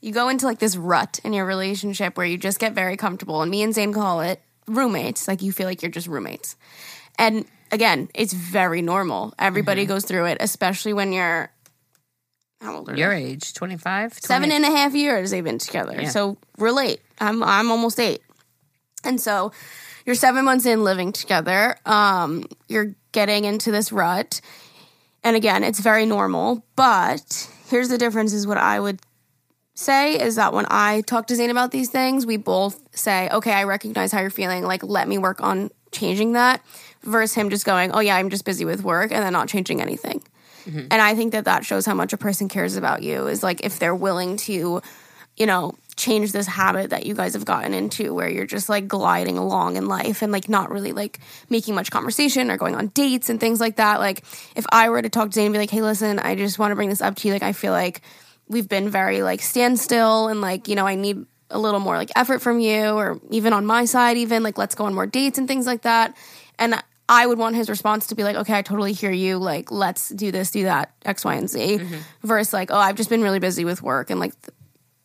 You 0.00 0.12
go 0.12 0.28
into 0.28 0.46
like 0.46 0.60
this 0.60 0.76
rut 0.76 1.18
in 1.24 1.32
your 1.32 1.44
relationship 1.44 2.16
where 2.16 2.26
you 2.26 2.38
just 2.38 2.60
get 2.60 2.72
very 2.72 2.96
comfortable, 2.96 3.42
and 3.42 3.50
me 3.50 3.62
and 3.62 3.74
Zane 3.74 3.92
call 3.92 4.20
it 4.20 4.40
roommates. 4.68 5.26
Like 5.26 5.42
you 5.42 5.50
feel 5.50 5.66
like 5.66 5.82
you're 5.82 5.90
just 5.90 6.06
roommates. 6.06 6.54
And 7.18 7.46
again, 7.72 8.08
it's 8.14 8.32
very 8.32 8.82
normal. 8.82 9.34
Everybody 9.40 9.82
mm-hmm. 9.82 9.94
goes 9.94 10.04
through 10.04 10.26
it, 10.26 10.38
especially 10.38 10.92
when 10.92 11.12
you're 11.12 11.50
how 12.60 12.76
old 12.76 12.88
are 12.88 12.96
Your 12.96 13.14
they? 13.14 13.24
age, 13.24 13.54
25? 13.54 14.12
20? 14.12 14.20
Seven 14.26 14.52
and 14.52 14.64
a 14.64 14.70
half 14.70 14.94
years 14.94 15.30
they've 15.30 15.44
been 15.44 15.58
together. 15.58 16.00
Yeah. 16.00 16.08
So 16.08 16.38
relate. 16.58 17.00
I'm 17.20 17.42
I'm 17.42 17.70
almost 17.70 18.00
eight. 18.00 18.22
And 19.04 19.20
so 19.20 19.52
you're 20.04 20.14
seven 20.14 20.44
months 20.44 20.66
in 20.66 20.84
living 20.84 21.12
together. 21.12 21.76
Um, 21.84 22.44
you're 22.68 22.94
getting 23.12 23.44
into 23.44 23.70
this 23.70 23.92
rut. 23.92 24.40
And 25.22 25.36
again, 25.36 25.64
it's 25.64 25.80
very 25.80 26.06
normal. 26.06 26.64
But 26.76 27.50
here's 27.68 27.88
the 27.88 27.98
difference 27.98 28.32
is 28.32 28.46
what 28.46 28.58
I 28.58 28.78
would 28.80 29.00
say 29.74 30.18
is 30.18 30.36
that 30.36 30.52
when 30.52 30.66
I 30.70 31.02
talk 31.02 31.26
to 31.28 31.34
Zane 31.36 31.50
about 31.50 31.70
these 31.70 31.90
things, 31.90 32.24
we 32.24 32.36
both 32.36 32.80
say, 32.96 33.28
okay, 33.30 33.52
I 33.52 33.64
recognize 33.64 34.12
how 34.12 34.20
you're 34.20 34.30
feeling. 34.30 34.64
Like, 34.64 34.82
let 34.82 35.08
me 35.08 35.18
work 35.18 35.42
on 35.42 35.70
changing 35.92 36.32
that 36.32 36.64
versus 37.02 37.34
him 37.34 37.50
just 37.50 37.66
going, 37.66 37.92
oh, 37.92 38.00
yeah, 38.00 38.16
I'm 38.16 38.30
just 38.30 38.44
busy 38.44 38.64
with 38.64 38.82
work 38.82 39.12
and 39.12 39.22
then 39.22 39.32
not 39.32 39.48
changing 39.48 39.80
anything. 39.80 40.22
Mm-hmm. 40.66 40.88
And 40.90 41.02
I 41.02 41.14
think 41.14 41.32
that 41.32 41.44
that 41.46 41.64
shows 41.64 41.86
how 41.86 41.94
much 41.94 42.12
a 42.12 42.16
person 42.16 42.48
cares 42.48 42.76
about 42.76 43.02
you 43.02 43.26
is 43.26 43.42
like 43.42 43.64
if 43.64 43.78
they're 43.78 43.94
willing 43.94 44.36
to, 44.38 44.82
you 45.36 45.46
know, 45.46 45.74
change 45.96 46.32
this 46.32 46.46
habit 46.46 46.90
that 46.90 47.06
you 47.06 47.14
guys 47.14 47.32
have 47.32 47.46
gotten 47.46 47.72
into 47.72 48.12
where 48.12 48.28
you're 48.28 48.46
just 48.46 48.68
like 48.68 48.86
gliding 48.86 49.38
along 49.38 49.76
in 49.76 49.86
life 49.86 50.20
and 50.20 50.30
like 50.30 50.48
not 50.48 50.70
really 50.70 50.92
like 50.92 51.20
making 51.48 51.74
much 51.74 51.90
conversation 51.90 52.50
or 52.50 52.58
going 52.58 52.74
on 52.74 52.88
dates 52.88 53.30
and 53.30 53.40
things 53.40 53.60
like 53.60 53.76
that. 53.76 53.98
Like 53.98 54.22
if 54.54 54.66
I 54.70 54.90
were 54.90 55.00
to 55.00 55.08
talk 55.08 55.28
to 55.28 55.32
Zane 55.32 55.46
and 55.46 55.54
be 55.54 55.58
like, 55.58 55.70
hey, 55.70 55.80
listen, 55.80 56.18
I 56.18 56.34
just 56.34 56.58
want 56.58 56.72
to 56.72 56.76
bring 56.76 56.90
this 56.90 57.00
up 57.00 57.16
to 57.16 57.28
you. 57.28 57.34
Like 57.34 57.42
I 57.42 57.52
feel 57.52 57.72
like 57.72 58.02
we've 58.46 58.68
been 58.68 58.90
very 58.90 59.22
like 59.22 59.40
standstill 59.40 60.28
and 60.28 60.42
like, 60.42 60.68
you 60.68 60.74
know, 60.74 60.86
I 60.86 60.96
need 60.96 61.24
a 61.50 61.58
little 61.58 61.80
more 61.80 61.96
like 61.96 62.10
effort 62.14 62.42
from 62.42 62.60
you 62.60 62.90
or 62.90 63.20
even 63.30 63.52
on 63.52 63.64
my 63.64 63.86
side, 63.86 64.18
even 64.18 64.42
like 64.42 64.58
let's 64.58 64.74
go 64.74 64.84
on 64.84 64.94
more 64.94 65.06
dates 65.06 65.38
and 65.38 65.48
things 65.48 65.66
like 65.66 65.82
that. 65.82 66.14
And 66.58 66.82
I 67.08 67.26
would 67.26 67.38
want 67.38 67.56
his 67.56 67.68
response 67.68 68.08
to 68.08 68.14
be 68.14 68.24
like, 68.24 68.36
okay, 68.36 68.54
I 68.58 68.62
totally 68.62 68.92
hear 68.92 69.12
you. 69.12 69.38
Like, 69.38 69.70
let's 69.70 70.08
do 70.08 70.32
this, 70.32 70.50
do 70.50 70.64
that, 70.64 70.92
X, 71.04 71.24
Y, 71.24 71.34
and 71.34 71.48
Z. 71.48 71.78
Mm-hmm. 71.78 72.26
Versus 72.26 72.52
like, 72.52 72.70
oh, 72.70 72.78
I've 72.78 72.96
just 72.96 73.10
been 73.10 73.22
really 73.22 73.38
busy 73.38 73.64
with 73.64 73.82
work 73.82 74.10
and 74.10 74.18
like, 74.18 74.32
th- 74.42 74.54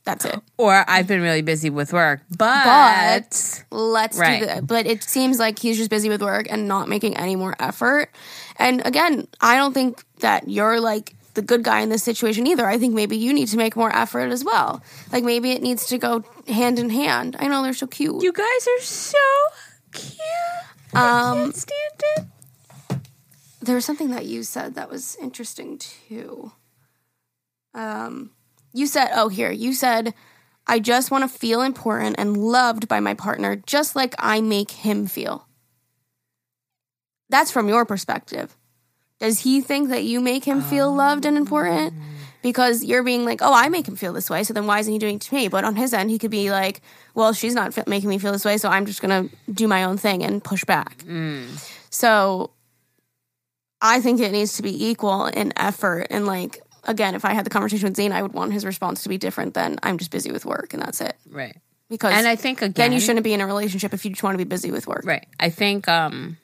that's 0.03 0.25
it. 0.25 0.39
Or 0.57 0.83
I've 0.87 1.07
been 1.07 1.21
really 1.21 1.43
busy 1.43 1.69
with 1.69 1.93
work, 1.93 2.21
but, 2.35 2.65
but 2.65 3.63
let's 3.69 4.17
right. 4.17 4.39
do 4.39 4.45
that. 4.47 4.65
But 4.65 4.87
it 4.87 5.03
seems 5.03 5.37
like 5.37 5.59
he's 5.59 5.77
just 5.77 5.91
busy 5.91 6.09
with 6.09 6.23
work 6.23 6.47
and 6.49 6.67
not 6.67 6.89
making 6.89 7.17
any 7.17 7.35
more 7.35 7.55
effort. 7.59 8.09
And 8.57 8.85
again, 8.85 9.27
I 9.39 9.57
don't 9.57 9.73
think 9.73 10.03
that 10.19 10.47
you're 10.47 10.79
like 10.79 11.13
the 11.35 11.41
good 11.41 11.63
guy 11.63 11.81
in 11.81 11.89
this 11.89 12.03
situation 12.03 12.47
either. 12.47 12.65
I 12.65 12.77
think 12.77 12.93
maybe 12.93 13.15
you 13.15 13.31
need 13.31 13.47
to 13.49 13.57
make 13.57 13.75
more 13.75 13.95
effort 13.95 14.31
as 14.31 14.43
well. 14.43 14.81
Like 15.11 15.23
maybe 15.23 15.51
it 15.51 15.61
needs 15.61 15.85
to 15.87 15.97
go 15.97 16.23
hand 16.47 16.79
in 16.79 16.89
hand. 16.89 17.35
I 17.39 17.47
know 17.47 17.61
they're 17.61 17.73
so 17.73 17.87
cute. 17.87 18.23
You 18.23 18.33
guys 18.33 18.67
are 18.67 18.81
so 18.81 19.17
cute. 19.93 20.17
I 20.93 21.33
can't 21.33 21.55
stand 21.55 22.01
it. 22.17 22.25
There 23.61 23.75
was 23.75 23.85
something 23.85 24.09
that 24.11 24.25
you 24.25 24.43
said 24.43 24.75
that 24.75 24.89
was 24.89 25.15
interesting 25.21 25.77
too. 25.77 26.51
Um, 27.73 28.31
you 28.73 28.87
said, 28.87 29.11
oh, 29.13 29.29
here, 29.29 29.51
you 29.51 29.73
said, 29.73 30.13
I 30.67 30.79
just 30.79 31.11
want 31.11 31.29
to 31.29 31.39
feel 31.39 31.61
important 31.61 32.15
and 32.17 32.37
loved 32.37 32.87
by 32.87 32.99
my 32.99 33.13
partner, 33.13 33.55
just 33.55 33.95
like 33.95 34.15
I 34.17 34.41
make 34.41 34.71
him 34.71 35.07
feel. 35.07 35.47
That's 37.29 37.51
from 37.51 37.69
your 37.69 37.85
perspective. 37.85 38.57
Does 39.19 39.39
he 39.39 39.61
think 39.61 39.89
that 39.89 40.03
you 40.03 40.19
make 40.19 40.45
him 40.45 40.61
feel 40.61 40.93
loved 40.93 41.25
and 41.25 41.37
important? 41.37 41.93
Because 42.41 42.83
you're 42.83 43.03
being 43.03 43.25
like, 43.25 43.41
oh, 43.41 43.53
I 43.53 43.69
make 43.69 43.87
him 43.87 43.95
feel 43.95 44.13
this 44.13 44.29
way, 44.29 44.43
so 44.43 44.53
then 44.53 44.65
why 44.65 44.79
isn't 44.79 44.91
he 44.91 44.99
doing 44.99 45.15
it 45.15 45.21
to 45.21 45.35
me? 45.35 45.47
But 45.47 45.63
on 45.63 45.75
his 45.75 45.93
end, 45.93 46.09
he 46.09 46.19
could 46.19 46.31
be 46.31 46.51
like, 46.51 46.81
well, 47.13 47.33
she's 47.33 47.53
not 47.53 47.77
f- 47.77 47.87
making 47.87 48.09
me 48.09 48.17
feel 48.17 48.31
this 48.31 48.45
way, 48.45 48.57
so 48.57 48.69
I'm 48.69 48.85
just 48.85 49.01
gonna 49.01 49.29
do 49.51 49.67
my 49.67 49.83
own 49.83 49.97
thing 49.97 50.23
and 50.23 50.43
push 50.43 50.63
back. 50.65 50.99
Mm. 50.99 51.47
So 51.89 52.51
I 53.81 54.01
think 54.01 54.19
it 54.19 54.31
needs 54.31 54.57
to 54.57 54.63
be 54.63 54.87
equal 54.87 55.25
in 55.25 55.53
effort 55.57 56.07
and 56.09 56.25
like. 56.25 56.61
Again, 56.83 57.13
if 57.13 57.25
I 57.25 57.33
had 57.33 57.45
the 57.45 57.51
conversation 57.51 57.87
with 57.89 57.95
Zane, 57.95 58.11
I 58.11 58.23
would 58.23 58.33
want 58.33 58.53
his 58.53 58.65
response 58.65 59.03
to 59.03 59.09
be 59.09 59.19
different 59.19 59.53
than 59.53 59.77
I'm 59.83 59.99
just 59.99 60.09
busy 60.09 60.31
with 60.31 60.47
work 60.47 60.73
and 60.73 60.81
that's 60.81 60.99
it. 60.99 61.15
Right. 61.29 61.55
Because 61.91 62.13
and 62.13 62.25
I 62.25 62.35
think 62.35 62.63
again, 62.63 62.73
then 62.73 62.91
you 62.91 62.99
shouldn't 62.99 63.23
be 63.23 63.33
in 63.33 63.41
a 63.41 63.45
relationship 63.45 63.93
if 63.93 64.03
you 64.03 64.09
just 64.09 64.23
want 64.23 64.33
to 64.33 64.37
be 64.39 64.49
busy 64.49 64.71
with 64.71 64.87
work. 64.87 65.03
Right. 65.05 65.27
I 65.39 65.51
think 65.51 65.87
um 65.87 66.37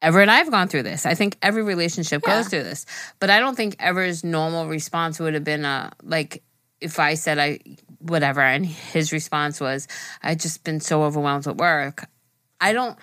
Ever 0.00 0.20
and 0.20 0.30
I've 0.30 0.50
gone 0.50 0.68
through 0.68 0.84
this. 0.84 1.06
I 1.06 1.14
think 1.14 1.36
every 1.42 1.62
relationship 1.62 2.22
yeah. 2.24 2.36
goes 2.36 2.48
through 2.48 2.62
this. 2.62 2.86
But 3.18 3.30
I 3.30 3.40
don't 3.40 3.56
think 3.56 3.76
Ever's 3.78 4.22
normal 4.22 4.68
response 4.68 5.18
would 5.18 5.34
have 5.34 5.44
been 5.44 5.64
a 5.64 5.92
like 6.02 6.42
if 6.80 6.98
I 7.00 7.14
said 7.14 7.38
I 7.38 7.58
whatever 7.98 8.40
and 8.40 8.64
his 8.64 9.12
response 9.12 9.60
was 9.60 9.88
I've 10.22 10.38
just 10.38 10.62
been 10.62 10.80
so 10.80 11.02
overwhelmed 11.02 11.46
with 11.46 11.56
work. 11.56 12.08
I 12.60 12.72
don't 12.72 12.96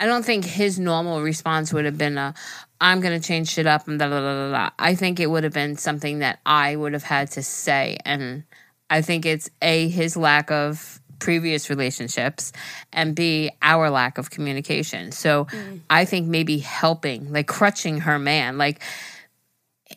I 0.00 0.06
don't 0.06 0.24
think 0.24 0.44
his 0.44 0.80
normal 0.80 1.22
response 1.22 1.72
would 1.72 1.84
have 1.84 1.98
been 1.98 2.18
a 2.18 2.34
I'm 2.80 3.00
going 3.00 3.20
to 3.20 3.26
change 3.26 3.50
shit 3.50 3.66
up 3.66 3.86
and 3.86 3.98
blah, 3.98 4.08
blah, 4.08 4.20
blah, 4.20 4.48
blah. 4.48 4.70
I 4.78 4.94
think 4.94 5.20
it 5.20 5.26
would 5.26 5.44
have 5.44 5.52
been 5.52 5.76
something 5.76 6.20
that 6.20 6.40
I 6.46 6.74
would 6.74 6.94
have 6.94 7.02
had 7.02 7.30
to 7.32 7.42
say. 7.42 7.98
And 8.06 8.44
I 8.88 9.02
think 9.02 9.26
it's 9.26 9.50
A, 9.60 9.88
his 9.88 10.16
lack 10.16 10.50
of 10.50 10.99
previous 11.20 11.70
relationships, 11.70 12.52
and 12.92 13.14
B, 13.14 13.50
our 13.62 13.90
lack 13.90 14.18
of 14.18 14.30
communication. 14.30 15.12
So 15.12 15.44
mm. 15.44 15.80
I 15.88 16.04
think 16.04 16.26
maybe 16.26 16.58
helping, 16.58 17.32
like 17.32 17.46
crutching 17.46 18.00
her 18.00 18.18
man, 18.18 18.58
like 18.58 18.80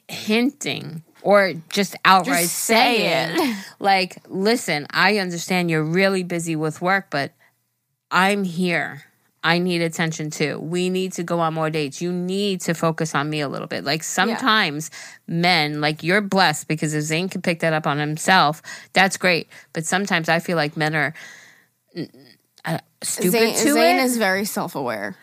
hinting 0.08 1.04
or 1.22 1.54
just 1.70 1.96
outright 2.06 2.44
Just 2.44 2.56
say 2.56 2.98
saying, 2.98 3.38
it. 3.40 3.66
like, 3.80 4.18
listen, 4.28 4.86
I 4.92 5.18
understand 5.18 5.72
you're 5.72 5.84
really 5.84 6.24
busy 6.24 6.56
with 6.56 6.82
work, 6.82 7.08
but 7.10 7.32
I'm 8.12 8.44
here. 8.44 9.04
I 9.46 9.60
need 9.60 9.82
attention 9.82 10.30
too. 10.30 10.58
We 10.60 10.90
need 10.90 11.12
to 11.14 11.24
go 11.24 11.42
on 11.42 11.54
more 11.54 11.70
dates. 11.70 12.02
You 12.02 12.14
need 12.14 12.62
to 12.62 12.74
focus 12.74 13.14
on 13.14 13.30
me 13.30 13.42
a 13.42 13.50
little 13.50 13.68
bit. 13.68 13.84
Like 13.84 14.02
sometimes 14.04 14.90
men, 15.28 15.82
like 15.82 16.02
you're 16.02 16.22
blessed 16.22 16.68
because 16.70 16.94
if 16.94 17.04
Zane 17.04 17.28
can 17.28 17.42
pick 17.42 17.60
that 17.60 17.74
up 17.74 17.86
on 17.86 17.98
himself, 17.98 18.62
that's 18.94 19.18
great. 19.18 19.50
But 19.74 19.86
sometimes 19.86 20.30
I 20.30 20.40
feel 20.40 20.56
like 20.56 20.78
men 20.78 20.96
are 20.96 21.14
uh, 22.64 22.78
stupid 23.02 23.32
Zane, 23.32 23.54
to 23.56 23.74
Zane 23.74 24.00
it. 24.00 24.04
is 24.04 24.18
very 24.18 24.46
self 24.46 24.76
aware, 24.76 25.16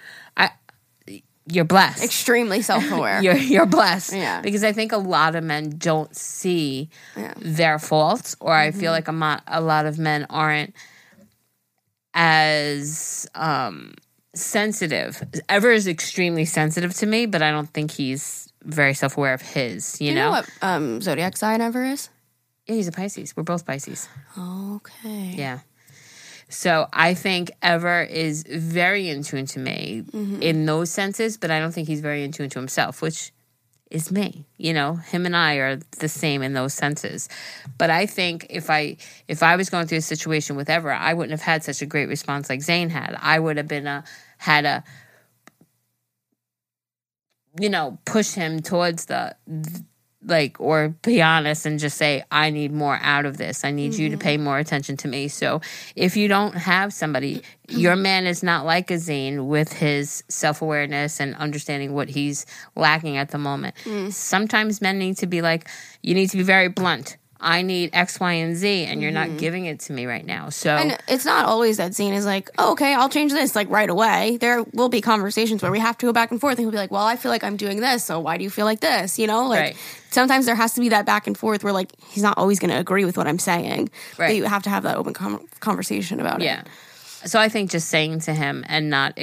you're 1.47 1.64
blessed. 1.64 2.05
extremely 2.05 2.61
self 2.71 2.89
aware. 2.93 3.23
You're 3.23 3.37
you're 3.37 3.66
blessed. 3.66 4.12
Yeah. 4.12 4.41
Because 4.43 4.62
I 4.62 4.73
think 4.73 4.93
a 4.93 4.99
lot 4.99 5.35
of 5.35 5.43
men 5.43 5.71
don't 5.79 6.14
see 6.14 6.91
Yeah. 7.16 7.33
Mm-hmm. 7.33 7.55
their 7.55 7.79
faults, 7.79 8.37
or 8.39 8.53
I 8.53 8.71
feel 8.71 8.93
like 8.93 9.09
a, 9.09 9.12
mo- 9.12 9.41
a 9.49 9.61
lot 9.62 9.87
of 9.87 9.99
men 9.99 10.27
aren't 10.29 10.75
as 12.14 13.27
um, 13.35 13.95
sensitive. 14.35 15.22
Ever 15.49 15.70
is 15.70 15.87
extremely 15.87 16.45
sensitive 16.45 16.95
to 16.95 17.07
me, 17.07 17.26
but 17.26 17.43
I 17.43 17.51
don't 17.51 17.68
think 17.68 17.91
he's 17.91 18.53
very 18.62 18.95
self 18.95 19.16
aware 19.16 19.35
of 19.35 19.43
his. 19.43 20.01
You, 20.01 20.09
you 20.09 20.14
know? 20.14 20.26
know 20.26 20.31
what 20.31 20.51
um, 20.62 21.01
zodiac 21.01 21.37
sign 21.37 21.61
Ever 21.61 21.85
is? 21.85 22.09
Yeah, 22.66 22.76
he's 22.76 22.89
a 22.89 22.93
Pisces. 22.93 23.37
We're 23.37 23.43
both 23.43 23.66
Pisces. 23.66 24.09
Okay. 24.39 25.35
Yeah. 25.37 25.61
So 26.49 26.89
I 26.93 27.14
think 27.14 27.51
Ever 27.62 28.03
is 28.03 28.45
very 28.49 29.09
in 29.09 29.22
tune 29.22 29.47
to 29.47 29.59
me 29.59 30.03
Mm-hmm. 30.12 30.43
in 30.43 30.66
those 30.66 30.91
senses, 30.91 31.37
but 31.37 31.51
I 31.51 31.59
don't 31.61 31.72
think 31.72 31.87
he's 31.89 32.01
very 32.01 32.22
in 32.24 32.33
tune 32.33 32.51
to 32.51 32.59
himself, 32.59 33.03
which 33.03 33.33
is 33.91 34.11
me. 34.11 34.47
You 34.57 34.72
know, 34.72 34.95
him 34.95 35.26
and 35.26 35.36
I 35.36 35.57
are 35.57 35.76
the 35.99 36.09
same 36.09 36.43
in 36.43 36.53
those 36.53 36.74
senses. 36.74 37.28
But 37.76 37.91
I 37.91 38.07
think 38.07 38.47
if 38.49 38.70
I 38.70 38.97
if 39.28 39.43
I 39.43 39.57
was 39.57 39.68
going 39.68 39.86
through 39.86 39.99
a 39.99 40.03
situation 40.03 40.57
with 40.57 40.70
Ever, 40.70 40.93
I 40.93 41.14
wouldn't 41.14 41.32
have 41.32 41.43
had 41.43 41.64
such 41.64 41.82
a 41.82 41.86
great 41.86 42.09
response 42.09 42.49
like 42.49 42.62
Zane 42.62 42.91
had. 42.91 43.16
I 43.20 43.38
would 43.38 43.57
have 43.57 43.68
been 43.68 43.86
a 43.86 44.05
had 44.38 44.64
a 44.64 44.84
you 47.59 47.68
know, 47.68 47.99
push 48.05 48.32
him 48.32 48.61
towards 48.61 49.07
the 49.07 49.34
like 50.25 50.61
or 50.61 50.91
be 51.03 51.23
honest 51.23 51.64
and 51.64 51.79
just 51.79 51.97
say 51.97 52.23
i 52.31 52.51
need 52.51 52.73
more 52.73 52.99
out 53.03 53.25
of 53.25 53.39
this. 53.39 53.64
I 53.64 53.71
need 53.71 53.95
you 53.95 54.11
to 54.11 54.16
mm-hmm. 54.16 54.23
pay 54.23 54.37
more 54.37 54.59
attention 54.59 54.97
to 54.99 55.09
me. 55.09 55.29
So 55.29 55.61
if 55.97 56.16
you 56.16 56.29
don't 56.29 56.55
have 56.55 56.93
somebody 56.93 57.37
mm-hmm. 57.37 57.79
your 57.79 57.97
man 57.97 58.27
is 58.27 58.43
not 58.43 58.66
like 58.66 58.91
a 58.91 58.99
Zane 58.99 59.47
with 59.49 59.73
his 59.73 60.23
self-awareness 60.29 61.21
and 61.21 61.35
understanding 61.37 61.95
what 61.95 62.09
he's 62.09 62.45
lacking 62.77 63.16
at 63.16 63.31
the 63.31 63.39
moment. 63.39 63.75
Mm. 63.85 64.12
Sometimes 64.12 64.81
men 64.81 64.99
need 64.99 65.16
to 65.18 65.27
be 65.27 65.41
like 65.43 65.68
you 66.03 66.14
need 66.14 66.31
to 66.31 66.37
be 66.37 66.43
very 66.43 66.68
blunt. 66.68 67.16
I 67.43 67.62
need 67.62 67.91
x 67.95 68.21
y 68.21 68.33
and 68.35 68.55
z 68.55 68.85
and 68.85 69.01
you're 69.01 69.11
not 69.11 69.29
mm-hmm. 69.29 69.37
giving 69.39 69.64
it 69.64 69.81
to 69.81 69.95
me 69.95 70.05
right 70.05 70.25
now. 70.25 70.51
So 70.51 70.77
And 70.77 70.99
it's 71.09 71.25
not 71.25 71.47
always 71.47 71.79
that 71.79 71.95
Zane 71.95 72.12
is 72.12 72.27
like, 72.27 72.51
oh, 72.59 72.73
okay, 72.73 72.95
I'll 72.95 73.09
change 73.09 73.33
this 73.33 73.57
like 73.57 73.71
right 73.71 73.89
away. 73.89 74.37
There 74.39 74.62
will 74.75 74.91
be 74.91 75.01
conversations 75.01 75.62
where 75.62 75.73
we 75.73 75.79
have 75.79 75.97
to 75.99 76.07
go 76.07 76.12
back 76.12 76.31
and 76.31 76.41
forth, 76.41 76.59
and 76.59 76.61
he'll 76.61 76.71
be 76.71 76.77
like, 76.77 76.91
well, 76.91 77.05
I 77.05 77.16
feel 77.16 77.31
like 77.31 77.43
I'm 77.43 77.57
doing 77.57 77.81
this, 77.81 78.05
so 78.05 78.21
why 78.21 78.37
do 78.37 78.45
you 78.45 78.51
feel 78.51 78.66
like 78.66 78.81
this? 78.81 79.18
You 79.18 79.27
know, 79.27 79.49
like 79.49 79.61
Right. 79.61 79.77
Sometimes 80.11 80.46
there 80.46 80.54
has 80.54 80.74
to 80.74 80.80
be 80.80 80.88
that 80.90 81.06
back 81.06 81.26
and 81.26 81.36
forth 81.36 81.62
where 81.64 81.72
like 81.72 81.92
he's 82.11 82.22
not 82.22 82.36
always 82.38 82.58
going 82.58 82.70
to 82.70 82.78
agree 82.78 83.04
with 83.04 83.16
what 83.16 83.26
I'm 83.26 83.38
saying. 83.38 83.90
But 84.16 84.22
Right. 84.24 84.36
you 84.36 84.44
have 84.44 84.62
to 84.64 84.70
have 84.70 84.82
that 84.84 84.96
open 84.96 85.12
com- 85.14 85.46
conversation 85.61 86.20
about 86.20 86.40
Yeah. 86.40 86.61
it. 86.61 87.28
So 87.28 87.38
I 87.38 87.48
think 87.48 87.70
just 87.70 87.88
saying 87.88 88.20
to 88.20 88.32
him 88.34 88.64
and 88.68 88.88
not 88.90 89.18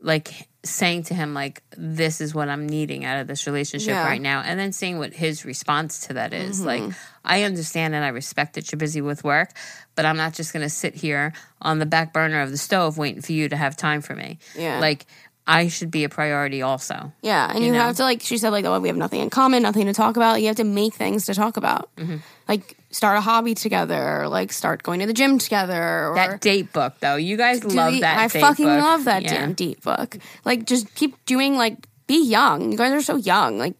like 0.00 0.48
saying 0.62 1.02
to 1.04 1.14
him 1.14 1.34
like 1.34 1.62
this 1.76 2.20
is 2.22 2.34
what 2.34 2.48
I'm 2.48 2.66
needing 2.66 3.04
out 3.04 3.20
of 3.20 3.26
this 3.26 3.46
relationship 3.46 3.88
Yeah. 3.90 4.04
right 4.06 4.20
now 4.20 4.40
and 4.40 4.58
then 4.58 4.72
seeing 4.72 4.98
what 4.98 5.12
his 5.12 5.44
response 5.44 6.06
to 6.06 6.14
that 6.14 6.32
is. 6.32 6.58
Mm-hmm. 6.60 6.66
Like 6.86 6.94
I 7.24 7.42
understand 7.42 7.94
and 7.94 8.02
I 8.04 8.08
respect 8.08 8.54
that 8.54 8.70
you're 8.72 8.78
busy 8.78 9.00
with 9.02 9.24
work, 9.24 9.50
but 9.94 10.06
I'm 10.06 10.16
not 10.16 10.32
just 10.32 10.52
going 10.54 10.62
to 10.62 10.70
sit 10.70 10.94
here 10.94 11.32
on 11.60 11.80
the 11.80 11.86
back 11.86 12.12
burner 12.14 12.40
of 12.40 12.50
the 12.50 12.56
stove 12.56 12.96
waiting 12.96 13.20
for 13.20 13.32
you 13.32 13.48
to 13.50 13.56
have 13.56 13.76
time 13.76 14.00
for 14.00 14.14
me. 14.14 14.38
Yeah. 14.56 14.78
Like 14.78 15.06
I 15.46 15.68
should 15.68 15.90
be 15.90 16.04
a 16.04 16.08
priority 16.08 16.62
also. 16.62 17.12
Yeah, 17.20 17.50
and 17.54 17.62
you, 17.62 17.70
know? 17.72 17.78
have 17.78 17.96
to 17.96 18.02
like 18.02 18.22
she 18.22 18.38
said, 18.38 18.48
like 18.50 18.64
oh, 18.64 18.80
we 18.80 18.88
have 18.88 18.96
nothing 18.96 19.20
in 19.20 19.28
common, 19.30 19.62
nothing 19.62 19.86
to 19.86 19.92
talk 19.92 20.16
about. 20.16 20.40
You 20.40 20.46
have 20.48 20.56
to 20.56 20.64
make 20.64 20.94
things 20.94 21.26
to 21.26 21.34
talk 21.34 21.56
about, 21.58 21.90
Mm-hmm. 21.96 22.16
like 22.48 22.76
start 22.90 23.18
a 23.18 23.20
hobby 23.20 23.54
together, 23.54 24.20
or 24.22 24.28
like 24.28 24.52
start 24.52 24.82
going 24.82 25.00
to 25.00 25.06
the 25.06 25.12
gym 25.12 25.36
together, 25.38 26.08
or 26.08 26.14
That 26.14 26.40
date 26.40 26.72
book 26.72 26.94
though. 27.00 27.16
You 27.16 27.36
guys 27.36 27.62
love 27.64 27.92
the- 27.92 28.00
that 28.00 28.18
I 28.18 28.28
date 28.28 28.40
fucking 28.40 28.64
book. 28.64 28.80
love 28.82 29.04
that 29.04 29.22
Yeah. 29.22 29.32
damn 29.34 29.52
deep 29.52 29.82
book. 29.82 30.16
Like, 30.46 30.64
just 30.64 30.94
keep 30.94 31.22
doing 31.26 31.56
like 31.56 31.88
be 32.06 32.24
young. 32.24 32.72
You 32.72 32.78
guys 32.78 32.92
are 32.92 33.02
so 33.02 33.16
young. 33.16 33.58
Like, 33.58 33.74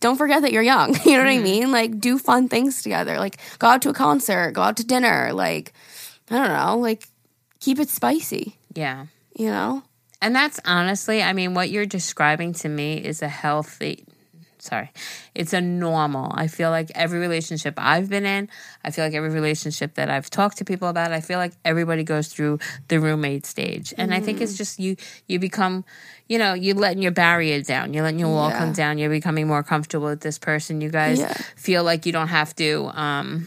don't 0.00 0.16
forget 0.16 0.42
that 0.42 0.52
you're 0.52 0.62
young. 0.62 0.94
You 1.04 1.12
know 1.12 1.24
what 1.24 1.28
Mm-hmm. 1.30 1.40
I 1.40 1.42
mean? 1.42 1.70
Like, 1.72 2.00
do 2.00 2.18
fun 2.18 2.48
things 2.48 2.82
together. 2.82 3.18
Like, 3.18 3.36
go 3.60 3.68
out 3.68 3.82
to 3.82 3.88
a 3.90 3.94
concert, 3.94 4.52
go 4.52 4.62
out 4.62 4.76
to 4.78 4.84
dinner. 4.84 5.30
Like, 5.32 5.72
I 6.30 6.38
don't 6.38 6.48
know. 6.48 6.78
Like, 6.78 7.06
keep 7.60 7.78
it 7.78 7.88
spicy. 7.88 8.58
Yeah. 8.74 9.06
You 9.36 9.46
know? 9.50 9.82
And 10.20 10.34
that's 10.34 10.58
honestly, 10.64 11.22
I 11.22 11.32
mean, 11.32 11.54
what 11.54 11.70
you're 11.70 11.86
describing 11.86 12.52
to 12.54 12.68
me 12.68 12.94
is 12.96 13.22
a 13.22 13.28
healthy, 13.28 14.04
sorry, 14.58 14.90
it's 15.32 15.52
a 15.52 15.60
normal. 15.60 16.32
I 16.34 16.48
feel 16.48 16.70
like 16.70 16.90
every 16.96 17.20
relationship 17.20 17.74
I've 17.76 18.08
been 18.10 18.26
in, 18.26 18.48
I 18.84 18.90
feel 18.90 19.04
like 19.04 19.14
every 19.14 19.30
relationship 19.30 19.94
that 19.94 20.10
I've 20.10 20.28
talked 20.28 20.58
to 20.58 20.64
people 20.64 20.88
about, 20.88 21.12
I 21.12 21.20
feel 21.20 21.38
like 21.38 21.52
everybody 21.64 22.02
goes 22.02 22.28
through 22.28 22.58
the 22.88 22.98
roommate 22.98 23.46
stage. 23.46 23.94
And 23.96 24.12
I 24.12 24.20
think 24.20 24.40
it's 24.40 24.56
just 24.56 24.80
you, 24.80 24.96
you 25.28 25.38
become, 25.38 25.84
you 26.28 26.36
know, 26.38 26.52
you're 26.52 26.74
letting 26.74 27.00
your 27.02 27.12
barrier 27.12 27.62
down, 27.62 27.94
you're 27.94 28.02
letting 28.02 28.18
your 28.18 28.30
wall 28.34 28.48
Yeah. 28.50 28.58
come 28.58 28.72
down, 28.72 28.98
you're 28.98 29.10
becoming 29.10 29.46
more 29.46 29.62
comfortable 29.62 30.06
with 30.06 30.20
this 30.22 30.38
person. 30.38 30.80
You 30.80 30.90
guys 30.90 31.20
Yeah. 31.20 31.32
feel 31.54 31.84
like 31.84 32.06
you 32.06 32.12
don't 32.12 32.28
have 32.28 32.56
to, 32.56 32.90
um, 32.94 33.46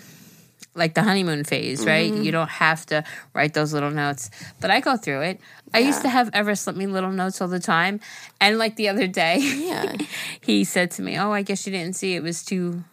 like 0.73 0.93
the 0.93 1.03
honeymoon 1.03 1.43
phase, 1.43 1.85
right? 1.85 2.11
Mm-hmm. 2.11 2.23
You 2.23 2.31
don't 2.31 2.49
have 2.49 2.85
to 2.87 3.03
write 3.33 3.53
those 3.53 3.73
little 3.73 3.91
notes. 3.91 4.29
But 4.61 4.71
I 4.71 4.79
go 4.79 4.95
through 4.97 5.21
it. 5.21 5.41
I 5.73 5.79
used 5.79 6.01
to 6.03 6.09
have 6.09 6.29
Ever 6.33 6.55
slip 6.55 6.75
me 6.75 6.87
little 6.87 7.11
notes 7.11 7.41
all 7.41 7.47
the 7.47 7.59
time. 7.59 7.99
And 8.39 8.57
like 8.57 8.75
the 8.77 8.87
other 8.89 9.07
day, 9.07 9.39
Yeah. 9.39 9.95
he 10.41 10.63
said 10.63 10.91
to 10.91 11.01
me, 11.01 11.17
Oh, 11.17 11.31
I 11.31 11.41
guess 11.41 11.65
you 11.65 11.71
didn't 11.73 11.95
see 11.95 12.15
it 12.15 12.23
was 12.23 12.43
too 12.43 12.83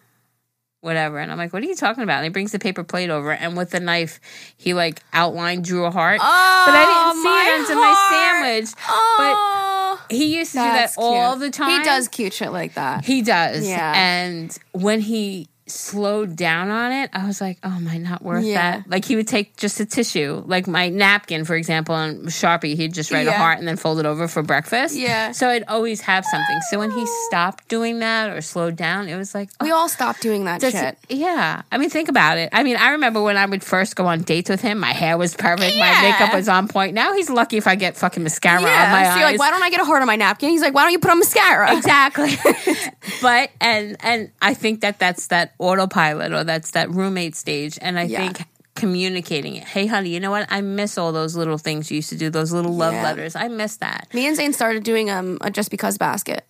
whatever. 0.80 1.18
And 1.18 1.30
I'm 1.30 1.38
like, 1.38 1.52
What 1.52 1.62
are 1.62 1.66
you 1.66 1.74
talking 1.76 2.02
about? 2.02 2.16
And 2.16 2.24
he 2.24 2.30
brings 2.30 2.52
the 2.52 2.58
paper 2.58 2.82
plate 2.84 3.10
over 3.10 3.32
and 3.32 3.56
with 3.56 3.70
the 3.70 3.80
knife, 3.80 4.20
he 4.56 4.74
like 4.74 5.00
outlined, 5.12 5.64
drew 5.64 5.84
a 5.84 5.90
heart. 5.90 6.18
Oh, 6.20 6.62
but 6.66 6.74
I 6.74 6.84
didn't 6.84 7.22
see 7.22 7.50
it 7.50 7.60
until 7.60 7.76
my 7.76 8.08
sandwich. 8.10 8.74
Oh, 8.88 10.00
But 10.08 10.14
he 10.16 10.36
used 10.36 10.52
to 10.52 10.58
do 10.58 10.64
that's 10.64 10.96
that 10.96 11.00
all 11.02 11.36
cute. 11.36 11.40
the 11.52 11.56
time. 11.58 11.78
He 11.78 11.84
does 11.84 12.08
cute 12.08 12.32
shit 12.32 12.50
like 12.52 12.74
that. 12.74 13.04
He 13.04 13.22
does. 13.22 13.68
Yeah. 13.68 13.92
And 13.96 14.56
when 14.72 15.00
he 15.00 15.48
slowed 15.70 16.36
down 16.36 16.70
on 16.70 16.92
it, 16.92 17.10
I 17.12 17.26
was 17.26 17.40
like, 17.40 17.58
oh, 17.62 17.68
am 17.70 17.88
I 17.88 17.98
not 17.98 18.22
worth 18.22 18.44
Yeah. 18.44 18.78
that? 18.78 18.90
Like 18.90 19.04
he 19.04 19.16
would 19.16 19.28
take 19.28 19.56
just 19.56 19.80
a 19.80 19.86
tissue, 19.86 20.42
like 20.46 20.66
my 20.66 20.88
napkin, 20.88 21.44
for 21.44 21.54
example, 21.54 21.94
on 21.94 22.26
Sharpie, 22.26 22.74
he'd 22.76 22.94
just 22.94 23.10
write 23.10 23.26
a 23.26 23.32
heart 23.32 23.58
and 23.58 23.66
then 23.68 23.76
fold 23.76 23.98
it 24.00 24.06
over 24.06 24.28
for 24.28 24.42
breakfast. 24.42 24.96
Yeah. 24.96 25.32
So 25.32 25.48
I'd 25.48 25.64
always 25.64 26.00
have 26.02 26.24
something. 26.24 26.60
So 26.70 26.78
when 26.78 26.90
he 26.90 27.04
stopped 27.26 27.68
doing 27.68 27.98
that 28.00 28.30
or 28.30 28.40
slowed 28.40 28.76
down, 28.76 29.08
it 29.08 29.16
was 29.16 29.34
like, 29.34 29.50
we 29.60 29.70
oh, 29.72 29.76
all 29.76 29.88
stopped 29.88 30.20
doing 30.22 30.44
that 30.44 30.60
shit. 30.60 30.74
it- 30.74 30.98
yeah. 31.08 31.62
I 31.72 31.78
mean, 31.78 31.90
think 31.90 32.08
about 32.08 32.38
it. 32.38 32.50
I 32.52 32.62
mean, 32.62 32.76
I 32.76 32.90
remember 32.90 33.22
when 33.22 33.36
I 33.36 33.46
would 33.46 33.62
first 33.64 33.96
go 33.96 34.06
on 34.06 34.22
dates 34.22 34.50
with 34.50 34.60
him, 34.60 34.78
my 34.78 34.92
hair 34.92 35.16
was 35.18 35.34
perfect, 35.34 35.76
my 35.78 36.00
makeup 36.02 36.34
was 36.34 36.48
on 36.48 36.68
point. 36.68 36.94
Now 36.94 37.12
he's 37.14 37.30
lucky 37.30 37.56
if 37.56 37.66
I 37.66 37.74
get 37.74 37.96
fucking 37.96 38.22
mascara 38.22 38.56
on 38.58 38.62
my 38.62 38.68
Yeah. 38.68 39.12
So 39.14 39.18
you're 39.20 39.26
eyes. 39.28 39.32
like, 39.32 39.40
why 39.40 39.50
don't 39.50 39.62
I 39.62 39.70
get 39.70 39.80
a 39.80 39.84
heart 39.84 40.00
on 40.02 40.06
my 40.06 40.16
napkin? 40.16 40.50
He's 40.50 40.62
like, 40.62 40.74
why 40.74 40.82
don't 40.82 40.92
you 40.92 40.98
put 40.98 41.10
on 41.10 41.18
mascara? 41.18 41.76
exactly 41.76 42.30
but 43.22 43.50
and 43.60 43.96
and 44.00 44.30
i 44.40 44.54
think 44.54 44.80
that 44.82 44.98
that's 44.98 45.28
that 45.28 45.52
autopilot 45.58 46.32
or 46.32 46.44
that's 46.44 46.70
that 46.72 46.90
roommate 46.90 47.34
stage 47.36 47.78
and 47.82 47.98
i 47.98 48.02
Yeah. 48.04 48.18
think 48.32 48.46
communicating 48.74 49.56
it 49.56 49.64
hey 49.64 49.86
honey 49.86 50.10
you 50.10 50.20
know 50.20 50.30
what 50.30 50.46
i 50.50 50.60
miss 50.60 50.96
all 50.98 51.10
those 51.12 51.34
little 51.34 51.58
things 51.58 51.90
you 51.90 51.96
used 51.96 52.10
to 52.10 52.16
do 52.16 52.30
those 52.30 52.52
little 52.52 52.74
love 52.76 52.94
Yeah. 52.94 53.02
letters 53.02 53.34
i 53.34 53.48
miss 53.48 53.76
that 53.78 54.06
Me 54.14 54.26
and 54.26 54.36
Zane 54.36 54.52
started 54.52 54.84
doing 54.84 55.10
um 55.10 55.36
a 55.40 55.50
just 55.50 55.70
because 55.70 55.98
basket. 55.98 56.44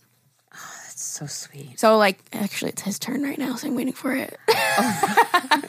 So 1.18 1.26
sweet. 1.26 1.78
So 1.80 1.96
like, 1.98 2.18
actually, 2.32 2.70
it's 2.70 2.82
his 2.82 2.98
turn 2.98 3.22
right 3.22 3.38
now, 3.38 3.54
so 3.56 3.66
I'm 3.68 3.74
waiting 3.74 3.92
for 3.92 4.14
it. 4.14 4.38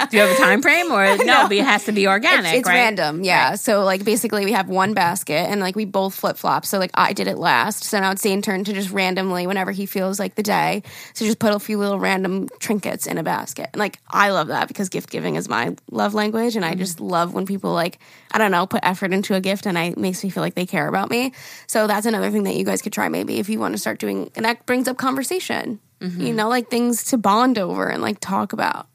Do 0.09 0.17
you 0.17 0.23
have 0.23 0.31
a 0.31 0.41
time 0.41 0.61
frame 0.61 0.91
or 0.91 1.17
no? 1.25 1.47
But 1.47 1.51
it 1.53 1.63
has 1.63 1.85
to 1.85 1.91
be 1.91 2.07
organic, 2.07 2.45
it's, 2.45 2.59
it's 2.59 2.67
right? 2.67 2.75
random, 2.75 3.23
yeah. 3.23 3.55
So 3.55 3.83
like, 3.83 4.03
basically, 4.03 4.45
we 4.45 4.53
have 4.53 4.67
one 4.69 4.93
basket, 4.93 5.49
and 5.49 5.59
like 5.61 5.75
we 5.75 5.85
both 5.85 6.15
flip 6.15 6.37
flop. 6.37 6.65
So 6.65 6.79
like, 6.79 6.91
I 6.93 7.13
did 7.13 7.27
it 7.27 7.37
last, 7.37 7.83
so 7.83 7.99
now 7.99 8.11
it's 8.11 8.21
Zane's 8.21 8.45
turn 8.45 8.63
to 8.63 8.73
just 8.73 8.91
randomly, 8.91 9.45
whenever 9.47 9.71
he 9.71 9.85
feels 9.85 10.19
like 10.19 10.35
the 10.35 10.43
day, 10.43 10.83
to 11.15 11.25
just 11.25 11.39
put 11.39 11.53
a 11.53 11.59
few 11.59 11.77
little 11.77 11.99
random 11.99 12.47
trinkets 12.59 13.07
in 13.07 13.17
a 13.17 13.23
basket. 13.23 13.69
And 13.73 13.79
like, 13.79 13.99
I 14.09 14.29
love 14.31 14.47
that 14.47 14.67
because 14.67 14.89
gift 14.89 15.09
giving 15.09 15.35
is 15.35 15.49
my 15.49 15.75
love 15.91 16.13
language, 16.13 16.55
and 16.55 16.63
I 16.65 16.69
Mm-hmm. 16.71 16.79
just 16.79 16.99
love 16.99 17.33
when 17.33 17.45
people 17.47 17.73
like, 17.73 17.97
I 18.31 18.37
don't 18.37 18.51
know, 18.51 18.65
put 18.67 18.81
effort 18.83 19.11
into 19.11 19.33
a 19.35 19.41
gift, 19.41 19.65
and 19.65 19.77
I 19.77 19.85
it 19.85 19.97
makes 19.97 20.23
me 20.23 20.29
feel 20.29 20.41
like 20.43 20.53
they 20.55 20.65
care 20.67 20.87
about 20.87 21.09
me. 21.09 21.33
So 21.67 21.87
that's 21.87 22.05
another 22.05 22.29
thing 22.31 22.43
that 22.43 22.55
you 22.55 22.63
guys 22.63 22.81
could 22.83 22.93
try 22.93 23.09
maybe 23.09 23.39
if 23.39 23.49
you 23.49 23.59
want 23.59 23.73
to 23.73 23.79
start 23.79 23.99
doing, 23.99 24.29
and 24.35 24.45
that 24.45 24.65
brings 24.65 24.87
up 24.87 24.97
conversation. 24.97 25.38
Mm-hmm. 25.39 26.21
You 26.21 26.33
know, 26.33 26.49
like 26.49 26.69
things 26.69 27.05
to 27.05 27.17
bond 27.17 27.57
over 27.57 27.87
and 27.89 28.01
like 28.01 28.19
talk 28.19 28.53
about. 28.53 28.87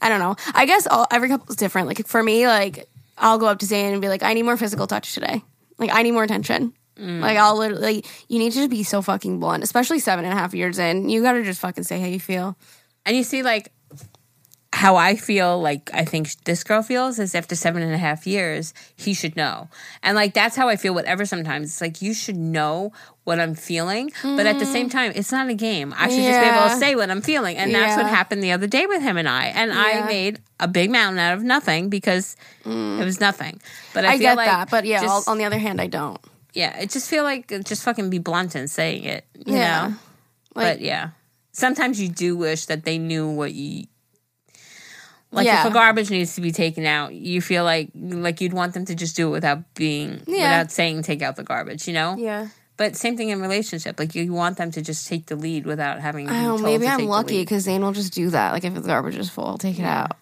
I 0.00 0.08
don't 0.08 0.18
know. 0.18 0.36
I 0.54 0.66
guess 0.66 0.86
all, 0.86 1.06
every 1.10 1.28
couple 1.28 1.46
is 1.48 1.56
different. 1.56 1.86
Like 1.86 2.06
for 2.06 2.22
me, 2.22 2.46
like 2.46 2.88
I'll 3.16 3.38
go 3.38 3.46
up 3.46 3.58
to 3.60 3.66
Zane 3.66 3.92
and 3.92 4.02
be 4.02 4.08
like, 4.08 4.22
I 4.22 4.34
need 4.34 4.42
more 4.42 4.56
physical 4.56 4.86
touch 4.86 5.14
today. 5.14 5.42
Like 5.78 5.90
I 5.92 6.02
need 6.02 6.12
more 6.12 6.24
attention. 6.24 6.74
Mm. 6.98 7.20
Like 7.20 7.38
I'll 7.38 7.56
literally, 7.56 8.04
you 8.28 8.38
need 8.38 8.52
to 8.52 8.68
be 8.68 8.82
so 8.82 9.00
fucking 9.00 9.40
blunt, 9.40 9.62
especially 9.62 9.98
seven 9.98 10.24
and 10.24 10.32
a 10.32 10.36
half 10.36 10.54
years 10.54 10.78
in. 10.78 11.08
You 11.08 11.22
got 11.22 11.32
to 11.32 11.42
just 11.42 11.60
fucking 11.60 11.84
say 11.84 12.00
how 12.00 12.06
you 12.06 12.20
feel. 12.20 12.56
And 13.04 13.16
you 13.16 13.24
see, 13.24 13.42
like, 13.42 13.72
how 14.74 14.96
I 14.96 15.16
feel, 15.16 15.60
like, 15.60 15.90
I 15.92 16.04
think 16.06 16.34
this 16.44 16.64
girl 16.64 16.82
feels 16.82 17.18
is 17.18 17.34
after 17.34 17.54
seven 17.54 17.82
and 17.82 17.92
a 17.92 17.98
half 17.98 18.26
years, 18.26 18.72
he 18.96 19.12
should 19.12 19.36
know. 19.36 19.68
And, 20.02 20.16
like, 20.16 20.32
that's 20.32 20.56
how 20.56 20.68
I 20.68 20.76
feel, 20.76 20.94
whatever 20.94 21.26
sometimes. 21.26 21.66
It's 21.66 21.80
like, 21.82 22.00
you 22.00 22.14
should 22.14 22.36
know 22.38 22.92
what 23.24 23.38
I'm 23.38 23.54
feeling. 23.54 24.10
But 24.22 24.46
at 24.46 24.58
the 24.58 24.64
same 24.64 24.88
time, 24.88 25.12
it's 25.14 25.30
not 25.30 25.48
a 25.50 25.54
game. 25.54 25.92
I 25.96 26.08
should 26.08 26.22
just 26.24 26.40
be 26.40 26.46
able. 26.46 26.68
To 26.70 26.76
say 26.76 26.96
what 26.96 27.10
I'm 27.10 27.20
feeling. 27.20 27.56
And 27.58 27.74
that's 27.74 27.96
what 28.02 28.06
happened 28.10 28.42
the 28.42 28.52
other 28.52 28.66
day 28.66 28.86
with 28.86 29.02
him 29.02 29.16
and 29.18 29.28
I. 29.28 29.46
And 29.48 29.72
I 29.72 30.06
made 30.06 30.40
a 30.58 30.66
big 30.66 30.90
mountain 30.90 31.18
out 31.18 31.34
of 31.36 31.42
nothing 31.42 31.88
because 31.90 32.36
it 32.64 33.04
was 33.04 33.20
nothing. 33.20 33.60
But 33.92 34.04
I, 34.06 34.08
Mm. 34.08 34.10
I, 34.10 34.12
feel 34.12 34.20
get 34.22 34.36
like 34.38 34.46
that, 34.48 34.70
but 34.70 34.84
yeah. 34.86 35.02
just- 35.02 35.28
on 35.28 35.36
the 35.38 35.44
other 35.44 35.58
hand, 35.58 35.80
I 35.80 35.86
don't. 35.86 36.18
yeah, 36.54 36.78
it 36.80 36.90
just 36.90 37.08
feel 37.10 37.24
like 37.24 37.48
just 37.64 37.82
fucking 37.84 38.08
be 38.10 38.18
blunt 38.18 38.56
in 38.56 38.68
saying 38.68 39.04
it. 39.04 39.24
You 39.46 39.54
Yeah. 39.56 39.88
know? 39.88 39.94
Like- 40.54 40.76
but 40.78 40.80
yeah, 40.80 41.10
sometimes 41.52 42.00
you 42.00 42.08
do 42.08 42.36
wish 42.36 42.66
that 42.66 42.84
they 42.84 42.96
knew 42.98 43.28
what 43.28 43.52
you. 43.52 43.84
Like 45.32 45.46
Yeah. 45.46 45.62
if 45.66 45.70
a 45.70 45.74
garbage 45.74 46.10
needs 46.10 46.34
to 46.34 46.40
be 46.42 46.52
taken 46.52 46.84
out, 46.84 47.14
you 47.14 47.40
feel 47.40 47.64
like 47.64 47.90
like 47.94 48.40
you'd 48.40 48.52
want 48.52 48.74
them 48.74 48.84
to 48.84 48.94
just 48.94 49.16
do 49.16 49.28
it 49.28 49.30
without 49.30 49.74
being 49.74 50.20
Yeah. 50.26 50.60
without 50.60 50.70
saying 50.72 51.02
take 51.02 51.22
out 51.22 51.36
the 51.36 51.42
garbage, 51.42 51.88
you 51.88 51.94
know. 51.94 52.16
Yeah. 52.18 52.48
But 52.76 52.96
same 52.96 53.16
thing 53.16 53.28
in 53.30 53.40
relationship, 53.40 53.98
like 53.98 54.14
you 54.14 54.32
want 54.32 54.56
them 54.58 54.70
to 54.72 54.82
just 54.82 55.06
take 55.06 55.26
the 55.26 55.36
lead 55.36 55.66
without 55.66 56.00
having. 56.00 56.26
To 56.26 56.32
I 56.32 56.36
be 56.36 56.42
know. 56.42 56.48
told 56.50 56.62
Maybe 56.62 56.84
to 56.84 56.90
I'm 56.92 57.06
lucky 57.06 57.40
because 57.42 57.64
Zane 57.64 57.82
will 57.82 57.92
just 57.92 58.12
do 58.12 58.30
that. 58.30 58.52
Like 58.52 58.64
if 58.64 58.74
the 58.74 58.80
garbage 58.80 59.16
is 59.16 59.30
full, 59.30 59.46
I'll 59.46 59.58
take 59.58 59.78
it 59.78 59.84
out. 59.84 60.16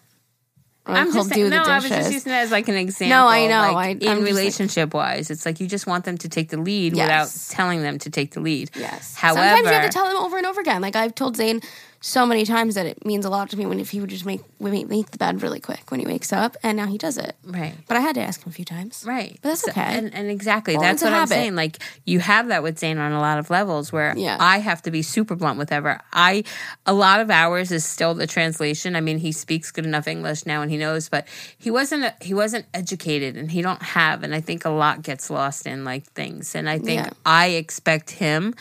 Like, 0.87 0.97
I'm 0.97 1.13
just 1.13 1.29
saying, 1.29 1.51
no, 1.51 1.63
I 1.63 1.77
was 1.77 1.89
just 1.89 2.13
using 2.13 2.31
that 2.33 2.43
as 2.45 2.51
like 2.51 2.67
an 2.69 2.75
example. 2.75 3.17
No, 3.17 3.29
I 3.29 3.47
know. 3.47 3.73
Like, 3.75 3.77
I- 3.77 3.91
in 3.91 3.99
just 4.01 4.17
like- 4.17 4.25
relationship 4.25 4.95
wise, 4.95 5.31
it's 5.31 5.45
like 5.47 5.61
you 5.61 5.67
just 5.69 5.87
want 5.87 6.05
them 6.05 6.19
to 6.19 6.29
take 6.29 6.49
the 6.49 6.57
lead 6.57 6.97
Yes. 6.97 7.05
without 7.05 7.55
telling 7.57 7.83
them 7.83 7.99
to 7.99 8.11
take 8.11 8.33
the 8.33 8.41
lead. 8.41 8.71
Yes. 8.75 9.15
However, 9.15 9.41
Sometimes 9.41 9.67
you 9.67 9.73
have 9.75 9.83
to 9.85 9.93
tell 9.93 10.07
them 10.07 10.17
over 10.17 10.39
and 10.39 10.47
over 10.47 10.61
again. 10.61 10.81
Like 10.83 10.97
I've 10.97 11.15
told 11.15 11.37
Zane 11.37 11.61
so 12.03 12.25
many 12.25 12.47
times 12.47 12.77
that 12.77 12.87
it 12.87 13.05
means 13.05 13.27
a 13.27 13.29
lot 13.31 13.51
to 13.51 13.59
me 13.59 13.67
when 13.67 13.79
if 13.79 13.91
he 13.91 14.01
would 14.01 14.09
just 14.09 14.25
make 14.25 14.41
make 14.59 15.11
the 15.11 15.19
bed 15.19 15.43
really 15.43 15.61
quick 15.61 15.91
when 15.91 16.01
he 16.01 16.07
wakes 16.07 16.33
up, 16.33 16.57
and 16.63 16.77
now 16.77 16.87
he 16.87 16.97
does 16.97 17.19
it. 17.19 17.37
right. 17.45 17.75
But 17.87 17.99
I 17.99 18.01
had 18.01 18.15
to 18.15 18.23
ask 18.23 18.43
him 18.43 18.49
a 18.49 18.53
few 18.53 18.65
times. 18.65 19.05
Right. 19.07 19.39
But 19.43 19.51
that's 19.51 19.61
So- 19.63 19.71
okay. 19.73 19.83
and, 19.83 20.15
and 20.15 20.31
exactly. 20.31 20.75
Well, 20.75 20.83
that's 20.83 21.03
what 21.03 21.13
I'm 21.13 21.27
saying. 21.27 21.57
Like 21.57 21.79
you 22.07 22.21
have 22.21 22.49
that 22.49 22.63
with 22.63 22.79
Zane 22.79 22.97
on 22.99 23.13
a 23.13 23.21
lot 23.21 23.39
of 23.39 23.51
levels 23.51 23.93
where 23.93 24.15
Yeah. 24.17 24.39
I 24.41 24.59
have 24.59 24.81
to 24.83 24.91
be 24.91 25.03
super 25.03 25.35
blunt 25.37 25.59
with 25.59 25.71
Ever. 25.73 26.01
I 26.13 26.45
a 26.87 26.95
lot 26.95 27.21
of 27.21 27.31
hours 27.31 27.71
is 27.71 27.85
still 27.85 28.15
the 28.15 28.27
translation. 28.27 28.97
I 28.97 29.01
mean, 29.03 29.19
he 29.19 29.31
speaks 29.33 29.71
good 29.71 29.85
enough 29.85 30.09
English 30.09 30.47
now 30.47 30.63
and 30.63 30.71
he 30.71 30.79
knows, 30.79 31.09
but 31.11 31.27
he 31.59 31.71
wasn't 31.71 32.13
he 32.23 32.33
wasn't 32.33 32.65
educated 32.73 33.37
and 33.37 33.51
he 33.51 33.61
don't 33.61 33.83
have 33.83 34.23
and 34.23 34.35
I 34.35 34.41
think 34.41 34.65
a 34.65 34.71
lot 34.71 35.03
gets 35.03 35.29
lost 35.29 35.67
in 35.67 35.85
like 35.85 36.05
things. 36.13 36.55
And 36.55 36.67
I 36.69 36.79
think 36.79 37.03
Yeah. 37.03 37.11
I 37.27 37.49
expect 37.49 38.11
him 38.11 38.55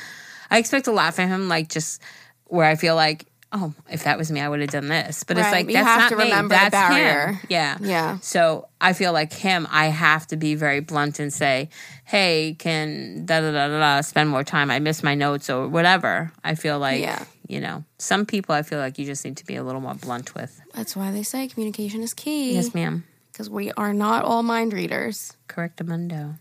I 0.52 0.58
expect 0.58 0.88
a 0.88 0.92
lot 0.92 1.14
from 1.16 1.30
him 1.30 1.48
like 1.48 1.70
just 1.70 2.02
where 2.46 2.66
I 2.66 2.76
feel 2.76 2.96
like 2.96 3.28
Oh, 3.52 3.74
if 3.90 4.04
that 4.04 4.18
was 4.20 4.32
me, 4.32 4.42
I 4.42 4.48
would 4.48 4.60
have 4.62 4.70
done 4.70 4.88
this. 4.90 5.24
But 5.24 5.38
it's 5.40 5.46
Right. 5.46 5.52
like 5.66 5.68
You 5.70 5.74
that's 5.74 5.88
have 5.88 6.00
not 6.02 6.10
to 6.10 6.16
me. 6.18 6.24
remember 6.26 6.54
the 6.54 6.60
that's 6.60 6.72
barrier. 6.72 7.28
him. 7.34 7.40
Yeah. 7.50 7.78
Yeah. 7.82 8.18
So 8.22 8.68
I 8.80 8.94
feel 8.94 9.12
like 9.12 9.34
him, 9.34 9.68
I 9.72 9.86
have 9.88 10.28
to 10.28 10.38
be 10.38 10.54
very 10.54 10.82
blunt 10.82 11.18
and 11.20 11.34
say, 11.34 11.70
hey, 12.06 12.56
can 12.60 13.26
da 13.26 13.42
da 13.42 13.52
da 13.52 13.68
da 13.68 13.80
da 13.80 14.02
spend 14.02 14.30
more 14.30 14.44
time? 14.44 14.70
I 14.70 14.78
miss 14.78 15.02
my 15.02 15.16
notes 15.16 15.50
or 15.50 15.68
whatever. 15.68 16.32
I 16.44 16.54
feel 16.54 16.78
like, 16.78 17.02
Yeah. 17.02 17.24
you 17.48 17.60
know, 17.60 17.84
some 17.98 18.28
people 18.28 18.54
I 18.54 18.62
feel 18.62 18.78
like 18.78 19.00
you 19.00 19.06
just 19.08 19.26
need 19.26 19.38
to 19.38 19.46
be 19.46 19.56
a 19.56 19.64
little 19.64 19.82
more 19.82 19.96
blunt 19.96 20.36
with. 20.36 20.62
That's 20.76 20.96
why 20.96 21.10
they 21.10 21.24
say 21.24 21.48
communication 21.48 22.04
is 22.04 22.14
key. 22.14 22.54
Yes, 22.54 22.76
ma'am. 22.76 23.04
Because 23.32 23.50
we 23.50 23.72
are 23.72 23.94
not 23.94 24.26
all 24.26 24.44
mind 24.44 24.74
readers. 24.74 25.34
Correctamundo. 25.48 26.38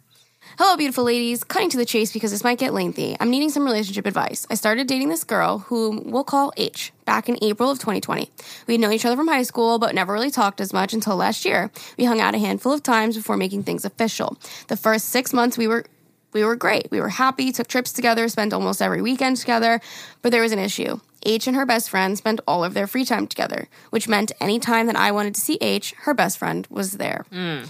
Hello, 0.56 0.76
beautiful 0.76 1.04
ladies. 1.04 1.44
Cutting 1.44 1.70
to 1.70 1.76
the 1.76 1.84
chase 1.84 2.12
because 2.12 2.30
this 2.30 2.42
might 2.42 2.58
get 2.58 2.72
lengthy. 2.72 3.16
I'm 3.20 3.30
needing 3.30 3.50
some 3.50 3.64
relationship 3.64 4.06
advice. 4.06 4.46
I 4.50 4.54
started 4.54 4.86
dating 4.86 5.08
this 5.08 5.22
girl 5.22 5.58
who 5.58 6.02
we'll 6.04 6.24
call 6.24 6.52
H 6.56 6.92
back 7.04 7.28
in 7.28 7.38
April 7.42 7.70
of 7.70 7.78
2020. 7.78 8.30
We 8.66 8.74
had 8.74 8.80
known 8.80 8.92
each 8.92 9.04
other 9.04 9.16
from 9.16 9.28
high 9.28 9.42
school, 9.42 9.78
but 9.78 9.94
never 9.94 10.12
really 10.12 10.30
talked 10.30 10.60
as 10.60 10.72
much 10.72 10.92
until 10.92 11.16
last 11.16 11.44
year. 11.44 11.70
We 11.96 12.04
hung 12.04 12.20
out 12.20 12.34
a 12.34 12.38
handful 12.38 12.72
of 12.72 12.82
times 12.82 13.16
before 13.16 13.36
making 13.36 13.64
things 13.64 13.84
official. 13.84 14.36
The 14.68 14.76
first 14.76 15.10
six 15.10 15.32
months, 15.32 15.58
we 15.58 15.68
were 15.68 15.84
we 16.32 16.44
were 16.44 16.56
great. 16.56 16.90
We 16.90 17.00
were 17.00 17.08
happy, 17.08 17.52
took 17.52 17.68
trips 17.68 17.92
together, 17.92 18.28
spent 18.28 18.52
almost 18.52 18.82
every 18.82 19.00
weekend 19.00 19.38
together, 19.38 19.80
but 20.22 20.30
there 20.30 20.42
was 20.42 20.52
an 20.52 20.58
issue. 20.58 21.00
H 21.24 21.46
and 21.46 21.56
her 21.56 21.66
best 21.66 21.90
friend 21.90 22.16
spent 22.16 22.40
all 22.46 22.64
of 22.64 22.74
their 22.74 22.86
free 22.86 23.04
time 23.04 23.26
together, 23.26 23.68
which 23.90 24.08
meant 24.08 24.32
any 24.40 24.58
time 24.58 24.86
that 24.86 24.96
I 24.96 25.10
wanted 25.12 25.34
to 25.34 25.40
see 25.40 25.58
H, 25.60 25.94
her 25.98 26.14
best 26.14 26.38
friend 26.38 26.66
was 26.70 26.92
there. 26.92 27.24
Mm. 27.32 27.68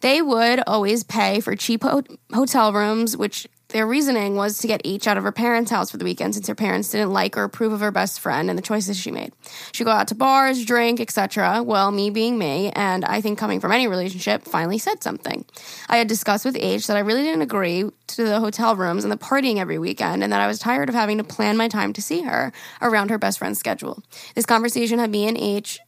They 0.00 0.22
would 0.22 0.62
always 0.66 1.04
pay 1.04 1.40
for 1.40 1.54
cheap 1.56 1.82
ho- 1.82 2.02
hotel 2.32 2.72
rooms, 2.72 3.16
which 3.16 3.46
their 3.70 3.86
reasoning 3.86 4.34
was 4.34 4.58
to 4.58 4.66
get 4.66 4.80
H 4.84 5.06
out 5.06 5.16
of 5.16 5.22
her 5.22 5.32
parents' 5.32 5.70
house 5.70 5.90
for 5.90 5.96
the 5.96 6.04
weekend 6.04 6.34
since 6.34 6.48
her 6.48 6.54
parents 6.54 6.90
didn't 6.90 7.12
like 7.12 7.36
or 7.36 7.44
approve 7.44 7.72
of 7.72 7.80
her 7.80 7.92
best 7.92 8.18
friend 8.18 8.50
and 8.50 8.58
the 8.58 8.62
choices 8.62 8.98
she 8.98 9.10
made. 9.10 9.32
She'd 9.72 9.84
go 9.84 9.90
out 9.90 10.08
to 10.08 10.14
bars, 10.14 10.64
drink, 10.64 11.00
etc. 11.00 11.62
Well, 11.62 11.90
me 11.92 12.10
being 12.10 12.36
me, 12.38 12.72
and 12.74 13.04
I 13.04 13.20
think 13.20 13.38
coming 13.38 13.60
from 13.60 13.72
any 13.72 13.86
relationship, 13.86 14.42
finally 14.42 14.78
said 14.78 15.02
something. 15.02 15.44
I 15.88 15.98
had 15.98 16.08
discussed 16.08 16.44
with 16.44 16.56
H 16.56 16.88
that 16.88 16.96
I 16.96 17.00
really 17.00 17.22
didn't 17.22 17.42
agree 17.42 17.84
to 18.08 18.24
the 18.24 18.40
hotel 18.40 18.74
rooms 18.74 19.04
and 19.04 19.12
the 19.12 19.16
partying 19.16 19.58
every 19.58 19.78
weekend, 19.78 20.24
and 20.24 20.32
that 20.32 20.40
I 20.40 20.46
was 20.48 20.58
tired 20.58 20.88
of 20.88 20.94
having 20.94 21.18
to 21.18 21.24
plan 21.24 21.56
my 21.56 21.68
time 21.68 21.92
to 21.92 22.02
see 22.02 22.22
her 22.22 22.52
around 22.82 23.10
her 23.10 23.18
best 23.18 23.38
friend's 23.38 23.58
schedule. 23.58 24.02
This 24.34 24.46
conversation 24.46 24.98
had 24.98 25.10
me 25.10 25.28
and 25.28 25.38
H 25.38 25.78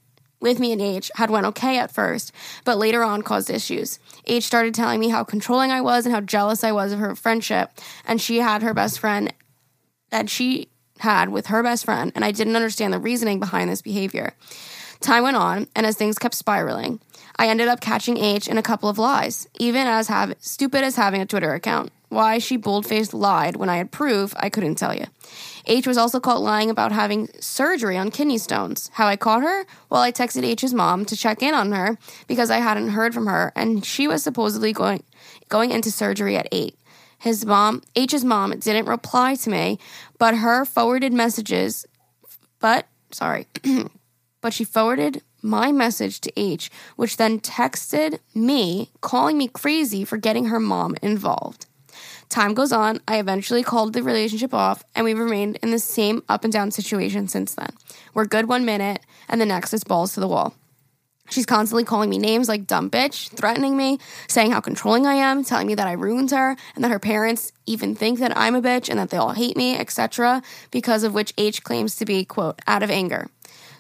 with 0.43 0.59
me 0.59 0.73
and 0.73 0.83
H 0.83 1.11
had 1.15 1.31
went 1.31 1.47
okay 1.47 1.79
at 1.79 1.93
first, 1.93 2.33
but 2.65 2.79
later 2.79 3.03
on 3.03 3.23
caused 3.23 3.49
issues. 3.49 3.99
H 4.27 4.45
started 4.45 4.75
telling 4.75 5.01
me 5.01 5.09
how 5.09 5.25
controlling 5.25 5.71
I 5.71 5.81
was 5.81 6.05
and 6.05 6.15
how 6.15 6.21
jealous 6.21 6.65
I 6.65 6.73
was 6.73 6.93
of 6.93 6.99
her 6.99 7.15
friendship, 7.15 7.71
and 8.05 8.21
she 8.21 8.39
had 8.39 8.63
her 8.63 8.75
best 8.75 8.99
friend 8.99 9.33
that 10.11 10.29
she 10.29 10.69
had 10.99 11.31
with 11.31 11.47
her 11.47 11.63
best 11.63 11.85
friend, 11.85 12.13
and 12.15 12.25
I 12.25 12.33
didn't 12.33 12.57
understand 12.57 12.93
the 12.93 12.99
reasoning 12.99 13.41
behind 13.41 13.71
this 13.71 13.83
behavior. 13.83 14.35
Time 15.01 15.25
went 15.25 15.37
on, 15.37 15.67
and 15.75 15.85
as 15.85 15.97
things 15.97 16.19
kept 16.19 16.35
spiraling, 16.35 17.01
I 17.37 17.49
ended 17.49 17.69
up 17.69 17.81
catching 17.81 18.19
H 18.19 18.47
in 18.47 18.59
a 18.59 18.63
couple 18.63 18.89
of 18.89 18.99
lies, 18.99 19.49
even 19.59 19.87
as 19.87 20.09
have, 20.09 20.35
stupid 20.39 20.85
as 20.85 20.97
having 20.97 21.21
a 21.21 21.27
Twitter 21.27 21.55
account. 21.55 21.91
Why 22.09 22.39
she 22.39 22.57
bold 22.57 22.87
faced 22.87 23.15
lied 23.15 23.57
when 23.57 23.69
I 23.69 23.79
had 23.79 23.91
proof, 23.91 24.35
I 24.37 24.51
couldn't 24.51 24.77
tell 24.77 24.95
you. 24.95 25.07
H 25.67 25.87
was 25.87 25.97
also 25.97 26.21
caught 26.21 26.41
lying 26.41 26.71
about 26.71 26.93
having 26.93 27.29
surgery 27.41 27.97
on 27.97 28.11
kidney 28.11 28.39
stones. 28.39 28.91
How 28.95 29.07
I 29.07 29.17
caught 29.17 29.43
her? 29.43 29.65
Well, 29.91 30.03
I 30.03 30.13
texted 30.13 30.45
H's 30.45 30.75
mom 30.75 31.05
to 31.07 31.17
check 31.17 31.43
in 31.43 31.55
on 31.55 31.73
her 31.73 31.99
because 32.27 32.51
I 32.51 32.59
hadn't 32.59 32.91
heard 32.91 33.15
from 33.15 33.27
her, 33.27 33.53
and 33.55 33.85
she 33.85 34.09
was 34.09 34.23
supposedly 34.23 34.73
going 34.73 35.03
going 35.49 35.71
into 35.71 35.91
surgery 35.91 36.37
at 36.37 36.49
eight. 36.53 36.77
His 37.19 37.47
mom, 37.47 37.83
H's 37.95 38.25
mom, 38.25 38.59
didn't 38.59 38.87
reply 38.87 39.37
to 39.37 39.51
me, 39.51 39.79
but 40.19 40.37
her 40.39 40.65
forwarded 40.65 41.13
messages. 41.13 41.87
But 42.59 42.87
sorry, 43.13 43.47
but 44.41 44.53
she 44.53 44.65
forwarded 44.65 45.23
my 45.43 45.73
message 45.73 46.21
to 46.23 46.33
H, 46.37 46.71
which 46.97 47.17
then 47.17 47.41
texted 47.41 48.19
me, 48.35 48.91
calling 49.01 49.39
me 49.39 49.49
crazy 49.49 50.05
for 50.05 50.17
getting 50.17 50.47
her 50.47 50.61
mom 50.61 50.97
involved. 51.03 51.67
Time 52.33 52.55
goes 52.55 52.73
on, 52.73 52.99
I 53.07 53.19
eventually 53.19 53.63
called 53.63 53.93
the 53.93 54.03
relationship 54.03 54.55
off, 54.55 54.83
and 54.95 55.05
we've 55.05 55.19
remained 55.19 55.59
in 55.63 55.71
the 55.71 55.79
same 55.79 56.23
up 56.31 56.45
and 56.45 56.53
down 56.53 56.71
situation 56.71 57.29
since 57.29 57.55
then. 57.55 57.69
We're 58.15 58.25
good 58.25 58.49
one 58.49 58.65
minute, 58.65 59.05
and 59.29 59.39
the 59.39 59.45
next 59.45 59.75
is 59.75 59.85
balls 59.85 60.15
to 60.15 60.21
the 60.21 60.27
wall. 60.27 60.55
She's 61.29 61.45
constantly 61.45 61.85
calling 61.85 62.09
me 62.09 62.17
names 62.17 62.49
like 62.49 62.67
dumb 62.67 62.89
bitch, 62.89 63.29
threatening 63.37 63.77
me, 63.77 63.99
saying 64.29 64.53
how 64.53 64.61
controlling 64.61 65.07
I 65.07 65.17
am, 65.17 65.45
telling 65.45 65.67
me 65.67 65.75
that 65.75 65.87
I 65.87 65.93
ruined 65.93 66.31
her, 66.31 66.57
and 66.75 66.83
that 66.83 66.91
her 66.91 66.99
parents 66.99 67.53
even 67.67 67.95
think 67.95 68.19
that 68.21 68.35
I'm 68.35 68.55
a 68.55 68.63
bitch 68.63 68.89
and 68.89 68.99
that 68.99 69.11
they 69.11 69.19
all 69.19 69.33
hate 69.33 69.59
me, 69.59 69.77
etc., 69.77 70.41
because 70.71 71.03
of 71.03 71.13
which 71.13 71.35
H 71.37 71.63
claims 71.63 71.97
to 71.97 72.07
be, 72.07 72.25
quote, 72.25 72.61
out 72.67 72.83
of 72.83 72.91
anger. 72.91 73.29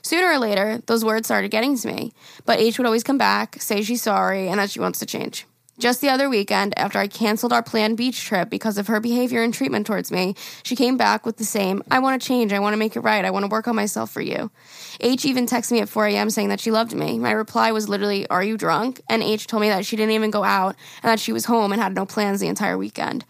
Sooner 0.02 0.26
or 0.26 0.38
later, 0.38 0.82
those 0.88 1.06
words 1.06 1.26
started 1.26 1.50
getting 1.50 1.74
to 1.78 1.88
me, 1.88 2.12
but 2.44 2.60
H 2.60 2.76
would 2.76 2.86
always 2.86 3.02
come 3.02 3.16
back, 3.16 3.62
say 3.62 3.80
she's 3.80 4.02
sorry, 4.02 4.48
and 4.48 4.58
that 4.58 4.68
she 4.68 4.78
wants 4.78 4.98
to 4.98 5.06
change. 5.06 5.46
Just 5.78 6.02
the 6.02 6.10
other 6.10 6.28
weekend, 6.28 6.78
after 6.78 6.98
I 6.98 7.08
canceled 7.08 7.52
our 7.52 7.62
planned 7.62 7.96
beach 7.96 8.22
trip 8.22 8.50
because 8.50 8.76
of 8.76 8.88
her 8.88 9.00
behavior 9.00 9.42
and 9.42 9.54
treatment 9.54 9.86
towards 9.86 10.12
me, 10.12 10.34
she 10.62 10.76
came 10.76 10.98
back 10.98 11.24
with 11.24 11.38
the 11.38 11.44
same 11.44 11.82
I 11.90 11.98
want 11.98 12.20
to 12.20 12.28
change, 12.28 12.52
I 12.52 12.58
want 12.58 12.74
to 12.74 12.78
make 12.78 12.94
it 12.94 13.00
right, 13.00 13.24
I 13.24 13.30
want 13.30 13.44
to 13.44 13.48
work 13.48 13.66
on 13.66 13.74
myself 13.74 14.10
for 14.10 14.20
you. 14.20 14.50
H 15.00 15.24
even 15.24 15.46
texted 15.46 15.72
me 15.72 15.80
at 15.80 15.88
4 15.88 16.08
a.m. 16.08 16.28
saying 16.28 16.50
that 16.50 16.60
she 16.60 16.70
loved 16.70 16.94
me. 16.94 17.18
My 17.18 17.32
reply 17.32 17.72
was 17.72 17.88
literally, 17.88 18.28
Are 18.28 18.44
you 18.44 18.58
drunk? 18.58 19.00
And 19.08 19.22
H 19.22 19.46
told 19.46 19.62
me 19.62 19.70
that 19.70 19.86
she 19.86 19.96
didn't 19.96 20.12
even 20.14 20.30
go 20.30 20.44
out 20.44 20.76
and 21.02 21.10
that 21.10 21.20
she 21.20 21.32
was 21.32 21.46
home 21.46 21.72
and 21.72 21.80
had 21.80 21.94
no 21.94 22.04
plans 22.04 22.40
the 22.40 22.48
entire 22.48 22.76
weekend. 22.76 23.24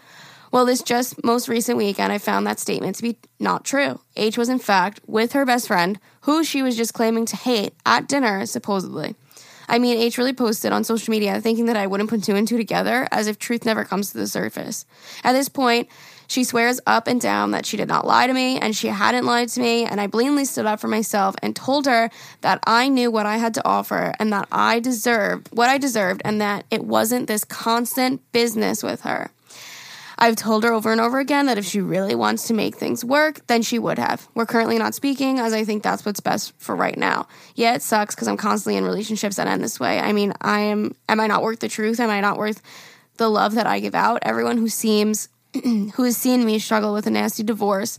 Well, 0.50 0.66
this 0.66 0.82
just 0.82 1.24
most 1.24 1.48
recent 1.48 1.78
weekend, 1.78 2.12
I 2.12 2.18
found 2.18 2.46
that 2.46 2.58
statement 2.58 2.96
to 2.96 3.02
be 3.02 3.16
not 3.38 3.64
true. 3.64 4.00
H 4.16 4.36
was, 4.36 4.50
in 4.50 4.58
fact, 4.58 5.00
with 5.06 5.32
her 5.32 5.46
best 5.46 5.68
friend, 5.68 5.98
who 6.22 6.44
she 6.44 6.62
was 6.62 6.76
just 6.76 6.92
claiming 6.92 7.24
to 7.26 7.36
hate, 7.36 7.72
at 7.86 8.08
dinner, 8.08 8.44
supposedly. 8.44 9.14
I 9.68 9.78
mean, 9.78 9.98
H 9.98 10.18
really 10.18 10.32
posted 10.32 10.72
on 10.72 10.84
social 10.84 11.10
media 11.10 11.40
thinking 11.40 11.66
that 11.66 11.76
I 11.76 11.86
wouldn't 11.86 12.10
put 12.10 12.22
two 12.22 12.34
and 12.34 12.46
two 12.46 12.56
together, 12.56 13.08
as 13.10 13.26
if 13.26 13.38
truth 13.38 13.64
never 13.64 13.84
comes 13.84 14.12
to 14.12 14.18
the 14.18 14.26
surface. 14.26 14.86
At 15.24 15.32
this 15.32 15.48
point, 15.48 15.88
she 16.26 16.44
swears 16.44 16.80
up 16.86 17.08
and 17.08 17.20
down 17.20 17.50
that 17.50 17.66
she 17.66 17.76
did 17.76 17.88
not 17.88 18.06
lie 18.06 18.26
to 18.26 18.32
me 18.32 18.58
and 18.58 18.74
she 18.74 18.88
hadn't 18.88 19.26
lied 19.26 19.48
to 19.50 19.60
me, 19.60 19.84
and 19.84 20.00
I 20.00 20.06
blatantly 20.06 20.46
stood 20.46 20.66
up 20.66 20.80
for 20.80 20.88
myself 20.88 21.34
and 21.42 21.54
told 21.54 21.86
her 21.86 22.10
that 22.40 22.58
I 22.66 22.88
knew 22.88 23.10
what 23.10 23.26
I 23.26 23.36
had 23.36 23.54
to 23.54 23.66
offer 23.66 24.14
and 24.18 24.32
that 24.32 24.48
I 24.50 24.80
deserved 24.80 25.48
what 25.52 25.68
I 25.68 25.78
deserved 25.78 26.22
and 26.24 26.40
that 26.40 26.64
it 26.70 26.84
wasn't 26.84 27.26
this 27.26 27.44
constant 27.44 28.20
business 28.32 28.82
with 28.82 29.02
her. 29.02 29.30
I've 30.22 30.36
told 30.36 30.62
her 30.62 30.72
over 30.72 30.92
and 30.92 31.00
over 31.00 31.18
again 31.18 31.46
that 31.46 31.58
if 31.58 31.64
she 31.64 31.80
really 31.80 32.14
wants 32.14 32.46
to 32.46 32.54
make 32.54 32.76
things 32.76 33.04
work, 33.04 33.44
then 33.48 33.60
she 33.60 33.76
would 33.80 33.98
have. 33.98 34.28
We're 34.36 34.46
currently 34.46 34.78
not 34.78 34.94
speaking, 34.94 35.40
as 35.40 35.52
I 35.52 35.64
think 35.64 35.82
that's 35.82 36.06
what's 36.06 36.20
best 36.20 36.52
for 36.58 36.76
right 36.76 36.96
now. 36.96 37.26
Yeah, 37.56 37.74
it 37.74 37.82
sucks 37.82 38.14
because 38.14 38.28
I'm 38.28 38.36
constantly 38.36 38.76
in 38.76 38.84
relationships 38.84 39.34
that 39.34 39.48
end 39.48 39.64
this 39.64 39.80
way. 39.80 39.98
I 39.98 40.12
mean, 40.12 40.32
I 40.40 40.60
am. 40.60 40.94
Am 41.08 41.18
I 41.18 41.26
not 41.26 41.42
worth 41.42 41.58
the 41.58 41.68
truth? 41.68 41.98
Am 41.98 42.08
I 42.08 42.20
not 42.20 42.38
worth 42.38 42.62
the 43.16 43.28
love 43.28 43.56
that 43.56 43.66
I 43.66 43.80
give 43.80 43.96
out? 43.96 44.20
Everyone 44.22 44.58
who 44.58 44.68
seems, 44.68 45.28
who 45.64 46.04
has 46.04 46.16
seen 46.16 46.44
me 46.44 46.60
struggle 46.60 46.94
with 46.94 47.08
a 47.08 47.10
nasty 47.10 47.42
divorce, 47.42 47.98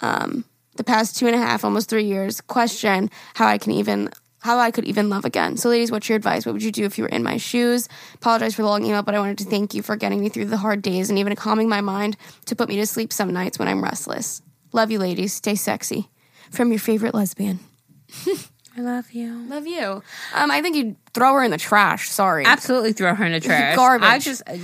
um, 0.00 0.46
the 0.76 0.84
past 0.84 1.18
two 1.18 1.26
and 1.26 1.36
a 1.36 1.38
half, 1.38 1.66
almost 1.66 1.90
three 1.90 2.06
years, 2.06 2.40
question 2.40 3.10
how 3.34 3.46
I 3.46 3.58
can 3.58 3.72
even 3.72 4.08
how 4.42 4.58
I 4.58 4.72
could 4.72 4.84
even 4.84 5.08
love 5.08 5.24
again. 5.24 5.56
So, 5.56 5.68
ladies, 5.68 5.92
what's 5.92 6.08
your 6.08 6.16
advice? 6.16 6.44
What 6.44 6.52
would 6.52 6.64
you 6.64 6.72
do 6.72 6.84
if 6.84 6.98
you 6.98 7.04
were 7.04 7.08
in 7.08 7.22
my 7.22 7.36
shoes? 7.36 7.88
Apologize 8.14 8.56
for 8.56 8.62
the 8.62 8.68
long 8.68 8.84
email, 8.84 9.02
but 9.02 9.14
I 9.14 9.20
wanted 9.20 9.38
to 9.38 9.44
thank 9.44 9.72
you 9.72 9.82
for 9.82 9.94
getting 9.94 10.20
me 10.20 10.28
through 10.28 10.46
the 10.46 10.56
hard 10.56 10.82
days 10.82 11.10
and 11.10 11.18
even 11.18 11.34
calming 11.36 11.68
my 11.68 11.80
mind 11.80 12.16
to 12.46 12.56
put 12.56 12.68
me 12.68 12.76
to 12.76 12.86
sleep 12.86 13.12
some 13.12 13.32
nights 13.32 13.58
when 13.58 13.68
I'm 13.68 13.82
restless. 13.82 14.42
Love 14.72 14.90
you, 14.90 14.98
ladies. 14.98 15.32
Stay 15.32 15.54
sexy. 15.54 16.08
From 16.50 16.70
your 16.70 16.80
favorite 16.80 17.14
lesbian. 17.14 17.60
I 18.76 18.80
love 18.80 19.12
you. 19.12 19.32
Love 19.48 19.66
you. 19.66 20.02
Um, 20.34 20.50
I 20.50 20.60
think 20.60 20.76
you'd 20.76 20.96
throw 21.12 21.34
her 21.34 21.44
in 21.44 21.50
the 21.50 21.58
trash. 21.58 22.10
Sorry. 22.10 22.44
Absolutely 22.44 22.92
throw 22.92 23.14
her 23.14 23.24
in 23.24 23.32
the 23.32 23.40
trash. 23.40 23.76
Garbage. 23.76 24.08
I 24.08 24.18
just 24.18 24.42
uh, 24.46 24.56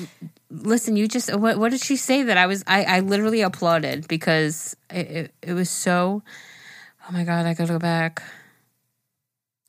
listen. 0.50 0.96
You 0.96 1.06
just 1.06 1.34
what? 1.36 1.58
What 1.58 1.70
did 1.70 1.80
she 1.80 1.96
say 1.96 2.24
that 2.24 2.36
I 2.36 2.46
was? 2.46 2.64
I, 2.66 2.84
I 2.84 3.00
literally 3.00 3.42
applauded 3.42 4.08
because 4.08 4.76
it, 4.90 5.06
it, 5.06 5.34
it 5.42 5.52
was 5.52 5.70
so. 5.70 6.22
Oh 7.08 7.12
my 7.12 7.24
god! 7.24 7.46
I 7.46 7.54
gotta 7.54 7.72
go 7.72 7.78
back. 7.78 8.22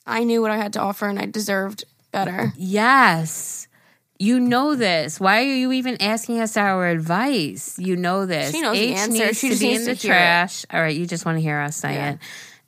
I 0.09 0.23
knew 0.23 0.41
what 0.41 0.51
I 0.51 0.57
had 0.57 0.73
to 0.73 0.79
offer 0.79 1.07
and 1.07 1.19
I 1.19 1.25
deserved 1.25 1.83
better. 2.11 2.51
Yes. 2.57 3.67
You 4.17 4.39
know 4.39 4.75
this. 4.75 5.19
Why 5.19 5.39
are 5.39 5.55
you 5.55 5.71
even 5.71 6.01
asking 6.01 6.39
us 6.41 6.57
our 6.57 6.87
advice? 6.87 7.77
You 7.79 7.95
know 7.95 8.25
this. 8.25 8.51
She 8.51 8.61
knows 8.61 8.77
the 8.77 8.93
answer. 8.95 9.11
needs 9.13 9.39
She 9.39 9.47
to 9.47 9.53
just 9.53 9.61
be 9.61 9.73
in 9.73 9.85
the 9.85 9.93
hear 9.93 10.11
it. 10.11 10.15
trash. 10.17 10.65
All 10.73 10.81
right, 10.81 10.95
you 10.95 11.05
just 11.05 11.25
want 11.25 11.37
to 11.37 11.41
hear 11.41 11.59
us 11.61 11.77
say 11.77 11.93
Yeah. 11.93 12.11
it. 12.13 12.19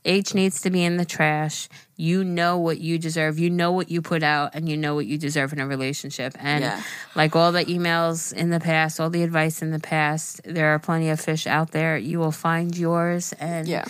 H 0.04 0.34
needs 0.34 0.62
to 0.62 0.70
be 0.72 0.84
in 0.84 0.98
the 0.98 1.06
trash. 1.06 1.68
You 1.96 2.24
know 2.24 2.58
what 2.58 2.80
you 2.80 2.98
deserve. 2.98 3.38
You 3.38 3.50
know 3.52 3.72
what 3.74 3.92
you 3.92 4.02
put 4.02 4.24
out, 4.24 4.56
and 4.56 4.68
you 4.68 4.76
know 4.78 4.96
what 4.96 5.06
you 5.06 5.18
deserve 5.18 5.54
in 5.54 5.60
a 5.60 5.68
relationship. 5.68 6.34
And 6.40 6.64
Yeah. 6.64 6.82
like 7.16 7.36
all 7.36 7.52
the 7.52 7.66
emails 7.66 8.34
in 8.34 8.50
the 8.50 8.60
past, 8.60 9.00
all 9.00 9.10
the 9.12 9.22
advice 9.22 9.62
in 9.62 9.70
the 9.72 9.80
past, 9.80 10.42
there 10.44 10.74
are 10.74 10.80
plenty 10.80 11.10
of 11.10 11.20
fish 11.20 11.46
out 11.46 11.72
there. 11.72 11.98
You 11.98 12.18
will 12.18 12.32
find 12.32 12.76
yours. 12.76 13.34
And 13.40 13.68
Yeah. 13.68 13.86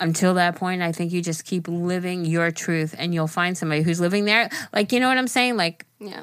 Until 0.00 0.34
that 0.34 0.56
point, 0.56 0.82
I 0.82 0.92
think 0.92 1.12
you 1.12 1.22
just 1.22 1.44
keep 1.44 1.68
living 1.68 2.24
your 2.24 2.50
truth, 2.50 2.94
and 2.98 3.12
you'll 3.14 3.28
find 3.28 3.56
somebody 3.56 3.82
who's 3.82 4.00
living 4.00 4.24
there. 4.24 4.48
Like 4.72 4.92
you 4.92 5.00
know 5.00 5.08
what 5.08 5.18
I'm 5.18 5.28
saying? 5.28 5.56
Like 5.56 5.86
Yeah. 5.98 6.22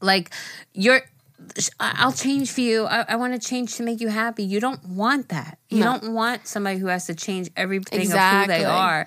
like 0.00 0.30
you're 0.74 1.00
i'll 1.78 2.10
change 2.12 2.50
for 2.50 2.60
you 2.62 2.84
i, 2.86 3.04
I 3.10 3.16
want 3.16 3.32
to 3.32 3.38
change 3.48 3.76
to 3.76 3.84
make 3.84 4.00
you 4.00 4.08
happy 4.08 4.42
you 4.42 4.58
don't 4.58 4.84
want 4.84 5.28
that 5.28 5.56
you 5.70 5.78
No. 5.78 5.92
don't 5.98 6.12
want 6.12 6.48
somebody 6.48 6.78
who 6.78 6.88
has 6.88 7.06
to 7.06 7.14
change 7.14 7.48
everything 7.56 8.00
of 8.12 8.18
who 8.18 8.46
they 8.48 8.64
are 8.64 9.06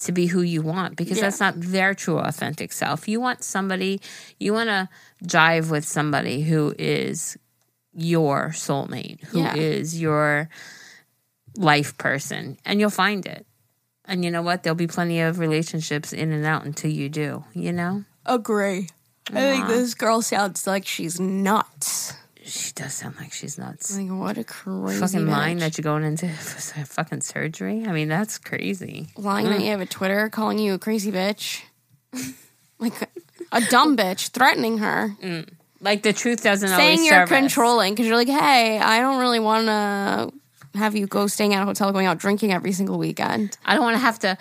to 0.00 0.12
be 0.12 0.26
who 0.26 0.42
you 0.42 0.62
want 0.62 0.94
because 0.96 1.16
Yeah. 1.18 1.24
that's 1.24 1.40
not 1.40 1.54
their 1.58 1.92
true 1.94 2.18
authentic 2.18 2.70
self 2.72 3.08
you 3.08 3.20
want 3.20 3.42
somebody 3.42 4.00
you 4.38 4.52
want 4.52 4.68
to 4.68 4.88
jive 5.26 5.70
with 5.72 5.84
somebody 5.84 6.42
who 6.42 6.72
is 6.78 7.36
your 7.92 8.50
soulmate 8.50 9.22
who 9.24 9.44
is 9.44 9.96
Yeah. 9.96 10.02
your 10.02 10.48
life 11.56 11.96
person 11.98 12.58
and 12.64 12.80
you'll 12.80 12.90
find 12.90 13.26
it 13.26 13.46
and 14.04 14.24
you 14.24 14.30
know 14.30 14.42
what 14.42 14.62
there'll 14.62 14.74
be 14.74 14.86
plenty 14.86 15.20
of 15.20 15.38
relationships 15.38 16.12
in 16.12 16.32
and 16.32 16.44
out 16.44 16.64
until 16.64 16.90
you 16.90 17.08
do 17.08 17.44
you 17.54 17.72
know 17.72 18.04
Agree. 18.24 18.88
I 19.30 19.32
think 19.32 19.66
this 19.66 19.94
girl 19.94 20.22
sounds 20.22 20.66
like 20.66 20.86
she's 20.86 21.18
nuts. 21.18 22.14
she 22.44 22.72
does 22.72 22.94
sound 22.94 23.16
like 23.18 23.32
she's 23.32 23.58
nuts 23.58 23.96
Like, 23.96 24.10
what 24.10 24.38
a 24.38 24.44
crazy 24.44 25.00
fucking 25.00 25.26
bitch. 25.26 25.58
that 25.60 25.76
you're 25.76 25.82
going 25.82 26.04
into 26.04 26.28
fucking 26.28 27.20
surgery. 27.20 27.84
I 27.86 27.92
mean, 27.92 28.08
that's 28.08 28.38
crazy. 28.38 29.08
lying 29.16 29.46
that 29.46 29.60
mm. 29.60 29.64
you 29.64 29.70
have 29.70 29.80
a 29.80 29.86
Twitter 29.86 30.28
calling 30.28 30.58
you 30.58 30.74
a 30.74 30.78
crazy 30.78 31.10
bitch, 31.10 31.62
like 32.78 32.94
a 33.50 33.60
dumb 33.62 33.96
bitch, 33.96 34.28
threatening 34.30 34.78
her, 34.78 35.16
mm. 35.22 35.48
Like 35.82 36.04
the 36.04 36.12
truth 36.12 36.44
doesn't 36.44 36.68
saying 36.68 36.80
always 36.80 36.98
saying 37.00 37.06
you're 37.06 37.26
serve 37.26 37.32
us. 37.32 37.38
controlling 37.40 37.92
because 37.92 38.06
you're 38.06 38.16
like, 38.16 38.28
hey, 38.28 38.78
I 38.78 39.00
don't 39.00 39.18
really 39.18 39.40
want 39.40 39.66
to 39.66 40.32
have 40.74 40.96
you 40.96 41.06
go 41.06 41.26
staying 41.26 41.54
at 41.54 41.62
a 41.62 41.64
hotel, 41.64 41.92
going 41.92 42.06
out 42.06 42.18
drinking 42.18 42.52
every 42.52 42.72
single 42.72 42.98
weekend. 42.98 43.56
I 43.64 43.74
don't 43.74 43.84
want 43.84 43.94
to 43.94 44.00
have 44.00 44.18
to 44.20 44.38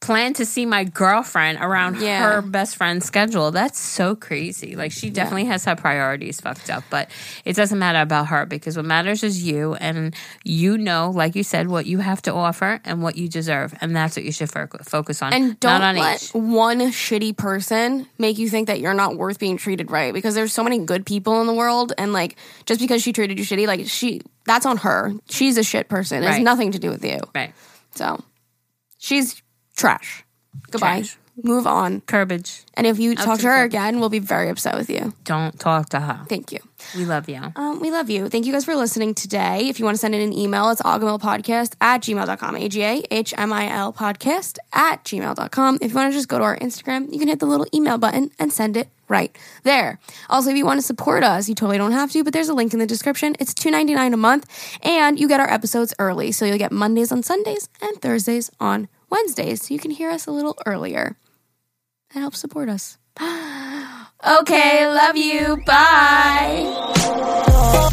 plan 0.00 0.32
to 0.32 0.46
see 0.46 0.64
my 0.64 0.82
girlfriend 0.82 1.58
around 1.60 2.00
Yeah. 2.00 2.22
her 2.32 2.40
best 2.42 2.76
friend's 2.76 3.04
schedule. 3.04 3.50
That's 3.50 3.78
so 3.78 4.16
crazy. 4.16 4.74
Like 4.74 4.92
she 4.92 5.10
definitely 5.10 5.44
has 5.44 5.66
her 5.66 5.76
priorities 5.76 6.40
fucked 6.40 6.70
up, 6.70 6.84
but 6.88 7.10
it 7.44 7.54
doesn't 7.54 7.78
matter 7.78 8.00
about 8.00 8.28
her 8.28 8.46
because 8.46 8.76
what 8.76 8.86
matters 8.86 9.22
is 9.22 9.42
you 9.42 9.74
and 9.74 10.14
you 10.42 10.78
know, 10.78 11.10
like 11.14 11.36
you 11.36 11.42
said, 11.44 11.68
what 11.68 11.84
you 11.84 11.98
have 11.98 12.22
to 12.22 12.32
offer 12.32 12.80
and 12.86 13.02
what 13.02 13.16
you 13.16 13.28
deserve, 13.28 13.74
and 13.82 13.94
that's 13.94 14.16
what 14.16 14.24
you 14.24 14.32
should 14.32 14.50
fo- 14.50 14.68
focus 14.84 15.20
on. 15.20 15.34
And 15.34 15.60
don't 15.60 15.80
not 15.80 15.82
on 15.82 15.96
let 15.96 16.22
each. 16.22 16.30
one 16.32 16.80
shitty 16.92 17.36
person 17.36 18.06
make 18.18 18.38
you 18.38 18.48
think 18.48 18.68
that 18.68 18.80
you're 18.80 18.94
not 18.94 19.16
worth 19.18 19.38
being 19.38 19.58
treated 19.58 19.90
right 19.90 20.14
because 20.14 20.34
there's 20.34 20.52
so 20.54 20.64
many 20.64 20.78
good 20.78 21.04
people 21.04 21.42
in 21.42 21.46
the 21.46 21.54
world 21.54 21.92
and 21.98 22.14
like 22.14 22.36
just 22.64 22.80
because 22.80 23.02
she 23.02 23.12
treated 23.12 23.38
you 23.38 23.44
shitty, 23.44 23.66
like 23.66 23.86
she 23.86 24.22
that's 24.46 24.64
on 24.64 24.78
her. 24.78 25.12
She's 25.28 25.58
a 25.58 25.62
shit 25.62 25.90
person. 25.90 26.22
It 26.22 26.26
has 26.26 26.38
nothing 26.40 26.72
to 26.72 26.78
do 26.78 26.88
with 26.88 27.04
you. 27.04 27.18
Right. 27.34 27.52
So 27.94 28.24
she's 28.98 29.42
trash. 29.80 30.24
Goodbye. 30.70 31.00
Trash. 31.00 31.16
Move 31.42 31.66
on. 31.66 32.02
Curbage. 32.02 32.64
And 32.74 32.86
if 32.86 32.98
you 32.98 33.14
talk 33.14 33.36
to 33.38 33.42
to 33.42 33.48
her 33.48 33.64
again, 33.64 34.00
we'll 34.00 34.08
be 34.08 34.18
very 34.18 34.48
upset 34.48 34.76
with 34.76 34.90
you. 34.90 35.14
Don't 35.24 35.58
talk 35.58 35.88
to 35.90 36.00
her. 36.00 36.20
Thank 36.28 36.52
you. 36.52 36.58
We 36.96 37.04
love 37.04 37.28
you. 37.28 37.40
Um, 37.56 37.80
we 37.80 37.90
love 37.90 38.10
you. 38.10 38.28
Thank 38.28 38.46
you 38.46 38.52
guys 38.52 38.64
for 38.64 38.74
listening 38.74 39.14
today. 39.14 39.68
If 39.68 39.78
you 39.78 39.84
want 39.84 39.94
to 39.94 39.98
send 39.98 40.14
in 40.14 40.20
an 40.20 40.32
email, 40.32 40.70
it's 40.70 40.82
agahmilpodcast 40.82 41.74
at 41.80 42.02
gmail.com. 42.02 42.56
A-G-A-H-M-I-L 42.56 43.92
podcast 43.92 44.58
at 44.72 45.04
gmail.com. 45.04 45.78
If 45.80 45.90
you 45.90 45.96
want 45.96 46.12
to 46.12 46.18
just 46.18 46.28
go 46.28 46.38
to 46.38 46.44
our 46.44 46.58
Instagram, 46.58 47.12
you 47.12 47.18
can 47.18 47.28
hit 47.28 47.38
the 47.38 47.46
little 47.46 47.66
email 47.74 47.98
button 47.98 48.30
and 48.38 48.52
send 48.52 48.76
it 48.76 48.88
right 49.08 49.36
there. 49.62 49.98
Also, 50.28 50.50
if 50.50 50.56
you 50.56 50.64
want 50.64 50.78
to 50.78 50.86
support 50.86 51.24
us, 51.24 51.48
you 51.48 51.54
totally 51.54 51.78
don't 51.78 51.92
have 51.92 52.10
to, 52.12 52.22
but 52.22 52.32
there's 52.32 52.48
a 52.48 52.54
link 52.54 52.72
in 52.72 52.78
the 52.78 52.86
description. 52.86 53.34
It's 53.40 53.54
$2.99 53.54 54.14
a 54.14 54.16
month, 54.16 54.78
and 54.82 55.18
you 55.18 55.26
get 55.26 55.40
our 55.40 55.50
episodes 55.50 55.94
early. 55.98 56.32
So 56.32 56.44
you'll 56.44 56.58
get 56.58 56.72
Mondays 56.72 57.10
on 57.12 57.22
Sundays 57.22 57.68
and 57.82 58.00
Thursdays 58.00 58.50
on 58.60 58.88
Wednesdays. 59.10 59.62
So 59.62 59.74
you 59.74 59.80
can 59.80 59.90
hear 59.90 60.10
us 60.10 60.26
a 60.26 60.32
little 60.32 60.56
earlier. 60.66 61.16
That 62.14 62.20
helps 62.20 62.38
support 62.38 62.68
us. 62.68 62.98
okay, 63.20 64.88
love 64.88 65.16
you. 65.16 65.56
Bye. 65.66 67.88